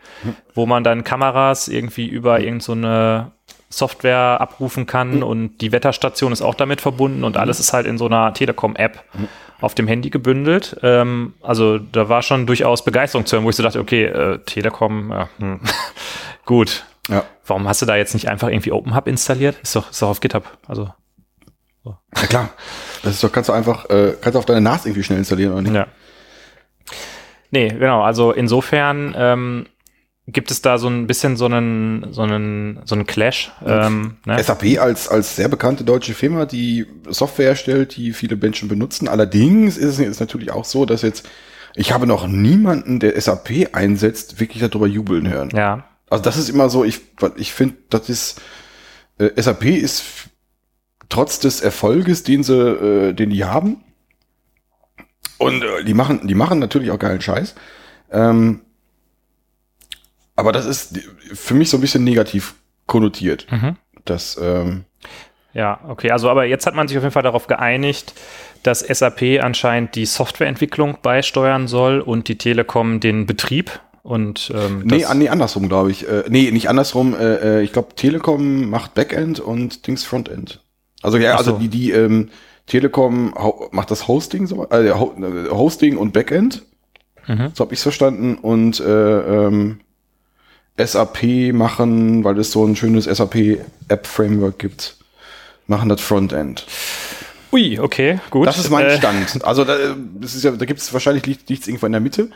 wo 0.53 0.67
man 0.67 0.83
dann 0.83 1.05
Kameras 1.05 1.69
irgendwie 1.69 2.07
über 2.09 2.41
irgend 2.41 2.65
so 2.65 2.73
eine 2.73 3.31
Software 3.69 4.41
abrufen 4.41 4.85
kann 4.85 5.23
und 5.23 5.59
die 5.59 5.71
Wetterstation 5.71 6.33
ist 6.33 6.43
auch 6.43 6.57
damit 6.57 6.81
verbunden 6.81 7.23
und 7.23 7.37
alles 7.37 7.61
ist 7.61 7.73
halt 7.73 7.87
in 7.87 7.99
so 7.99 8.07
einer 8.07 8.35
Telekom-App 8.35 9.05
auf 9.61 9.77
dem 9.77 9.87
Handy 9.87 10.11
gebündelt. 10.11 10.77
Ähm, 10.83 11.35
also 11.41 11.79
da 11.79 12.09
war 12.09 12.23
schon 12.23 12.47
durchaus 12.47 12.85
Begeisterung 12.85 13.27
zu 13.27 13.37
hören, 13.37 13.45
wo 13.45 13.51
ich 13.51 13.57
so 13.57 13.63
dachte, 13.63 13.79
okay, 13.79 14.07
äh, 14.07 14.39
Telekom, 14.39 15.11
ja, 15.11 15.29
hm. 15.39 15.61
gut. 16.45 16.85
Ja. 17.11 17.25
Warum 17.47 17.69
hast 17.69 17.83
du 17.83 17.87
da 17.87 17.97
jetzt 17.97 18.15
nicht 18.15 18.29
einfach 18.29 18.49
irgendwie 18.49 18.73
OpenHub 18.73 19.07
installiert? 19.07 19.57
Ist 19.63 19.77
doch, 19.77 19.91
ist 19.91 20.01
doch 20.01 20.09
auf 20.09 20.21
GitHub. 20.21 20.45
Also, 20.67 20.91
ja 21.85 22.27
klar. 22.27 22.51
Das 23.03 23.15
ist 23.15 23.25
doch, 23.25 23.33
kannst 23.33 23.49
du 23.49 23.53
einfach, 23.53 23.89
äh, 23.89 24.15
kannst 24.21 24.35
du 24.35 24.39
auf 24.39 24.47
deine 24.47 24.61
NAS 24.61 24.85
irgendwie 24.85 25.03
schnell 25.03 25.19
installieren 25.19 25.53
oder 25.53 25.63
nicht? 25.63 25.75
ja. 25.75 25.87
Nee, 27.53 27.69
genau. 27.69 28.03
Also 28.03 28.31
insofern 28.31 29.15
ähm, 29.17 29.67
gibt 30.29 30.53
es 30.53 30.63
da 30.63 30.79
so 30.79 30.89
ein 30.89 31.09
bisschen 31.09 31.37
so 31.37 31.47
einen, 31.47 32.13
so 32.13 32.23
einen, 32.23 32.81
so 32.85 32.95
einen 32.95 33.07
Clash. 33.07 33.51
Ähm, 33.67 34.19
ne? 34.25 34.41
SAP 34.41 34.79
als, 34.79 35.09
als 35.09 35.35
sehr 35.35 35.49
bekannte 35.49 35.83
deutsche 35.83 36.15
Firma, 36.15 36.47
die 36.47 36.87
Software 37.09 37.49
erstellt, 37.49 37.97
die 37.97 38.13
viele 38.13 38.37
Menschen 38.37 38.69
benutzen. 38.69 39.09
Allerdings 39.09 39.77
ist 39.77 39.99
es 39.99 40.21
natürlich 40.21 40.53
auch 40.53 40.65
so, 40.65 40.87
dass 40.87 41.03
jetzt, 41.03 41.29
ich 41.75 41.93
habe 41.93 42.07
noch 42.07 42.29
niemanden, 42.29 43.01
der 43.01 43.21
SAP 43.21 43.71
einsetzt, 43.73 44.39
wirklich 44.39 44.63
darüber 44.63 44.87
jubeln 44.87 45.29
hören. 45.29 45.51
Ja. 45.53 45.90
Also 46.11 46.23
das 46.23 46.37
ist 46.37 46.49
immer 46.49 46.69
so, 46.69 46.85
ich, 46.85 47.01
ich 47.37 47.53
finde, 47.53 47.77
das 47.89 48.09
ist, 48.09 48.41
äh, 49.19 49.31
SAP 49.41 49.65
ist 49.65 50.05
trotz 51.09 51.39
des 51.39 51.61
Erfolges, 51.61 52.25
den 52.25 52.43
sie, 52.43 52.55
äh, 52.55 53.13
den 53.15 53.31
die 53.31 53.45
haben, 53.45 53.83
und 55.41 55.63
äh, 55.63 55.85
die 55.85 55.95
machen, 55.95 56.27
die 56.29 56.35
machen 56.35 56.59
natürlich 56.59 56.91
auch 56.91 56.99
geilen 56.99 57.23
Scheiß. 57.23 57.55
Ähm, 58.13 58.61
aber 60.37 60.53
das 60.53 60.67
ist 60.67 61.01
für 61.33 61.55
mich 61.55 61.71
so 61.71 61.79
ein 61.79 61.81
bisschen 61.81 62.05
negativ 62.05 62.55
konnotiert. 62.87 63.47
Mhm. 63.51 63.77
Das, 64.05 64.39
ähm, 64.41 64.85
Ja, 65.55 65.81
okay. 65.89 66.11
Also, 66.11 66.29
aber 66.29 66.45
jetzt 66.45 66.67
hat 66.67 66.75
man 66.75 66.89
sich 66.89 66.99
auf 66.99 67.05
jeden 67.05 67.13
Fall 67.13 67.23
darauf 67.23 67.47
geeinigt, 67.47 68.13
dass 68.63 68.81
SAP 68.81 69.43
anscheinend 69.43 69.95
die 69.95 70.05
Softwareentwicklung 70.05 70.99
beisteuern 71.01 71.69
soll 71.69 72.01
und 72.01 72.29
die 72.29 72.37
Telekom 72.37 73.01
den 73.01 73.25
Betrieb. 73.25 73.81
Und 74.03 74.51
ähm, 74.55 74.83
nee, 74.85 75.05
an, 75.05 75.19
nee, 75.19 75.29
andersrum, 75.29 75.69
glaube 75.69 75.91
ich. 75.91 76.09
Äh, 76.09 76.25
nee, 76.29 76.51
nicht 76.51 76.69
andersrum. 76.69 77.15
Äh, 77.15 77.59
äh, 77.59 77.63
ich 77.63 77.73
glaube, 77.73 77.95
Telekom 77.95 78.71
macht 78.71 78.95
Backend 78.95 79.41
und 79.41 79.87
Dings 79.87 80.05
Frontend. 80.05 80.63
Also 81.03 81.19
ja, 81.19 81.37
also 81.37 81.53
so. 81.53 81.59
die, 81.59 81.69
die 81.69 81.91
ähm, 81.91 82.31
Telekom 82.67 83.35
macht 83.73 83.91
das 83.91 84.09
Hosting 84.09 84.47
so, 84.47 84.67
äh, 84.71 84.89
äh, 84.89 84.95
Hosting 85.51 85.97
und 85.97 86.13
Backend. 86.13 86.63
Mhm. 87.27 87.51
So 87.55 87.65
habe 87.65 87.75
ich 87.75 87.81
verstanden. 87.81 88.37
Und 88.37 88.81
äh, 88.81 89.47
ähm, 89.47 89.81
SAP 90.79 91.53
machen, 91.53 92.25
weil 92.25 92.39
es 92.39 92.53
so 92.53 92.65
ein 92.65 92.77
schönes 92.77 93.05
SAP 93.05 93.59
App 93.89 94.07
Framework 94.07 94.59
gibt, 94.59 94.97
machen 95.67 95.89
das 95.89 96.01
Frontend. 96.01 96.67
Ui, 97.53 97.79
okay, 97.81 98.21
gut. 98.31 98.47
Das 98.47 98.59
ist 98.59 98.71
mein 98.71 98.87
Äh, 98.87 98.97
Stand. 98.97 99.27
Also 99.45 99.65
da, 99.65 99.77
das 100.21 100.35
ist 100.35 100.45
ja, 100.45 100.53
da 100.53 100.65
gibt 100.65 100.81
es 100.81 100.93
wahrscheinlich 100.93 101.27
liegt 101.27 101.49
liegt's 101.49 101.67
irgendwo 101.67 101.87
in 101.87 101.93
der 101.93 102.01
Mitte. 102.01 102.31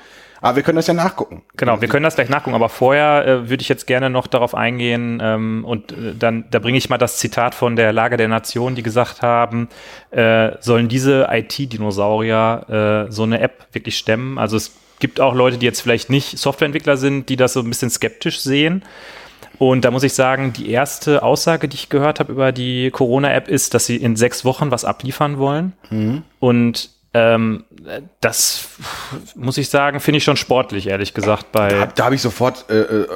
Aber 0.44 0.56
wir 0.56 0.62
können 0.62 0.76
das 0.76 0.86
ja 0.86 0.92
nachgucken. 0.92 1.40
Genau, 1.56 1.80
wir 1.80 1.88
können 1.88 2.02
das 2.02 2.16
gleich 2.16 2.28
nachgucken, 2.28 2.54
aber 2.54 2.68
vorher 2.68 3.26
äh, 3.26 3.48
würde 3.48 3.62
ich 3.62 3.68
jetzt 3.70 3.86
gerne 3.86 4.10
noch 4.10 4.26
darauf 4.26 4.54
eingehen 4.54 5.18
ähm, 5.22 5.64
und 5.64 5.92
äh, 5.92 6.14
dann, 6.18 6.44
da 6.50 6.58
bringe 6.58 6.76
ich 6.76 6.90
mal 6.90 6.98
das 6.98 7.16
Zitat 7.16 7.54
von 7.54 7.76
der 7.76 7.94
Lage 7.94 8.18
der 8.18 8.28
Nation, 8.28 8.74
die 8.74 8.82
gesagt 8.82 9.22
haben, 9.22 9.70
äh, 10.10 10.50
sollen 10.60 10.88
diese 10.88 11.28
IT-Dinosaurier 11.30 13.06
äh, 13.08 13.10
so 13.10 13.22
eine 13.22 13.40
App 13.40 13.68
wirklich 13.72 13.96
stemmen? 13.96 14.36
Also 14.36 14.58
es 14.58 14.76
gibt 14.98 15.18
auch 15.18 15.34
Leute, 15.34 15.56
die 15.56 15.64
jetzt 15.64 15.80
vielleicht 15.80 16.10
nicht 16.10 16.38
Softwareentwickler 16.38 16.98
sind, 16.98 17.30
die 17.30 17.36
das 17.36 17.54
so 17.54 17.60
ein 17.60 17.68
bisschen 17.70 17.88
skeptisch 17.88 18.40
sehen. 18.40 18.82
Und 19.58 19.86
da 19.86 19.90
muss 19.90 20.02
ich 20.02 20.12
sagen, 20.12 20.52
die 20.52 20.68
erste 20.68 21.22
Aussage, 21.22 21.68
die 21.68 21.76
ich 21.76 21.88
gehört 21.88 22.20
habe 22.20 22.32
über 22.32 22.52
die 22.52 22.90
Corona-App, 22.90 23.48
ist, 23.48 23.72
dass 23.72 23.86
sie 23.86 23.96
in 23.96 24.14
sechs 24.14 24.44
Wochen 24.44 24.70
was 24.70 24.84
abliefern 24.84 25.38
wollen. 25.38 25.72
Und 26.38 26.90
ähm, 27.14 27.64
das 28.20 28.66
muss 29.36 29.56
ich 29.58 29.70
sagen, 29.70 30.00
finde 30.00 30.18
ich 30.18 30.24
schon 30.24 30.36
sportlich, 30.36 30.86
ehrlich 30.88 31.14
gesagt. 31.14 31.46
Da, 31.52 31.68
Bei 31.68 31.80
hab- 31.80 31.94
da 31.94 32.04
habe 32.06 32.14
ich 32.14 32.22
sofort, 32.22 32.68
äh, 32.68 32.80
äh, 32.80 33.08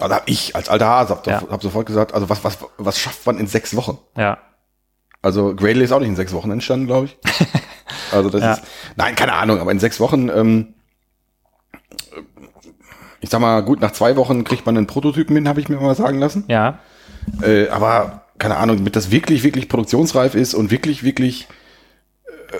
also 0.00 0.16
ich 0.26 0.54
als 0.54 0.68
alter 0.68 0.86
Hase 0.86 1.14
hab, 1.14 1.26
Ja. 1.26 1.42
hab 1.50 1.62
sofort 1.62 1.86
gesagt, 1.86 2.12
also 2.14 2.28
was, 2.28 2.44
was, 2.44 2.58
was 2.76 2.98
schafft 2.98 3.24
man 3.26 3.38
in 3.38 3.46
sechs 3.46 3.74
Wochen? 3.76 3.98
ja, 4.16 4.38
Also 5.22 5.54
Gradle 5.56 5.82
ist 5.84 5.92
auch 5.92 6.00
nicht 6.00 6.08
in 6.08 6.16
sechs 6.16 6.32
Wochen 6.32 6.50
entstanden, 6.50 6.86
glaube 6.86 7.06
ich. 7.06 7.16
Also 8.12 8.28
das 8.30 8.40
Ja. 8.42 8.52
ist, 8.52 8.62
nein, 8.96 9.14
keine 9.14 9.32
Ahnung, 9.34 9.60
aber 9.60 9.70
in 9.70 9.78
sechs 9.78 9.98
Wochen, 10.00 10.28
ähm, 10.28 10.74
ich 13.20 13.30
sag 13.30 13.40
mal, 13.40 13.60
gut, 13.62 13.80
nach 13.80 13.92
zwei 13.92 14.16
Wochen 14.16 14.44
kriegt 14.44 14.64
man 14.66 14.76
einen 14.76 14.86
Prototypen 14.86 15.34
hin, 15.36 15.48
habe 15.48 15.60
ich 15.60 15.68
mir 15.68 15.76
mal 15.80 15.94
sagen 15.94 16.18
lassen. 16.18 16.44
Ja. 16.48 16.78
Äh, 17.42 17.68
aber 17.68 18.22
keine 18.38 18.56
Ahnung, 18.56 18.76
damit 18.76 18.94
das 18.96 19.10
wirklich, 19.10 19.42
wirklich 19.42 19.68
produktionsreif 19.68 20.34
ist 20.34 20.54
und 20.54 20.70
wirklich, 20.70 21.02
wirklich 21.02 21.48
äh, 22.26 22.58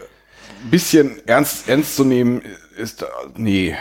bisschen 0.71 1.21
ernst, 1.27 1.69
ernst 1.69 1.97
zu 1.97 2.05
nehmen, 2.05 2.43
ist, 2.77 3.05
nee. 3.37 3.75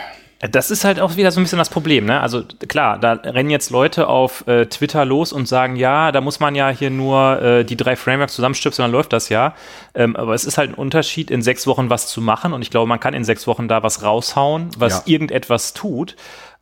Das 0.52 0.70
ist 0.70 0.84
halt 0.84 1.00
auch 1.00 1.16
wieder 1.16 1.32
so 1.32 1.40
ein 1.40 1.42
bisschen 1.42 1.58
das 1.58 1.68
Problem, 1.68 2.04
ne? 2.04 2.20
Also 2.20 2.44
klar, 2.68 2.98
da 3.00 3.14
rennen 3.14 3.50
jetzt 3.50 3.70
Leute 3.70 4.06
auf 4.06 4.46
äh, 4.46 4.66
Twitter 4.66 5.04
los 5.04 5.32
und 5.32 5.48
sagen, 5.48 5.74
ja, 5.74 6.12
da 6.12 6.20
muss 6.20 6.38
man 6.38 6.54
ja 6.54 6.68
hier 6.68 6.90
nur 6.90 7.42
äh, 7.42 7.64
die 7.64 7.76
drei 7.76 7.96
Frameworks 7.96 8.34
zusammenstöpseln, 8.34 8.84
dann 8.84 8.92
läuft 8.92 9.12
das 9.12 9.30
ja. 9.30 9.54
Ähm, 9.96 10.14
aber 10.14 10.34
es 10.34 10.44
ist 10.44 10.56
halt 10.56 10.70
ein 10.70 10.74
Unterschied, 10.74 11.32
in 11.32 11.42
sechs 11.42 11.66
Wochen 11.66 11.90
was 11.90 12.06
zu 12.06 12.20
machen 12.20 12.52
und 12.52 12.62
ich 12.62 12.70
glaube, 12.70 12.86
man 12.86 13.00
kann 13.00 13.14
in 13.14 13.24
sechs 13.24 13.48
Wochen 13.48 13.66
da 13.66 13.82
was 13.82 14.04
raushauen, 14.04 14.68
was 14.78 14.98
Ja. 14.98 15.02
irgendetwas 15.06 15.74
tut. 15.74 16.14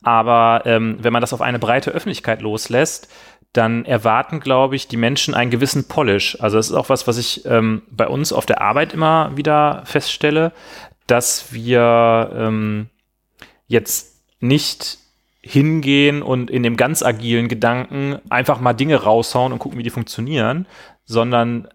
Aber 0.03 0.63
ähm, 0.65 0.97
wenn 1.01 1.13
man 1.13 1.21
das 1.21 1.35
auf 1.35 1.43
eine 1.43 1.59
breite 1.59 1.91
Öffentlichkeit 1.91 2.41
loslässt, 2.41 3.09
dann 3.57 3.85
erwarten, 3.85 4.41
glaube 4.41 4.77
ich, 4.77 4.89
die 4.89 4.97
Menschen 4.97 5.35
einen 5.35 5.51
gewissen 5.51 5.89
Polish. 5.89 6.37
Also 6.41 6.57
das 6.57 6.69
ist 6.69 6.75
auch 6.75 6.89
was, 6.89 7.07
was 7.07 7.19
ich 7.19 7.45
ähm, 7.47 7.83
bei 7.91 8.09
uns 8.09 8.33
auf 8.33 8.47
der 8.47 8.61
Arbeit 8.61 8.93
immer 8.93 9.37
wieder 9.37 9.83
feststelle, 9.85 10.53
dass 11.07 11.53
wir 11.53 12.31
ähm, 12.35 12.89
jetzt 13.67 14.23
nicht 14.41 14.99
hingehen 15.41 16.23
und 16.23 16.51
in 16.51 16.63
dem 16.63 16.77
ganz 16.77 17.03
agilen 17.03 17.49
Gedanken 17.49 18.19
einfach 18.29 18.61
mal 18.61 18.73
Dinge 18.73 18.97
raushauen 18.97 19.53
und 19.53 19.61
gucken, 19.61 19.79
wie 19.79 19.85
die 19.85 19.91
funktionieren, 19.91 20.67
sondern 21.05 21.69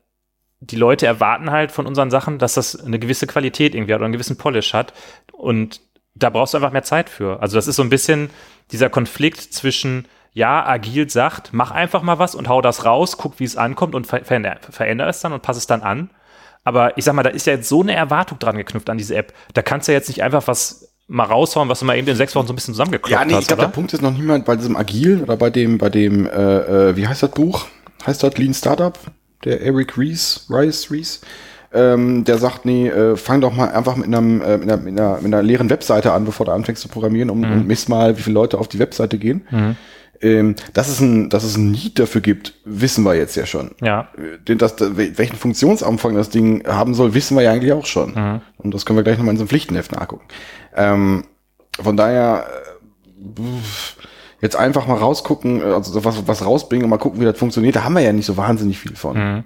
die 0.60 0.76
Leute 0.76 1.08
erwarten 1.08 1.52
halt 1.52 1.72
von 1.72 1.88
unseren 1.88 2.12
Sachen, 2.12 2.38
dass 2.38 2.54
das 2.54 2.76
eine 2.76 3.00
gewisse 3.00 3.28
Qualität 3.28 3.74
irgendwie 3.74 3.94
hat 3.94 4.00
oder 4.00 4.06
einen 4.06 4.14
gewissen 4.14 4.38
Polish 4.38 4.74
hat. 4.74 4.94
Und 5.32 5.82
da 6.14 6.30
brauchst 6.30 6.54
du 6.54 6.58
einfach 6.58 6.72
mehr 6.72 6.84
Zeit 6.84 7.10
für. 7.10 7.42
Also 7.42 7.58
das 7.58 7.68
ist 7.68 7.78
so 7.78 7.82
ein 7.82 7.90
bisschen 7.90 8.30
dieser 8.72 8.90
Konflikt 8.90 9.42
zwischen, 9.42 10.06
ja, 10.34 10.66
agil 10.66 11.10
sagt, 11.10 11.50
mach 11.52 11.72
einfach 11.72 12.02
mal 12.02 12.20
was 12.20 12.36
und 12.36 12.48
hau 12.48 12.62
das 12.62 12.86
raus, 12.86 13.18
guck, 13.18 13.40
wie 13.40 13.44
es 13.44 13.58
ankommt 13.58 13.96
und 13.96 14.08
ver 14.08 14.24
veränder, 14.24 14.58
veränder 14.70 15.08
es 15.08 15.20
dann 15.20 15.34
und 15.34 15.42
pass 15.42 15.58
es 15.58 15.68
dann 15.68 15.82
an. 15.82 16.10
Aber 16.64 16.98
ich 16.98 17.06
sag 17.06 17.14
mal, 17.14 17.24
da 17.24 17.32
ist 17.32 17.48
ja 17.48 17.54
jetzt 17.54 17.68
so 17.68 17.82
eine 17.82 17.96
Erwartung 17.96 18.40
dran 18.40 18.56
geknüpft 18.56 18.90
an 18.90 18.98
diese 18.98 19.16
App. 19.16 19.34
Da 19.54 19.62
kannst 19.62 19.88
du 19.88 19.94
ja 19.94 19.98
jetzt 19.98 20.08
nicht 20.10 20.24
einfach 20.24 20.48
was 20.48 20.94
mal 21.08 21.26
raushauen, 21.26 21.68
was 21.68 21.80
du 21.80 21.86
mal 21.86 21.98
eben 21.98 22.08
in 22.08 22.16
sechs 22.16 22.36
Wochen 22.36 22.48
so 22.48 22.54
ein 22.54 22.56
bisschen 22.56 22.74
zusammengekloppt 22.74 23.12
Ja, 23.12 23.26
nee, 23.26 23.34
hast, 23.34 23.42
ich 23.42 23.48
glaube, 23.48 23.64
der? 23.64 23.70
Punkt 23.70 23.94
ist 23.94 24.02
noch 24.02 24.14
niemand 24.14 24.46
bei 24.46 24.56
diesem 24.56 24.78
Agil 24.78 25.22
oder 25.22 25.36
bei 25.36 25.50
dem, 25.50 25.78
bei 25.78 25.90
dem, 25.90 26.26
äh, 26.28 26.90
äh, 26.90 26.96
wie 26.96 27.08
heißt 27.08 27.24
das 27.24 27.32
Buch? 27.32 27.66
Heißt 28.06 28.24
das 28.24 28.38
Lean 28.38 28.54
Startup? 28.54 28.98
Der 29.44 29.62
Eric 29.62 29.98
Ries, 29.98 30.46
Rice, 30.50 30.92
Ries, 30.92 31.22
ähm, 31.74 32.24
der 32.24 32.38
sagt, 32.38 32.66
nee, 32.66 32.88
äh, 32.88 33.18
fang 33.18 33.42
doch 33.42 33.54
mal 33.54 33.72
einfach 33.72 33.96
mit, 33.96 34.06
einem, 34.08 34.42
äh, 34.42 34.58
mit, 34.58 34.70
einer, 34.70 34.78
mit, 34.78 35.00
einer, 35.00 35.16
mit 35.18 35.26
einer 35.26 35.42
leeren 35.42 35.70
Webseite 35.70 36.14
an, 36.14 36.26
bevor 36.26 36.46
du 36.46 36.52
anfängst 36.52 36.82
zu 36.82 36.88
programmieren 36.88 37.30
um, 37.30 37.44
und 37.44 37.68
misst 37.68 37.90
mal, 37.90 38.18
wie 38.18 38.22
viele 38.22 38.36
Leute 38.36 38.60
auf 38.60 38.68
die 38.68 38.80
Webseite 38.80 39.18
gehen. 39.18 39.76
Ähm, 40.22 40.56
dass, 40.74 40.88
es 40.88 41.00
ein, 41.00 41.30
dass 41.30 41.44
es 41.44 41.58
ein 41.58 41.72
Need 41.72 41.98
dafür 41.98 42.22
gibt, 42.22 42.54
wissen 42.64 43.04
wir 43.04 43.16
jetzt 43.16 43.36
ja 43.36 43.46
schon. 43.46 43.72
Ja. 43.82 44.10
Den, 44.48 44.58
das, 44.60 44.76
welchen 44.80 45.36
Funktionsumfang 45.36 46.14
das 46.14 46.30
Ding 46.30 46.68
haben 46.68 46.94
soll, 46.94 47.14
wissen 47.14 47.36
wir 47.36 47.44
ja 47.44 47.52
eigentlich 47.52 47.74
auch 47.74 47.88
schon. 47.88 48.42
Und 48.58 48.74
das 48.74 48.86
können 48.86 48.98
wir 48.98 49.04
gleich 49.04 49.18
nochmal 49.18 49.34
in 49.34 49.38
so 49.38 49.44
einem 49.44 49.50
Pflichtenheft 49.50 49.92
nachgucken. 49.92 50.26
Ähm, 50.76 51.24
von 51.82 51.98
daher, 51.98 52.46
äh, 52.48 53.42
jetzt 54.42 54.56
einfach 54.56 54.88
mal 54.88 54.98
rausgucken, 54.98 55.62
äh, 55.62 55.66
also 55.66 55.92
so 55.92 56.04
was, 56.04 56.28
was 56.28 56.46
rausbringen 56.46 56.84
und 56.84 56.90
mal 56.90 56.98
gucken, 56.98 57.20
wie 57.22 57.26
das 57.26 57.38
funktioniert, 57.38 57.76
da 57.76 57.84
haben 57.84 57.94
wir 57.94 58.02
ja 58.02 58.14
nicht 58.14 58.26
so 58.26 58.38
wahnsinnig 58.38 58.80
viel 58.80 58.96
von. 58.96 59.44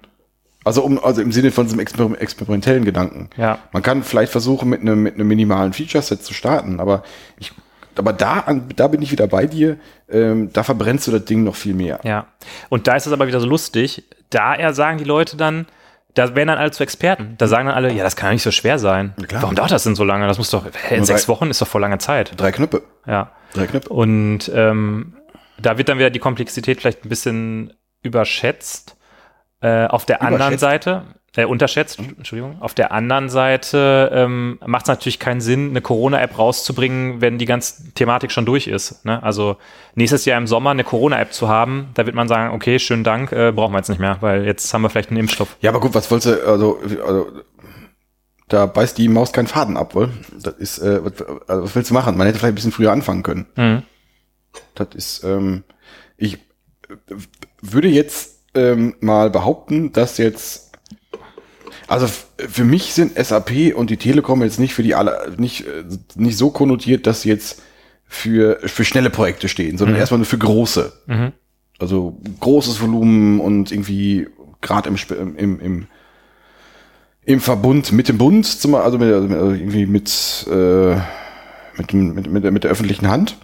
Also, 0.63 0.83
um, 0.83 1.03
also 1.03 1.21
im 1.21 1.31
Sinne 1.31 1.51
von 1.51 1.65
diesem 1.65 1.79
exper 1.79 2.09
experimentellen 2.19 2.85
Gedanken. 2.85 3.29
Ja. 3.37 3.59
Man 3.71 3.83
kann 3.83 4.01
vielleicht 4.01 4.31
versuchen, 4.31 4.67
mit 4.67 4.81
einem, 4.81 5.03
mit 5.03 5.13
einem 5.13 5.27
minimalen 5.27 5.73
Feature-Set 5.73 6.23
zu 6.23 6.33
starten, 6.33 6.79
aber 6.79 7.03
ich, 7.37 7.51
aber 7.95 8.13
da, 8.13 8.43
da 8.75 8.87
bin 8.87 9.01
ich 9.01 9.11
wieder 9.11 9.27
bei 9.27 9.45
dir, 9.45 9.77
ähm, 10.09 10.51
da 10.53 10.63
verbrennst 10.63 11.07
du 11.07 11.11
das 11.11 11.25
Ding 11.25 11.43
noch 11.43 11.55
viel 11.55 11.73
mehr. 11.73 11.99
Ja. 12.03 12.27
Und 12.69 12.87
da 12.87 12.95
ist 12.95 13.07
es 13.07 13.13
aber 13.13 13.27
wieder 13.27 13.39
so 13.39 13.47
lustig. 13.47 14.03
Da 14.29 14.53
er 14.55 14.73
sagen 14.73 14.97
die 14.97 15.03
Leute 15.03 15.37
dann, 15.37 15.65
da 16.13 16.33
werden 16.35 16.47
dann 16.47 16.57
alle 16.57 16.71
zu 16.71 16.83
Experten. 16.83 17.35
Da 17.37 17.47
sagen 17.47 17.67
dann 17.67 17.75
alle, 17.75 17.91
ja, 17.91 18.03
das 18.03 18.15
kann 18.15 18.29
ja 18.29 18.33
nicht 18.33 18.43
so 18.43 18.51
schwer 18.51 18.79
sein. 18.79 19.13
klar. 19.27 19.41
Warum 19.41 19.55
dauert 19.55 19.71
das 19.71 19.83
denn 19.83 19.95
so 19.95 20.03
lange? 20.03 20.27
Das 20.27 20.37
muss 20.37 20.49
doch, 20.49 20.65
hä, 20.65 20.69
in 20.95 20.97
Nur 20.97 21.05
sechs 21.05 21.25
drei- 21.25 21.27
Wochen 21.33 21.49
ist 21.49 21.61
doch 21.61 21.67
vor 21.67 21.81
lange 21.81 21.97
Zeit. 21.97 22.33
Drei 22.37 22.51
Knöpfe. 22.51 22.83
Ja. 23.05 23.31
Drei 23.53 23.67
Knöpfe. 23.67 23.89
Und 23.89 24.49
ähm, 24.53 25.13
da 25.59 25.77
wird 25.77 25.89
dann 25.89 25.97
wieder 25.97 26.09
die 26.09 26.19
Komplexität 26.19 26.79
vielleicht 26.79 27.03
ein 27.05 27.09
bisschen 27.09 27.73
überschätzt. 28.01 28.95
Äh, 29.61 29.87
auf 29.87 30.05
der 30.05 30.21
anderen 30.21 30.53
Überschätzt? 30.53 30.61
Seite, 30.61 31.01
äh, 31.35 31.45
unterschätzt, 31.45 31.99
Entschuldigung, 31.99 32.61
auf 32.61 32.73
der 32.73 32.91
anderen 32.91 33.29
Seite 33.29 34.09
ähm, 34.13 34.59
macht 34.65 34.83
es 34.83 34.87
natürlich 34.87 35.19
keinen 35.19 35.41
Sinn, 35.41 35.69
eine 35.69 35.81
Corona-App 35.81 36.37
rauszubringen, 36.37 37.21
wenn 37.21 37.37
die 37.37 37.45
ganze 37.45 37.93
Thematik 37.93 38.31
schon 38.31 38.45
durch 38.45 38.67
ist. 38.67 39.05
Ne? 39.05 39.21
Also 39.21 39.57
nächstes 39.95 40.25
Jahr 40.25 40.37
im 40.37 40.47
Sommer 40.47 40.71
eine 40.71 40.83
Corona-App 40.83 41.33
zu 41.33 41.49
haben, 41.49 41.89
da 41.93 42.05
wird 42.05 42.15
man 42.15 42.27
sagen, 42.27 42.53
okay, 42.53 42.79
schönen 42.79 43.03
Dank, 43.03 43.31
äh, 43.31 43.51
brauchen 43.51 43.73
wir 43.73 43.79
jetzt 43.79 43.89
nicht 43.89 43.99
mehr, 43.99 44.17
weil 44.21 44.45
jetzt 44.45 44.73
haben 44.73 44.81
wir 44.81 44.89
vielleicht 44.89 45.09
einen 45.09 45.19
Impfstoff. 45.19 45.57
Ja, 45.61 45.71
aber 45.71 45.79
gut, 45.79 45.93
was 45.93 46.09
wolltest 46.09 46.39
du, 46.41 46.47
also, 46.47 46.79
also 47.05 47.27
da 48.47 48.65
beißt 48.67 48.97
die 48.97 49.07
Maus 49.07 49.33
keinen 49.33 49.47
Faden 49.47 49.77
ab, 49.77 49.95
wohl. 49.95 50.11
Das 50.41 50.53
ist, 50.55 50.79
äh, 50.79 51.03
was, 51.03 51.13
also, 51.47 51.63
was 51.63 51.75
willst 51.75 51.89
du 51.89 51.93
machen? 51.93 52.17
Man 52.17 52.27
hätte 52.27 52.39
vielleicht 52.39 52.53
ein 52.53 52.55
bisschen 52.55 52.71
früher 52.71 52.91
anfangen 52.91 53.23
können. 53.23 53.47
Mhm. 53.55 53.83
Das 54.75 54.89
ist, 54.93 55.23
ähm, 55.23 55.63
ich 56.17 56.35
äh, 56.35 57.15
würde 57.61 57.87
jetzt 57.87 58.35
ähm, 58.53 58.95
mal 58.99 59.29
behaupten, 59.29 59.91
dass 59.91 60.17
jetzt, 60.17 60.64
also 61.87 62.07
für 62.37 62.63
mich 62.63 62.93
sind 62.93 63.17
SAP 63.17 63.75
und 63.75 63.89
die 63.89 63.97
Telekom 63.97 64.41
jetzt 64.41 64.59
nicht 64.59 64.73
für 64.73 64.83
die 64.83 64.95
alle, 64.95 65.33
nicht, 65.37 65.67
äh, 65.67 65.83
nicht 66.15 66.37
so 66.37 66.49
konnotiert, 66.49 67.05
dass 67.07 67.21
sie 67.21 67.29
jetzt 67.29 67.61
für, 68.07 68.59
für 68.65 68.85
schnelle 68.85 69.09
Projekte 69.09 69.49
stehen, 69.49 69.77
sondern 69.77 69.97
erstmal 69.97 70.19
nur 70.19 70.25
für 70.27 70.37
große. 70.37 70.93
Mhm. 71.07 71.31
Also 71.79 72.17
großes 72.39 72.81
Volumen 72.81 73.39
und 73.39 73.71
irgendwie 73.71 74.27
gerade 74.61 74.89
im, 74.89 75.35
im, 75.37 75.59
im, 75.59 75.87
im 77.25 77.39
Verbund 77.41 77.91
mit 77.91 78.07
dem 78.07 78.17
Bund, 78.17 78.45
zum, 78.45 78.75
also, 78.75 78.97
mit, 78.97 79.13
also 79.13 79.51
irgendwie 79.51 79.85
mit, 79.85 80.47
äh, 80.49 80.95
mit, 81.77 81.93
mit, 81.93 82.31
mit, 82.31 82.43
der- 82.43 82.51
mit 82.51 82.63
der 82.63 82.71
öffentlichen 82.71 83.09
Hand. 83.09 83.37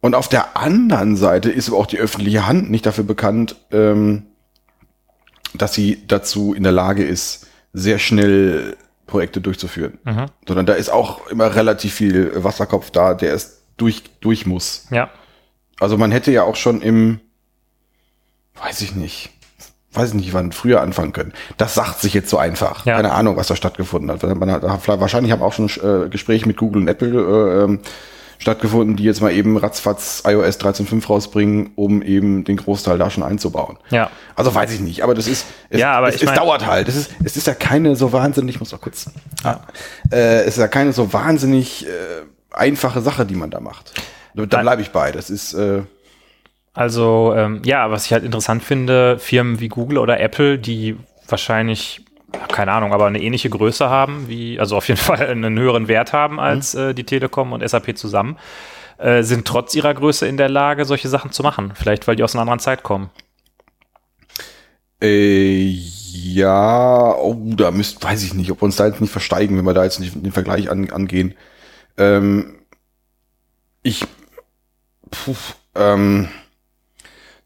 Und 0.00 0.14
auf 0.14 0.28
der 0.28 0.56
anderen 0.56 1.16
Seite 1.16 1.50
ist 1.50 1.68
aber 1.68 1.76
auch 1.76 1.86
die 1.86 1.98
öffentliche 1.98 2.46
Hand 2.46 2.70
nicht 2.70 2.86
dafür 2.86 3.04
bekannt, 3.04 3.56
ähm, 3.70 4.22
dass 5.54 5.74
sie 5.74 6.02
dazu 6.08 6.54
in 6.54 6.62
der 6.62 6.72
Lage 6.72 7.04
ist, 7.04 7.46
sehr 7.72 7.98
schnell 7.98 8.76
Projekte 9.06 9.40
durchzuführen. 9.40 9.98
Mhm. 10.04 10.26
Sondern 10.46 10.66
da 10.66 10.74
ist 10.74 10.90
auch 10.90 11.26
immer 11.28 11.54
relativ 11.54 11.94
viel 11.94 12.32
Wasserkopf 12.42 12.90
da, 12.90 13.14
der 13.14 13.34
es 13.34 13.62
durch, 13.76 14.04
durch 14.20 14.46
muss. 14.46 14.86
Ja. 14.90 15.10
Also 15.80 15.96
man 15.96 16.12
hätte 16.12 16.30
ja 16.30 16.44
auch 16.44 16.56
schon 16.56 16.82
im, 16.82 17.20
weiß 18.62 18.82
ich 18.82 18.94
nicht, 18.94 19.30
weiß 19.92 20.10
ich 20.10 20.14
nicht, 20.14 20.32
wann 20.32 20.52
früher 20.52 20.80
anfangen 20.80 21.12
können. 21.12 21.32
Das 21.56 21.74
sagt 21.74 22.00
sich 22.00 22.14
jetzt 22.14 22.30
so 22.30 22.38
einfach. 22.38 22.86
Ja. 22.86 22.96
Keine 22.96 23.12
Ahnung, 23.12 23.36
was 23.36 23.48
da 23.48 23.56
stattgefunden 23.56 24.10
hat. 24.10 24.22
Man 24.22 24.50
hat 24.50 24.86
wahrscheinlich 24.86 25.32
haben 25.32 25.42
auch 25.42 25.52
schon 25.52 25.68
äh, 25.68 26.08
Gespräche 26.08 26.46
mit 26.46 26.56
Google 26.56 26.82
und 26.82 26.88
Apple 26.88 27.08
äh, 27.08 27.64
ähm, 27.64 27.80
stattgefunden, 28.40 28.96
die 28.96 29.04
jetzt 29.04 29.20
mal 29.20 29.30
eben 29.32 29.56
ratzfatz 29.56 30.22
iOS 30.26 30.58
13.5 30.58 31.06
rausbringen, 31.06 31.70
um 31.76 32.02
eben 32.02 32.42
den 32.42 32.56
Großteil 32.56 32.98
da 32.98 33.10
schon 33.10 33.22
einzubauen. 33.22 33.76
Ja. 33.90 34.10
Also 34.34 34.52
weiß 34.54 34.72
ich 34.72 34.80
nicht, 34.80 35.02
aber 35.04 35.14
das 35.14 35.28
ist, 35.28 35.46
es, 35.68 35.78
Ja, 35.78 35.92
aber 35.92 36.08
es, 36.08 36.16
ich 36.16 36.22
es 36.22 36.26
mein- 36.26 36.36
dauert 36.36 36.66
halt. 36.66 36.88
Es 36.88 36.96
ist, 36.96 37.10
es 37.22 37.36
ist 37.36 37.46
ja 37.46 37.54
keine 37.54 37.94
so 37.96 38.12
wahnsinnig, 38.12 38.56
ich 38.56 38.60
muss 38.60 38.72
noch 38.72 38.80
kurz, 38.80 39.10
ah, 39.44 39.60
äh, 40.10 40.40
es 40.40 40.54
ist 40.56 40.58
ja 40.58 40.68
keine 40.68 40.92
so 40.92 41.12
wahnsinnig 41.12 41.86
äh, 41.86 41.90
einfache 42.50 43.00
Sache, 43.02 43.24
die 43.26 43.34
man 43.36 43.50
da 43.50 43.60
macht. 43.60 43.92
Da 44.34 44.42
Nein. 44.50 44.62
bleibe 44.62 44.82
ich 44.82 44.90
bei. 44.90 45.12
Das 45.12 45.28
ist, 45.30 45.52
äh, 45.54 45.82
Also, 46.72 47.34
ähm, 47.36 47.60
ja, 47.64 47.90
was 47.90 48.06
ich 48.06 48.12
halt 48.12 48.24
interessant 48.24 48.62
finde, 48.62 49.18
Firmen 49.18 49.60
wie 49.60 49.68
Google 49.68 49.98
oder 49.98 50.18
Apple, 50.18 50.58
die 50.58 50.96
wahrscheinlich, 51.28 52.04
keine 52.48 52.72
Ahnung, 52.72 52.92
aber 52.92 53.06
eine 53.06 53.22
ähnliche 53.22 53.50
Größe 53.50 53.88
haben, 53.88 54.28
wie, 54.28 54.58
also 54.58 54.76
auf 54.76 54.88
jeden 54.88 55.00
Fall 55.00 55.26
einen 55.26 55.58
höheren 55.58 55.88
Wert 55.88 56.12
haben 56.12 56.40
als 56.40 56.74
äh, 56.74 56.94
die 56.94 57.04
Telekom 57.04 57.52
und 57.52 57.68
SAP 57.68 57.96
zusammen, 57.96 58.36
äh, 58.98 59.22
sind 59.22 59.46
trotz 59.46 59.74
ihrer 59.74 59.94
Größe 59.94 60.26
in 60.26 60.36
der 60.36 60.48
Lage, 60.48 60.84
solche 60.84 61.08
Sachen 61.08 61.32
zu 61.32 61.42
machen. 61.42 61.72
Vielleicht, 61.74 62.06
weil 62.06 62.16
die 62.16 62.22
aus 62.22 62.34
einer 62.34 62.42
anderen 62.42 62.60
Zeit 62.60 62.82
kommen. 62.82 63.10
Äh, 65.02 65.78
ja, 66.12 67.14
oh, 67.14 67.36
da 67.56 67.70
müsst, 67.70 68.02
weiß 68.02 68.22
ich 68.22 68.34
nicht, 68.34 68.50
ob 68.50 68.60
wir 68.60 68.64
uns 68.64 68.76
da 68.76 68.86
jetzt 68.86 69.00
nicht 69.00 69.10
versteigen, 69.10 69.56
wenn 69.56 69.64
wir 69.64 69.74
da 69.74 69.84
jetzt 69.84 70.00
nicht 70.00 70.14
den 70.14 70.32
Vergleich 70.32 70.70
an, 70.70 70.90
angehen. 70.90 71.34
Ähm, 71.96 72.58
ich, 73.82 74.04
puh, 75.10 75.34
ähm, 75.74 76.28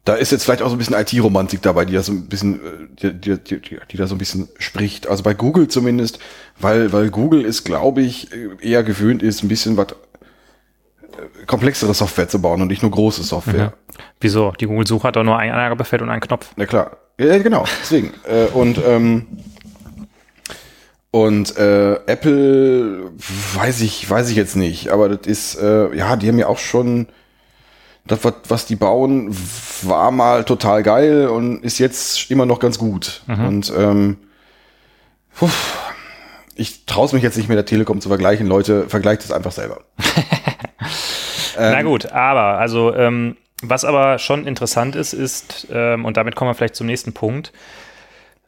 da 0.05 0.15
ist 0.15 0.33
jetzt 0.33 0.45
vielleicht 0.45 0.61
auch 0.63 0.69
so 0.69 0.75
ein 0.75 0.79
bisschen 0.79 0.97
IT-Romantik 0.97 1.63
dabei, 1.63 1.85
die 1.85 1.95
da 1.95 2.03
so 2.03 2.13
ein 2.13 2.27
bisschen, 2.27 2.61
äh, 3.01 3.13
die, 3.13 3.39
die, 3.39 3.39
die, 3.39 3.81
die, 3.91 3.97
da 3.97 4.07
so 4.07 4.15
ein 4.15 4.19
bisschen 4.19 4.49
spricht. 4.59 5.07
Also 5.07 5.23
bei 5.23 5.35
Google 5.35 5.69
zumindest, 5.69 6.19
weil, 6.59 6.93
weil 6.93 7.11
Google 7.11 7.45
ist, 7.45 7.65
glaube 7.65 8.03
ich, 8.03 8.29
eher 8.61 8.83
gewöhnt 8.83 9.23
ist, 9.23 9.43
ein 9.43 9.49
bisschen 9.49 9.77
was 9.77 9.89
äh, 9.89 11.47
komplexere 11.47 11.95
Software 11.95 12.29
zu 12.29 12.41
bauen 12.41 12.61
und 12.61 12.69
nicht 12.69 12.83
nur 12.83 12.91
große 12.91 13.23
Software. 13.23 13.73
Wieso? 14.21 14.53
Die 14.61 14.67
Google-Suche 14.67 15.09
hat 15.09 15.17
doch 15.17 15.25
nur 15.25 15.39
ein 15.39 15.53
Eingabefeld 15.53 16.03
und 16.03 16.11
einen 16.11 16.21
Knopf. 16.21 16.51
Na 16.57 16.67
klar. 16.67 16.99
Ja, 17.19 17.39
genau, 17.39 17.65
deswegen. 17.81 18.13
äh, 18.25 18.47
und 18.53 18.79
ähm, 18.85 19.27
und 21.13 21.57
äh, 21.57 21.95
Apple 22.07 23.13
weiß 23.55 23.83
ich, 23.83 24.11
weiß 24.11 24.31
ich 24.31 24.37
jetzt 24.37 24.57
nicht, 24.57 24.89
aber 24.89 25.09
das 25.09 25.29
ist, 25.29 25.55
äh, 25.55 25.95
ja, 25.95 26.17
die 26.17 26.27
haben 26.27 26.39
ja 26.39 26.49
auch 26.49 26.59
schon 26.59 27.07
das, 28.07 28.19
was, 28.49 28.67
die 28.67 28.77
bauen, 28.77 29.35
war 29.83 30.11
mal 30.11 30.45
total 30.45 30.83
geil 30.83 31.29
und 31.29 31.65
ist 31.65 31.79
jetzt 31.79 32.31
immer 32.31 32.45
noch 32.45 32.59
ganz 32.59 32.79
gut. 32.79 33.23
Und 33.27 33.73
ähm, 33.77 34.19
puh, 35.37 35.49
ich 36.55 36.85
traue 36.87 37.09
mich 37.15 37.23
jetzt 37.23 37.37
nicht 37.37 37.49
mit 37.49 37.57
der 37.57 37.67
Telekom 37.67 38.01
zu 38.01 38.09
vergleichen. 38.09 38.47
Leute, 38.47 38.89
vergleicht 38.89 39.23
es 39.25 39.33
einfach 39.33 39.53
selber. 39.53 39.81
Na 41.59 41.83
gut, 41.83 42.13
aber 42.13 42.59
also 42.59 42.95
ähm, 42.95 43.37
was 43.63 43.85
aber 43.85 44.19
schon 44.19 44.47
interessant 44.47 44.97
ist, 44.97 45.13
ist, 45.13 45.69
ähm, 45.73 46.05
und 46.05 46.17
damit 46.17 46.37
kommen 46.37 46.51
wir 46.51 46.55
vielleicht 46.55 46.77
zum 46.77 46.87
nächsten 46.87 47.13
Punkt, 47.13 47.53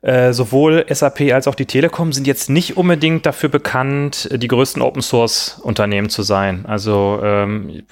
äh, 0.03 0.33
sowohl 0.33 0.85
SAP 0.89 1.33
als 1.33 1.49
auch 1.49 1.55
die 1.55 1.67
Telekom 1.67 2.13
sind 2.13 2.27
jetzt 2.27 2.51
nicht 2.51 2.77
unbedingt 2.77 3.25
dafür 3.27 3.49
bekannt, 3.49 4.29
die 4.33 4.49
größten 4.49 4.83
Open 4.83 5.03
Source 5.03 5.59
Unternehmen 5.63 6.11
zu 6.11 6.23
sein. 6.23 6.67
Also 6.67 7.21
ähm, 7.23 7.83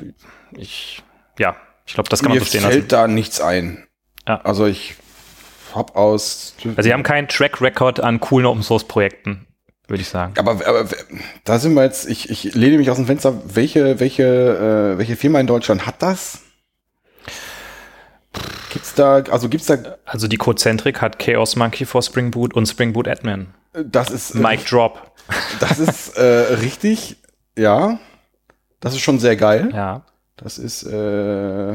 ich, 0.56 1.02
ja, 1.38 1.56
ich 1.86 1.94
glaube, 1.94 2.08
das 2.08 2.20
kann 2.20 2.30
man 2.30 2.38
Mir 2.38 2.44
so 2.44 2.46
stehen 2.48 2.62
fällt 2.62 2.74
lassen. 2.74 2.88
da 2.88 3.06
nichts 3.08 3.40
ein. 3.40 3.86
Ja. 4.26 4.40
Also 4.42 4.66
ich 4.66 4.94
hab 5.74 5.96
aus. 5.96 6.54
Also 6.64 6.82
sie 6.82 6.92
haben 6.92 7.02
keinen 7.02 7.28
Track 7.28 7.60
Record 7.60 8.00
an 8.00 8.20
coolen 8.20 8.46
Open 8.46 8.62
Source 8.62 8.84
Projekten, 8.84 9.46
würde 9.88 10.00
ich 10.02 10.08
sagen. 10.08 10.34
aber, 10.38 10.52
aber 10.66 10.88
da 11.44 11.58
sind 11.58 11.74
wir 11.74 11.82
jetzt, 11.84 12.08
ich, 12.08 12.30
ich 12.30 12.54
lehne 12.54 12.78
mich 12.78 12.90
aus 12.90 12.96
dem 12.96 13.06
Fenster, 13.06 13.34
welche, 13.54 14.00
welche, 14.00 14.22
äh, 14.94 14.98
welche 14.98 15.16
Firma 15.16 15.40
in 15.40 15.46
Deutschland 15.46 15.84
hat 15.86 16.00
das? 16.02 16.40
Gibt's 18.70 18.94
da, 18.94 19.16
also 19.30 19.48
gibt's 19.48 19.66
da, 19.66 19.76
Also 20.04 20.26
die 20.26 20.36
Codecentric 20.36 21.00
hat 21.00 21.18
Chaos 21.18 21.54
Monkey 21.54 21.84
for 21.84 22.02
Spring 22.02 22.30
Boot 22.32 22.54
und 22.54 22.66
Spring 22.66 22.92
Boot 22.92 23.06
Admin. 23.06 23.48
das 23.84 24.10
ist, 24.10 24.34
Mic 24.34 24.64
Drop. 24.64 25.12
das 25.60 25.78
ist 25.78 26.16
äh, 26.16 26.54
richtig, 26.54 27.16
ja. 27.56 27.98
Das 28.80 28.94
ist 28.94 29.00
schon 29.00 29.18
sehr 29.20 29.36
geil. 29.36 29.70
Ja. 29.72 30.04
Das 30.36 30.58
ist, 30.58 30.82
äh, 30.84 31.72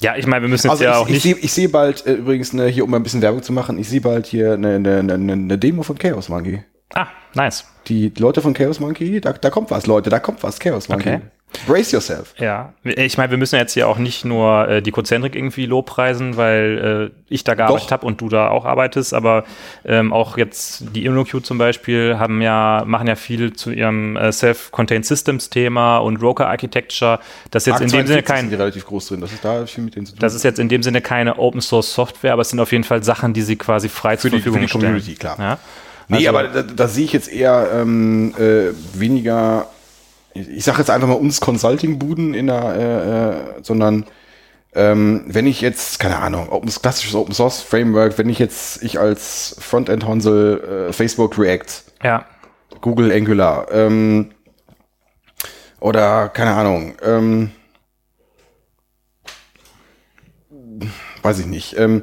Ja, 0.00 0.16
ich 0.16 0.26
meine, 0.26 0.42
wir 0.42 0.48
müssen 0.48 0.66
jetzt 0.68 0.70
also 0.70 0.84
ja 0.84 0.92
ich, 0.92 0.96
auch 0.96 1.06
ich 1.08 1.12
nicht. 1.14 1.22
sehe 1.22 1.36
ich 1.36 1.52
seh 1.52 1.66
bald 1.66 2.06
äh, 2.06 2.14
übrigens 2.14 2.52
eine, 2.52 2.66
hier, 2.66 2.84
um 2.84 2.94
ein 2.94 3.02
bisschen 3.02 3.20
Werbung 3.22 3.42
zu 3.42 3.52
machen, 3.52 3.78
ich 3.78 3.88
sehe 3.88 4.00
bald 4.00 4.26
hier 4.26 4.52
eine, 4.54 4.76
eine, 4.76 5.12
eine 5.12 5.58
Demo 5.58 5.82
von 5.82 5.98
Chaos 5.98 6.28
Monkey. 6.28 6.62
ah, 6.94 7.08
nice. 7.34 7.64
Die 7.88 8.12
Leute 8.18 8.40
von 8.42 8.54
Chaos 8.54 8.80
Monkey, 8.80 9.20
da, 9.20 9.32
da 9.32 9.50
kommt 9.50 9.70
was, 9.70 9.86
Leute, 9.86 10.08
da 10.10 10.18
kommt 10.20 10.42
was, 10.42 10.58
Chaos 10.60 10.88
Monkey. 10.88 11.14
Okay. 11.16 11.20
Brace 11.66 11.92
yourself. 11.92 12.34
Ja, 12.38 12.72
ich 12.84 13.16
meine, 13.18 13.30
wir 13.30 13.38
müssen 13.38 13.56
jetzt 13.56 13.72
hier 13.72 13.88
auch 13.88 13.98
nicht 13.98 14.24
nur 14.24 14.68
äh, 14.68 14.82
die 14.82 14.90
Codecentric 14.90 15.34
irgendwie 15.34 15.66
lobpreisen, 15.66 16.36
weil 16.36 17.10
äh, 17.10 17.32
ich 17.34 17.42
da 17.44 17.54
gearbeitet 17.54 17.90
habe 17.90 18.06
und 18.06 18.20
du 18.20 18.28
da 18.28 18.48
auch 18.48 18.64
arbeitest, 18.64 19.14
aber 19.14 19.44
ähm, 19.84 20.12
auch 20.12 20.36
jetzt 20.36 20.84
die 20.94 21.04
InnoQ 21.06 21.44
zum 21.44 21.56
Beispiel 21.58 22.18
haben 22.18 22.42
ja, 22.42 22.84
machen 22.86 23.06
ja 23.08 23.14
viel 23.16 23.54
zu 23.54 23.70
ihrem 23.70 24.16
äh, 24.16 24.30
Self-Contained 24.30 25.06
Systems 25.06 25.48
Thema 25.50 25.98
und 25.98 26.20
Broker 26.20 26.48
Architecture. 26.48 27.18
Das 27.50 27.66
ist 27.66 27.72
jetzt 27.72 27.80
in 27.80 27.88
dem 27.88 28.06
Sinne 28.06 28.18
sind 28.18 28.26
kein, 28.26 28.50
die 28.50 28.54
relativ 28.54 28.84
groß 28.86 29.08
drin. 29.08 29.20
Das 29.22 29.32
ist 29.32 29.44
da 29.44 29.64
viel 29.66 29.84
mit 29.84 29.96
denen 29.96 30.06
zu 30.06 30.12
tun. 30.12 30.20
das 30.20 30.34
ist 30.34 30.42
jetzt 30.44 30.58
in 30.58 30.68
dem 30.68 30.82
Sinne 30.82 31.00
keine 31.00 31.38
Open 31.38 31.60
Source 31.62 31.92
Software, 31.92 32.34
aber 32.34 32.42
es 32.42 32.50
sind 32.50 32.60
auf 32.60 32.72
jeden 32.72 32.84
Fall 32.84 33.02
Sachen, 33.02 33.32
die 33.32 33.42
sie 33.42 33.56
quasi 33.56 33.88
frei 33.88 34.16
zur 34.16 34.30
die- 34.30 34.36
für 34.36 34.42
Verfügung 34.52 34.60
die 34.62 34.68
stellen. 34.68 34.82
Community, 34.84 35.14
klar. 35.14 35.36
Ja? 35.38 35.58
nee, 36.08 36.26
also- 36.26 36.28
aber 36.38 36.48
da, 36.48 36.62
da 36.62 36.88
sehe 36.88 37.04
ich 37.06 37.12
jetzt 37.12 37.32
eher 37.32 37.68
ähm, 37.74 38.34
äh, 38.38 38.72
weniger, 38.98 39.66
ich 40.38 40.64
sage 40.64 40.78
jetzt 40.78 40.90
einfach 40.90 41.08
mal 41.08 41.14
uns 41.14 41.40
Consulting-Buden 41.40 42.34
in 42.34 42.46
der, 42.46 42.74
äh, 42.74 43.58
äh, 43.58 43.62
sondern 43.62 44.06
ähm, 44.74 45.24
wenn 45.26 45.46
ich 45.46 45.60
jetzt, 45.60 45.98
keine 45.98 46.18
Ahnung, 46.18 46.50
Open, 46.50 46.70
klassisches 46.70 47.14
Open 47.14 47.34
Source 47.34 47.62
Framework, 47.62 48.18
wenn 48.18 48.28
ich 48.28 48.38
jetzt, 48.38 48.82
ich 48.82 48.98
als 48.98 49.56
Frontend-Honsel, 49.58 50.88
äh, 50.88 50.92
Facebook 50.92 51.38
React, 51.38 51.84
Ja, 52.02 52.26
Google 52.80 53.10
Angular, 53.12 53.70
ähm, 53.72 54.30
oder 55.80 56.28
keine 56.28 56.54
Ahnung, 56.54 56.94
ähm, 57.02 57.50
weiß 61.22 61.38
ich 61.38 61.46
nicht. 61.46 61.76
Ähm, 61.78 62.02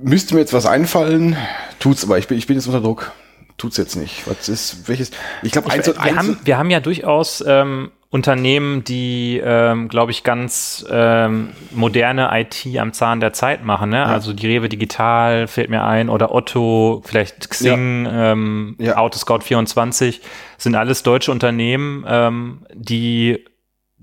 müsste 0.00 0.34
mir 0.34 0.40
jetzt 0.40 0.52
was 0.52 0.66
einfallen, 0.66 1.36
tut's 1.78 2.04
aber. 2.04 2.18
Ich 2.18 2.28
bin, 2.28 2.38
ich 2.38 2.46
bin 2.46 2.56
jetzt 2.56 2.66
unter 2.66 2.80
Druck. 2.80 3.12
Tut's 3.58 3.76
jetzt 3.76 3.96
nicht. 3.96 4.26
Was 4.26 4.48
ist, 4.48 4.88
welches? 4.88 5.10
Ich 5.42 5.52
glaube, 5.52 5.70
eins 5.70 5.88
und 5.88 5.96
wir, 5.96 6.02
eins. 6.02 6.16
haben, 6.16 6.38
wir 6.44 6.56
haben 6.58 6.70
ja 6.70 6.80
durchaus 6.80 7.44
ähm, 7.46 7.90
Unternehmen, 8.10 8.84
die, 8.84 9.38
ähm, 9.44 9.88
glaube 9.88 10.12
ich, 10.12 10.22
ganz 10.24 10.86
ähm, 10.90 11.50
moderne 11.72 12.30
IT 12.32 12.64
am 12.78 12.94
Zahn 12.94 13.20
der 13.20 13.34
Zeit 13.34 13.64
machen. 13.64 13.90
Ne? 13.90 14.06
Also 14.06 14.32
die 14.32 14.46
Rewe 14.46 14.68
Digital 14.70 15.46
fällt 15.46 15.68
mir 15.68 15.84
ein 15.84 16.08
oder 16.08 16.34
Otto, 16.34 17.02
vielleicht 17.04 17.50
Xing, 17.50 18.08
ähm, 18.10 18.76
Ja. 18.78 18.96
Autoscout24 18.96 20.20
sind 20.56 20.74
alles 20.74 21.02
deutsche 21.02 21.32
Unternehmen, 21.32 22.04
ähm, 22.08 22.66
die 22.72 23.44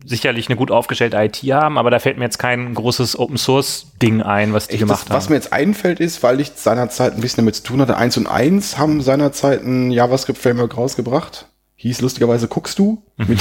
sicherlich 0.06 0.47
eine 0.47 0.56
gut 0.56 0.70
aufgestellte 0.72 1.18
IT 1.18 1.38
haben, 1.51 1.78
aber 1.78 1.89
da 1.89 1.99
fällt 1.99 2.18
mir 2.18 2.26
jetzt 2.26 2.38
kein 2.38 2.74
großes 2.76 3.18
Open 3.18 3.38
Source 3.38 3.88
Ding 4.01 4.22
ein, 4.22 4.53
was 4.53 4.68
die 4.68 4.74
Echt, 4.76 4.82
gemacht 4.82 5.10
das, 5.10 5.16
was 5.16 5.24
haben. 5.26 5.32
mir 5.34 5.36
jetzt 5.38 5.51
einfällt, 5.51 5.99
ist, 5.99 6.22
weil 6.24 6.39
ich 6.39 6.51
seinerzeit 6.56 7.14
ein 7.16 7.22
bisschen 7.22 7.38
damit 7.43 7.56
zu 7.56 7.64
tun 7.64 7.82
hatte, 7.82 7.97
eins 7.97 8.16
und 8.18 8.28
eins 8.28 8.78
haben 8.78 9.01
seinerzeit 9.01 9.64
ein 9.64 9.91
JavaScript-Framework 9.91 10.78
rausgebracht. 10.78 11.47
Hieß 11.78 12.01
lustigerweise 12.01 12.47
Guckst 12.47 12.80
du 12.80 13.03
mit 13.18 13.39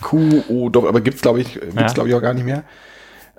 Q 0.00 0.42
O 0.48 0.68
-Doppel- 0.68 0.88
aber 0.88 1.00
gibt's 1.00 1.22
glaube 1.22 1.40
ich 1.40 1.54
gibt's 1.54 1.74
Ja. 1.76 1.86
glaube 1.88 2.08
ich 2.08 2.14
auch 2.14 2.22
gar 2.22 2.34
nicht 2.34 2.44
mehr. 2.46 2.62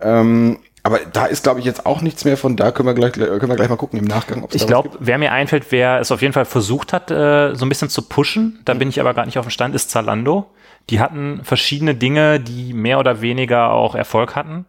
Ähm, 0.01 0.59
aber 0.83 0.99
da 1.13 1.25
ist 1.25 1.43
glaube 1.43 1.59
ich 1.59 1.65
jetzt 1.65 1.85
auch 1.85 2.01
nichts 2.01 2.25
mehr 2.25 2.37
von 2.37 2.55
da 2.55 2.71
können 2.71 2.87
wir 2.87 2.93
gleich 2.93 3.11
können 3.13 3.47
wir 3.49 3.55
gleich 3.55 3.69
mal 3.69 3.75
gucken 3.77 3.99
im 3.99 4.05
Nachgang. 4.05 4.43
ob's 4.43 4.55
Ich 4.55 4.61
was 4.61 4.67
glaube, 4.67 4.89
wer 4.99 5.17
mir 5.17 5.31
einfällt, 5.31 5.67
wer 5.71 5.99
es 5.99 6.11
auf 6.11 6.21
jeden 6.21 6.33
Fall 6.33 6.45
versucht 6.45 6.91
hat, 6.93 7.11
äh, 7.11 7.53
so 7.55 7.65
ein 7.65 7.69
bisschen 7.69 7.89
zu 7.89 8.01
pushen, 8.03 8.59
da 8.65 8.73
bin 8.73 8.89
ich 8.89 8.99
aber 8.99 9.13
gar 9.13 9.25
nicht 9.25 9.37
auf 9.37 9.45
dem 9.45 9.51
Stand, 9.51 9.75
ist 9.75 9.89
Zalando. 9.91 10.47
Die 10.89 10.99
hatten 10.99 11.41
verschiedene 11.43 11.95
Dinge, 11.95 12.39
die 12.39 12.73
mehr 12.73 12.99
oder 12.99 13.21
weniger 13.21 13.71
auch 13.71 13.95
Erfolg 13.95 14.35
hatten. 14.35 14.65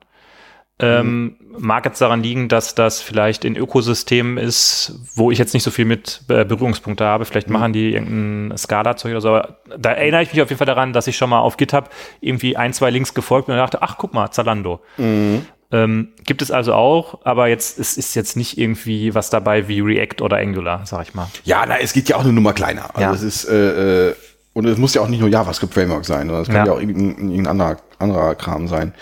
Ähm, 0.79 1.37
mag 1.59 1.85
jetzt 1.85 2.01
daran 2.01 2.23
liegen, 2.25 2.49
dass 2.49 2.75
das 2.75 3.01
vielleicht 3.01 3.45
in 3.45 3.57
Ökosystemen 3.57 4.37
ist, 4.37 4.99
wo 5.15 5.31
ich 5.31 5.39
jetzt 5.39 5.55
nicht 5.55 5.63
so 5.63 5.71
viel 5.71 5.85
mit 5.85 6.23
äh, 6.29 6.45
Berührungspunkte 6.45 7.05
habe. 7.05 7.25
Vielleicht 7.25 7.51
machen 7.51 7.73
die 7.73 7.93
irgendein 7.93 8.57
Scala-Zeug 8.59 9.13
oder 9.13 9.21
so. 9.21 9.29
Aber 9.29 9.59
da 9.79 9.93
erinnere 9.93 10.23
ich 10.23 10.33
mich 10.33 10.43
auf 10.43 10.49
jeden 10.49 10.59
Fall 10.59 10.67
daran, 10.67 10.93
dass 10.93 11.07
ich 11.07 11.17
schon 11.17 11.31
mal 11.31 11.39
auf 11.39 11.57
GitHub 11.57 11.91
irgendwie 12.21 12.57
ein, 12.57 12.73
zwei 12.73 12.91
Links 12.91 13.15
gefolgt 13.15 13.47
bin 13.47 13.55
und 13.55 13.61
dachte, 13.61 13.81
ach, 13.83 13.97
guck 13.97 14.13
mal, 14.13 14.31
Zalando. 14.33 14.81
Ähm, 14.99 16.09
gibt 16.25 16.43
es 16.43 16.51
also 16.51 16.75
auch, 16.75 17.21
aber 17.25 17.47
jetzt 17.49 17.79
es 17.79 17.97
ist 17.97 18.15
jetzt 18.15 18.37
nicht 18.37 18.59
irgendwie 18.59 19.15
was 19.15 19.31
dabei 19.31 19.69
wie 19.69 19.81
React 19.81 20.21
oder 20.23 20.37
Angular, 20.39 20.85
sag 20.85 21.03
ich 21.09 21.15
mal. 21.15 21.29
Ja, 21.45 21.65
na, 21.67 21.79
es 21.79 21.93
geht 21.93 22.09
ja 22.09 22.17
auch 22.17 22.25
eine 22.25 22.33
Nummer 22.33 22.53
kleiner. 22.55 22.91
Also 22.95 23.01
Ja. 23.01 23.13
es 23.13 23.23
ist 23.23 23.45
äh, 23.45 24.09
äh, 24.11 24.15
und 24.55 24.67
es 24.67 24.79
muss 24.79 24.95
ja 24.95 25.01
auch 25.01 25.09
nicht 25.09 25.21
nur 25.21 25.29
JavaScript-Framework 25.29 26.05
sein, 26.05 26.27
sondern 26.27 26.43
es 26.43 26.49
kann 26.49 26.57
Ja. 26.59 26.67
ja, 26.67 26.73
auch 26.73 26.81
irgendein, 26.81 27.31
irgendein 27.31 27.47
anderer, 27.47 27.77
anderer 27.99 28.35
Kram 28.35 28.69
sein. 28.69 28.95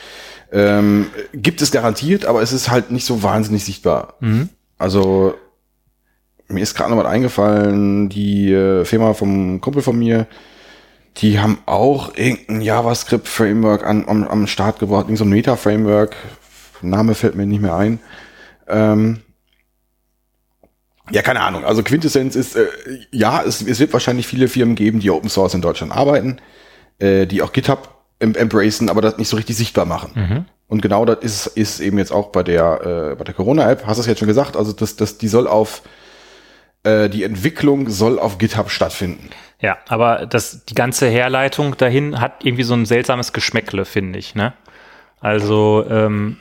Ähm, 0.52 1.06
gibt 1.32 1.62
es 1.62 1.70
garantiert, 1.70 2.26
aber 2.26 2.42
es 2.42 2.52
ist 2.52 2.70
halt 2.70 2.90
nicht 2.90 3.04
so 3.04 3.22
wahnsinnig 3.22 3.64
sichtbar. 3.64 4.14
Also 4.78 5.34
mir 6.48 6.62
ist 6.62 6.74
gerade 6.74 6.90
noch 6.90 6.98
was 6.98 7.06
eingefallen, 7.10 8.08
die 8.08 8.52
äh, 8.52 8.84
Firma 8.84 9.14
vom 9.14 9.60
Kumpel 9.60 9.82
von 9.82 9.98
mir, 9.98 10.26
die 11.18 11.38
haben 11.38 11.58
auch 11.66 12.16
irgendein 12.16 12.60
JavaScript-Framework 12.60 13.84
an, 13.86 14.04
am, 14.08 14.24
am 14.24 14.46
Start 14.46 14.78
gebracht, 14.78 15.02
irgendein 15.02 15.16
so 15.16 15.24
Meta-Framework. 15.24 16.16
Name 16.82 17.14
fällt 17.14 17.34
mir 17.34 17.46
nicht 17.46 17.60
mehr 17.60 17.76
ein. 17.76 18.00
Ähm, 18.68 19.20
ja, 21.10 21.22
keine 21.22 21.40
Ahnung. 21.40 21.64
Also 21.64 21.82
Quintessenz 21.82 22.36
ist, 22.36 22.56
äh, 22.56 22.66
ja, 23.10 23.42
es, 23.42 23.62
es 23.62 23.80
wird 23.80 23.92
wahrscheinlich 23.92 24.26
viele 24.26 24.48
Firmen 24.48 24.74
geben, 24.74 25.00
die 25.00 25.10
Open 25.10 25.28
Source 25.28 25.54
in 25.54 25.62
Deutschland 25.62 25.92
arbeiten, 25.92 26.38
äh, 26.98 27.26
die 27.26 27.42
auch 27.42 27.52
GitHub 27.52 28.00
em 28.18 28.34
embracen, 28.34 28.90
aber 28.90 29.00
das 29.00 29.16
nicht 29.16 29.28
so 29.28 29.36
richtig 29.36 29.56
sichtbar 29.56 29.86
machen. 29.86 30.46
Und 30.70 30.82
genau 30.82 31.04
das 31.04 31.18
ist, 31.22 31.46
ist 31.48 31.80
eben 31.80 31.98
jetzt 31.98 32.12
auch 32.12 32.28
bei 32.28 32.42
der, 32.42 33.12
äh, 33.12 33.16
bei 33.16 33.24
der 33.24 33.34
Corona-App, 33.34 33.86
hast 33.86 33.96
du 33.96 34.02
es 34.02 34.06
jetzt 34.06 34.18
schon 34.20 34.28
gesagt, 34.28 34.56
also 34.56 34.72
das, 34.72 34.94
das, 34.94 35.18
die 35.18 35.26
soll 35.26 35.48
auf, 35.48 35.82
äh, 36.84 37.08
die 37.08 37.24
Entwicklung 37.24 37.88
soll 37.88 38.18
auf 38.20 38.38
GitHub 38.38 38.70
stattfinden. 38.70 39.30
Ja, 39.60 39.78
aber 39.88 40.26
das, 40.26 40.64
die 40.64 40.74
ganze 40.74 41.08
Herleitung 41.08 41.76
dahin 41.76 42.20
hat 42.20 42.44
irgendwie 42.44 42.62
so 42.62 42.74
ein 42.74 42.86
seltsames 42.86 43.32
Geschmäckle, 43.32 43.84
finde 43.84 44.18
ich. 44.18 44.34
Ne? 44.34 44.52
Also 45.20 45.84
ähm, 45.90 46.38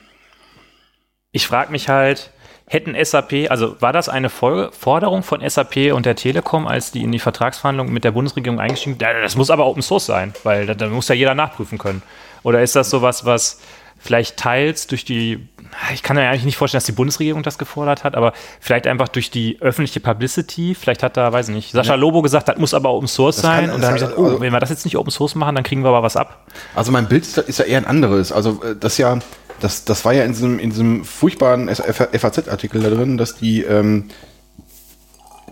ich 1.32 1.46
frage 1.46 1.72
mich 1.72 1.88
halt, 1.88 2.30
hätten 2.72 2.94
SAP, 3.04 3.50
also 3.50 3.74
war 3.80 3.92
das 3.92 4.08
eine 4.08 4.28
Folge, 4.30 4.70
Forderung 4.72 5.24
von 5.24 5.40
SAP 5.48 5.92
und 5.92 6.06
der 6.06 6.14
Telekom, 6.14 6.68
als 6.68 6.92
die 6.92 7.02
in 7.02 7.10
die 7.10 7.18
Vertragsverhandlungen 7.18 7.92
mit 7.92 8.04
der 8.04 8.12
Bundesregierung 8.12 8.60
eingestiegen 8.60 8.92
sind? 8.92 9.02
Ja, 9.02 9.20
Das 9.20 9.34
muss 9.36 9.50
aber 9.50 9.66
Open 9.66 9.82
Source 9.82 10.06
sein, 10.06 10.32
weil 10.44 10.66
da, 10.66 10.74
da 10.74 10.86
muss 10.86 11.08
ja 11.08 11.16
jeder 11.16 11.34
nachprüfen 11.34 11.78
können. 11.78 12.02
Oder 12.44 12.62
ist 12.62 12.76
das 12.76 12.88
sowas, 12.88 13.24
was 13.26 13.60
vielleicht 13.98 14.36
teils 14.38 14.86
durch 14.86 15.04
die, 15.04 15.48
ich 15.92 16.02
kann 16.04 16.14
mir 16.16 16.28
eigentlich 16.28 16.44
nicht 16.44 16.56
vorstellen, 16.56 16.78
dass 16.78 16.86
die 16.86 16.92
Bundesregierung 16.92 17.42
das 17.42 17.58
gefordert 17.58 18.04
hat, 18.04 18.14
aber 18.14 18.32
vielleicht 18.60 18.86
einfach 18.86 19.08
durch 19.08 19.30
die 19.32 19.58
öffentliche 19.60 19.98
Publicity, 20.00 20.74
vielleicht 20.74 21.02
hat 21.02 21.16
da, 21.16 21.32
weiß 21.32 21.48
ich 21.48 21.54
nicht, 21.56 21.72
Sascha 21.72 21.96
Lobo 21.96 22.22
gesagt, 22.22 22.48
das 22.48 22.56
muss 22.56 22.72
aber 22.72 22.92
Open 22.92 23.08
Source 23.08 23.38
sein. 23.38 23.66
kann- 23.66 23.74
und 23.74 23.80
dann 23.82 23.88
habe 23.88 23.96
ich 23.96 24.00
das- 24.02 24.10
gesagt, 24.10 24.18
oh, 24.18 24.30
also- 24.30 24.40
wenn 24.40 24.52
wir 24.52 24.60
das 24.60 24.70
jetzt 24.70 24.84
nicht 24.84 24.96
Open 24.96 25.10
Source 25.10 25.34
machen, 25.34 25.56
dann 25.56 25.64
kriegen 25.64 25.82
wir 25.82 25.88
aber 25.88 26.02
was 26.04 26.16
ab. 26.16 26.46
Also 26.76 26.92
mein 26.92 27.08
Bild 27.08 27.24
ist, 27.24 27.36
ist 27.36 27.58
ja 27.58 27.64
eher 27.64 27.78
ein 27.78 27.86
anderes. 27.86 28.30
Also 28.32 28.62
äh, 28.62 28.76
das 28.78 28.96
ja, 28.96 29.18
das, 29.60 29.84
das 29.84 30.04
war 30.04 30.12
ja 30.12 30.24
in 30.24 30.32
diesem, 30.32 30.58
in 30.58 30.70
diesem 30.70 31.04
furchtbaren 31.04 31.68
FAZ-Artikel 31.74 32.82
da 32.82 32.90
drin, 32.90 33.16
dass 33.18 33.36
die, 33.36 33.62
ähm, 33.62 34.08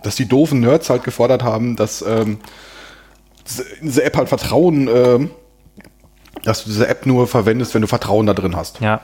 dass 0.03 0.17
die 0.17 0.27
doofen 0.27 0.61
Nerds 0.61 0.91
halt 0.91 1.05
gefordert 1.05 1.43
haben, 1.43 1.77
dass 1.77 2.03
ähm, 2.03 2.39
diese, 3.83 4.05
App 4.05 4.17
halt 4.17 4.29
Vertrauen, 4.29 4.89
ähm, 4.93 5.31
dass 6.45 6.65
du 6.65 6.71
diese 6.71 6.87
App 6.89 7.07
nur 7.07 7.27
verwendest, 7.27 7.75
wenn 7.75 7.83
du 7.83 7.89
Vertrauen 7.89 8.27
da 8.27 8.35
drin 8.35 8.57
hast. 8.57 8.81
Ja. 8.81 9.01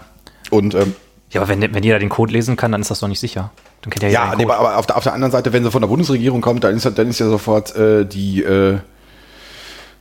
Und 0.51 0.75
ähm, 0.75 0.95
Ja, 1.31 1.41
aber 1.41 1.49
wenn, 1.49 1.75
wenn 1.75 1.83
jeder 1.83 1.99
den 1.99 2.09
Code 2.11 2.33
lesen 2.33 2.57
kann, 2.57 2.73
dann 2.73 2.81
ist 2.81 2.91
das 2.91 3.01
doch 3.01 3.09
nicht 3.09 3.21
sicher. 3.21 3.51
Dann 3.83 3.91
kennt 3.91 4.03
ja 4.05 4.09
ja, 4.09 4.35
nee, 4.37 4.45
aber 4.45 4.77
auf 4.79 4.87
der, 4.87 4.97
auf 4.97 5.03
der 5.05 5.13
anderen 5.15 5.33
Seite, 5.33 5.53
wenn 5.53 5.65
sie 5.65 5.71
von 5.71 5.83
der 5.83 5.89
Bundesregierung 5.89 6.41
kommt, 6.41 6.65
dann 6.65 6.77
ist, 6.77 6.85
ja- 6.85 6.91
dann 6.91 7.09
ist 7.09 7.19
ja 7.19 7.27
sofort 7.29 7.75
äh, 7.77 8.05
die, 8.07 8.43
äh, 8.43 8.79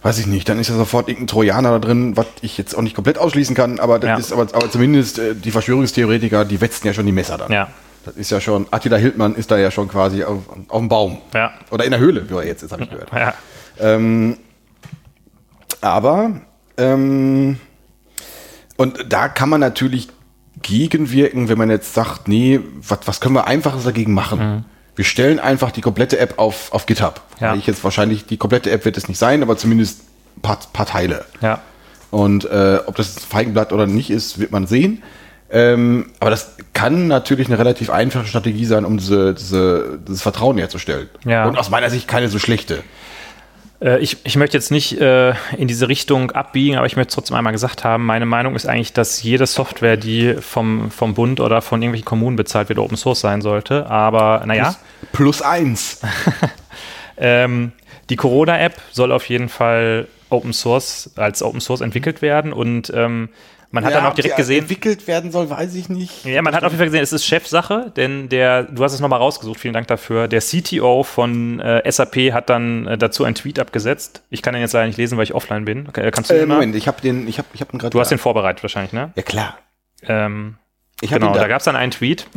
weiß 0.04 0.20
ich 0.20 0.28
nicht, 0.28 0.48
dann 0.50 0.60
ist 0.60 0.70
ja 0.70 0.76
sofort 0.76 1.08
irgendein 1.08 1.28
Trojaner 1.28 1.72
da 1.72 1.80
drin, 1.80 2.16
was 2.18 2.28
ich 2.42 2.58
jetzt 2.58 2.76
auch 2.76 2.82
nicht 2.82 2.94
komplett 2.96 3.18
ausschließen 3.18 3.56
kann, 3.56 3.80
aber 3.80 4.00
das 4.00 4.10
Ja. 4.10 4.18
ist 4.18 4.32
aber, 4.34 4.42
aber 4.54 4.70
zumindest 4.70 5.18
äh, 5.20 5.34
die 5.36 5.50
Verschwörungstheoretiker, 5.52 6.46
die 6.46 6.60
wetzen 6.62 6.86
ja 6.88 6.94
schon 6.94 7.06
die 7.06 7.12
Messer 7.14 7.38
dann. 7.38 7.52
ja, 7.52 7.70
Das 8.06 8.16
ist 8.18 8.30
ja 8.30 8.42
schon, 8.42 8.68
Attila 8.72 8.98
Hildmann 8.98 9.34
ist 9.36 9.50
da 9.50 9.58
ja 9.58 9.72
schon 9.72 9.88
quasi 9.88 10.24
auf, 10.24 10.40
auf 10.68 10.80
dem 10.80 10.90
Baum. 10.90 11.18
ja, 11.34 11.52
Oder 11.72 11.86
in 11.86 11.92
der 11.92 12.00
Höhle, 12.02 12.30
wie 12.30 12.34
er 12.36 12.46
jetzt 12.46 12.64
ist, 12.64 12.72
habe 12.72 12.84
ich 12.84 12.90
gehört. 12.90 13.12
ja. 13.14 13.34
Ähm, 13.80 14.38
aber, 15.82 16.42
ähm, 16.78 17.58
und 18.78 19.06
da 19.10 19.28
kann 19.30 19.50
man 19.50 19.60
natürlich 19.62 20.10
gegenwirken, 20.62 21.50
wenn 21.50 21.58
man 21.58 21.70
jetzt 21.70 21.94
sagt, 21.94 22.28
nee, 22.28 22.60
was, 22.82 23.00
was 23.06 23.20
können 23.22 23.36
wir 23.36 23.48
Einfaches 23.48 23.84
dagegen 23.84 24.14
machen? 24.14 24.66
Wir 24.96 25.06
stellen 25.06 25.40
einfach 25.40 25.72
die 25.72 25.82
komplette 25.82 26.20
App 26.20 26.38
auf, 26.38 26.72
auf 26.72 26.86
GitHub. 26.86 27.22
Ja. 27.40 27.56
Ich 27.56 27.66
jetzt 27.66 27.84
wahrscheinlich, 27.84 28.26
die 28.26 28.38
komplette 28.38 28.70
App 28.72 28.86
wird 28.86 28.98
es 28.98 29.08
nicht 29.08 29.18
sein, 29.18 29.42
aber 29.42 29.58
zumindest 29.58 30.02
ein 30.38 30.42
paar, 30.42 30.60
paar 30.72 30.86
Teile. 30.86 31.26
ja. 31.42 31.62
Und 32.12 32.46
äh, 32.46 32.78
ob 32.86 32.96
das 32.96 33.18
ein 33.18 33.22
Feigenblatt 33.28 33.74
oder 33.74 33.88
nicht 33.88 34.12
ist, 34.12 34.38
wird 34.38 34.52
man 34.52 34.68
sehen. 34.68 35.02
Ähm, 35.50 36.12
aber 36.20 36.30
das 36.30 36.52
kann 36.74 37.08
natürlich 37.08 37.48
eine 37.48 37.58
relativ 37.58 37.90
einfache 37.90 38.28
Strategie 38.28 38.66
sein, 38.66 38.86
um 38.86 38.98
diese, 38.98 39.34
diese, 39.34 40.00
dieses 40.08 40.22
Vertrauen 40.22 40.60
herzustellen. 40.60 41.10
Ja. 41.26 41.46
Und 41.48 41.58
aus 41.58 41.72
meiner 41.72 41.90
Sicht 41.90 42.08
keine 42.08 42.30
so 42.30 42.38
schlechte. 42.38 42.84
Äh, 43.84 44.00
Ich, 44.00 44.18
ich 44.24 44.36
möchte 44.36 44.58
jetzt 44.58 44.72
nicht 44.72 45.00
äh, 45.00 45.34
in 45.58 45.68
diese 45.68 45.88
Richtung 45.88 46.32
abbiegen, 46.32 46.78
aber 46.78 46.86
ich 46.86 46.96
möchte 46.96 47.14
trotzdem 47.14 47.36
einmal 47.36 47.54
gesagt 47.54 47.84
haben, 47.84 48.06
meine 48.06 48.26
Meinung 48.26 48.56
ist 48.56 48.66
eigentlich, 48.66 48.94
dass 48.94 49.22
jede 49.22 49.46
Software, 49.46 49.98
die 49.98 50.36
vom, 50.36 50.90
vom 50.90 51.14
Bund 51.14 51.40
oder 51.40 51.62
von 51.62 51.82
irgendwelchen 51.82 52.06
Kommunen 52.06 52.36
bezahlt 52.36 52.70
wird, 52.70 52.80
Open 52.80 52.98
Source 52.98 53.20
sein 53.20 53.42
sollte. 53.42 53.90
Aber 53.90 54.44
naja, 54.46 54.76
Plus 55.12 55.42
eins. 55.42 56.02
ähm, 57.18 57.74
die 58.10 58.16
Corona-App 58.16 58.82
soll 58.92 59.12
auf 59.12 59.28
jeden 59.30 59.50
Fall 59.50 60.08
Open 60.30 60.54
Source 60.54 61.12
als 61.16 61.44
Open 61.44 61.62
Source 61.62 61.82
entwickelt 61.82 62.22
werden 62.22 62.54
und 62.54 62.92
ähm, 62.96 63.30
man 63.74 63.84
hat 63.84 63.94
dann 63.94 64.06
auch 64.06 64.14
direkt 64.14 64.38
gesehen, 64.38 64.60
entwickelt 64.62 65.08
werden 65.08 65.32
soll, 65.32 65.50
weiß 65.50 65.74
ich 65.76 65.90
nicht. 65.90 66.24
Ja, 66.26 66.42
man 66.42 66.56
hat 66.56 66.64
auf 66.64 66.72
jeden 66.72 66.78
Fall 66.78 66.86
gesehen, 66.88 67.02
es 67.04 67.12
ist 67.12 67.26
Chefsache, 67.26 67.92
denn 67.96 68.30
der, 68.30 68.64
du 68.64 68.84
hast 68.84 68.94
es 68.94 69.00
nochmal 69.00 69.20
rausgesucht, 69.20 69.60
vielen 69.60 69.74
Dank 69.74 69.88
dafür. 69.88 70.28
Der 70.28 70.40
CTO 70.42 71.04
von 71.04 71.60
äh, 71.60 71.92
SAP 71.92 72.32
hat 72.32 72.50
dann 72.50 72.88
äh, 72.88 72.98
dazu 72.98 73.24
einen 73.26 73.36
Tweet 73.36 73.60
abgesetzt. 73.60 74.22
Ich 74.30 74.42
kann 74.42 74.54
den 74.54 74.62
jetzt 74.62 74.74
leider 74.74 74.88
nicht 74.88 74.98
lesen, 74.98 75.18
weil 75.18 75.24
ich 75.26 75.34
offline 75.34 75.66
bin. 75.66 75.88
Äh, 75.96 76.12
Kannst 76.12 76.30
du 76.30 76.36
Äh, 76.36 76.40
den 76.40 76.48
mal? 76.50 76.56
Moment, 76.56 76.76
ich 76.76 76.88
habe 76.88 77.02
den, 77.02 77.28
ich 77.28 77.40
habe, 77.40 77.48
ich 77.54 77.62
habe 77.62 77.72
den 77.72 77.80
gerade. 77.80 77.92
Du 77.92 78.00
hast 78.00 78.10
den 78.10 78.20
vorbereitet 78.20 78.64
wahrscheinlich, 78.64 78.94
ne? 78.94 79.12
Ja 79.16 79.24
klar. 79.24 79.58
Ähm, 80.08 80.56
Ich 81.02 81.10
genau, 81.10 81.34
da. 81.34 81.40
da 81.42 81.48
gab 81.48 81.60
es 81.60 81.66
dann 81.66 81.76
einen 81.76 81.92
Tweet. 81.92 82.28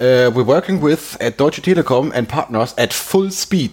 Uh, 0.00 0.30
we're 0.32 0.46
working 0.46 0.82
with 0.82 1.18
at 1.20 1.38
Deutsche 1.38 1.60
Telekom 1.60 2.10
and 2.12 2.26
partners 2.26 2.78
at 2.78 2.94
full 2.94 3.30
speed 3.30 3.72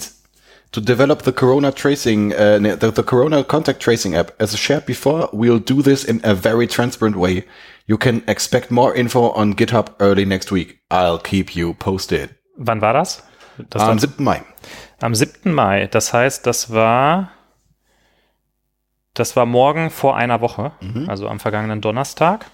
to 0.71 0.81
develop 0.81 1.21
the 1.23 1.31
Corona 1.31 1.71
tracing, 1.71 2.33
uh, 2.33 2.59
the, 2.79 2.91
the 2.91 3.03
Corona 3.03 3.43
contact 3.43 3.79
tracing 3.79 4.15
app. 4.15 4.31
As 4.39 4.55
shared 4.57 4.85
before, 4.85 5.29
we'll 5.31 5.59
do 5.59 5.81
this 5.81 6.03
in 6.03 6.19
a 6.23 6.33
very 6.35 6.67
transparent 6.67 7.15
way. 7.17 7.45
You 7.87 7.97
can 7.97 8.21
expect 8.27 8.69
more 8.69 8.93
info 8.93 9.31
on 9.31 9.53
GitHub 9.55 9.87
early 9.99 10.25
next 10.25 10.51
week. 10.51 10.79
I'll 10.91 11.19
keep 11.19 11.55
you 11.55 11.73
posted. 11.73 12.29
Wann 12.57 12.81
war 12.81 12.93
das? 12.93 13.23
das 13.69 13.81
Am 13.81 13.87
war 13.89 13.99
7. 13.99 14.23
Mai. 14.23 14.41
am 15.01 15.15
7. 15.15 15.53
Mai. 15.53 15.87
Das 15.87 16.11
heißt, 16.13 16.45
das 16.45 16.69
war 16.71 17.31
das 19.13 19.35
war 19.35 19.45
morgen 19.47 19.89
vor 19.89 20.15
einer 20.15 20.41
Woche, 20.41 20.73
Mhm. 20.81 21.09
also 21.09 21.27
am 21.27 21.39
vergangenen 21.39 21.81
Donnerstag. 21.81 22.45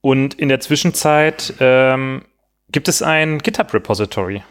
Und 0.00 0.34
in 0.34 0.48
der 0.48 0.60
Zwischenzeit 0.60 1.54
ähm, 1.58 2.24
gibt 2.70 2.86
es 2.88 3.02
ein 3.02 3.38
GitHub-Repository, 3.38 4.42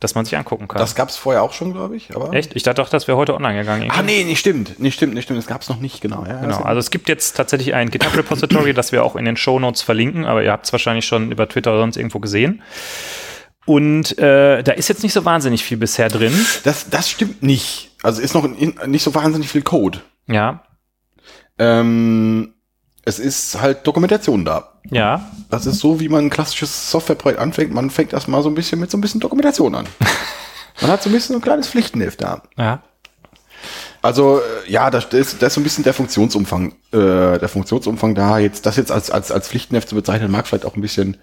das 0.00 0.14
man 0.14 0.26
sich 0.26 0.36
angucken 0.36 0.68
kann. 0.68 0.78
Das 0.78 0.94
gab's 0.94 1.16
vorher 1.16 1.42
auch 1.42 1.54
schon, 1.54 1.72
glaube 1.72 1.96
ich. 1.96 2.14
Aber 2.14 2.32
Echt? 2.34 2.54
Ich 2.54 2.62
dachte 2.62 2.82
doch, 2.82 2.90
das 2.90 3.08
wäre 3.08 3.16
heute 3.16 3.34
online 3.34 3.58
gegangen. 3.60 3.90
Ah 3.90 4.02
nee, 4.02 4.24
nicht 4.24 4.38
stimmt, 4.38 4.78
nicht 4.78 4.94
stimmt, 4.94 5.14
nicht 5.14 5.24
stimmt. 5.24 5.38
Das 5.38 5.46
gab's 5.46 5.68
noch 5.68 5.80
nicht 5.80 6.02
genau. 6.02 6.24
Ja, 6.26 6.40
Genau, 6.40 6.58
also 6.58 6.78
es 6.78 6.90
gibt 6.90 7.08
jetzt 7.08 7.36
tatsächlich 7.36 7.74
ein 7.74 7.90
GitHub-Repository, 7.90 8.74
das 8.74 8.92
wir 8.92 9.04
auch 9.04 9.16
in 9.16 9.24
den 9.24 9.36
Shownotes 9.38 9.80
verlinken, 9.82 10.26
aber 10.26 10.42
ihr 10.42 10.52
habt 10.52 10.66
es 10.66 10.72
wahrscheinlich 10.72 11.06
schon 11.06 11.32
über 11.32 11.48
Twitter 11.48 11.70
oder 11.72 11.80
sonst 11.80 11.96
irgendwo 11.96 12.20
gesehen. 12.20 12.62
Und 13.64 14.16
äh, 14.18 14.62
da 14.62 14.72
ist 14.72 14.88
jetzt 14.88 15.02
nicht 15.02 15.12
so 15.12 15.24
wahnsinnig 15.24 15.64
viel 15.64 15.76
bisher 15.78 16.08
drin. 16.08 16.32
das, 16.64 16.88
das 16.90 17.10
stimmt 17.10 17.42
nicht. 17.42 17.90
Also 18.02 18.20
ist 18.20 18.34
noch 18.34 18.44
in, 18.44 18.78
nicht 18.86 19.02
so 19.02 19.14
wahnsinnig 19.14 19.48
viel 19.48 19.62
Code. 19.62 20.00
Ja, 20.28 20.62
Ähm, 21.58 22.52
es 23.06 23.18
ist 23.18 23.58
halt 23.60 23.86
Dokumentation 23.86 24.44
da. 24.44 24.72
ja, 24.90 25.30
Das 25.48 25.64
ist 25.64 25.78
so, 25.78 25.98
wie 26.00 26.08
man 26.10 26.26
ein 26.26 26.30
klassisches 26.30 26.90
Softwareprojekt 26.90 27.40
anfängt. 27.40 27.72
Man 27.72 27.88
fängt 27.88 28.12
erstmal 28.12 28.42
so 28.42 28.50
ein 28.50 28.54
bisschen 28.54 28.78
mit 28.78 28.90
so 28.90 28.98
ein 28.98 29.00
bisschen 29.00 29.20
Dokumentation 29.20 29.74
an. 29.74 29.86
Man 30.82 30.90
hat 30.90 31.02
so 31.02 31.08
ein 31.08 31.12
bisschen 31.14 31.32
so 31.32 31.38
ein 31.38 31.42
kleines 31.42 31.68
Pflichtenheft 31.68 32.20
da. 32.20 32.42
ja, 32.58 32.82
Also 34.02 34.40
äh, 34.40 34.70
ja, 34.70 34.90
da 34.90 34.98
ist, 34.98 35.40
da 35.40 35.46
ist 35.46 35.54
so 35.54 35.60
ein 35.60 35.64
bisschen 35.64 35.84
der 35.84 35.94
Funktionsumfang, 35.94 36.72
äh, 36.92 37.38
der 37.38 37.48
Funktionsumfang 37.48 38.14
da. 38.14 38.38
Jetzt 38.38 38.66
das 38.66 38.76
jetzt 38.76 38.92
als 38.92 39.10
als 39.10 39.32
als 39.32 39.48
Pflichtenheft 39.48 39.88
zu 39.88 39.94
bezeichnen, 39.94 40.30
mag 40.30 40.46
vielleicht 40.46 40.66
auch 40.66 40.76
ein 40.76 40.82
bisschen 40.82 41.16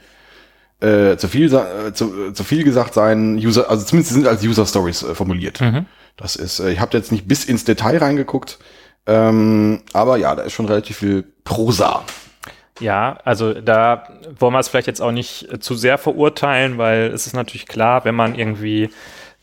äh, 0.80 1.18
zu 1.18 1.28
viel 1.28 1.54
äh, 1.54 1.94
zu, 1.94 2.30
äh, 2.30 2.34
zu 2.34 2.44
viel 2.44 2.64
gesagt 2.64 2.96
sein. 2.96 3.36
User, 3.38 3.70
also 3.70 3.86
zumindest 3.86 4.14
sind 4.16 4.26
als 4.28 4.44
User 4.44 4.66
Stories 4.66 5.04
äh, 5.04 5.14
formuliert. 5.14 5.62
Mhm. 5.62 5.86
Das 6.18 6.36
ist, 6.36 6.60
äh, 6.60 6.72
ich 6.72 6.80
habe 6.80 6.98
jetzt 6.98 7.12
nicht 7.12 7.28
bis 7.28 7.46
ins 7.46 7.64
Detail 7.64 7.98
reingeguckt, 7.98 8.58
ähm, 9.06 9.82
aber 9.94 10.18
ja, 10.18 10.36
da 10.36 10.44
ist 10.44 10.54
schon 10.54 10.66
relativ 10.66 10.98
viel 10.98 11.24
Prosa. 11.44 12.04
ja. 12.80 13.18
Also 13.24 13.54
da 13.54 14.08
wollen 14.40 14.54
wir 14.54 14.60
es 14.60 14.70
vielleicht 14.70 14.88
jetzt 14.88 15.02
auch 15.02 15.12
nicht 15.12 15.52
äh, 15.52 15.60
zu 15.60 15.76
sehr 15.76 15.98
verurteilen, 15.98 16.78
weil 16.78 17.12
es 17.14 17.28
ist 17.28 17.34
natürlich 17.34 17.68
klar, 17.68 18.06
wenn 18.06 18.16
man 18.16 18.36
irgendwie 18.36 18.90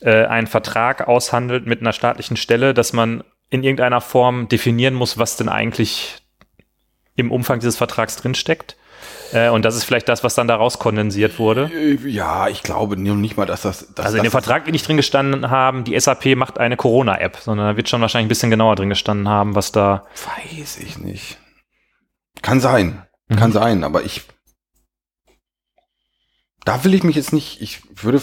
äh, 0.01 0.25
einen 0.27 0.47
Vertrag 0.47 1.07
aushandelt 1.09 1.67
mit 1.67 1.81
einer 1.81 1.93
staatlichen 1.93 2.37
Stelle, 2.37 2.75
dass 2.75 2.93
man 2.93 3.23
in 3.51 3.65
irgendeiner 3.65 4.01
Form 4.01 4.49
definieren 4.49 4.95
muss, 4.95 5.19
was 5.19 5.37
denn 5.37 5.49
eigentlich 5.49 6.19
im 7.17 7.31
Umfang 7.31 7.59
dieses 7.59 7.77
Vertrags 7.77 8.17
drinsteckt. 8.17 8.77
Äh, 9.33 9.49
und 9.51 9.65
das 9.65 9.77
ist 9.77 9.85
vielleicht 9.85 10.09
das, 10.09 10.25
was 10.25 10.35
dann 10.35 10.49
daraus 10.49 10.79
kondensiert 10.79 11.39
wurde. 11.39 11.71
Äh, 11.73 11.97
Ja, 12.09 12.49
ich 12.49 12.63
glaube 12.63 12.97
nicht 12.97 13.37
mal, 13.37 13.47
dass 13.47 13.63
das. 13.63 13.95
Dass 13.95 14.07
Also 14.07 14.19
in 14.19 14.23
dem 14.25 14.33
Vertrag 14.33 14.67
wird 14.67 14.73
nicht 14.73 14.87
drin 14.87 14.97
gestanden 14.97 15.51
haben, 15.51 15.85
die 15.85 15.99
SAP 15.99 16.37
macht 16.37 16.59
eine 16.59 16.77
Corona-App, 16.77 17.37
sondern 17.37 17.69
da 17.69 17.77
wird 17.77 17.89
schon 17.89 18.01
wahrscheinlich 18.01 18.27
ein 18.27 18.29
bisschen 18.29 18.51
genauer 18.51 18.77
drin 18.77 18.89
gestanden 18.89 19.29
haben, 19.29 19.55
was 19.55 19.73
da. 19.73 20.07
Weiß 20.49 20.79
ich 20.79 20.99
nicht. 20.99 21.39
Kann 22.43 22.61
sein. 22.61 23.03
Mhm. 23.29 23.37
Kann 23.37 23.53
sein, 23.53 23.85
aber 23.85 24.03
ich. 24.05 24.23
Da 26.65 26.85
will 26.85 26.95
ich 26.95 27.03
mich 27.05 27.17
jetzt 27.17 27.33
nicht. 27.33 27.61
Ich 27.61 27.83
würde. 28.03 28.21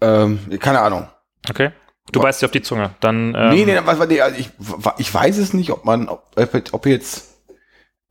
Ähm, 0.00 0.38
keine 0.60 0.80
Ahnung. 0.80 1.08
Okay. 1.48 1.72
Du 2.12 2.20
beißt 2.20 2.40
dir 2.40 2.46
auf 2.46 2.52
die 2.52 2.62
Zunge. 2.62 2.94
Dann. 3.00 3.34
Ähm, 3.36 3.50
nee, 3.50 3.64
nee, 3.64 3.80
was, 3.84 3.98
was, 3.98 4.08
nee, 4.08 4.20
also 4.20 4.38
ich, 4.38 4.50
ich 4.98 5.12
weiß 5.12 5.38
es 5.38 5.52
nicht, 5.54 5.70
ob 5.70 5.84
man, 5.84 6.08
ob, 6.08 6.32
ob 6.72 6.86
jetzt. 6.86 7.42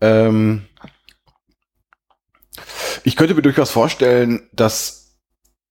Ähm, 0.01 0.67
ich 3.03 3.15
könnte 3.15 3.35
mir 3.35 3.41
durchaus 3.41 3.71
vorstellen, 3.71 4.49
dass 4.53 5.17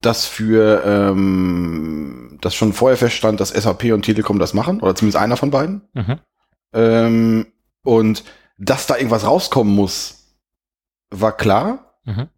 das 0.00 0.26
für 0.26 0.82
ähm, 0.84 2.38
das 2.40 2.54
schon 2.54 2.72
vorher 2.72 2.98
feststand, 2.98 3.40
dass 3.40 3.50
SAP 3.50 3.84
und 3.92 4.02
Telekom 4.02 4.38
das 4.38 4.54
machen, 4.54 4.80
oder 4.80 4.94
zumindest 4.94 5.22
einer 5.22 5.36
von 5.36 5.50
beiden. 5.50 5.82
Mhm. 5.94 6.18
Ähm, 6.72 7.46
und 7.82 8.24
dass 8.58 8.86
da 8.86 8.96
irgendwas 8.96 9.26
rauskommen 9.26 9.74
muss, 9.74 10.36
war 11.10 11.36
klar. 11.36 11.96
Mhm. 12.04 12.28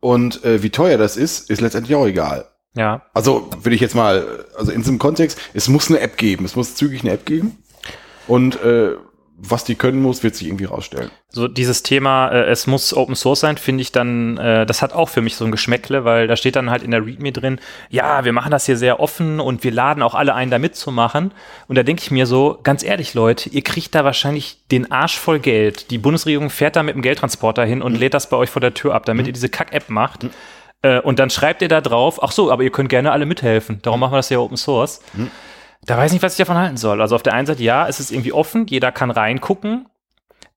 Und 0.00 0.44
äh, 0.44 0.62
wie 0.62 0.70
teuer 0.70 0.98
das 0.98 1.16
ist, 1.16 1.50
ist 1.50 1.60
letztendlich 1.60 1.94
auch 1.94 2.06
egal. 2.06 2.46
Ja. 2.74 3.02
Also 3.12 3.50
würde 3.60 3.74
ich 3.74 3.80
jetzt 3.80 3.94
mal, 3.94 4.46
also 4.56 4.72
in 4.72 4.80
diesem 4.80 4.98
Kontext, 4.98 5.38
es 5.54 5.68
muss 5.68 5.88
eine 5.88 6.00
App 6.00 6.16
geben, 6.16 6.44
es 6.44 6.56
muss 6.56 6.74
zügig 6.74 7.02
eine 7.02 7.12
App 7.12 7.26
geben. 7.26 7.62
Und 8.26 8.60
äh, 8.62 8.96
was 9.36 9.64
die 9.64 9.74
können 9.74 10.00
muss, 10.00 10.22
wird 10.22 10.36
sich 10.36 10.46
irgendwie 10.46 10.66
rausstellen. 10.66 11.10
So 11.30 11.48
dieses 11.48 11.82
Thema, 11.82 12.28
äh, 12.28 12.44
es 12.44 12.66
muss 12.66 12.94
Open 12.94 13.16
Source 13.16 13.40
sein, 13.40 13.56
finde 13.56 13.82
ich 13.82 13.90
dann, 13.90 14.36
äh, 14.38 14.66
das 14.66 14.82
hat 14.82 14.92
auch 14.92 15.08
für 15.08 15.20
mich 15.20 15.36
so 15.36 15.44
ein 15.44 15.50
Geschmäckle, 15.50 16.04
weil 16.04 16.28
da 16.28 16.36
steht 16.36 16.54
dann 16.54 16.70
halt 16.70 16.82
in 16.82 16.92
der 16.92 17.04
README 17.04 17.32
drin, 17.32 17.60
ja, 17.90 18.24
wir 18.24 18.32
machen 18.32 18.50
das 18.50 18.66
hier 18.66 18.76
sehr 18.76 19.00
offen 19.00 19.40
und 19.40 19.64
wir 19.64 19.72
laden 19.72 20.02
auch 20.02 20.14
alle 20.14 20.34
ein, 20.34 20.50
da 20.50 20.58
mitzumachen. 20.58 21.32
Und 21.66 21.76
da 21.76 21.82
denke 21.82 22.02
ich 22.02 22.10
mir 22.10 22.26
so, 22.26 22.60
ganz 22.62 22.84
ehrlich, 22.84 23.14
Leute, 23.14 23.48
ihr 23.48 23.62
kriegt 23.62 23.94
da 23.94 24.04
wahrscheinlich 24.04 24.58
den 24.70 24.92
Arsch 24.92 25.18
voll 25.18 25.40
Geld. 25.40 25.90
Die 25.90 25.98
Bundesregierung 25.98 26.50
fährt 26.50 26.76
da 26.76 26.82
mit 26.82 26.94
dem 26.94 27.02
Geldtransporter 27.02 27.64
hin 27.64 27.82
und 27.82 27.98
lädt 27.98 28.14
das 28.14 28.28
bei 28.28 28.36
euch 28.36 28.50
vor 28.50 28.60
der 28.60 28.74
Tür 28.74 28.94
ab, 28.94 29.06
damit 29.06 29.26
ihr 29.26 29.32
diese 29.32 29.48
Kack-App 29.48 29.88
macht. 29.88 30.26
Äh, 30.82 31.00
und 31.00 31.18
dann 31.18 31.30
schreibt 31.30 31.62
ihr 31.62 31.68
da 31.68 31.80
drauf, 31.80 32.22
ach 32.22 32.32
so, 32.32 32.50
aber 32.52 32.62
ihr 32.62 32.70
könnt 32.70 32.90
gerne 32.90 33.12
alle 33.12 33.26
mithelfen. 33.26 33.80
Darum 33.82 34.00
machen 34.00 34.12
wir 34.12 34.18
das 34.18 34.28
ja 34.28 34.38
Open 34.38 34.56
Source. 34.56 35.00
Da 35.84 35.96
weiß 35.96 36.10
ich 36.10 36.14
nicht, 36.14 36.22
was 36.22 36.34
ich 36.34 36.38
davon 36.38 36.56
halten 36.56 36.76
soll. 36.76 37.00
Also 37.00 37.16
auf 37.16 37.22
der 37.22 37.34
einen 37.34 37.46
Seite, 37.46 37.62
ja, 37.62 37.88
es 37.88 37.98
ist 38.00 38.12
irgendwie 38.12 38.32
offen, 38.32 38.66
jeder 38.66 38.92
kann 38.92 39.10
reingucken. 39.10 39.86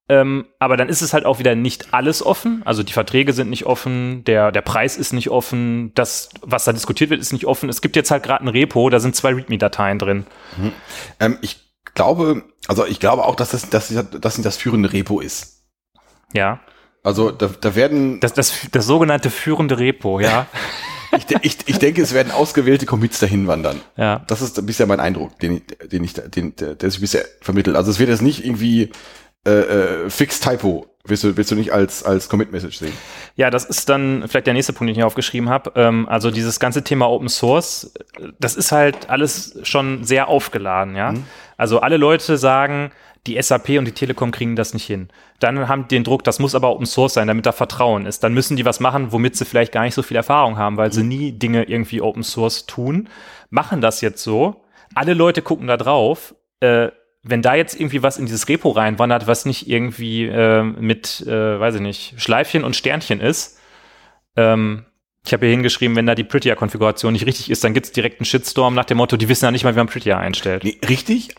Ähm, 0.08 0.46
aber 0.60 0.78
dann 0.78 0.88
ist 0.88 1.02
es 1.02 1.14
halt 1.14 1.26
auch 1.26 1.40
wieder 1.40 1.56
nicht 1.56 1.96
alles 1.96 2.24
offen. 2.24 2.62
Also 2.64 2.84
die 2.84 2.94
Verträge 2.94 3.34
sind 3.34 3.50
nicht 3.50 3.66
offen, 3.66 4.24
der, 4.26 4.52
der 4.52 4.62
Preis 4.62 4.98
ist 4.98 5.14
nicht 5.14 5.32
offen, 5.32 5.94
das, 5.96 6.30
was 6.42 6.66
da 6.66 6.74
diskutiert 6.74 7.10
wird, 7.10 7.22
ist 7.22 7.34
nicht 7.34 7.46
offen. 7.48 7.70
Es 7.70 7.82
gibt 7.82 7.96
jetzt 7.96 8.12
halt 8.12 8.22
gerade 8.22 8.44
ein 8.44 8.48
Repo, 8.48 8.88
da 8.92 9.00
sind 9.00 9.16
zwei 9.16 9.34
README-Dateien 9.34 9.98
drin. 9.98 10.28
Ähm, 11.20 11.40
ich 11.42 11.74
glaube, 11.96 12.44
also 12.68 12.86
ich 12.86 13.00
glaube 13.00 13.26
auch, 13.26 13.36
dass 13.36 13.50
das, 13.50 13.70
dass 13.72 13.88
das, 13.88 14.10
dass 14.12 14.40
das 14.40 14.58
führende 14.58 14.94
Repo 14.94 15.22
ist. 15.22 15.64
Ja. 16.34 16.60
Also 17.02 17.32
da, 17.32 17.50
da 17.60 17.76
werden, 17.76 18.20
Das, 18.20 18.34
das, 18.34 18.68
das 18.72 18.86
sogenannte 18.86 19.32
führende 19.32 19.80
Repo, 19.80 20.20
ja. 20.20 20.46
ich, 21.18 21.26
ich, 21.42 21.58
ich 21.66 21.80
denke, 21.80 22.02
es 22.02 22.14
werden 22.14 22.32
ausgewählte 22.32 22.86
Commits 22.86 23.20
dahin 23.20 23.48
wandern. 23.48 23.82
ja. 23.98 24.24
Das 24.28 24.42
ist 24.42 24.66
bisher 24.66 24.88
mein 24.88 25.00
Eindruck, 25.00 25.40
den 25.40 25.58
ich, 25.58 25.90
den 25.90 26.04
ich, 26.04 26.14
den, 26.14 26.56
der, 26.56 26.76
der 26.76 26.92
sich 26.92 27.00
bisher 27.02 27.26
vermittelt. 27.42 27.76
Also 27.76 27.92
es 27.92 28.00
wird 28.00 28.10
jetzt 28.10 28.22
nicht 28.22 28.46
irgendwie 28.46 28.92
äh, 29.46 29.52
äh, 29.52 30.10
fix 30.10 30.40
Typo, 30.40 30.88
willst 31.04 31.24
du, 31.24 31.38
willst 31.38 31.52
du 31.52 31.56
nicht 31.56 31.72
als, 31.72 32.04
als 32.04 32.30
Commit-Message 32.30 32.78
sehen. 32.78 32.94
Ja, 33.36 33.50
das 33.50 33.66
ist 33.66 33.90
dann 33.90 34.26
vielleicht 34.28 34.48
der 34.48 34.54
nächste 34.54 34.74
Punkt, 34.74 34.90
den 34.90 34.94
ich 34.94 34.98
hier 34.98 35.06
aufgeschrieben 35.06 35.50
habe. 35.50 35.72
Ähm, 35.76 36.08
also 36.10 36.32
dieses 36.32 36.60
ganze 36.60 36.84
Thema 36.84 37.08
Open 37.10 37.30
Source, 37.30 37.94
das 38.40 38.56
ist 38.56 38.72
halt 38.72 39.10
alles 39.10 39.60
schon 39.64 40.04
sehr 40.04 40.28
aufgeladen, 40.28 40.96
ja. 40.96 41.14
Also 41.58 41.80
alle 41.80 41.98
Leute 41.98 42.38
sagen, 42.38 42.92
die 43.28 43.42
SAP 43.42 43.70
und 43.70 43.86
die 43.86 43.92
Telekom 43.92 44.32
kriegen 44.32 44.56
das 44.56 44.74
nicht 44.74 44.86
hin. 44.86 45.10
Dann 45.40 45.68
haben 45.68 45.84
die 45.88 45.96
den 45.96 46.04
Druck, 46.04 46.24
das 46.24 46.40
muss 46.40 46.56
aber 46.56 46.72
Open 46.72 46.86
Source 46.86 47.16
sein, 47.16 47.28
damit 47.28 47.46
da 47.46 47.52
Vertrauen 47.52 48.06
ist. 48.06 48.24
Dann 48.24 48.34
müssen 48.34 48.56
die 48.56 48.66
was 48.66 48.80
machen, 48.80 49.12
womit 49.12 49.36
sie 49.36 49.46
vielleicht 49.46 49.72
gar 49.72 49.84
nicht 49.84 49.96
so 49.96 50.04
viel 50.04 50.18
Erfahrung 50.18 50.58
haben, 50.58 50.78
weil 50.78 50.92
sie 50.94 51.04
nie 51.04 51.32
Dinge 51.32 51.64
irgendwie 51.64 52.02
Open 52.02 52.24
Source 52.24 52.66
tun. 52.66 53.10
Machen 53.50 53.82
das 53.82 54.02
jetzt 54.02 54.24
so. 54.24 54.64
Alle 54.94 55.14
Leute 55.14 55.42
gucken 55.42 55.68
da 55.68 55.78
drauf. 55.78 56.36
Äh, 56.60 56.90
wenn 57.24 57.42
da 57.42 57.56
jetzt 57.56 57.80
irgendwie 57.80 58.04
was 58.04 58.18
in 58.18 58.28
dieses 58.28 58.48
Repo 58.48 58.70
reinwandert, 58.70 59.26
was 59.26 59.46
nicht 59.46 59.68
irgendwie 59.68 60.26
äh, 60.26 60.62
mit, 60.64 61.26
äh, 61.26 61.60
weiß 61.60 61.76
ich 61.76 61.82
nicht, 61.82 62.14
Schleifchen 62.18 62.64
und 62.64 62.76
Sternchen 62.76 63.20
ist, 63.20 63.60
ähm, 64.36 64.86
ich 65.26 65.34
habe 65.34 65.48
hier 65.48 65.56
hingeschrieben, 65.56 65.96
wenn 65.96 66.06
da 66.06 66.14
die 66.14 66.24
Prettier-Konfiguration 66.24 67.14
nicht 67.14 67.26
richtig 67.26 67.50
ist, 67.50 67.64
dann 67.64 67.74
gibt's 67.74 67.92
direkt 67.92 68.20
einen 68.20 68.26
Shitstorm 68.26 68.76
nach 68.76 68.86
dem 68.86 68.98
Motto, 68.98 69.18
die 69.18 69.28
wissen 69.28 69.46
ja 69.46 69.52
nicht 69.52 69.64
mal, 69.64 69.74
wie 69.74 69.80
man 69.80 69.88
Prettier 69.88 70.20
einstellt. 70.20 70.64
Nee, 70.64 70.80
richtig, 70.88 71.34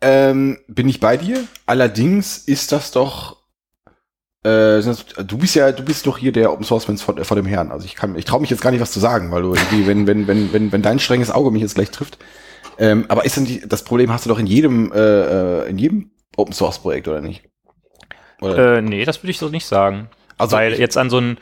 ähm, 0.00 0.58
bin 0.68 0.88
ich 0.88 1.00
bei 1.00 1.16
dir. 1.16 1.44
Allerdings 1.66 2.38
ist 2.38 2.72
das 2.72 2.90
doch, 2.90 3.36
äh, 4.42 4.80
du 4.80 5.38
bist 5.38 5.54
ja, 5.54 5.72
du 5.72 5.84
bist 5.84 6.06
doch 6.06 6.18
hier 6.18 6.32
der 6.32 6.52
Open 6.52 6.64
Source 6.64 6.88
Mensch 6.88 7.02
vor, 7.02 7.16
vor 7.24 7.36
dem 7.36 7.46
Herrn. 7.46 7.70
Also 7.72 7.84
ich 7.84 7.94
kann, 7.94 8.16
ich 8.16 8.24
traue 8.24 8.40
mich 8.40 8.50
jetzt 8.50 8.62
gar 8.62 8.70
nicht 8.70 8.80
was 8.80 8.92
zu 8.92 9.00
sagen, 9.00 9.30
weil 9.30 9.42
du 9.42 9.54
irgendwie, 9.54 9.86
wenn, 9.86 10.06
wenn, 10.06 10.26
wenn, 10.26 10.52
wenn, 10.52 10.72
wenn 10.72 10.82
dein 10.82 10.98
strenges 10.98 11.30
Auge 11.30 11.50
mich 11.50 11.62
jetzt 11.62 11.74
gleich 11.74 11.90
trifft. 11.90 12.18
Ähm, 12.78 13.04
aber 13.08 13.24
ist 13.24 13.36
denn 13.36 13.44
die, 13.44 13.60
das 13.60 13.84
Problem 13.84 14.12
hast 14.12 14.24
du 14.24 14.30
doch 14.30 14.38
in 14.38 14.46
jedem, 14.46 14.90
äh, 14.92 14.98
äh, 14.98 15.68
in 15.68 15.78
jedem 15.78 16.10
Open 16.36 16.54
Source 16.54 16.78
Projekt 16.78 17.08
oder 17.08 17.20
nicht? 17.20 17.42
Oder? 18.40 18.78
Äh, 18.78 18.82
nee, 18.82 19.04
das 19.04 19.22
würde 19.22 19.30
ich 19.32 19.38
so 19.38 19.50
nicht 19.50 19.66
sagen. 19.66 20.08
Also 20.38 20.56
Weil 20.56 20.72
jetzt 20.74 20.96
an 20.96 21.10
so 21.10 21.18
ein, 21.18 21.36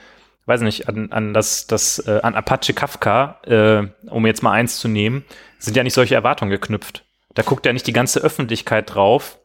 weiß 0.46 0.62
nicht, 0.62 0.88
an, 0.88 1.12
an 1.12 1.32
das, 1.32 1.68
das, 1.68 2.00
äh, 2.08 2.20
an 2.22 2.34
Apache 2.34 2.72
Kafka, 2.72 3.40
äh, 3.44 3.86
um 4.10 4.26
jetzt 4.26 4.42
mal 4.42 4.50
eins 4.50 4.78
zu 4.78 4.88
nehmen, 4.88 5.24
sind 5.60 5.76
ja 5.76 5.84
nicht 5.84 5.94
solche 5.94 6.16
Erwartungen 6.16 6.50
geknüpft. 6.50 7.04
Da 7.38 7.44
guckt 7.44 7.64
ja 7.66 7.72
nicht 7.72 7.86
die 7.86 7.92
ganze 7.92 8.18
Öffentlichkeit 8.20 8.92
drauf. 8.94 9.38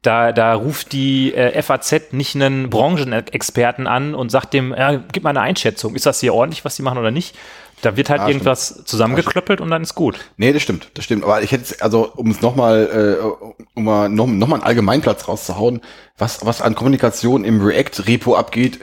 Da, 0.00 0.32
da 0.32 0.54
ruft 0.54 0.92
die 0.92 1.34
äh, 1.34 1.60
FAZ 1.62 2.12
nicht 2.12 2.34
einen 2.34 2.70
Branchenexperten 2.70 3.86
an 3.86 4.14
und 4.14 4.30
sagt 4.30 4.54
dem, 4.54 4.70
ja, 4.72 4.96
gib 5.12 5.22
mal 5.24 5.30
eine 5.30 5.40
Einschätzung. 5.42 5.94
Ist 5.94 6.06
das 6.06 6.20
hier 6.20 6.32
ordentlich, 6.32 6.64
was 6.64 6.76
die 6.76 6.82
machen 6.82 6.98
oder 6.98 7.10
nicht? 7.10 7.36
Da 7.82 7.96
wird 7.98 8.08
halt 8.08 8.22
Ah, 8.22 8.28
irgendwas 8.28 8.84
zusammengeklöppelt 8.86 9.60
und 9.60 9.68
dann 9.70 9.82
ist 9.82 9.94
gut. 9.94 10.18
Nee, 10.38 10.54
das 10.54 10.62
stimmt, 10.62 10.90
das 10.94 11.04
stimmt. 11.04 11.24
Aber 11.24 11.42
ich 11.42 11.52
hätte 11.52 11.64
jetzt, 11.64 11.82
also 11.82 12.10
um 12.14 12.30
es 12.30 12.40
nochmal, 12.40 13.18
äh, 13.20 13.64
um 13.74 13.84
mal 13.84 14.08
noch, 14.08 14.26
noch 14.26 14.48
mal 14.48 14.56
einen 14.56 14.64
Allgemeinplatz 14.64 15.28
rauszuhauen, 15.28 15.82
was, 16.16 16.46
was 16.46 16.62
an 16.62 16.74
Kommunikation 16.74 17.44
im 17.44 17.60
React-Repo 17.60 18.34
abgeht, 18.36 18.80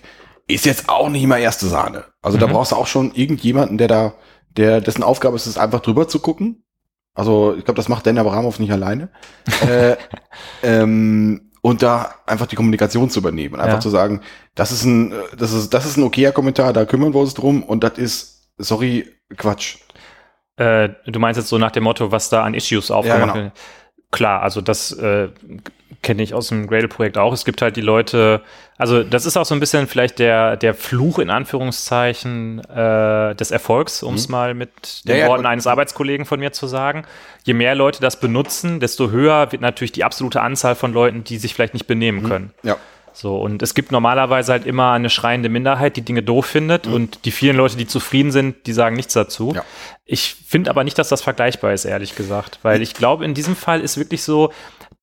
ist 0.47 0.65
jetzt 0.67 0.89
auch 0.89 1.09
nicht 1.09 1.25
mal 1.25 1.39
erste 1.39 1.65
Sahne. 1.65 2.05
Also 2.21 2.37
da 2.37 2.45
Mhm. 2.45 2.51
brauchst 2.51 2.71
du 2.73 2.75
auch 2.75 2.85
schon 2.87 3.15
irgendjemanden, 3.15 3.79
der 3.79 3.87
da, 3.87 4.13
der, 4.57 4.81
dessen 4.81 5.01
Aufgabe 5.01 5.35
ist 5.37 5.47
es, 5.47 5.57
einfach 5.57 5.79
drüber 5.79 6.07
zu 6.07 6.19
gucken. 6.19 6.63
Also 7.13 7.55
ich 7.57 7.65
glaube, 7.65 7.77
das 7.77 7.89
macht 7.89 8.05
Dan 8.07 8.17
Abramov 8.17 8.59
nicht 8.59 8.71
alleine. 8.71 9.09
äh, 9.67 9.95
ähm, 10.63 11.51
und 11.61 11.81
da 11.81 12.15
einfach 12.25 12.47
die 12.47 12.57
Kommunikation 12.57 13.09
zu 13.09 13.19
übernehmen 13.19 13.55
und 13.55 13.61
einfach 13.61 13.75
Ja. 13.75 13.81
zu 13.81 13.89
sagen, 13.89 14.21
das 14.53 14.71
ist 14.71 14.83
ein, 14.83 15.13
das 15.37 15.53
ist, 15.53 15.73
das 15.73 15.85
ist 15.85 15.97
ein 15.97 16.03
okayer 16.03 16.33
Kommentar, 16.33 16.73
da 16.73 16.85
kümmern 16.85 17.13
wir 17.13 17.21
uns 17.21 17.33
drum 17.33 17.63
und 17.63 17.83
das 17.83 17.97
ist, 17.97 18.49
sorry, 18.57 19.07
Quatsch. 19.37 19.77
Äh, 20.57 20.89
du 21.07 21.19
meinst 21.19 21.37
jetzt 21.37 21.49
so 21.49 21.57
nach 21.57 21.71
dem 21.71 21.83
Motto, 21.83 22.11
was 22.11 22.29
da 22.29 22.43
an 22.43 22.53
Issues 22.53 22.91
aufgemacht 22.91 23.33
genau. 23.33 23.51
Klar, 24.13 24.41
also 24.43 24.61
das 24.61 24.91
äh, 24.93 25.27
kenne 26.03 26.21
ich 26.21 26.33
aus 26.33 26.47
dem 26.49 26.67
Gradle-Projekt 26.67 27.17
auch. 27.17 27.33
Es 27.33 27.45
gibt 27.45 27.61
halt 27.61 27.75
die 27.77 27.81
Leute, 27.81 28.41
also 28.77 29.03
das 29.03 29.25
ist 29.25 29.37
auch 29.37 29.45
so 29.45 29.53
ein 29.55 29.59
bisschen 29.59 29.87
vielleicht 29.87 30.19
der, 30.19 30.55
der 30.55 30.73
Fluch 30.75 31.17
in 31.19 31.29
Anführungszeichen 31.29 32.59
äh, 32.69 33.35
des 33.35 33.51
Erfolgs, 33.51 34.03
um 34.03 34.15
es 34.15 34.29
mal 34.29 34.53
mit 34.53 35.05
den 35.07 35.13
Mhm. 35.15 35.17
Ja, 35.19 35.23
ja, 35.25 35.27
Worten 35.29 35.39
und- 35.41 35.45
eines 35.51 35.67
Arbeitskollegen 35.67 36.25
von 36.25 36.39
mir 36.39 36.51
zu 36.51 36.67
sagen. 36.67 37.05
Je 37.43 37.53
mehr 37.53 37.75
Leute 37.75 38.01
das 38.01 38.19
benutzen, 38.19 38.79
desto 38.79 39.09
höher 39.11 39.51
wird 39.51 39.61
natürlich 39.61 39.91
die 39.91 40.03
absolute 40.03 40.41
Anzahl 40.41 40.75
von 40.75 40.93
Leuten, 40.93 41.23
die 41.23 41.37
sich 41.37 41.53
vielleicht 41.53 41.73
nicht 41.73 41.87
benehmen 41.87 42.21
Mhm. 42.23 42.27
können. 42.29 42.51
Ja. 42.63 42.77
So, 43.13 43.37
und 43.37 43.61
es 43.61 43.75
gibt 43.75 43.91
normalerweise 43.91 44.51
halt 44.51 44.65
immer 44.65 44.91
eine 44.91 45.09
schreiende 45.09 45.47
Minderheit, 45.47 45.95
die 45.95 46.01
Dinge 46.01 46.23
doof 46.23 46.47
findet 46.47 46.87
und 46.87 47.25
die 47.25 47.31
vielen 47.31 47.55
Leute, 47.55 47.77
die 47.77 47.85
zufrieden 47.85 48.31
sind, 48.31 48.65
die 48.65 48.73
sagen 48.73 48.95
nichts 48.95 49.13
dazu. 49.13 49.49
Mhm. 49.49 49.55
Ja. 49.55 49.63
Ich 50.05 50.35
finde 50.47 50.69
aber 50.69 50.83
nicht, 50.83 50.97
dass 50.97 51.09
das 51.09 51.21
vergleichbar 51.21 51.73
ist, 51.73 51.85
ehrlich 51.85 52.15
gesagt, 52.15 52.59
weil 52.63 52.81
ich 52.81 52.93
glaube, 52.93 53.23
in 53.23 53.33
diesem 53.33 53.55
Fall 53.55 53.81
ist 53.81 53.97
wirklich 53.97 54.23
so, 54.23 54.51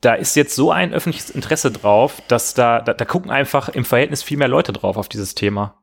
da 0.01 0.15
ist 0.15 0.35
jetzt 0.35 0.57
so 0.57 0.73
ein 0.73 0.93
öffentliches 0.93 1.31
Interesse 1.31 1.71
drauf, 1.71 2.21
dass 2.29 2.55
da, 2.55 2.81
da, 2.81 2.95
da 2.95 3.05
gucken 3.05 3.31
einfach 3.31 3.69
im 3.69 3.85
Verhältnis 3.85 4.23
viel 4.23 4.39
mehr 4.39 4.49
Leute 4.49 4.73
drauf 4.73 4.97
auf 4.97 5.09
dieses 5.09 5.35
Thema. 5.35 5.77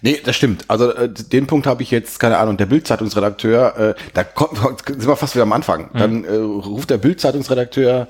Nee, 0.00 0.20
das 0.24 0.36
stimmt. 0.36 0.64
Also 0.68 0.92
äh, 0.92 1.08
den 1.08 1.46
Punkt 1.46 1.66
habe 1.66 1.82
ich 1.82 1.90
jetzt, 1.90 2.20
keine 2.20 2.38
Ahnung, 2.38 2.56
der 2.56 2.66
Bild-Zeitungsredakteur, 2.66 3.76
äh, 3.78 3.94
da 4.14 4.24
kommt, 4.24 4.58
sind 4.86 5.06
wir 5.06 5.16
fast 5.16 5.34
wieder 5.34 5.42
am 5.42 5.52
Anfang. 5.52 5.90
Dann 5.94 6.24
äh, 6.24 6.36
ruft 6.36 6.90
der 6.90 6.98
Bild-Zeitungsredakteur 6.98 8.06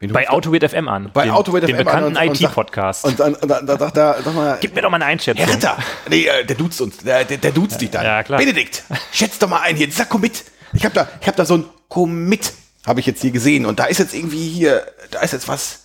wen 0.00 0.12
Bei? 0.12 0.28
Autowit 0.28 0.68
FM 0.68 0.88
an. 0.88 1.10
Bei 1.12 1.24
den 1.24 1.34
FM 1.34 1.54
an 1.56 1.76
bekannten 1.76 2.16
IT-Podcast. 2.16 3.04
und 3.04 3.18
dann, 3.18 3.36
dann 3.40 3.78
sagt 3.78 3.96
er, 3.96 4.16
sag 4.24 4.34
mal, 4.34 4.58
Gib 4.60 4.74
mir 4.74 4.82
doch 4.82 4.90
mal 4.90 4.96
eine 4.96 5.06
Einschätzung. 5.06 5.44
Herr 5.44 5.54
Ritter, 5.54 5.76
nee, 6.08 6.26
äh, 6.26 6.44
der 6.44 6.56
duzt 6.56 6.80
uns, 6.80 6.98
der, 6.98 7.24
der, 7.24 7.38
der 7.38 7.50
duzt 7.50 7.80
dich 7.80 7.90
dann. 7.90 8.04
Ja, 8.04 8.22
klar. 8.22 8.38
Benedikt, 8.38 8.84
schätz 9.12 9.38
doch 9.38 9.48
mal 9.48 9.60
ein 9.60 9.76
hier, 9.76 9.86
dieser 9.86 10.04
Commit. 10.06 10.44
Ich 10.72 10.84
habe 10.84 10.94
da, 10.94 11.08
ich 11.20 11.26
habe 11.26 11.36
da 11.36 11.44
so 11.44 11.56
ein 11.56 11.64
Commit, 11.88 12.52
habe 12.86 13.00
ich 13.00 13.06
jetzt 13.06 13.22
hier 13.22 13.30
gesehen 13.30 13.66
und 13.66 13.78
da 13.78 13.84
ist 13.86 13.98
jetzt 13.98 14.14
irgendwie 14.14 14.48
hier, 14.48 14.86
da 15.10 15.20
ist 15.20 15.32
jetzt 15.32 15.48
was. 15.48 15.84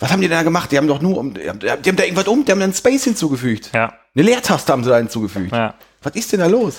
Was 0.00 0.12
haben 0.12 0.20
die 0.20 0.28
denn 0.28 0.36
da 0.38 0.44
gemacht? 0.44 0.70
Die 0.70 0.76
haben 0.78 0.86
doch 0.86 1.00
nur, 1.00 1.18
um, 1.18 1.34
die 1.34 1.48
haben, 1.48 1.58
die 1.58 1.68
haben 1.68 1.96
da 1.96 2.04
irgendwas 2.04 2.28
um, 2.28 2.44
die 2.44 2.52
haben 2.52 2.60
da 2.60 2.64
einen 2.64 2.74
Space 2.74 3.02
hinzugefügt. 3.02 3.70
Ja, 3.74 3.92
Eine 4.14 4.24
Leertaste 4.24 4.72
haben 4.72 4.84
sie 4.84 4.90
da 4.90 4.98
hinzugefügt. 4.98 5.50
ja. 5.52 5.74
Was 6.02 6.14
ist 6.14 6.30
denn 6.32 6.38
da 6.38 6.46
los? 6.46 6.76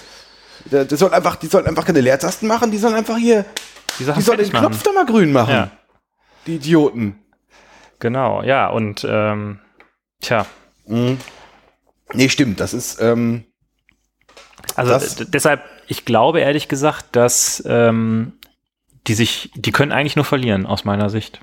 Die, 0.71 0.87
die, 0.87 0.95
sollen 0.95 1.11
einfach, 1.11 1.35
die 1.35 1.47
sollen 1.47 1.67
einfach 1.67 1.85
keine 1.85 1.99
Leertasten 1.99 2.47
machen, 2.47 2.71
die 2.71 2.77
sollen 2.77 2.93
einfach 2.95 3.17
hier, 3.17 3.43
Die, 3.99 4.05
die 4.05 4.21
sollen 4.21 4.37
den 4.37 4.49
machen. 4.53 4.67
Knopf 4.67 4.83
da 4.83 4.91
mal 4.93 5.05
grün 5.05 5.33
machen. 5.33 5.53
Ja. 5.53 5.71
Die 6.47 6.55
Idioten. 6.55 7.19
Genau, 7.99 8.41
ja, 8.43 8.67
und 8.69 9.05
ähm, 9.09 9.59
tja, 10.21 10.45
Nee, 10.85 12.29
stimmt, 12.29 12.59
das 12.59 12.73
ist, 12.73 12.99
ähm, 13.01 13.45
Also 14.75 14.91
Das- 14.93 15.15
deshalb, 15.29 15.63
ich 15.87 16.05
glaube 16.05 16.39
ehrlich 16.39 16.67
gesagt, 16.67 17.15
dass 17.15 17.61
ähm, 17.67 18.33
die 19.07 19.13
sich, 19.13 19.51
die 19.55 19.71
können 19.71 19.91
eigentlich 19.91 20.15
nur 20.15 20.25
verlieren 20.25 20.65
aus 20.65 20.85
meiner 20.85 21.09
Sicht 21.09 21.39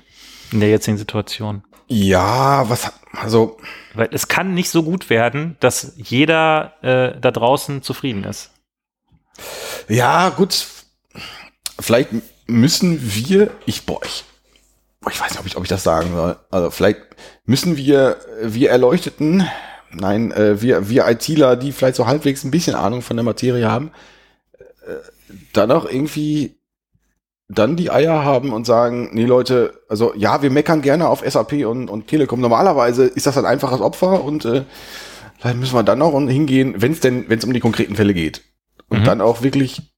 in 0.51 0.59
der 0.59 0.69
jetzigen 0.69 0.97
Situation. 0.97 1.63
ja, 1.87 2.69
was, 2.69 2.91
also, 3.13 3.57
Weil 3.93 4.09
es 4.11 4.27
kann 4.27 4.53
nicht 4.53 4.69
so 4.69 4.83
gut 4.83 5.09
werden, 5.09 5.55
dass 5.61 5.93
jeder 5.95 6.73
äh, 6.83 7.19
da 7.19 7.31
draußen 7.31 7.81
zufrieden 7.81 8.23
ist. 8.25 8.51
ja, 9.87 10.29
gut, 10.29 10.67
vielleicht 11.79 12.09
müssen 12.47 12.99
wir, 13.15 13.51
ich, 13.65 13.85
boah, 13.85 14.01
ich, 14.03 14.25
ich 15.11 15.19
weiß 15.19 15.31
nicht, 15.31 15.39
ob 15.39 15.45
ich, 15.45 15.57
ob 15.57 15.63
ich 15.63 15.69
das 15.69 15.83
sagen 15.83 16.11
soll, 16.13 16.37
also 16.49 16.71
vielleicht 16.71 16.99
müssen 17.45 17.77
wir, 17.77 18.17
wir 18.43 18.69
Erleuchteten, 18.69 19.47
nein, 19.91 20.31
äh, 20.31 20.61
wir, 20.61 20.89
wir 20.89 21.07
ITler, 21.07 21.55
die 21.55 21.71
vielleicht 21.71 21.95
so 21.95 22.07
halbwegs 22.07 22.43
ein 22.43 22.51
bisschen 22.51 22.75
Ahnung 22.75 23.01
von 23.01 23.17
der 23.17 23.23
Materie 23.23 23.69
haben, 23.69 23.91
äh, 24.59 24.93
dann 25.53 25.71
auch 25.71 25.85
irgendwie 25.85 26.57
dann 27.49 27.77
die 27.77 27.91
Eier 27.91 28.25
haben 28.25 28.51
und 28.51 28.65
sagen, 28.65 29.09
nee 29.13 29.23
Leute, 29.25 29.81
also 29.87 30.13
ja, 30.15 30.41
wir 30.41 30.49
meckern 30.49 30.81
gerne 30.81 31.07
auf 31.07 31.23
SAP 31.25 31.65
und, 31.65 31.89
und 31.89 32.07
Telekom. 32.07 32.41
Normalerweise 32.41 33.05
ist 33.05 33.25
das 33.25 33.37
ein 33.37 33.45
einfaches 33.45 33.79
Opfer 33.79 34.23
und 34.23 34.43
äh, 34.43 34.65
vielleicht 35.39 35.57
müssen 35.57 35.75
wir 35.75 35.83
dann 35.83 36.01
auch 36.01 36.19
hingehen, 36.19 36.75
wenn 36.77 36.91
es 36.91 36.99
denn, 36.99 37.29
wenn 37.29 37.39
es 37.39 37.45
um 37.45 37.53
die 37.53 37.61
konkreten 37.61 37.95
Fälle 37.95 38.13
geht. 38.13 38.41
Und 38.89 39.01
Mhm. 39.01 39.05
dann 39.05 39.21
auch 39.21 39.43
wirklich 39.43 39.93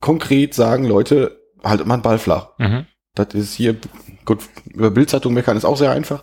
konkret 0.00 0.54
sagen, 0.54 0.84
Leute, 0.84 1.38
haltet 1.62 1.86
mal 1.86 1.94
einen 1.94 2.02
Ball 2.02 2.18
flach. 2.18 2.50
Mhm. 2.58 2.86
Das 3.14 3.28
ist 3.34 3.54
hier, 3.54 3.76
gut, 4.24 4.40
über 4.72 4.90
Bildzeitung 4.90 5.32
meckern 5.34 5.56
ist 5.56 5.64
auch 5.64 5.76
sehr 5.76 5.90
einfach. 5.90 6.22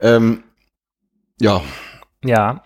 Ähm, 0.00 0.42
ja, 1.40 1.62
Ja, 2.24 2.62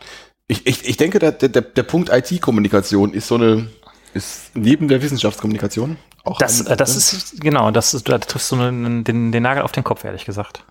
ich, 0.48 0.66
ich, 0.66 0.88
ich 0.88 0.96
denke, 0.96 1.18
der, 1.18 1.32
der, 1.32 1.48
der 1.62 1.82
Punkt 1.82 2.10
IT-Kommunikation 2.10 3.12
ist 3.12 3.28
so 3.28 3.36
eine, 3.36 3.68
ist 4.14 4.50
neben 4.54 4.88
der 4.88 5.02
Wissenschaftskommunikation 5.02 5.96
auch 6.24 6.38
das, 6.38 6.60
ein- 6.66 6.72
äh, 6.72 6.76
das 6.76 6.96
ist, 6.96 7.40
genau, 7.40 7.70
das 7.70 7.94
ist, 7.94 8.08
da 8.08 8.18
triffst 8.18 8.50
du 8.52 8.56
einen, 8.56 9.04
den, 9.04 9.32
den 9.32 9.42
Nagel 9.42 9.62
auf 9.62 9.72
den 9.72 9.84
Kopf, 9.84 10.04
ehrlich 10.04 10.24
gesagt. 10.24 10.64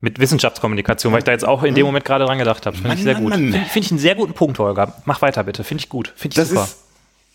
Mit 0.00 0.18
Wissenschaftskommunikation, 0.18 1.12
weil 1.12 1.20
ich 1.20 1.24
da 1.24 1.32
jetzt 1.32 1.46
auch 1.46 1.62
in 1.62 1.74
dem 1.74 1.86
Moment 1.86 2.04
gerade 2.04 2.24
dran 2.26 2.36
gedacht 2.38 2.66
habe. 2.66 2.76
Finde 2.76 2.94
ich 2.94 3.02
sehr 3.04 3.14
gut. 3.14 3.32
Finde 3.32 3.58
find 3.58 3.84
ich 3.86 3.90
einen 3.90 4.00
sehr 4.00 4.14
guten 4.14 4.34
Punkt, 4.34 4.58
Holger. 4.58 4.92
Mach 5.06 5.22
weiter 5.22 5.44
bitte. 5.44 5.64
Finde 5.64 5.82
ich 5.82 5.88
gut. 5.88 6.12
Finde 6.16 6.34
ich 6.34 6.36
Das 6.36 6.48
super. 6.50 6.64
ist. 6.64 6.76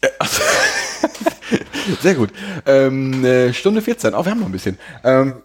Äh, 0.02 0.10
Sehr 2.02 2.14
gut. 2.16 2.30
Ähm, 2.68 3.26
äh, 3.26 3.54
Stunde 3.54 3.82
14. 3.82 4.14
Oh, 4.14 4.24
wir 4.24 4.32
haben 4.32 4.40
noch 4.40 4.46
ein 4.48 4.52
bisschen. 4.52 4.78
Ähm, 5.04 5.42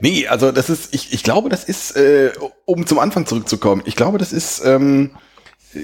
nee, 0.00 0.26
also 0.26 0.52
das 0.52 0.68
ist, 0.70 0.94
ich, 0.94 1.12
ich 1.12 1.22
glaube, 1.22 1.48
das 1.48 1.64
ist, 1.64 1.96
äh, 1.96 2.32
um 2.64 2.86
zum 2.86 2.98
Anfang 2.98 3.26
zurückzukommen, 3.26 3.82
ich 3.84 3.96
glaube, 3.96 4.18
das 4.18 4.32
ist 4.32 4.62
ähm, 4.64 5.16
äh, 5.74 5.80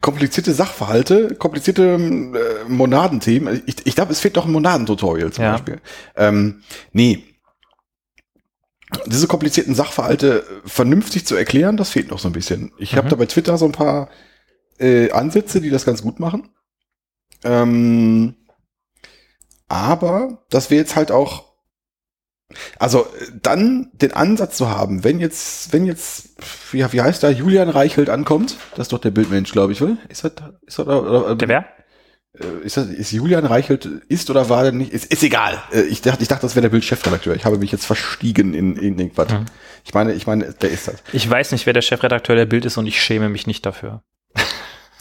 komplizierte 0.00 0.52
Sachverhalte, 0.54 1.34
komplizierte 1.36 1.82
äh, 1.94 2.68
Monadenthemen. 2.68 3.62
Ich, 3.66 3.86
ich 3.86 3.94
glaube, 3.94 4.12
es 4.12 4.20
fehlt 4.20 4.36
doch 4.36 4.46
ein 4.46 4.52
Monadentutorial 4.52 5.32
zum 5.32 5.44
Ja. 5.44 5.52
Beispiel. 5.52 5.80
Ähm, 6.16 6.62
nee. 6.92 7.24
Diese 9.06 9.26
komplizierten 9.26 9.74
Sachverhalte 9.74 10.44
vernünftig 10.64 11.26
zu 11.26 11.36
erklären, 11.36 11.76
das 11.76 11.90
fehlt 11.90 12.10
noch 12.10 12.18
so 12.18 12.28
ein 12.28 12.32
bisschen. 12.32 12.72
Ich 12.78 12.96
habe 12.96 13.06
Mhm. 13.06 13.10
da 13.10 13.16
bei 13.16 13.26
Twitter 13.26 13.58
so 13.58 13.66
ein 13.66 13.72
paar 13.72 14.08
äh, 14.78 15.10
Ansätze, 15.10 15.60
die 15.60 15.68
das 15.70 15.84
ganz 15.84 16.02
gut 16.02 16.20
machen. 16.20 16.48
Ähm, 17.44 18.34
aber 19.68 20.44
das 20.50 20.70
wäre 20.70 20.80
jetzt 20.80 20.96
halt 20.96 21.10
auch, 21.10 21.47
also 22.78 23.00
äh, 23.02 23.32
dann 23.42 23.90
den 23.92 24.12
Ansatz 24.12 24.56
zu 24.56 24.68
haben, 24.70 25.04
wenn 25.04 25.20
jetzt, 25.20 25.72
wenn 25.72 25.84
jetzt, 25.86 26.30
wie, 26.72 26.84
wie 26.92 27.00
heißt 27.02 27.22
da, 27.22 27.30
Julian 27.30 27.68
Reichelt 27.68 28.08
ankommt, 28.10 28.56
das 28.76 28.86
ist 28.86 28.92
doch 28.92 29.00
der 29.00 29.10
Bildmensch, 29.10 29.52
glaube 29.52 29.72
ich, 29.72 29.82
oder? 29.82 29.96
Ist 30.08 30.24
das, 30.24 30.32
ist 30.66 30.78
das, 30.78 30.86
oder, 30.86 31.02
oder, 31.24 31.34
Der 31.36 31.48
wer? 31.48 31.64
äh, 32.40 32.64
ist, 32.64 32.76
das, 32.76 32.86
ist 32.88 33.12
Julian 33.12 33.44
Reichelt, 33.44 33.84
ist 34.08 34.30
oder 34.30 34.48
war 34.48 34.62
der 34.62 34.72
nicht? 34.72 34.92
Ist, 34.92 35.06
ist 35.12 35.22
egal. 35.22 35.62
Äh, 35.72 35.82
Ich 35.82 36.00
dachte, 36.00 36.22
ich 36.22 36.28
dachte, 36.28 36.42
das 36.42 36.54
wäre 36.54 36.62
der 36.62 36.70
Bildchefredakteur. 36.70 37.34
Ich 37.36 37.44
habe 37.44 37.58
mich 37.58 37.70
jetzt 37.72 37.84
verstiegen 37.86 38.54
in, 38.54 38.76
in 38.76 38.98
irgendwas. 38.98 39.28
Mhm. 39.30 39.44
Ich 39.84 39.92
meine, 39.94 40.12
ich 40.14 40.26
meine, 40.26 40.52
der 40.54 40.70
ist 40.70 40.88
das. 40.88 40.96
Ich 41.12 41.28
weiß 41.28 41.52
nicht, 41.52 41.66
wer 41.66 41.72
der 41.74 41.82
Chefredakteur 41.82 42.34
der 42.36 42.46
Bild 42.46 42.64
ist 42.64 42.76
und 42.78 42.86
ich 42.86 43.02
schäme 43.02 43.28
mich 43.28 43.46
nicht 43.46 43.64
dafür. 43.66 44.02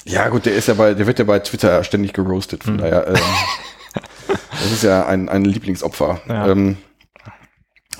Ja, 0.09 0.29
gut, 0.29 0.45
der 0.45 0.55
ist 0.55 0.69
ja 0.69 0.73
bei, 0.75 0.93
der 0.93 1.05
wird 1.05 1.19
ja 1.19 1.25
bei 1.25 1.39
Twitter 1.39 1.83
ständig 1.83 2.13
geroastet, 2.13 2.63
von 2.63 2.75
Mhm. 2.75 2.77
daher, 2.77 3.07
ähm, 3.09 3.15
das 4.51 4.71
ist 4.71 4.83
ja 4.83 5.05
ein, 5.05 5.27
ein 5.27 5.43
Lieblingsopfer. 5.43 6.21
Ja. 6.29 6.47
Ähm, 6.47 6.77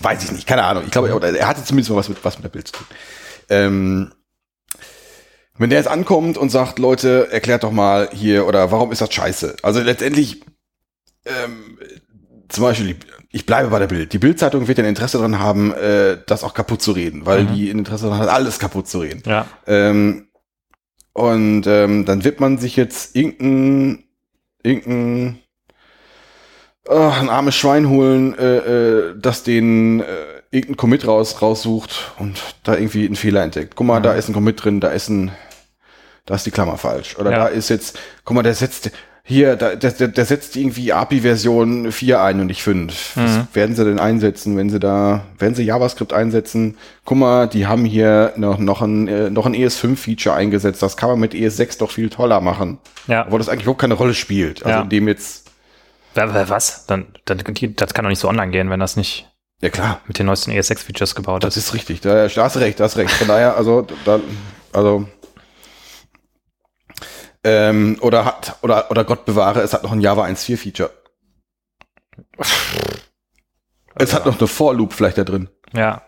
weiß 0.02 0.24
ich 0.24 0.32
nicht, 0.32 0.48
keine 0.48 0.64
Ahnung. 0.64 0.84
Ich 0.86 0.91
glaube, 0.91 1.10
er, 1.10 1.22
er 1.36 1.48
hatte 1.48 1.64
zumindest 1.64 1.90
mal 1.91 1.98
was 1.98 2.10
mit, 2.10 2.24
was 2.24 2.38
mit 2.38 2.44
der 2.45 2.49
Bild 2.49 2.68
zu 2.68 2.74
tun. 2.74 2.88
Ähm, 3.49 4.14
wenn 5.57 5.69
der 5.69 5.80
jetzt 5.80 5.88
ankommt 5.88 6.38
und 6.38 6.49
sagt, 6.49 6.78
Leute, 6.78 7.30
erklärt 7.32 7.64
doch 7.64 7.72
mal 7.72 8.10
hier, 8.14 8.45
oder 8.45 8.72
warum 8.72 8.91
ist 8.91 9.02
das 9.02 9.11
scheiße? 9.14 9.56
Also 9.64 9.82
letztendlich, 9.82 10.44
ähm, 11.26 11.80
zum 12.49 12.64
Beispiel, 12.64 12.95
ich 13.32 13.45
bleibe 13.45 13.69
bei 13.69 13.80
der 13.80 13.88
Bild. 13.88 14.14
Die 14.14 14.19
Bildzeitung 14.19 14.68
wird 14.68 14.78
ja 14.78 14.84
ein 14.84 14.90
Interesse 14.90 15.18
daran 15.18 15.40
haben, 15.40 15.74
äh, 15.74 16.18
das 16.28 16.44
auch 16.44 16.53
kaputt 16.53 16.82
zu 16.82 16.91
reden, 16.91 17.26
weil 17.26 17.44
Mhm. 17.44 17.53
die 17.56 17.69
ein 17.69 17.80
Interesse 17.80 18.06
daran 18.06 18.19
hat, 18.19 18.30
alles 18.30 18.60
kaputt 18.60 18.88
zu 18.88 18.99
reden. 18.99 19.24
Ja. 19.26 19.48
Ähm, 19.65 20.28
und 21.14 21.65
ähm, 21.65 22.06
dann 22.06 22.24
wird 22.24 22.40
man 22.40 22.60
sich 22.60 22.76
jetzt 22.76 23.15
irgendein, 23.15 24.03
irgendein 24.61 25.40
oh, 26.88 27.11
ein 27.19 27.30
armes 27.30 27.55
Schwein 27.55 27.89
holen, 27.89 28.38
äh, 28.38 28.57
äh, 28.57 29.14
das 29.19 29.43
den 29.43 30.01
äh, 30.01 30.03
irgendein 30.51 30.77
Commit 30.77 31.07
raus, 31.07 31.41
raussucht 31.41 32.11
und 32.19 32.41
da 32.64 32.76
irgendwie 32.76 33.05
einen 33.05 33.15
Fehler 33.15 33.43
entdeckt. 33.43 33.76
Guck 33.76 33.88
mal, 33.88 33.99
Mhm. 33.99 34.03
da 34.03 34.14
ist 34.14 34.30
ein 34.30 34.34
Commit 34.34 34.64
drin, 34.64 34.80
da 34.80 34.89
ist 34.89 35.09
ein, 35.09 35.31
da 36.26 36.35
ist 36.35 36.45
die 36.45 36.51
Klammer 36.51 36.77
falsch. 36.77 37.18
Oder 37.18 37.31
Ja. 37.31 37.38
da 37.39 37.47
ist 37.47 37.69
jetzt, 37.69 37.99
guck 38.26 38.35
mal, 38.35 38.43
der 38.43 38.53
setzt 38.53 38.91
hier, 39.30 39.57
da, 39.57 39.76
der, 39.76 39.91
der, 39.91 40.07
der 40.07 40.23
setzt 40.23 40.55
irgendwie 40.55 40.93
API-Version 40.93 41.91
4 41.91 42.22
ein 42.22 42.39
und 42.39 42.47
nicht 42.47 42.64
5. 42.64 43.18
Was 43.18 43.31
Mhm. 43.38 43.47
werden 43.53 43.76
sie 43.76 43.84
denn 43.84 43.99
einsetzen, 43.99 44.55
wenn 44.55 44.69
sie 44.69 44.80
da, 44.80 45.26
werden 45.38 45.53
sie 45.53 45.64
JavaScript 45.64 46.14
einsetzen? 46.14 46.77
Guck 47.03 47.18
mal, 47.18 47.47
die 47.47 47.68
haben 47.68 47.84
hier 47.84 48.31
noch, 48.38 48.57
noch 48.57 48.81
ein, 48.81 49.09
äh, 49.09 49.30
noch 49.30 49.45
ein 49.45 49.53
ES5-Feature 49.53 50.34
eingesetzt. 50.34 50.81
Das 50.81 50.95
kann 50.95 51.09
man 51.09 51.19
mit 51.19 51.34
ES6 51.34 51.77
doch 51.80 51.91
viel 51.91 52.09
toller 52.09 52.39
machen. 52.39 52.77
Ja. 53.07 53.26
Obwohl 53.26 53.39
das 53.39 53.49
eigentlich 53.49 53.64
überhaupt 53.64 53.81
keine 53.81 53.95
Rolle 53.95 54.14
spielt. 54.14 54.64
Also 54.65 54.77
Ja. 54.77 54.84
in 54.84 54.89
dem 54.89 55.09
jetzt, 55.09 55.47
Was? 56.18 56.85
Dann, 56.88 57.14
dann, 57.26 57.38
das 57.38 57.94
kann 57.94 58.03
doch 58.03 58.10
nicht 58.10 58.19
so 58.19 58.27
online 58.27 58.52
gehen, 58.52 58.69
wenn 58.69 58.80
das 58.80 58.95
nicht 58.95 59.30
ja 59.61 59.69
klar, 59.69 60.02
mit 60.07 60.19
den 60.19 60.27
neuesten 60.27 60.52
ES6-Features 60.52 61.15
gebaut 61.15 61.44
das 61.44 61.57
ist. 61.57 61.68
ist 61.68 61.73
richtig. 61.73 62.02
Da, 62.02 62.27
da 62.27 62.44
hast 62.44 62.56
du 62.56 62.60
recht, 62.60 62.80
da 62.80 62.84
hast 62.84 62.95
du 62.95 62.99
recht. 62.99 63.11
Von 63.11 63.27
daher, 63.27 63.56
also, 63.56 63.88
da, 64.06 64.19
also, 64.72 65.07
ähm, 67.44 67.98
oder 68.02 68.26
hat, 68.26 68.57
oder, 68.61 68.91
oder 68.91 69.03
Gott 69.03 69.26
bewahre, 69.26 69.61
es 69.61 69.73
hat 69.73 69.84
noch 69.84 69.91
ein 69.91 70.02
Java 70.02 70.26
1.4 70.26 70.57
Feature. 70.57 70.91
Es 73.95 74.14
hat 74.14 74.26
noch 74.26 74.38
eine 74.38 74.48
For-Loop 74.48 74.94
vielleicht 74.94 75.18
da 75.18 75.23
drin. 75.23 75.49
Ja. 75.73 76.03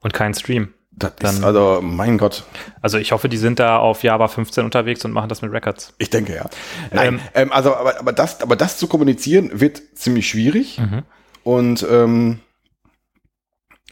Und 0.00 0.14
kein 0.14 0.34
Stream. 0.34 0.72
Das 0.96 1.12
Dann- 1.18 1.36
ist, 1.36 1.44
also, 1.44 1.80
mein 1.82 2.18
Gott. 2.18 2.44
Also 2.80 2.98
ich 2.98 3.10
hoffe, 3.12 3.28
die 3.28 3.36
sind 3.36 3.58
da 3.58 3.78
auf 3.78 4.02
Java 4.04 4.28
15 4.28 4.64
unterwegs 4.64 5.04
und 5.04 5.10
machen 5.12 5.28
das 5.28 5.42
mit 5.42 5.50
Records. 5.52 5.92
Ich 5.98 6.10
denke 6.10 6.34
ja. 6.36 6.48
Nein, 6.92 7.14
Ähm, 7.14 7.20
ähm, 7.34 7.52
also, 7.52 7.74
aber, 7.74 7.98
aber 7.98 8.12
das, 8.12 8.40
aber 8.42 8.54
das 8.54 8.78
zu 8.78 8.86
kommunizieren 8.86 9.60
wird 9.60 9.82
ziemlich 9.96 10.28
schwierig. 10.28 10.78
Mhm. 10.78 11.02
Und, 11.42 11.84
ähm, 11.90 12.40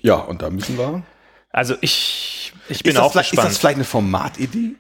ja, 0.01 0.15
und 0.15 0.43
da 0.43 0.51
müssen 0.51 0.79
wir. 0.79 1.03
Also 1.51 1.75
ich, 1.81 2.53
ich 2.69 2.83
bin 2.83 2.91
ist, 2.93 2.97
das 2.99 3.05
auch 3.05 3.13
vielleicht, 3.13 3.27
ist 3.27 3.31
gespannt. 3.33 3.51
das 3.51 3.59
vielleicht 3.59 3.77
eine 3.77 3.85
Formatidee? 3.85 4.77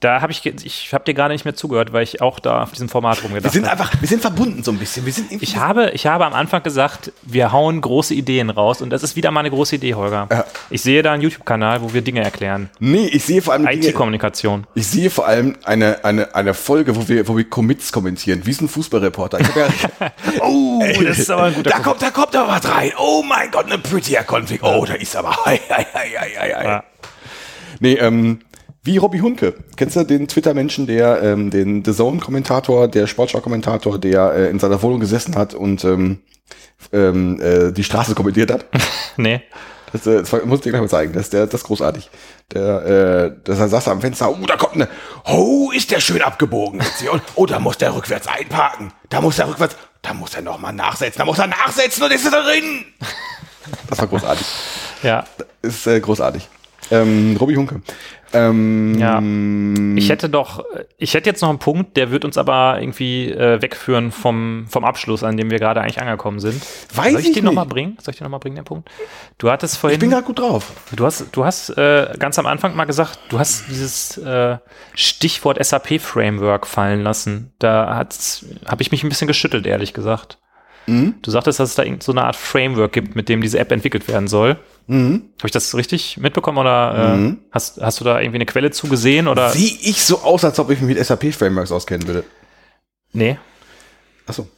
Da 0.00 0.20
habe 0.20 0.30
ich, 0.30 0.46
ich 0.46 0.94
habe 0.94 1.02
dir 1.04 1.12
gerade 1.12 1.34
nicht 1.34 1.44
mehr 1.44 1.56
zugehört, 1.56 1.92
weil 1.92 2.04
ich 2.04 2.20
auch 2.22 2.38
da 2.38 2.62
auf 2.62 2.70
diesem 2.70 2.88
Format 2.88 3.16
Wir 3.16 3.24
rumgedacht 3.24 3.52
sind 3.52 3.68
habe. 3.68 3.82
einfach, 3.82 4.00
wir 4.00 4.06
sind 4.06 4.20
verbunden 4.20 4.62
so 4.62 4.70
ein 4.70 4.78
bisschen. 4.78 5.04
Wir 5.04 5.12
sind 5.12 5.42
Ich 5.42 5.56
habe, 5.56 5.90
ich 5.90 6.06
habe 6.06 6.24
am 6.24 6.34
Anfang 6.34 6.62
gesagt, 6.62 7.10
wir 7.22 7.50
hauen 7.50 7.80
große 7.80 8.14
Ideen 8.14 8.48
raus 8.50 8.80
und 8.80 8.90
das 8.90 9.02
ist 9.02 9.16
wieder 9.16 9.32
mal 9.32 9.40
eine 9.40 9.50
große 9.50 9.74
Idee, 9.74 9.94
Holger. 9.94 10.28
Ja. 10.30 10.44
Ich 10.70 10.82
sehe 10.82 11.02
da 11.02 11.14
einen 11.14 11.22
YouTube-Kanal, 11.24 11.82
wo 11.82 11.92
wir 11.92 12.02
Dinge 12.02 12.22
erklären. 12.22 12.70
Nee, 12.78 13.06
ich 13.06 13.24
sehe 13.24 13.42
vor 13.42 13.54
allem 13.54 13.66
IT-Kommunikation. 13.66 14.68
ich 14.76 14.86
sehe 14.86 15.10
vor 15.10 15.26
allem 15.26 15.56
eine, 15.64 16.04
eine, 16.04 16.32
eine 16.32 16.54
Folge, 16.54 16.94
wo 16.94 17.08
wir, 17.08 17.26
wo 17.26 17.36
wir 17.36 17.50
Commits 17.50 17.90
kommentieren, 17.90 18.42
wie 18.44 18.52
so 18.52 18.66
ein 18.66 18.68
Fußballreporter. 18.68 19.40
Ich 19.40 19.48
hab 19.48 19.56
ja, 19.56 19.68
Oh, 20.42 20.80
das 21.02 21.18
ist 21.18 21.30
aber 21.30 21.42
ein 21.44 21.54
guter 21.54 21.70
da 21.70 21.78
kommt, 21.80 22.02
da 22.02 22.10
kommt 22.12 22.36
aber 22.36 22.52
was 22.52 22.70
rein. 22.72 22.92
Oh 22.98 23.24
mein 23.28 23.50
Gott, 23.50 23.66
eine 23.66 23.78
prettier 23.78 24.22
Config. 24.22 24.62
Oh, 24.62 24.84
da 24.86 24.94
ist 24.94 25.16
aber. 25.16 25.36
Hei, 25.44 25.60
hei, 25.68 25.86
hei, 25.92 26.08
hei, 26.38 26.54
hei. 26.54 26.64
Ja. 26.64 26.84
Nee, 27.80 27.94
ähm, 27.94 28.40
wie 28.88 28.96
Robby 28.96 29.18
Hunke. 29.18 29.54
Kennst 29.76 29.96
du 29.96 30.04
den 30.04 30.28
Twitter-Menschen, 30.28 30.86
der 30.86 31.22
ähm, 31.22 31.50
den 31.50 31.84
The 31.84 31.92
Zone-Kommentator, 31.92 32.88
der 32.88 33.06
Sportschau-Kommentator, 33.06 33.98
der 33.98 34.32
äh, 34.32 34.48
in 34.48 34.58
seiner 34.58 34.80
Wohnung 34.82 34.98
gesessen 34.98 35.36
hat 35.36 35.52
und 35.52 35.84
ähm, 35.84 36.20
ähm, 36.94 37.38
äh, 37.38 37.70
die 37.70 37.84
Straße 37.84 38.14
kommentiert 38.14 38.50
hat? 38.50 38.64
Nee. 39.20 39.42
Das, 39.92 40.06
äh, 40.06 40.20
das 40.20 40.32
muss 40.44 40.58
ich 40.58 40.62
dir 40.62 40.70
gleich 40.70 40.80
mal 40.80 40.88
zeigen. 40.88 41.12
Das, 41.12 41.24
ist 41.24 41.32
der, 41.32 41.46
das 41.46 41.62
ist 41.62 41.66
großartig. 41.66 42.08
Der, 42.54 42.86
äh, 42.86 43.32
das 43.42 43.58
saß 43.58 43.88
er 43.88 43.92
am 43.92 44.00
Fenster. 44.00 44.30
Oh, 44.30 44.46
da 44.46 44.56
kommt 44.56 44.76
eine. 44.76 44.88
Oh, 45.26 45.72
ist 45.72 45.90
der 45.90 45.98
schön 45.98 46.22
abgebogen. 46.22 46.80
Und, 47.10 47.22
oh, 47.34 47.46
da 47.46 47.58
muss 47.58 47.78
der 47.78 47.94
rückwärts 47.94 48.28
einparken. 48.28 48.92
Da 49.08 49.20
muss 49.20 49.38
er 49.38 49.48
rückwärts. 49.48 49.76
Da 50.02 50.14
muss 50.14 50.34
er 50.34 50.42
noch 50.42 50.60
mal 50.60 50.72
nachsetzen. 50.72 51.18
Da 51.18 51.24
muss 51.24 51.38
er 51.38 51.48
nachsetzen 51.48 52.04
und 52.04 52.12
ist 52.12 52.24
er 52.24 52.42
drin. 52.42 52.84
Das 53.90 53.98
war 53.98 54.06
großartig. 54.06 54.46
Ja. 55.02 55.24
Ist 55.62 55.86
äh, 55.86 55.98
großartig. 55.98 56.48
Ähm, 56.90 57.36
Robby 57.38 57.54
Hunke. 57.54 57.82
Ähm, 58.32 58.98
Ja. 58.98 59.22
Ich 59.96 60.10
hätte 60.10 60.28
doch, 60.28 60.64
ich 60.98 61.14
hätte 61.14 61.30
jetzt 61.30 61.40
noch 61.40 61.48
einen 61.48 61.58
Punkt, 61.58 61.96
der 61.96 62.10
wird 62.10 62.24
uns 62.24 62.36
aber 62.36 62.78
irgendwie 62.80 63.30
äh, 63.30 63.60
wegführen 63.62 64.12
vom, 64.12 64.66
vom 64.68 64.84
Abschluss, 64.84 65.22
an 65.22 65.36
dem 65.36 65.50
wir 65.50 65.58
gerade 65.58 65.80
eigentlich 65.80 66.00
angekommen 66.00 66.38
sind. 66.38 66.62
Weiß 66.94 67.12
Soll 67.12 67.20
ich, 67.22 67.28
ich 67.28 67.34
den 67.34 67.44
nochmal 67.44 67.66
bringen? 67.66 67.96
Soll 68.00 68.12
ich 68.12 68.18
den 68.18 68.24
nochmal 68.24 68.40
bringen, 68.40 68.56
den 68.56 68.64
Punkt? 68.64 68.90
Du 69.38 69.50
hattest 69.50 69.74
Ich 69.74 69.80
vorhin, 69.80 69.98
bin 69.98 70.10
gerade 70.10 70.24
gut 70.24 70.38
drauf. 70.38 70.72
du 70.94 71.04
hast, 71.04 71.26
du 71.32 71.44
hast 71.44 71.70
äh, 71.70 72.12
ganz 72.18 72.38
am 72.38 72.46
Anfang 72.46 72.76
mal 72.76 72.84
gesagt, 72.84 73.18
du 73.30 73.38
hast 73.38 73.64
dieses 73.70 74.18
äh, 74.18 74.58
Stichwort 74.94 75.64
SAP-Framework 75.64 76.66
fallen 76.66 77.02
lassen. 77.02 77.52
Da 77.58 77.86
habe 78.66 78.82
ich 78.82 78.90
mich 78.90 79.02
ein 79.04 79.08
bisschen 79.08 79.28
geschüttelt, 79.28 79.66
ehrlich 79.66 79.94
gesagt. 79.94 80.38
Mhm. 80.86 81.14
Du 81.22 81.30
sagtest, 81.30 81.60
dass 81.60 81.70
es 81.70 81.74
da 81.76 81.82
irgend 81.82 82.02
so 82.02 82.12
eine 82.12 82.24
Art 82.24 82.36
Framework 82.36 82.92
gibt, 82.92 83.14
mit 83.16 83.28
dem 83.28 83.40
diese 83.40 83.58
App 83.58 83.72
entwickelt 83.72 84.08
werden 84.08 84.28
soll. 84.28 84.56
Mhm. 84.88 85.30
Habe 85.38 85.46
ich 85.46 85.52
das 85.52 85.74
richtig 85.74 86.16
mitbekommen 86.16 86.58
oder 86.58 87.12
äh, 87.14 87.16
Mhm. 87.16 87.38
hast, 87.52 87.80
hast 87.80 88.00
du 88.00 88.04
da 88.04 88.20
irgendwie 88.20 88.38
eine 88.38 88.46
Quelle 88.46 88.70
zugesehen 88.70 89.28
oder? 89.28 89.50
Sehe 89.50 89.76
ich 89.82 90.02
so 90.02 90.20
aus, 90.20 90.44
als 90.44 90.58
ob 90.58 90.70
ich 90.70 90.80
mich 90.80 90.96
mit 90.96 91.06
SAP-Frameworks 91.06 91.70
auskennen 91.70 92.06
würde. 92.08 92.24
Nee. 93.12 93.38
Achso. 94.26 94.48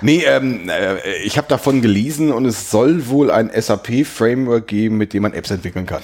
Nee, 0.00 0.24
ähm, 0.26 0.68
äh, 0.70 1.16
ich 1.24 1.36
habe 1.38 1.46
davon 1.48 1.82
gelesen 1.82 2.32
und 2.32 2.46
es 2.46 2.70
soll 2.70 3.08
wohl 3.08 3.30
ein 3.30 3.50
SAP-Framework 3.54 4.66
geben, 4.66 4.96
mit 4.96 5.12
dem 5.12 5.22
man 5.22 5.34
Apps 5.34 5.50
entwickeln 5.50 5.86
kann. 5.86 6.02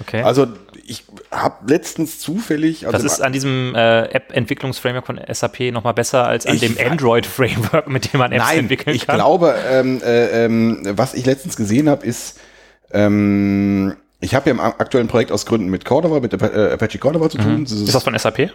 Okay. 0.00 0.22
Also 0.22 0.46
ich 0.84 1.04
habe 1.30 1.70
letztens 1.72 2.18
zufällig, 2.18 2.86
also 2.86 2.96
das 2.98 3.04
ist 3.10 3.20
an 3.20 3.32
diesem 3.32 3.74
äh, 3.74 4.02
App-Entwicklungsframework 4.08 5.06
von 5.06 5.20
SAP 5.32 5.72
nochmal 5.72 5.94
besser 5.94 6.26
als 6.26 6.44
an 6.46 6.54
Ich 6.54 6.60
dem 6.60 6.76
Android-Framework, 6.78 7.88
mit 7.88 8.12
dem 8.12 8.18
man 8.20 8.32
Apps 8.32 8.44
nein, 8.44 8.58
entwickeln 8.60 8.94
ich 8.94 9.06
kann. 9.06 9.16
glaube, 9.16 9.54
ähm, 9.70 10.02
äh, 10.04 10.44
ähm, 10.44 10.82
was 10.90 11.14
ich 11.14 11.24
letztens 11.24 11.56
gesehen 11.56 11.88
habe, 11.88 12.04
ist, 12.04 12.38
ähm, 12.96 13.94
ich 14.20 14.34
habe 14.34 14.48
ja 14.48 14.54
im 14.54 14.60
aktuellen 14.60 15.08
Projekt 15.08 15.30
aus 15.30 15.44
Gründen 15.44 15.68
mit 15.68 15.84
Cordova, 15.84 16.20
mit 16.20 16.32
äh, 16.32 16.72
Apache 16.72 16.98
Cordova 16.98 17.28
zu 17.28 17.38
tun. 17.38 17.64
Das 17.64 17.74
Mhm. 17.74 17.84
Ist 17.84 17.94
das 17.94 18.02
von 18.02 18.18
SAP? 18.18 18.50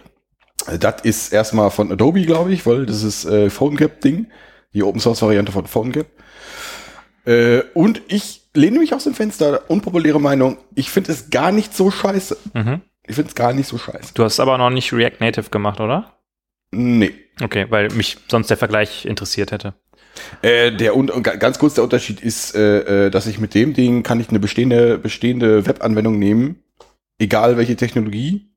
Das 0.78 1.02
ist 1.02 1.32
erstmal 1.32 1.70
von 1.70 1.90
Adobe, 1.92 2.22
glaube 2.22 2.52
ich, 2.52 2.66
weil 2.66 2.86
das 2.86 3.02
ist 3.02 3.24
äh, 3.24 3.48
PhoneGap-Ding, 3.50 4.26
die 4.74 4.82
Open 4.82 5.00
Source 5.00 5.22
Variante 5.22 5.52
von 5.52 5.66
PhoneGap. 5.66 6.06
Äh, 7.24 7.62
und 7.74 8.02
ich 8.08 8.42
lehne 8.54 8.80
mich 8.80 8.94
aus 8.94 9.04
dem 9.04 9.14
Fenster, 9.14 9.62
unpopuläre 9.68 10.20
Meinung, 10.20 10.58
ich 10.74 10.90
finde 10.90 11.12
es 11.12 11.30
gar 11.30 11.52
nicht 11.52 11.74
so 11.74 11.90
scheiße. 11.90 12.36
Mhm. 12.54 12.82
Ich 13.06 13.14
finde 13.16 13.28
es 13.30 13.34
gar 13.34 13.52
nicht 13.52 13.68
so 13.68 13.78
scheiße. 13.78 14.14
Du 14.14 14.24
hast 14.24 14.40
aber 14.40 14.58
noch 14.58 14.70
nicht 14.70 14.92
React 14.92 15.20
Native 15.20 15.50
gemacht, 15.50 15.80
oder? 15.80 16.16
Nee. 16.70 17.12
Okay, 17.42 17.66
weil 17.70 17.88
mich 17.90 18.18
sonst 18.28 18.48
der 18.48 18.56
Vergleich 18.56 19.04
interessiert 19.04 19.52
hätte. 19.52 19.74
Äh, 20.42 20.72
der 20.72 20.96
und, 20.96 21.10
und 21.10 21.22
ga- 21.22 21.36
ganz 21.36 21.58
kurz 21.58 21.74
der 21.74 21.84
Unterschied 21.84 22.20
ist, 22.20 22.54
äh, 22.54 23.06
äh, 23.06 23.10
dass 23.10 23.26
ich 23.26 23.38
mit 23.38 23.54
dem 23.54 23.74
Ding 23.74 24.02
kann 24.02 24.20
ich 24.20 24.28
eine 24.28 24.38
bestehende 24.40 24.98
bestehende 24.98 25.66
Webanwendung 25.66 26.18
nehmen, 26.18 26.62
egal 27.18 27.56
welche 27.56 27.76
Technologie, 27.76 28.48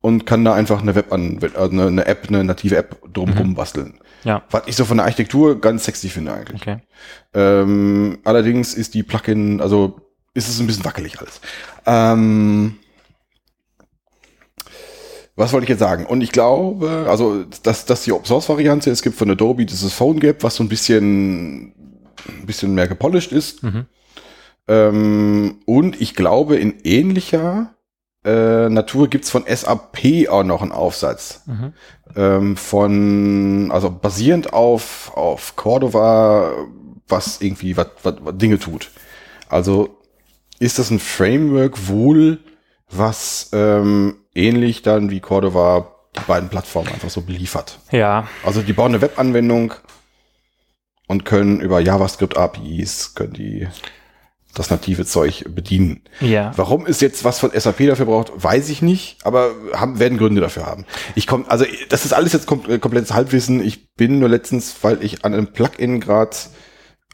und 0.00 0.24
kann 0.26 0.44
da 0.44 0.54
einfach 0.54 0.80
eine 0.82 0.94
Webanwendung, 0.94 1.54
also 1.56 1.72
eine, 1.72 1.86
eine 1.86 2.06
App, 2.06 2.26
eine 2.28 2.42
native 2.42 2.76
App 2.76 3.02
drumherum 3.12 3.50
Mhm. 3.50 3.54
basteln. 3.54 4.00
Ja. 4.24 4.42
Was 4.50 4.62
ich 4.66 4.76
so 4.76 4.84
von 4.84 4.96
der 4.98 5.04
Architektur 5.06 5.60
ganz 5.60 5.84
sexy 5.84 6.08
finde 6.08 6.32
eigentlich. 6.34 6.60
Okay. 6.60 6.78
Ähm, 7.34 8.18
allerdings 8.24 8.74
ist 8.74 8.94
die 8.94 9.02
Plugin, 9.02 9.60
also 9.60 10.00
ist 10.34 10.48
es 10.48 10.58
ein 10.60 10.66
bisschen 10.66 10.84
wackelig 10.84 11.18
alles. 11.20 11.40
Ähm, 11.86 12.76
was 15.40 15.52
wollte 15.52 15.64
ich 15.64 15.70
jetzt 15.70 15.80
sagen? 15.80 16.04
Und 16.06 16.20
ich 16.20 16.32
glaube, 16.32 17.06
also 17.08 17.44
dass, 17.62 17.86
dass 17.86 18.02
die 18.04 18.12
Open 18.12 18.26
Source 18.26 18.48
Variante, 18.48 18.90
es 18.90 19.02
gibt 19.02 19.16
von 19.16 19.30
Adobe 19.30 19.64
dieses 19.64 19.92
Phone 19.92 20.20
Gap, 20.20 20.42
was 20.42 20.56
so 20.56 20.62
ein 20.62 20.68
bisschen, 20.68 21.72
ein 22.28 22.46
bisschen 22.46 22.74
mehr 22.74 22.88
gepolished 22.88 23.32
ist. 23.32 23.62
Mhm. 23.62 23.86
Ähm, 24.68 25.56
und 25.64 26.00
ich 26.00 26.14
glaube, 26.14 26.56
in 26.56 26.80
ähnlicher 26.84 27.74
äh, 28.24 28.68
Natur 28.68 29.08
gibt's 29.08 29.30
von 29.30 29.44
SAP 29.46 30.28
auch 30.28 30.44
noch 30.44 30.60
einen 30.60 30.72
Aufsatz 30.72 31.42
Mhm. 31.46 31.72
ähm, 32.16 32.56
von, 32.56 33.70
also 33.72 33.90
basierend 33.90 34.52
auf, 34.52 35.10
auf 35.16 35.56
Cordova, 35.56 36.52
was 37.08 37.40
irgendwie 37.40 37.76
was, 37.78 37.88
was, 38.02 38.14
was 38.20 38.36
Dinge 38.36 38.58
tut. 38.58 38.90
Also 39.48 39.96
ist 40.58 40.78
das 40.78 40.90
ein 40.90 40.98
Framework 40.98 41.88
wohl, 41.88 42.40
was 42.90 43.48
ähm, 43.54 44.16
ähnlich 44.40 44.82
dann 44.82 45.10
wie 45.10 45.20
Cordova 45.20 45.94
die 46.16 46.24
beiden 46.26 46.48
Plattformen 46.48 46.88
einfach 46.88 47.10
so 47.10 47.20
beliefert. 47.20 47.78
Ja, 47.92 48.26
Also 48.44 48.62
die 48.62 48.72
bauen 48.72 48.92
eine 48.92 49.00
Webanwendung 49.02 49.74
und 51.06 51.24
können 51.24 51.60
über 51.60 51.80
JavaScript 51.80 52.36
APIs 52.36 53.14
können 53.14 53.32
die 53.34 53.68
das 54.54 54.70
native 54.70 55.06
Zeug 55.06 55.44
bedienen. 55.48 56.02
ja. 56.20 56.52
Warum 56.56 56.84
es 56.86 57.00
jetzt 57.00 57.22
was 57.22 57.38
von 57.38 57.52
SAP 57.54 57.86
dafür 57.86 58.06
braucht, 58.06 58.32
weiß 58.34 58.68
ich 58.68 58.82
nicht, 58.82 59.18
aber 59.24 59.52
haben, 59.74 60.00
werden 60.00 60.18
Gründe 60.18 60.40
dafür 60.40 60.66
haben. 60.66 60.86
Ich 61.14 61.28
komme, 61.28 61.44
also 61.48 61.64
das 61.88 62.04
ist 62.04 62.12
alles 62.12 62.32
jetzt 62.32 62.46
kom 62.46 62.62
äh, 62.68 62.78
komplettes 62.78 63.14
Halbwissen. 63.14 63.62
Ich 63.64 63.94
bin 63.94 64.18
nur 64.18 64.28
letztens, 64.28 64.74
weil 64.82 65.04
ich 65.04 65.24
an 65.24 65.34
einem 65.34 65.52
Plugin 65.52 66.00
gerade 66.00 66.36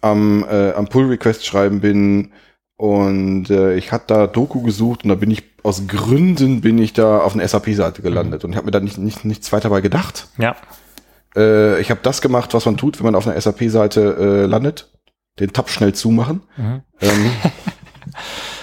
am, 0.01 0.47
äh, 0.49 0.73
am 0.73 0.89
Pull-Request 0.89 1.45
schreiben 1.45 1.81
bin 1.81 2.33
und 2.77 3.49
äh, 3.49 3.75
ich 3.75 3.93
hatte 3.93 4.15
da 4.15 4.27
Doku 4.27 4.63
gesucht 4.63 5.05
und 5.05 5.09
da 5.09 5.15
bin 5.15 5.31
ich 5.31 5.45
aus 5.63 5.87
Gründen 5.89 6.61
bin 6.61 6.79
ich 6.79 6.93
da 6.93 7.19
auf 7.19 7.35
eine 7.35 7.47
SAP-Seite 7.47 8.03
gelandet 8.03 8.45
und 8.45 8.51
ich 8.51 8.57
habe 8.57 8.67
mir 8.67 8.71
da 8.71 8.81
nicht, 8.81 8.99
nicht, 8.99 9.25
nichts 9.25 9.53
weiter 9.53 9.69
dabei 9.69 9.81
gedacht. 9.81 10.29
Ja. 10.39 10.57
Äh, 11.35 11.81
ich 11.81 11.91
habe 11.91 12.01
das 12.03 12.21
gemacht, 12.21 12.55
was 12.55 12.67
man 12.67 12.77
tut, 12.77 12.99
wenn 12.99 13.07
man 13.07 13.15
auf 13.15 13.27
einer 13.27 13.41
SAP-Seite 13.41 14.17
äh, 14.19 14.47
landet. 14.47 14.93
Den 15.41 15.53
Tab 15.53 15.69
schnell 15.69 15.95
zumachen. 15.95 16.43
Mhm. 16.57 16.83
Ähm, 17.01 17.31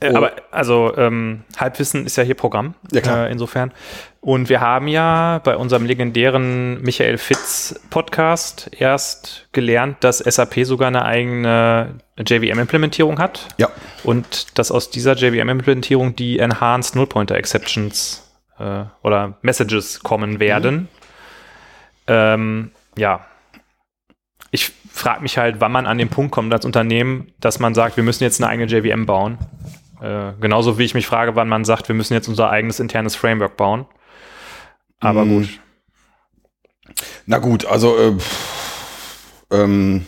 Äh, 0.00 0.10
Oh. 0.12 0.16
Aber 0.16 0.32
also 0.50 0.94
ähm, 0.96 1.44
Halbwissen 1.56 2.06
ist 2.06 2.16
ja 2.16 2.22
hier 2.22 2.34
Programm. 2.34 2.74
Ja, 2.92 3.00
klar. 3.00 3.26
Äh, 3.28 3.32
insofern. 3.32 3.72
Und 4.20 4.48
wir 4.48 4.60
haben 4.60 4.88
ja 4.88 5.40
bei 5.44 5.56
unserem 5.56 5.86
legendären 5.86 6.82
Michael 6.82 7.16
Fitz 7.16 7.78
Podcast 7.90 8.70
erst 8.76 9.48
gelernt, 9.52 9.98
dass 10.00 10.18
SAP 10.18 10.64
sogar 10.64 10.88
eine 10.88 11.04
eigene 11.04 11.94
JVM-Implementierung 12.18 13.18
hat. 13.18 13.48
ja. 13.58 13.68
Und 14.04 14.58
dass 14.58 14.70
aus 14.70 14.90
dieser 14.90 15.14
JVM-Implementierung 15.14 16.14
die 16.16 16.38
Enhanced 16.38 16.94
Null-Pointer 16.96 17.36
Exceptions 17.36 18.22
äh, 18.58 18.82
oder 19.02 19.38
Messages 19.42 20.00
kommen 20.00 20.40
werden. 20.40 20.88
Ähm, 22.06 22.70
ja. 22.96 23.26
Ich 24.50 24.72
frage 24.90 25.22
mich 25.22 25.38
halt, 25.38 25.60
wann 25.60 25.72
man 25.72 25.86
an 25.86 25.98
den 25.98 26.08
Punkt 26.08 26.32
kommt 26.32 26.52
als 26.52 26.64
Unternehmen, 26.64 27.32
dass 27.40 27.58
man 27.58 27.74
sagt, 27.74 27.96
wir 27.96 28.04
müssen 28.04 28.24
jetzt 28.24 28.40
eine 28.40 28.48
eigene 28.48 28.66
JVM 28.68 29.06
bauen. 29.06 29.38
Äh, 30.00 30.32
genauso 30.40 30.78
wie 30.78 30.84
ich 30.84 30.94
mich 30.94 31.06
frage, 31.06 31.36
wann 31.36 31.48
man 31.48 31.64
sagt, 31.64 31.88
wir 31.88 31.94
müssen 31.94 32.14
jetzt 32.14 32.28
unser 32.28 32.50
eigenes 32.50 32.80
internes 32.80 33.16
Framework 33.16 33.56
bauen. 33.56 33.86
Aber 35.00 35.24
Mm. 35.24 35.28
gut. 35.28 35.48
Na 37.26 37.38
gut, 37.38 37.66
also 37.66 37.96
äh, 37.98 38.12
ähm, 39.50 40.06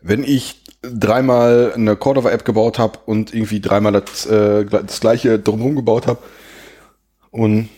wenn 0.00 0.22
ich 0.22 0.62
dreimal 0.82 1.72
eine 1.74 1.96
Cordova-App 1.96 2.44
gebaut 2.44 2.78
habe 2.78 2.98
und 3.06 3.34
irgendwie 3.34 3.60
dreimal 3.60 3.92
das, 3.92 4.26
äh, 4.26 4.64
das 4.64 5.00
gleiche 5.00 5.38
drumherum 5.38 5.76
gebaut 5.76 6.06
habe 6.06 6.20
und 7.30 7.68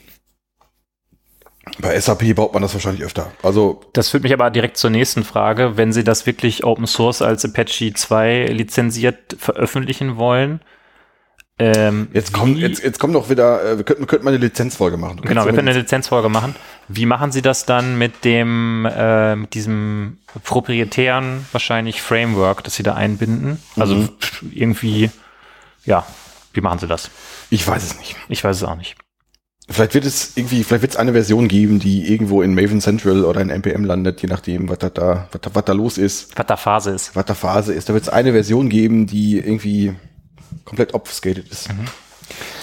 bei 1.78 1.98
SAP 1.98 2.34
baut 2.34 2.52
man 2.52 2.62
das 2.62 2.72
wahrscheinlich 2.74 3.04
öfter. 3.04 3.30
Also 3.42 3.80
Das 3.92 4.08
führt 4.08 4.22
mich 4.22 4.32
aber 4.32 4.50
direkt 4.50 4.76
zur 4.76 4.90
nächsten 4.90 5.24
Frage. 5.24 5.76
Wenn 5.76 5.92
Sie 5.92 6.04
das 6.04 6.26
wirklich 6.26 6.64
Open 6.64 6.86
Source 6.86 7.22
als 7.22 7.44
Apache 7.44 7.92
2 7.94 8.46
lizenziert 8.46 9.36
veröffentlichen 9.38 10.16
wollen, 10.16 10.60
ähm, 11.58 12.08
jetzt 12.14 12.32
kommt 12.32 12.56
wie- 12.56 12.62
jetzt, 12.62 12.82
jetzt 12.82 12.98
kommt 12.98 13.14
doch 13.14 13.28
wieder, 13.28 13.62
äh, 13.62 13.76
wir 13.76 13.84
könnten, 13.84 14.06
könnten 14.06 14.24
mal 14.24 14.30
eine 14.30 14.38
Lizenzfolge 14.42 14.96
machen. 14.96 15.20
Genau, 15.20 15.44
wir 15.44 15.52
können 15.52 15.68
eine 15.68 15.78
Lizenzfolge 15.78 16.30
machen. 16.30 16.56
Wie 16.88 17.04
machen 17.04 17.32
Sie 17.32 17.42
das 17.42 17.66
dann 17.66 17.98
mit 17.98 18.24
dem, 18.24 18.86
äh, 18.90 19.36
mit 19.36 19.52
diesem 19.52 20.16
proprietären 20.44 21.46
wahrscheinlich 21.52 22.00
Framework, 22.00 22.64
das 22.64 22.76
Sie 22.76 22.82
da 22.82 22.94
einbinden? 22.94 23.62
Also 23.76 23.94
Mhm. 23.96 24.08
irgendwie, 24.52 25.10
ja, 25.84 26.06
wie 26.54 26.62
machen 26.62 26.78
Sie 26.78 26.86
das? 26.86 27.10
ich 27.50 27.66
weiß 27.68 27.82
es 27.84 27.98
nicht. 27.98 28.16
Ich 28.30 28.42
weiß 28.42 28.56
es 28.56 28.62
auch 28.64 28.76
nicht. 28.76 28.96
Vielleicht 29.70 29.94
wird 29.94 30.04
es 30.04 30.32
irgendwie, 30.36 30.64
vielleicht 30.64 30.82
wird 30.82 30.92
es 30.92 30.96
eine 30.98 31.12
Version 31.12 31.46
geben, 31.46 31.78
die 31.78 32.12
irgendwo 32.12 32.42
in 32.42 32.54
Maven 32.54 32.80
Central 32.80 33.24
oder 33.24 33.40
in 33.40 33.50
NPM 33.50 33.84
landet, 33.84 34.20
je 34.20 34.28
nachdem, 34.28 34.68
was 34.68 34.78
da, 34.78 34.90
da, 34.90 35.28
was 35.30 35.40
da, 35.40 35.50
was 35.54 35.64
da 35.64 35.72
los 35.72 35.96
ist. 35.98 36.36
Was 36.36 36.46
da 36.46 36.56
Phase 36.56 36.90
ist. 36.90 37.14
was 37.14 37.24
da 37.24 37.34
Phase 37.34 37.72
ist. 37.72 37.88
Da 37.88 37.94
wird 37.94 38.02
es 38.02 38.08
eine 38.08 38.32
Version 38.32 38.68
geben, 38.68 39.06
die 39.06 39.38
irgendwie 39.38 39.94
komplett 40.64 40.92
obfuscated 40.94 41.48
ist. 41.48 41.68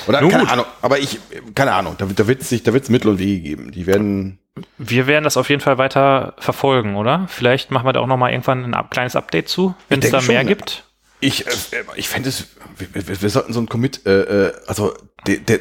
Oder 0.07 0.21
Nun 0.21 0.31
keine 0.31 0.43
gut. 0.43 0.51
Ahnung, 0.51 0.65
aber 0.81 0.99
ich, 0.99 1.19
keine 1.55 1.73
Ahnung, 1.73 1.95
da, 1.97 2.07
wird- 2.07 2.19
da 2.19 2.27
wird 2.27 2.41
es 2.41 2.63
da 2.63 2.71
Mittel 2.91 3.09
und 3.09 3.19
Wege 3.19 3.41
geben. 3.41 3.71
Die 3.71 3.85
werden, 3.87 4.39
Wir 4.77 5.07
werden 5.07 5.23
das 5.23 5.37
auf 5.37 5.49
jeden 5.49 5.61
Fall 5.61 5.77
weiter 5.77 6.33
verfolgen, 6.39 6.95
oder? 6.95 7.25
Vielleicht 7.29 7.71
machen 7.71 7.85
wir 7.85 7.93
da 7.93 7.99
auch 8.01 8.07
noch 8.07 8.17
mal 8.17 8.31
irgendwann 8.31 8.73
ein 8.73 8.89
kleines 8.89 9.15
Update 9.15 9.49
zu, 9.49 9.75
wenn 9.89 10.01
es 10.01 10.09
da 10.11 10.21
mehr 10.21 10.41
schon, 10.41 10.47
gibt. 10.47 10.83
ich, 11.19 11.45
äh, 11.47 11.51
ich 11.95 12.07
fände 12.09 12.29
es, 12.29 12.47
wir, 12.77 13.07
wir, 13.07 13.21
wir 13.21 13.29
sollten 13.29 13.51
so 13.53 13.59
ein 13.59 13.67
Commit, 13.69 14.05
äh, 14.05 14.47
äh, 14.47 14.53
also 14.67 14.93
der, 15.25 15.37
der, 15.37 15.59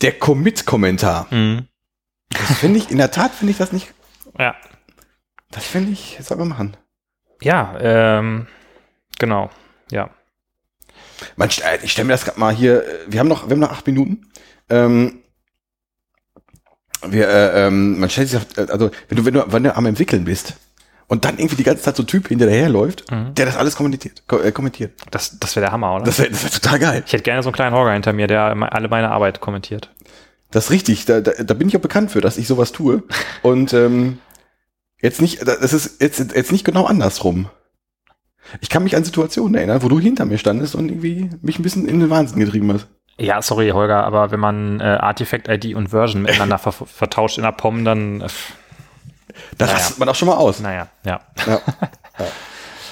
der 0.00 0.12
Commit-Kommentar, 0.18 1.26
Mhm. 1.30 1.68
das 2.30 2.58
finde 2.58 2.78
ich, 2.78 2.90
in 2.90 2.98
der 2.98 3.10
Tat 3.10 3.32
finde 3.32 3.52
ich 3.52 3.58
das 3.58 3.72
nicht, 3.72 3.92
Ja. 4.38 4.54
das 5.50 5.64
finde 5.64 5.92
ich, 5.92 6.16
das 6.18 6.28
soll 6.28 6.36
man 6.38 6.48
machen. 6.48 6.76
Ja, 7.42 7.76
ähm, 7.80 8.46
genau. 9.18 9.50
Ja. 9.90 10.10
Man, 11.36 11.48
äh, 11.50 11.78
ich 11.82 11.92
stelle 11.92 12.06
mir 12.06 12.12
das 12.14 12.24
gerade 12.24 12.40
mal 12.40 12.54
hier, 12.54 12.84
äh, 12.86 12.98
wir 13.08 13.20
haben 13.20 13.28
noch, 13.28 13.48
wir 13.48 13.52
haben 13.52 13.60
noch 13.60 13.72
acht 13.72 13.86
Minuten. 13.86 14.30
Ähm, 14.70 15.20
wir, 17.06 17.28
äh, 17.28 17.66
ähm, 17.66 18.00
man 18.00 18.08
stellt 18.08 18.28
sich, 18.28 18.38
auf, 18.38 18.46
äh, 18.56 18.70
also 18.70 18.90
wenn 19.08 19.16
du, 19.18 19.24
wenn 19.26 19.34
du, 19.34 19.52
wenn 19.52 19.62
du 19.64 19.76
am 19.76 19.86
entwickeln 19.86 20.24
bist 20.24 20.54
und 21.06 21.24
dann 21.24 21.38
irgendwie 21.38 21.56
die 21.56 21.62
ganze 21.64 21.82
Zeit 21.82 21.96
so 21.96 22.02
ein 22.02 22.06
Typ 22.06 22.28
hinter 22.28 22.46
dir 22.46 22.52
herläuft, 22.52 23.10
Mhm. 23.10 23.34
der 23.34 23.46
das 23.46 23.56
alles 23.56 23.76
kommentiert, 23.76 24.22
ko 24.26 24.38
äh, 24.38 24.52
kommentiert. 24.52 24.92
Das, 25.10 25.38
das 25.38 25.54
wäre 25.56 25.66
der 25.66 25.72
Hammer, 25.72 25.94
oder? 25.96 26.04
Das 26.04 26.18
wäre 26.18 26.30
das 26.30 26.42
wär 26.44 26.50
total 26.50 26.78
geil. 26.78 27.02
ich 27.06 27.12
hätte 27.12 27.22
gerne 27.22 27.42
so 27.42 27.48
einen 27.50 27.54
kleinen 27.54 27.74
Horror 27.74 27.92
hinter 27.92 28.12
mir, 28.12 28.26
der 28.26 28.42
alle 28.72 28.88
meine 28.88 29.10
Arbeit 29.10 29.40
kommentiert. 29.40 29.90
Das 30.50 30.66
ist 30.66 30.70
richtig. 30.70 31.04
Da, 31.04 31.20
da, 31.20 31.32
da 31.42 31.54
bin 31.54 31.68
ich 31.68 31.76
auch 31.76 31.80
bekannt 31.80 32.10
für, 32.12 32.20
dass 32.20 32.38
ich 32.38 32.46
sowas 32.46 32.72
tue. 32.72 33.02
Und 33.42 33.72
ähm, 33.74 34.18
jetzt 35.02 35.20
nicht, 35.20 35.46
das 35.46 35.72
ist 35.72 36.00
jetzt, 36.00 36.18
jetzt 36.34 36.52
nicht 36.52 36.64
genau 36.64 36.84
andersrum. 36.86 37.48
Ich 38.60 38.68
kann 38.70 38.84
mich 38.84 38.94
an 38.94 39.04
Situationen 39.04 39.54
erinnern, 39.54 39.82
wo 39.82 39.88
du 39.88 39.98
hinter 39.98 40.26
mir 40.26 40.38
standest 40.38 40.74
und 40.74 40.88
irgendwie 40.90 41.30
mich 41.40 41.58
ein 41.58 41.62
bisschen 41.62 41.88
in 41.88 41.98
den 42.00 42.10
Wahnsinn 42.10 42.38
getrieben 42.40 42.72
hast. 42.72 42.86
Ja, 43.18 43.40
sorry, 43.42 43.70
Holger, 43.70 44.04
aber 44.04 44.30
wenn 44.32 44.40
man 44.40 44.80
äh, 44.80 44.84
Artifact-ID 44.84 45.74
und 45.74 45.88
Version 45.88 46.22
miteinander 46.22 46.58
ver 46.60 46.72
vertauscht 46.72 47.38
in 47.38 47.44
der 47.44 47.52
POM, 47.52 47.84
dann, 47.84 48.20
äh, 48.20 48.26
Da 49.58 49.66
Naja. 49.66 49.78
rastet 49.78 49.98
man 49.98 50.08
auch 50.08 50.14
schon 50.14 50.28
mal 50.28 50.36
aus. 50.36 50.60
naja, 50.60 50.88
ja. 51.04 51.20
Ja. 51.46 51.60
Ja. 52.18 52.26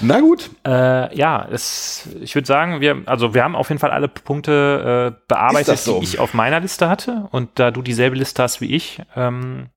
Na 0.01 0.19
gut. 0.19 0.49
Äh, 0.65 1.15
ja, 1.15 1.47
es, 1.51 2.09
ich 2.19 2.35
würde 2.35 2.45
sagen, 2.47 2.81
wir, 2.81 3.03
also 3.05 3.33
wir 3.33 3.43
haben 3.43 3.55
auf 3.55 3.69
jeden 3.69 3.79
Fall 3.79 3.91
alle 3.91 4.07
Punkte 4.07 5.13
äh, 5.15 5.23
bearbeitet, 5.27 5.79
so? 5.79 5.99
die 5.99 6.05
ich 6.05 6.19
auf 6.19 6.33
meiner 6.33 6.59
Liste 6.59 6.89
hatte. 6.89 7.27
Und 7.31 7.51
da 7.55 7.71
du 7.71 7.81
dieselbe 7.81 8.15
Liste 8.17 8.43
hast 8.43 8.59
wie 8.59 8.75
ich, 8.75 9.01
ähm, 9.15 9.67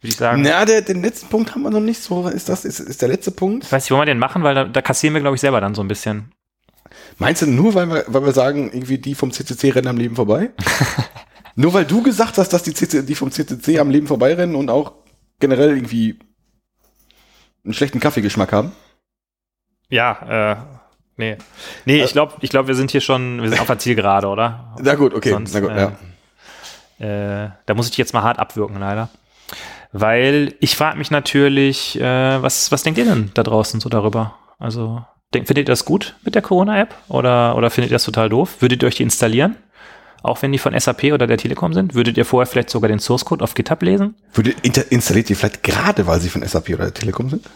würde 0.00 0.08
ich 0.08 0.16
sagen, 0.16 0.42
Na, 0.42 0.64
der, 0.66 0.82
den 0.82 1.00
letzten 1.02 1.28
Punkt 1.28 1.54
haben 1.54 1.62
wir 1.62 1.70
noch 1.70 1.80
nicht 1.80 2.02
so. 2.02 2.28
Ist 2.28 2.48
das, 2.50 2.64
ist, 2.66 2.80
ist 2.80 3.00
der 3.00 3.08
letzte 3.08 3.30
Punkt? 3.30 3.64
ich 3.64 3.72
weiß 3.72 3.84
nicht, 3.84 3.90
wollen 3.92 4.02
wir 4.02 4.06
den 4.12 4.18
machen, 4.18 4.42
weil 4.42 4.54
da, 4.54 4.64
da 4.64 4.82
kassieren 4.82 5.14
wir, 5.14 5.20
glaube 5.22 5.36
ich, 5.36 5.40
selber 5.40 5.60
dann 5.60 5.74
so 5.74 5.82
ein 5.82 5.88
bisschen. 5.88 6.32
Meinst 7.18 7.40
du 7.42 7.46
nur, 7.46 7.72
weil 7.74 7.88
wir, 7.88 8.04
weil 8.08 8.24
wir 8.26 8.32
sagen, 8.32 8.70
irgendwie 8.72 8.98
die 8.98 9.14
vom 9.14 9.30
CCC 9.32 9.70
rennen 9.70 9.88
am 9.88 9.96
Leben 9.96 10.16
vorbei? 10.16 10.50
nur 11.54 11.72
weil 11.72 11.84
du 11.86 12.02
gesagt 12.02 12.36
hast, 12.36 12.52
dass 12.52 12.62
die, 12.64 12.74
CC, 12.74 13.02
die 13.02 13.14
vom 13.14 13.30
CCC 13.30 13.78
am 13.78 13.88
Leben 13.90 14.06
vorbeirennen 14.06 14.54
und 14.56 14.68
auch 14.70 14.92
generell 15.40 15.70
irgendwie 15.76 16.18
einen 17.64 17.74
schlechten 17.74 18.00
Kaffeegeschmack 18.00 18.52
haben? 18.52 18.72
Ja, 19.88 20.52
äh, 20.52 20.56
nee. 21.16 21.36
Nee, 21.84 22.02
ich 22.02 22.12
glaube, 22.12 22.34
ich 22.40 22.50
glaub, 22.50 22.66
wir 22.66 22.74
sind 22.74 22.90
hier 22.90 23.00
schon, 23.00 23.42
wir 23.42 23.48
sind 23.48 23.60
auf 23.60 23.66
der 23.66 23.78
Zielgerade, 23.78 24.28
oder? 24.28 24.74
Na 24.80 24.94
gut, 24.94 25.14
okay. 25.14 25.30
Sonst, 25.30 25.54
Na 25.54 25.60
gut, 25.60 25.70
äh, 25.70 25.80
ja. 25.80 27.44
Äh, 27.44 27.50
da 27.66 27.74
muss 27.74 27.86
ich 27.86 27.92
dich 27.92 27.98
jetzt 27.98 28.14
mal 28.14 28.22
hart 28.22 28.38
abwürgen, 28.38 28.78
leider. 28.78 29.08
Weil 29.92 30.54
ich 30.60 30.76
frage 30.76 30.98
mich 30.98 31.10
natürlich, 31.10 32.00
äh, 32.00 32.42
was, 32.42 32.72
was 32.72 32.82
denkt 32.82 32.98
ihr 32.98 33.04
denn 33.04 33.30
da 33.34 33.42
draußen 33.42 33.80
so 33.80 33.88
darüber? 33.88 34.34
Also, 34.58 35.04
denk, 35.32 35.46
findet 35.46 35.68
ihr 35.68 35.72
das 35.72 35.84
gut 35.84 36.16
mit 36.24 36.34
der 36.34 36.42
Corona-App 36.42 36.94
oder, 37.08 37.56
oder 37.56 37.70
findet 37.70 37.90
ihr 37.90 37.96
das 37.96 38.04
total 38.04 38.28
doof? 38.28 38.60
Würdet 38.60 38.82
ihr 38.82 38.86
euch 38.86 38.96
die 38.96 39.02
installieren? 39.04 39.56
Auch 40.24 40.40
wenn 40.42 40.52
die 40.52 40.58
von 40.58 40.78
SAP 40.78 41.04
oder 41.12 41.26
der 41.26 41.36
Telekom 41.36 41.74
sind? 41.74 41.94
Würdet 41.94 42.16
ihr 42.16 42.24
vorher 42.24 42.46
vielleicht 42.46 42.70
sogar 42.70 42.88
den 42.88 42.98
Source 42.98 43.24
Code 43.26 43.44
auf 43.44 43.54
GitHub 43.54 43.82
lesen? 43.82 44.14
Würde, 44.32 44.52
installiert 44.90 45.28
ihr 45.28 45.36
vielleicht 45.36 45.62
gerade, 45.62 46.06
weil 46.06 46.18
sie 46.20 46.30
von 46.30 46.42
SAP 46.42 46.70
oder 46.70 46.84
der 46.84 46.94
Telekom 46.94 47.28
sind? 47.28 47.48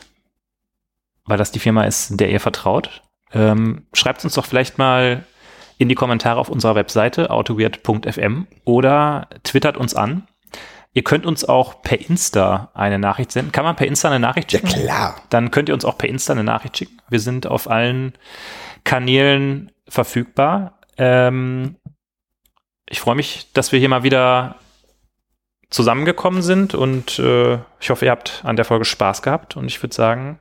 Weil 1.25 1.39
das 1.39 1.51
die 1.51 1.59
Firma 1.61 1.85
ist, 1.85 2.21
der 2.21 2.31
ihr 2.31 2.41
vertraut? 2.41 3.03
Ähm, 3.33 3.87
schreibt 3.95 4.23
uns 4.25 4.35
doch 4.35 4.45
vielleicht 4.45 4.77
mal 4.79 5.25
in 5.79 5.89
die 5.89 5.95
Kommentare 5.95 6.39
auf 6.39 6.49
unserer 6.51 6.75
Webseite 6.75 7.31
autoweird.fm 7.31 8.47
oder 8.65 9.29
twittert 9.45 9.77
uns 9.79 9.95
an. 9.95 10.27
Ihr 10.93 11.05
könnt 11.05 11.25
uns 11.25 11.45
auch 11.47 11.81
per 11.83 12.01
Insta 12.01 12.71
eine 12.75 12.99
Nachricht 12.99 13.33
senden. 13.33 13.53
Kann 13.53 13.65
man 13.65 13.77
per 13.77 13.87
Insta 13.87 14.09
eine 14.09 14.19
Nachricht 14.19 14.53
Ja, 14.53 14.59
schicken? 14.61 14.83
klar. 14.83 15.17
Dann 15.31 15.51
könnt 15.51 15.69
ihr 15.69 15.75
uns 15.75 15.85
auch 15.87 15.97
per 15.97 16.09
Insta 16.09 16.33
eine 16.35 16.45
Nachricht 16.45 16.77
schicken. 16.77 16.99
Wir 17.09 17.21
sind 17.21 17.47
auf 17.47 17.71
allen 17.71 18.13
Kanälen 18.85 19.71
verfügbar. 19.89 20.79
Ähm, 20.97 21.77
ich 22.89 23.01
freue 23.01 23.15
mich, 23.15 23.49
dass 23.53 23.73
wir 23.73 23.79
hier 23.79 23.89
mal 23.89 24.03
wieder 24.03 24.57
zusammengekommen 25.71 26.43
sind 26.43 26.75
und 26.75 27.19
äh, 27.19 27.59
ich 27.81 27.91
hoffe, 27.91 28.07
ihr 28.07 28.11
habt 28.11 28.43
an 28.45 28.57
der 28.57 28.65
Folge 28.65 28.85
Spaß 28.85 29.23
gehabt 29.23 29.57
und 29.57 29.67
ich 29.67 29.83
würde 29.83 29.95
sagen, 29.95 30.41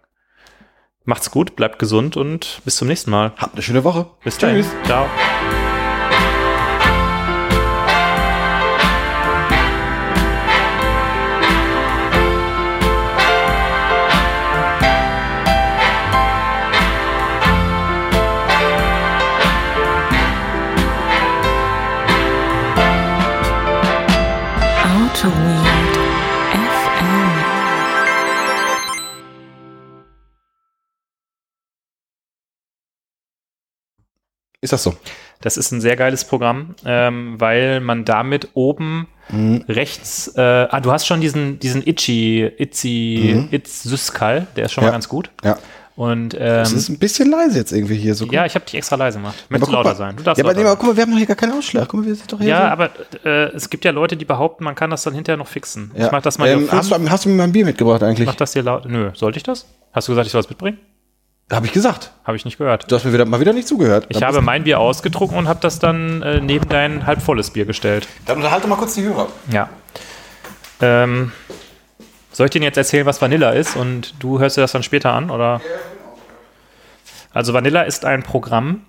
macht's 1.03 1.31
gut, 1.31 1.55
bleibt 1.55 1.79
gesund 1.79 2.15
und 2.15 2.61
bis 2.63 2.77
zum 2.77 2.87
nächsten 2.87 3.11
Mal. 3.11 3.33
Habt 3.37 3.53
eine 3.53 3.61
schöne 3.61 3.83
Woche. 3.83 4.07
Bis 4.23 4.37
dahin. 4.37 4.57
Tschüss. 4.57 4.71
Ciao. 4.85 5.07
Ist 34.61 34.73
das 34.73 34.81
so? 34.83 34.95
Das 35.41 35.55
ist 35.55 35.71
ein 35.71 35.81
sehr 35.81 35.95
geiles 35.95 36.25
Programm, 36.25 36.75
ähm, 36.83 37.35
weil 37.39 37.79
man 37.79 38.05
damit 38.05 38.49
oben 38.55 39.07
Mhm. 39.29 39.65
rechts, 39.69 40.33
äh, 40.35 40.41
ah, 40.41 40.79
du 40.79 40.91
hast 40.91 41.05
schon 41.05 41.21
diesen, 41.21 41.59
diesen 41.59 41.85
Itchy, 41.85 42.43
Itzy, 42.57 43.33
Mhm. 43.35 43.47
Itz 43.51 43.83
Syskal, 43.83 44.47
der 44.55 44.65
ist 44.65 44.71
schon 44.71 44.83
mal 44.83 44.87
Ja. 44.87 44.91
ganz 44.93 45.07
gut. 45.09 45.29
Ja. 45.43 45.57
Und 45.95 46.35
ähm, 46.39 46.61
ist 46.63 46.89
ein 46.89 46.97
bisschen 46.99 47.29
leise 47.29 47.57
jetzt 47.57 47.71
irgendwie 47.71 47.95
hier. 47.97 48.13
So 48.15 48.25
ja, 48.27 48.45
ich 48.45 48.55
habe 48.55 48.65
dich 48.65 48.75
extra 48.75 48.95
leise 48.95 49.17
gemacht. 49.17 49.35
Möchtest 49.49 49.71
lauter 49.71 49.89
mal. 49.89 49.95
sein. 49.95 50.15
Du 50.15 50.23
darfst 50.23 50.37
ja, 50.37 50.43
aber, 50.43 50.53
lauter 50.53 50.63
nee, 50.63 50.69
aber 50.69 50.75
guck 50.79 50.89
mal, 50.89 50.95
wir 50.95 51.01
haben 51.03 51.09
noch 51.11 51.17
hier 51.17 51.25
gar 51.27 51.35
keinen 51.35 51.53
Ausschlag. 51.53 51.87
Guck 51.89 52.01
mal, 52.01 52.05
wir 52.07 52.15
sind 52.15 52.31
doch 52.31 52.39
hier. 52.39 52.47
Ja, 52.49 52.59
so. 52.61 52.65
aber 52.65 52.89
äh, 53.25 53.55
es 53.55 53.69
gibt 53.69 53.83
ja 53.83 53.91
Leute, 53.91 54.15
die 54.15 54.25
behaupten, 54.25 54.63
man 54.63 54.75
kann 54.75 54.89
das 54.91 55.03
dann 55.03 55.13
hinterher 55.15 55.37
noch 55.37 55.47
fixen. 55.47 55.91
Ja. 55.95 56.05
Ich 56.05 56.11
mach 56.11 56.21
das 56.21 56.37
mal 56.37 56.47
ähm, 56.49 56.67
hast, 56.71 56.91
du, 56.91 57.09
hast 57.09 57.25
du 57.25 57.29
mir 57.29 57.35
mal 57.35 57.43
ein 57.45 57.51
Bier 57.51 57.65
mitgebracht 57.65 58.01
eigentlich? 58.03 58.27
Mach 58.27 58.35
das 58.35 58.53
hier 58.53 58.61
laut. 58.63 58.85
Nö, 58.87 59.09
sollte 59.13 59.37
ich 59.37 59.43
das? 59.43 59.65
Hast 59.91 60.07
du 60.07 60.11
gesagt, 60.13 60.27
ich 60.27 60.31
soll 60.31 60.41
es 60.41 60.49
mitbringen? 60.49 60.77
Habe 61.51 61.65
ich 61.65 61.71
gesagt. 61.71 62.11
Habe 62.25 62.35
ich 62.35 62.43
nicht 62.43 62.57
gehört. 62.57 62.91
Du 62.91 62.95
hast 62.95 63.05
mir 63.05 63.13
wieder, 63.13 63.23
mal 63.23 63.39
wieder 63.39 63.53
nicht 63.53 63.67
zugehört. 63.67 64.05
Ich 64.09 64.21
habe 64.21 64.41
mein 64.41 64.65
Bier 64.65 64.79
ausgetrunken 64.79 65.37
und 65.37 65.47
habe 65.47 65.59
das 65.61 65.79
dann 65.79 66.21
äh, 66.21 66.41
neben 66.41 66.67
dein 66.67 67.05
halb 67.05 67.21
volles 67.21 67.51
Bier 67.51 67.65
gestellt. 67.65 68.07
dann 68.25 68.37
unterhalte 68.37 68.67
mal 68.67 68.75
kurz 68.75 68.95
die 68.95 69.03
Hörer. 69.03 69.27
Ja. 69.49 69.69
Ähm, 70.81 71.31
soll 72.33 72.47
ich 72.47 72.51
dir 72.51 72.61
jetzt 72.61 72.77
erzählen, 72.77 73.05
was 73.05 73.21
Vanilla 73.21 73.51
ist 73.51 73.77
und 73.77 74.13
du 74.19 74.39
hörst 74.39 74.57
dir 74.57 74.61
das 74.61 74.73
dann 74.73 74.83
später 74.83 75.13
an, 75.13 75.29
oder? 75.29 75.61
Also 77.33 77.53
Vanilla 77.53 77.83
ist 77.83 78.03
ein 78.03 78.23
Programm, 78.23 78.81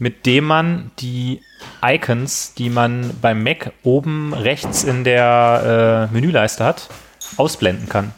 mit 0.00 0.26
dem 0.26 0.44
man 0.44 0.90
die 0.98 1.40
Icons, 1.82 2.54
die 2.54 2.68
man 2.68 3.16
beim 3.22 3.42
Mac 3.44 3.72
oben 3.82 4.34
rechts 4.34 4.82
in 4.82 5.04
der 5.04 6.08
äh, 6.10 6.14
Menüleiste 6.14 6.64
hat, 6.64 6.88
ausblenden 7.36 7.88
kann. 7.88 8.12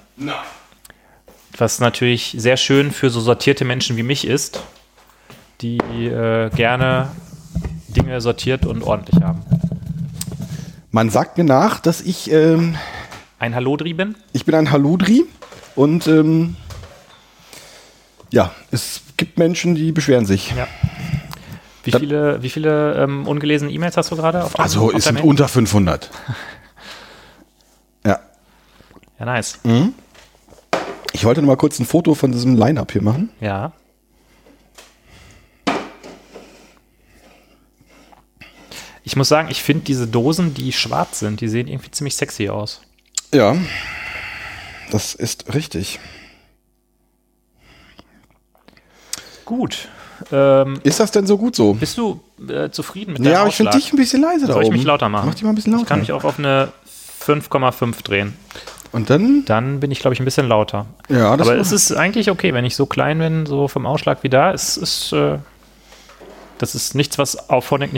Was 1.59 1.81
natürlich 1.81 2.37
sehr 2.39 2.57
schön 2.57 2.93
für 2.93 3.11
so 3.11 3.21
sortierte 3.21 3.65
Menschen 3.65 3.97
wie 3.97 4.05
mich 4.05 4.25
ist, 4.27 4.63
die 5.61 5.79
äh, 5.79 6.51
gerne 6.51 7.09
Dinge 7.89 8.21
sortiert 8.21 8.65
und 8.65 8.85
ordentlich 8.85 9.21
haben. 9.23 9.43
Man 10.93 11.11
sagt 11.11 11.37
mir 11.37 11.43
nach, 11.45 11.81
dass 11.81 12.01
ich, 12.01 12.31
ähm, 12.31 12.77
Ein 13.41 13.57
Hallodri 13.57 13.93
bin? 13.93 14.15
ich 14.33 14.45
bin 14.45 14.55
ein 14.55 14.71
Haludri 14.71 15.25
und 15.75 16.07
ähm, 16.07 16.55
ja, 18.31 18.53
es 18.71 19.01
gibt 19.17 19.39
Menschen, 19.39 19.75
die 19.75 19.91
beschweren 19.91 20.27
sich. 20.27 20.55
Ja. 20.57 20.69
Wie 21.83 21.91
Dann- 21.91 22.01
viele, 22.01 22.43
wie 22.43 22.51
viele 22.51 22.95
ähm, 23.03 23.27
ungelesene 23.27 23.73
E-Mails 23.73 23.97
hast 23.97 24.13
du 24.13 24.17
gerade? 24.17 24.45
Auf 24.45 24.59
Also 24.61 24.93
es 24.93 25.05
sind 25.05 25.21
unter 25.23 25.49
500. 25.49 26.09
ja. 28.07 28.21
Ja, 29.19 29.25
nice. 29.25 29.59
Ich 31.19 31.25
wollte 31.25 31.41
noch 31.41 31.49
mal 31.49 31.57
kurz 31.57 31.81
ein 31.81 31.85
Foto 31.85 32.15
von 32.15 32.31
diesem 32.31 32.55
Line-Up 32.57 32.93
hier 32.93 33.03
machen. 33.03 33.31
Ja. 33.41 33.73
Ich 39.03 39.17
muss 39.17 39.27
sagen, 39.29 39.49
ich 39.51 39.61
finde 39.61 39.83
diese 39.83 40.07
Dosen, 40.07 40.55
die 40.55 40.73
schwarz 40.73 41.19
sind, 41.19 41.41
die 41.41 41.49
sehen 41.49 41.67
irgendwie 41.67 41.91
ziemlich 41.91 42.15
sexy 42.15 42.49
aus. 42.51 42.83
Ja, 43.35 43.57
das 44.93 45.17
ist 45.17 45.53
richtig. 45.55 45.99
Gut. 49.45 49.89
Ähm, 50.31 50.79
Ist 50.85 51.01
das 51.01 51.11
denn 51.11 51.27
so 51.27 51.37
gut 51.37 51.57
so? 51.57 51.75
bist 51.75 51.99
du 51.99 52.21
äh, 52.49 52.71
zufrieden 52.71 53.15
mit 53.15 53.25
deinem 53.25 53.33
Ja, 53.33 53.41
aber 53.41 53.49
ich 53.49 53.57
finde 53.57 53.73
dich 53.73 53.93
ein 53.93 53.97
bisschen 53.97 54.23
leise 54.23 54.47
da 54.47 54.53
Soll 54.53 54.63
ich 54.63 54.69
oben. 54.69 54.77
mich 54.77 54.85
lauter 54.87 55.09
machen? 55.09 55.27
Mach 55.27 55.35
dich 55.35 55.43
mal 55.43 55.51
ein 55.51 55.55
bisschen 55.57 55.73
lauter. 55.73 55.83
Ich 55.83 55.89
kann 55.89 55.99
mich 55.99 56.13
auch 56.13 56.23
auf 56.23 56.39
eine 56.39 56.73
5,5 57.25 58.05
drehen. 58.05 58.37
Und 58.93 59.11
dann? 59.11 59.45
Dann 59.45 59.81
bin 59.81 59.91
ich, 59.91 60.01
glaube 60.01 60.15
ich, 60.15 60.21
ein 60.21 60.25
bisschen 60.25 60.49
lauter. 60.49 60.87
Ja, 61.09 61.37
das 61.37 61.49
Aber 61.49 61.59
es 61.59 61.73
ist 61.73 61.93
eigentlich 61.93 62.31
okay, 62.31 62.55
wenn 62.55 62.65
ich 62.65 62.77
so 62.77 62.87
klein 62.87 63.19
bin, 63.19 63.47
so 63.47 63.69
vom 63.69 63.87
Ausschlag 63.87 64.19
wie 64.23 64.29
da. 64.29 64.53
Es 64.53 64.77
ist, 64.77 65.13
äh, 65.13 65.39
das 66.59 66.75
ist 66.75 66.95
nichts, 66.95 67.19
was 67.19 67.51
Auphonic 67.51 67.93
nicht 67.93 67.97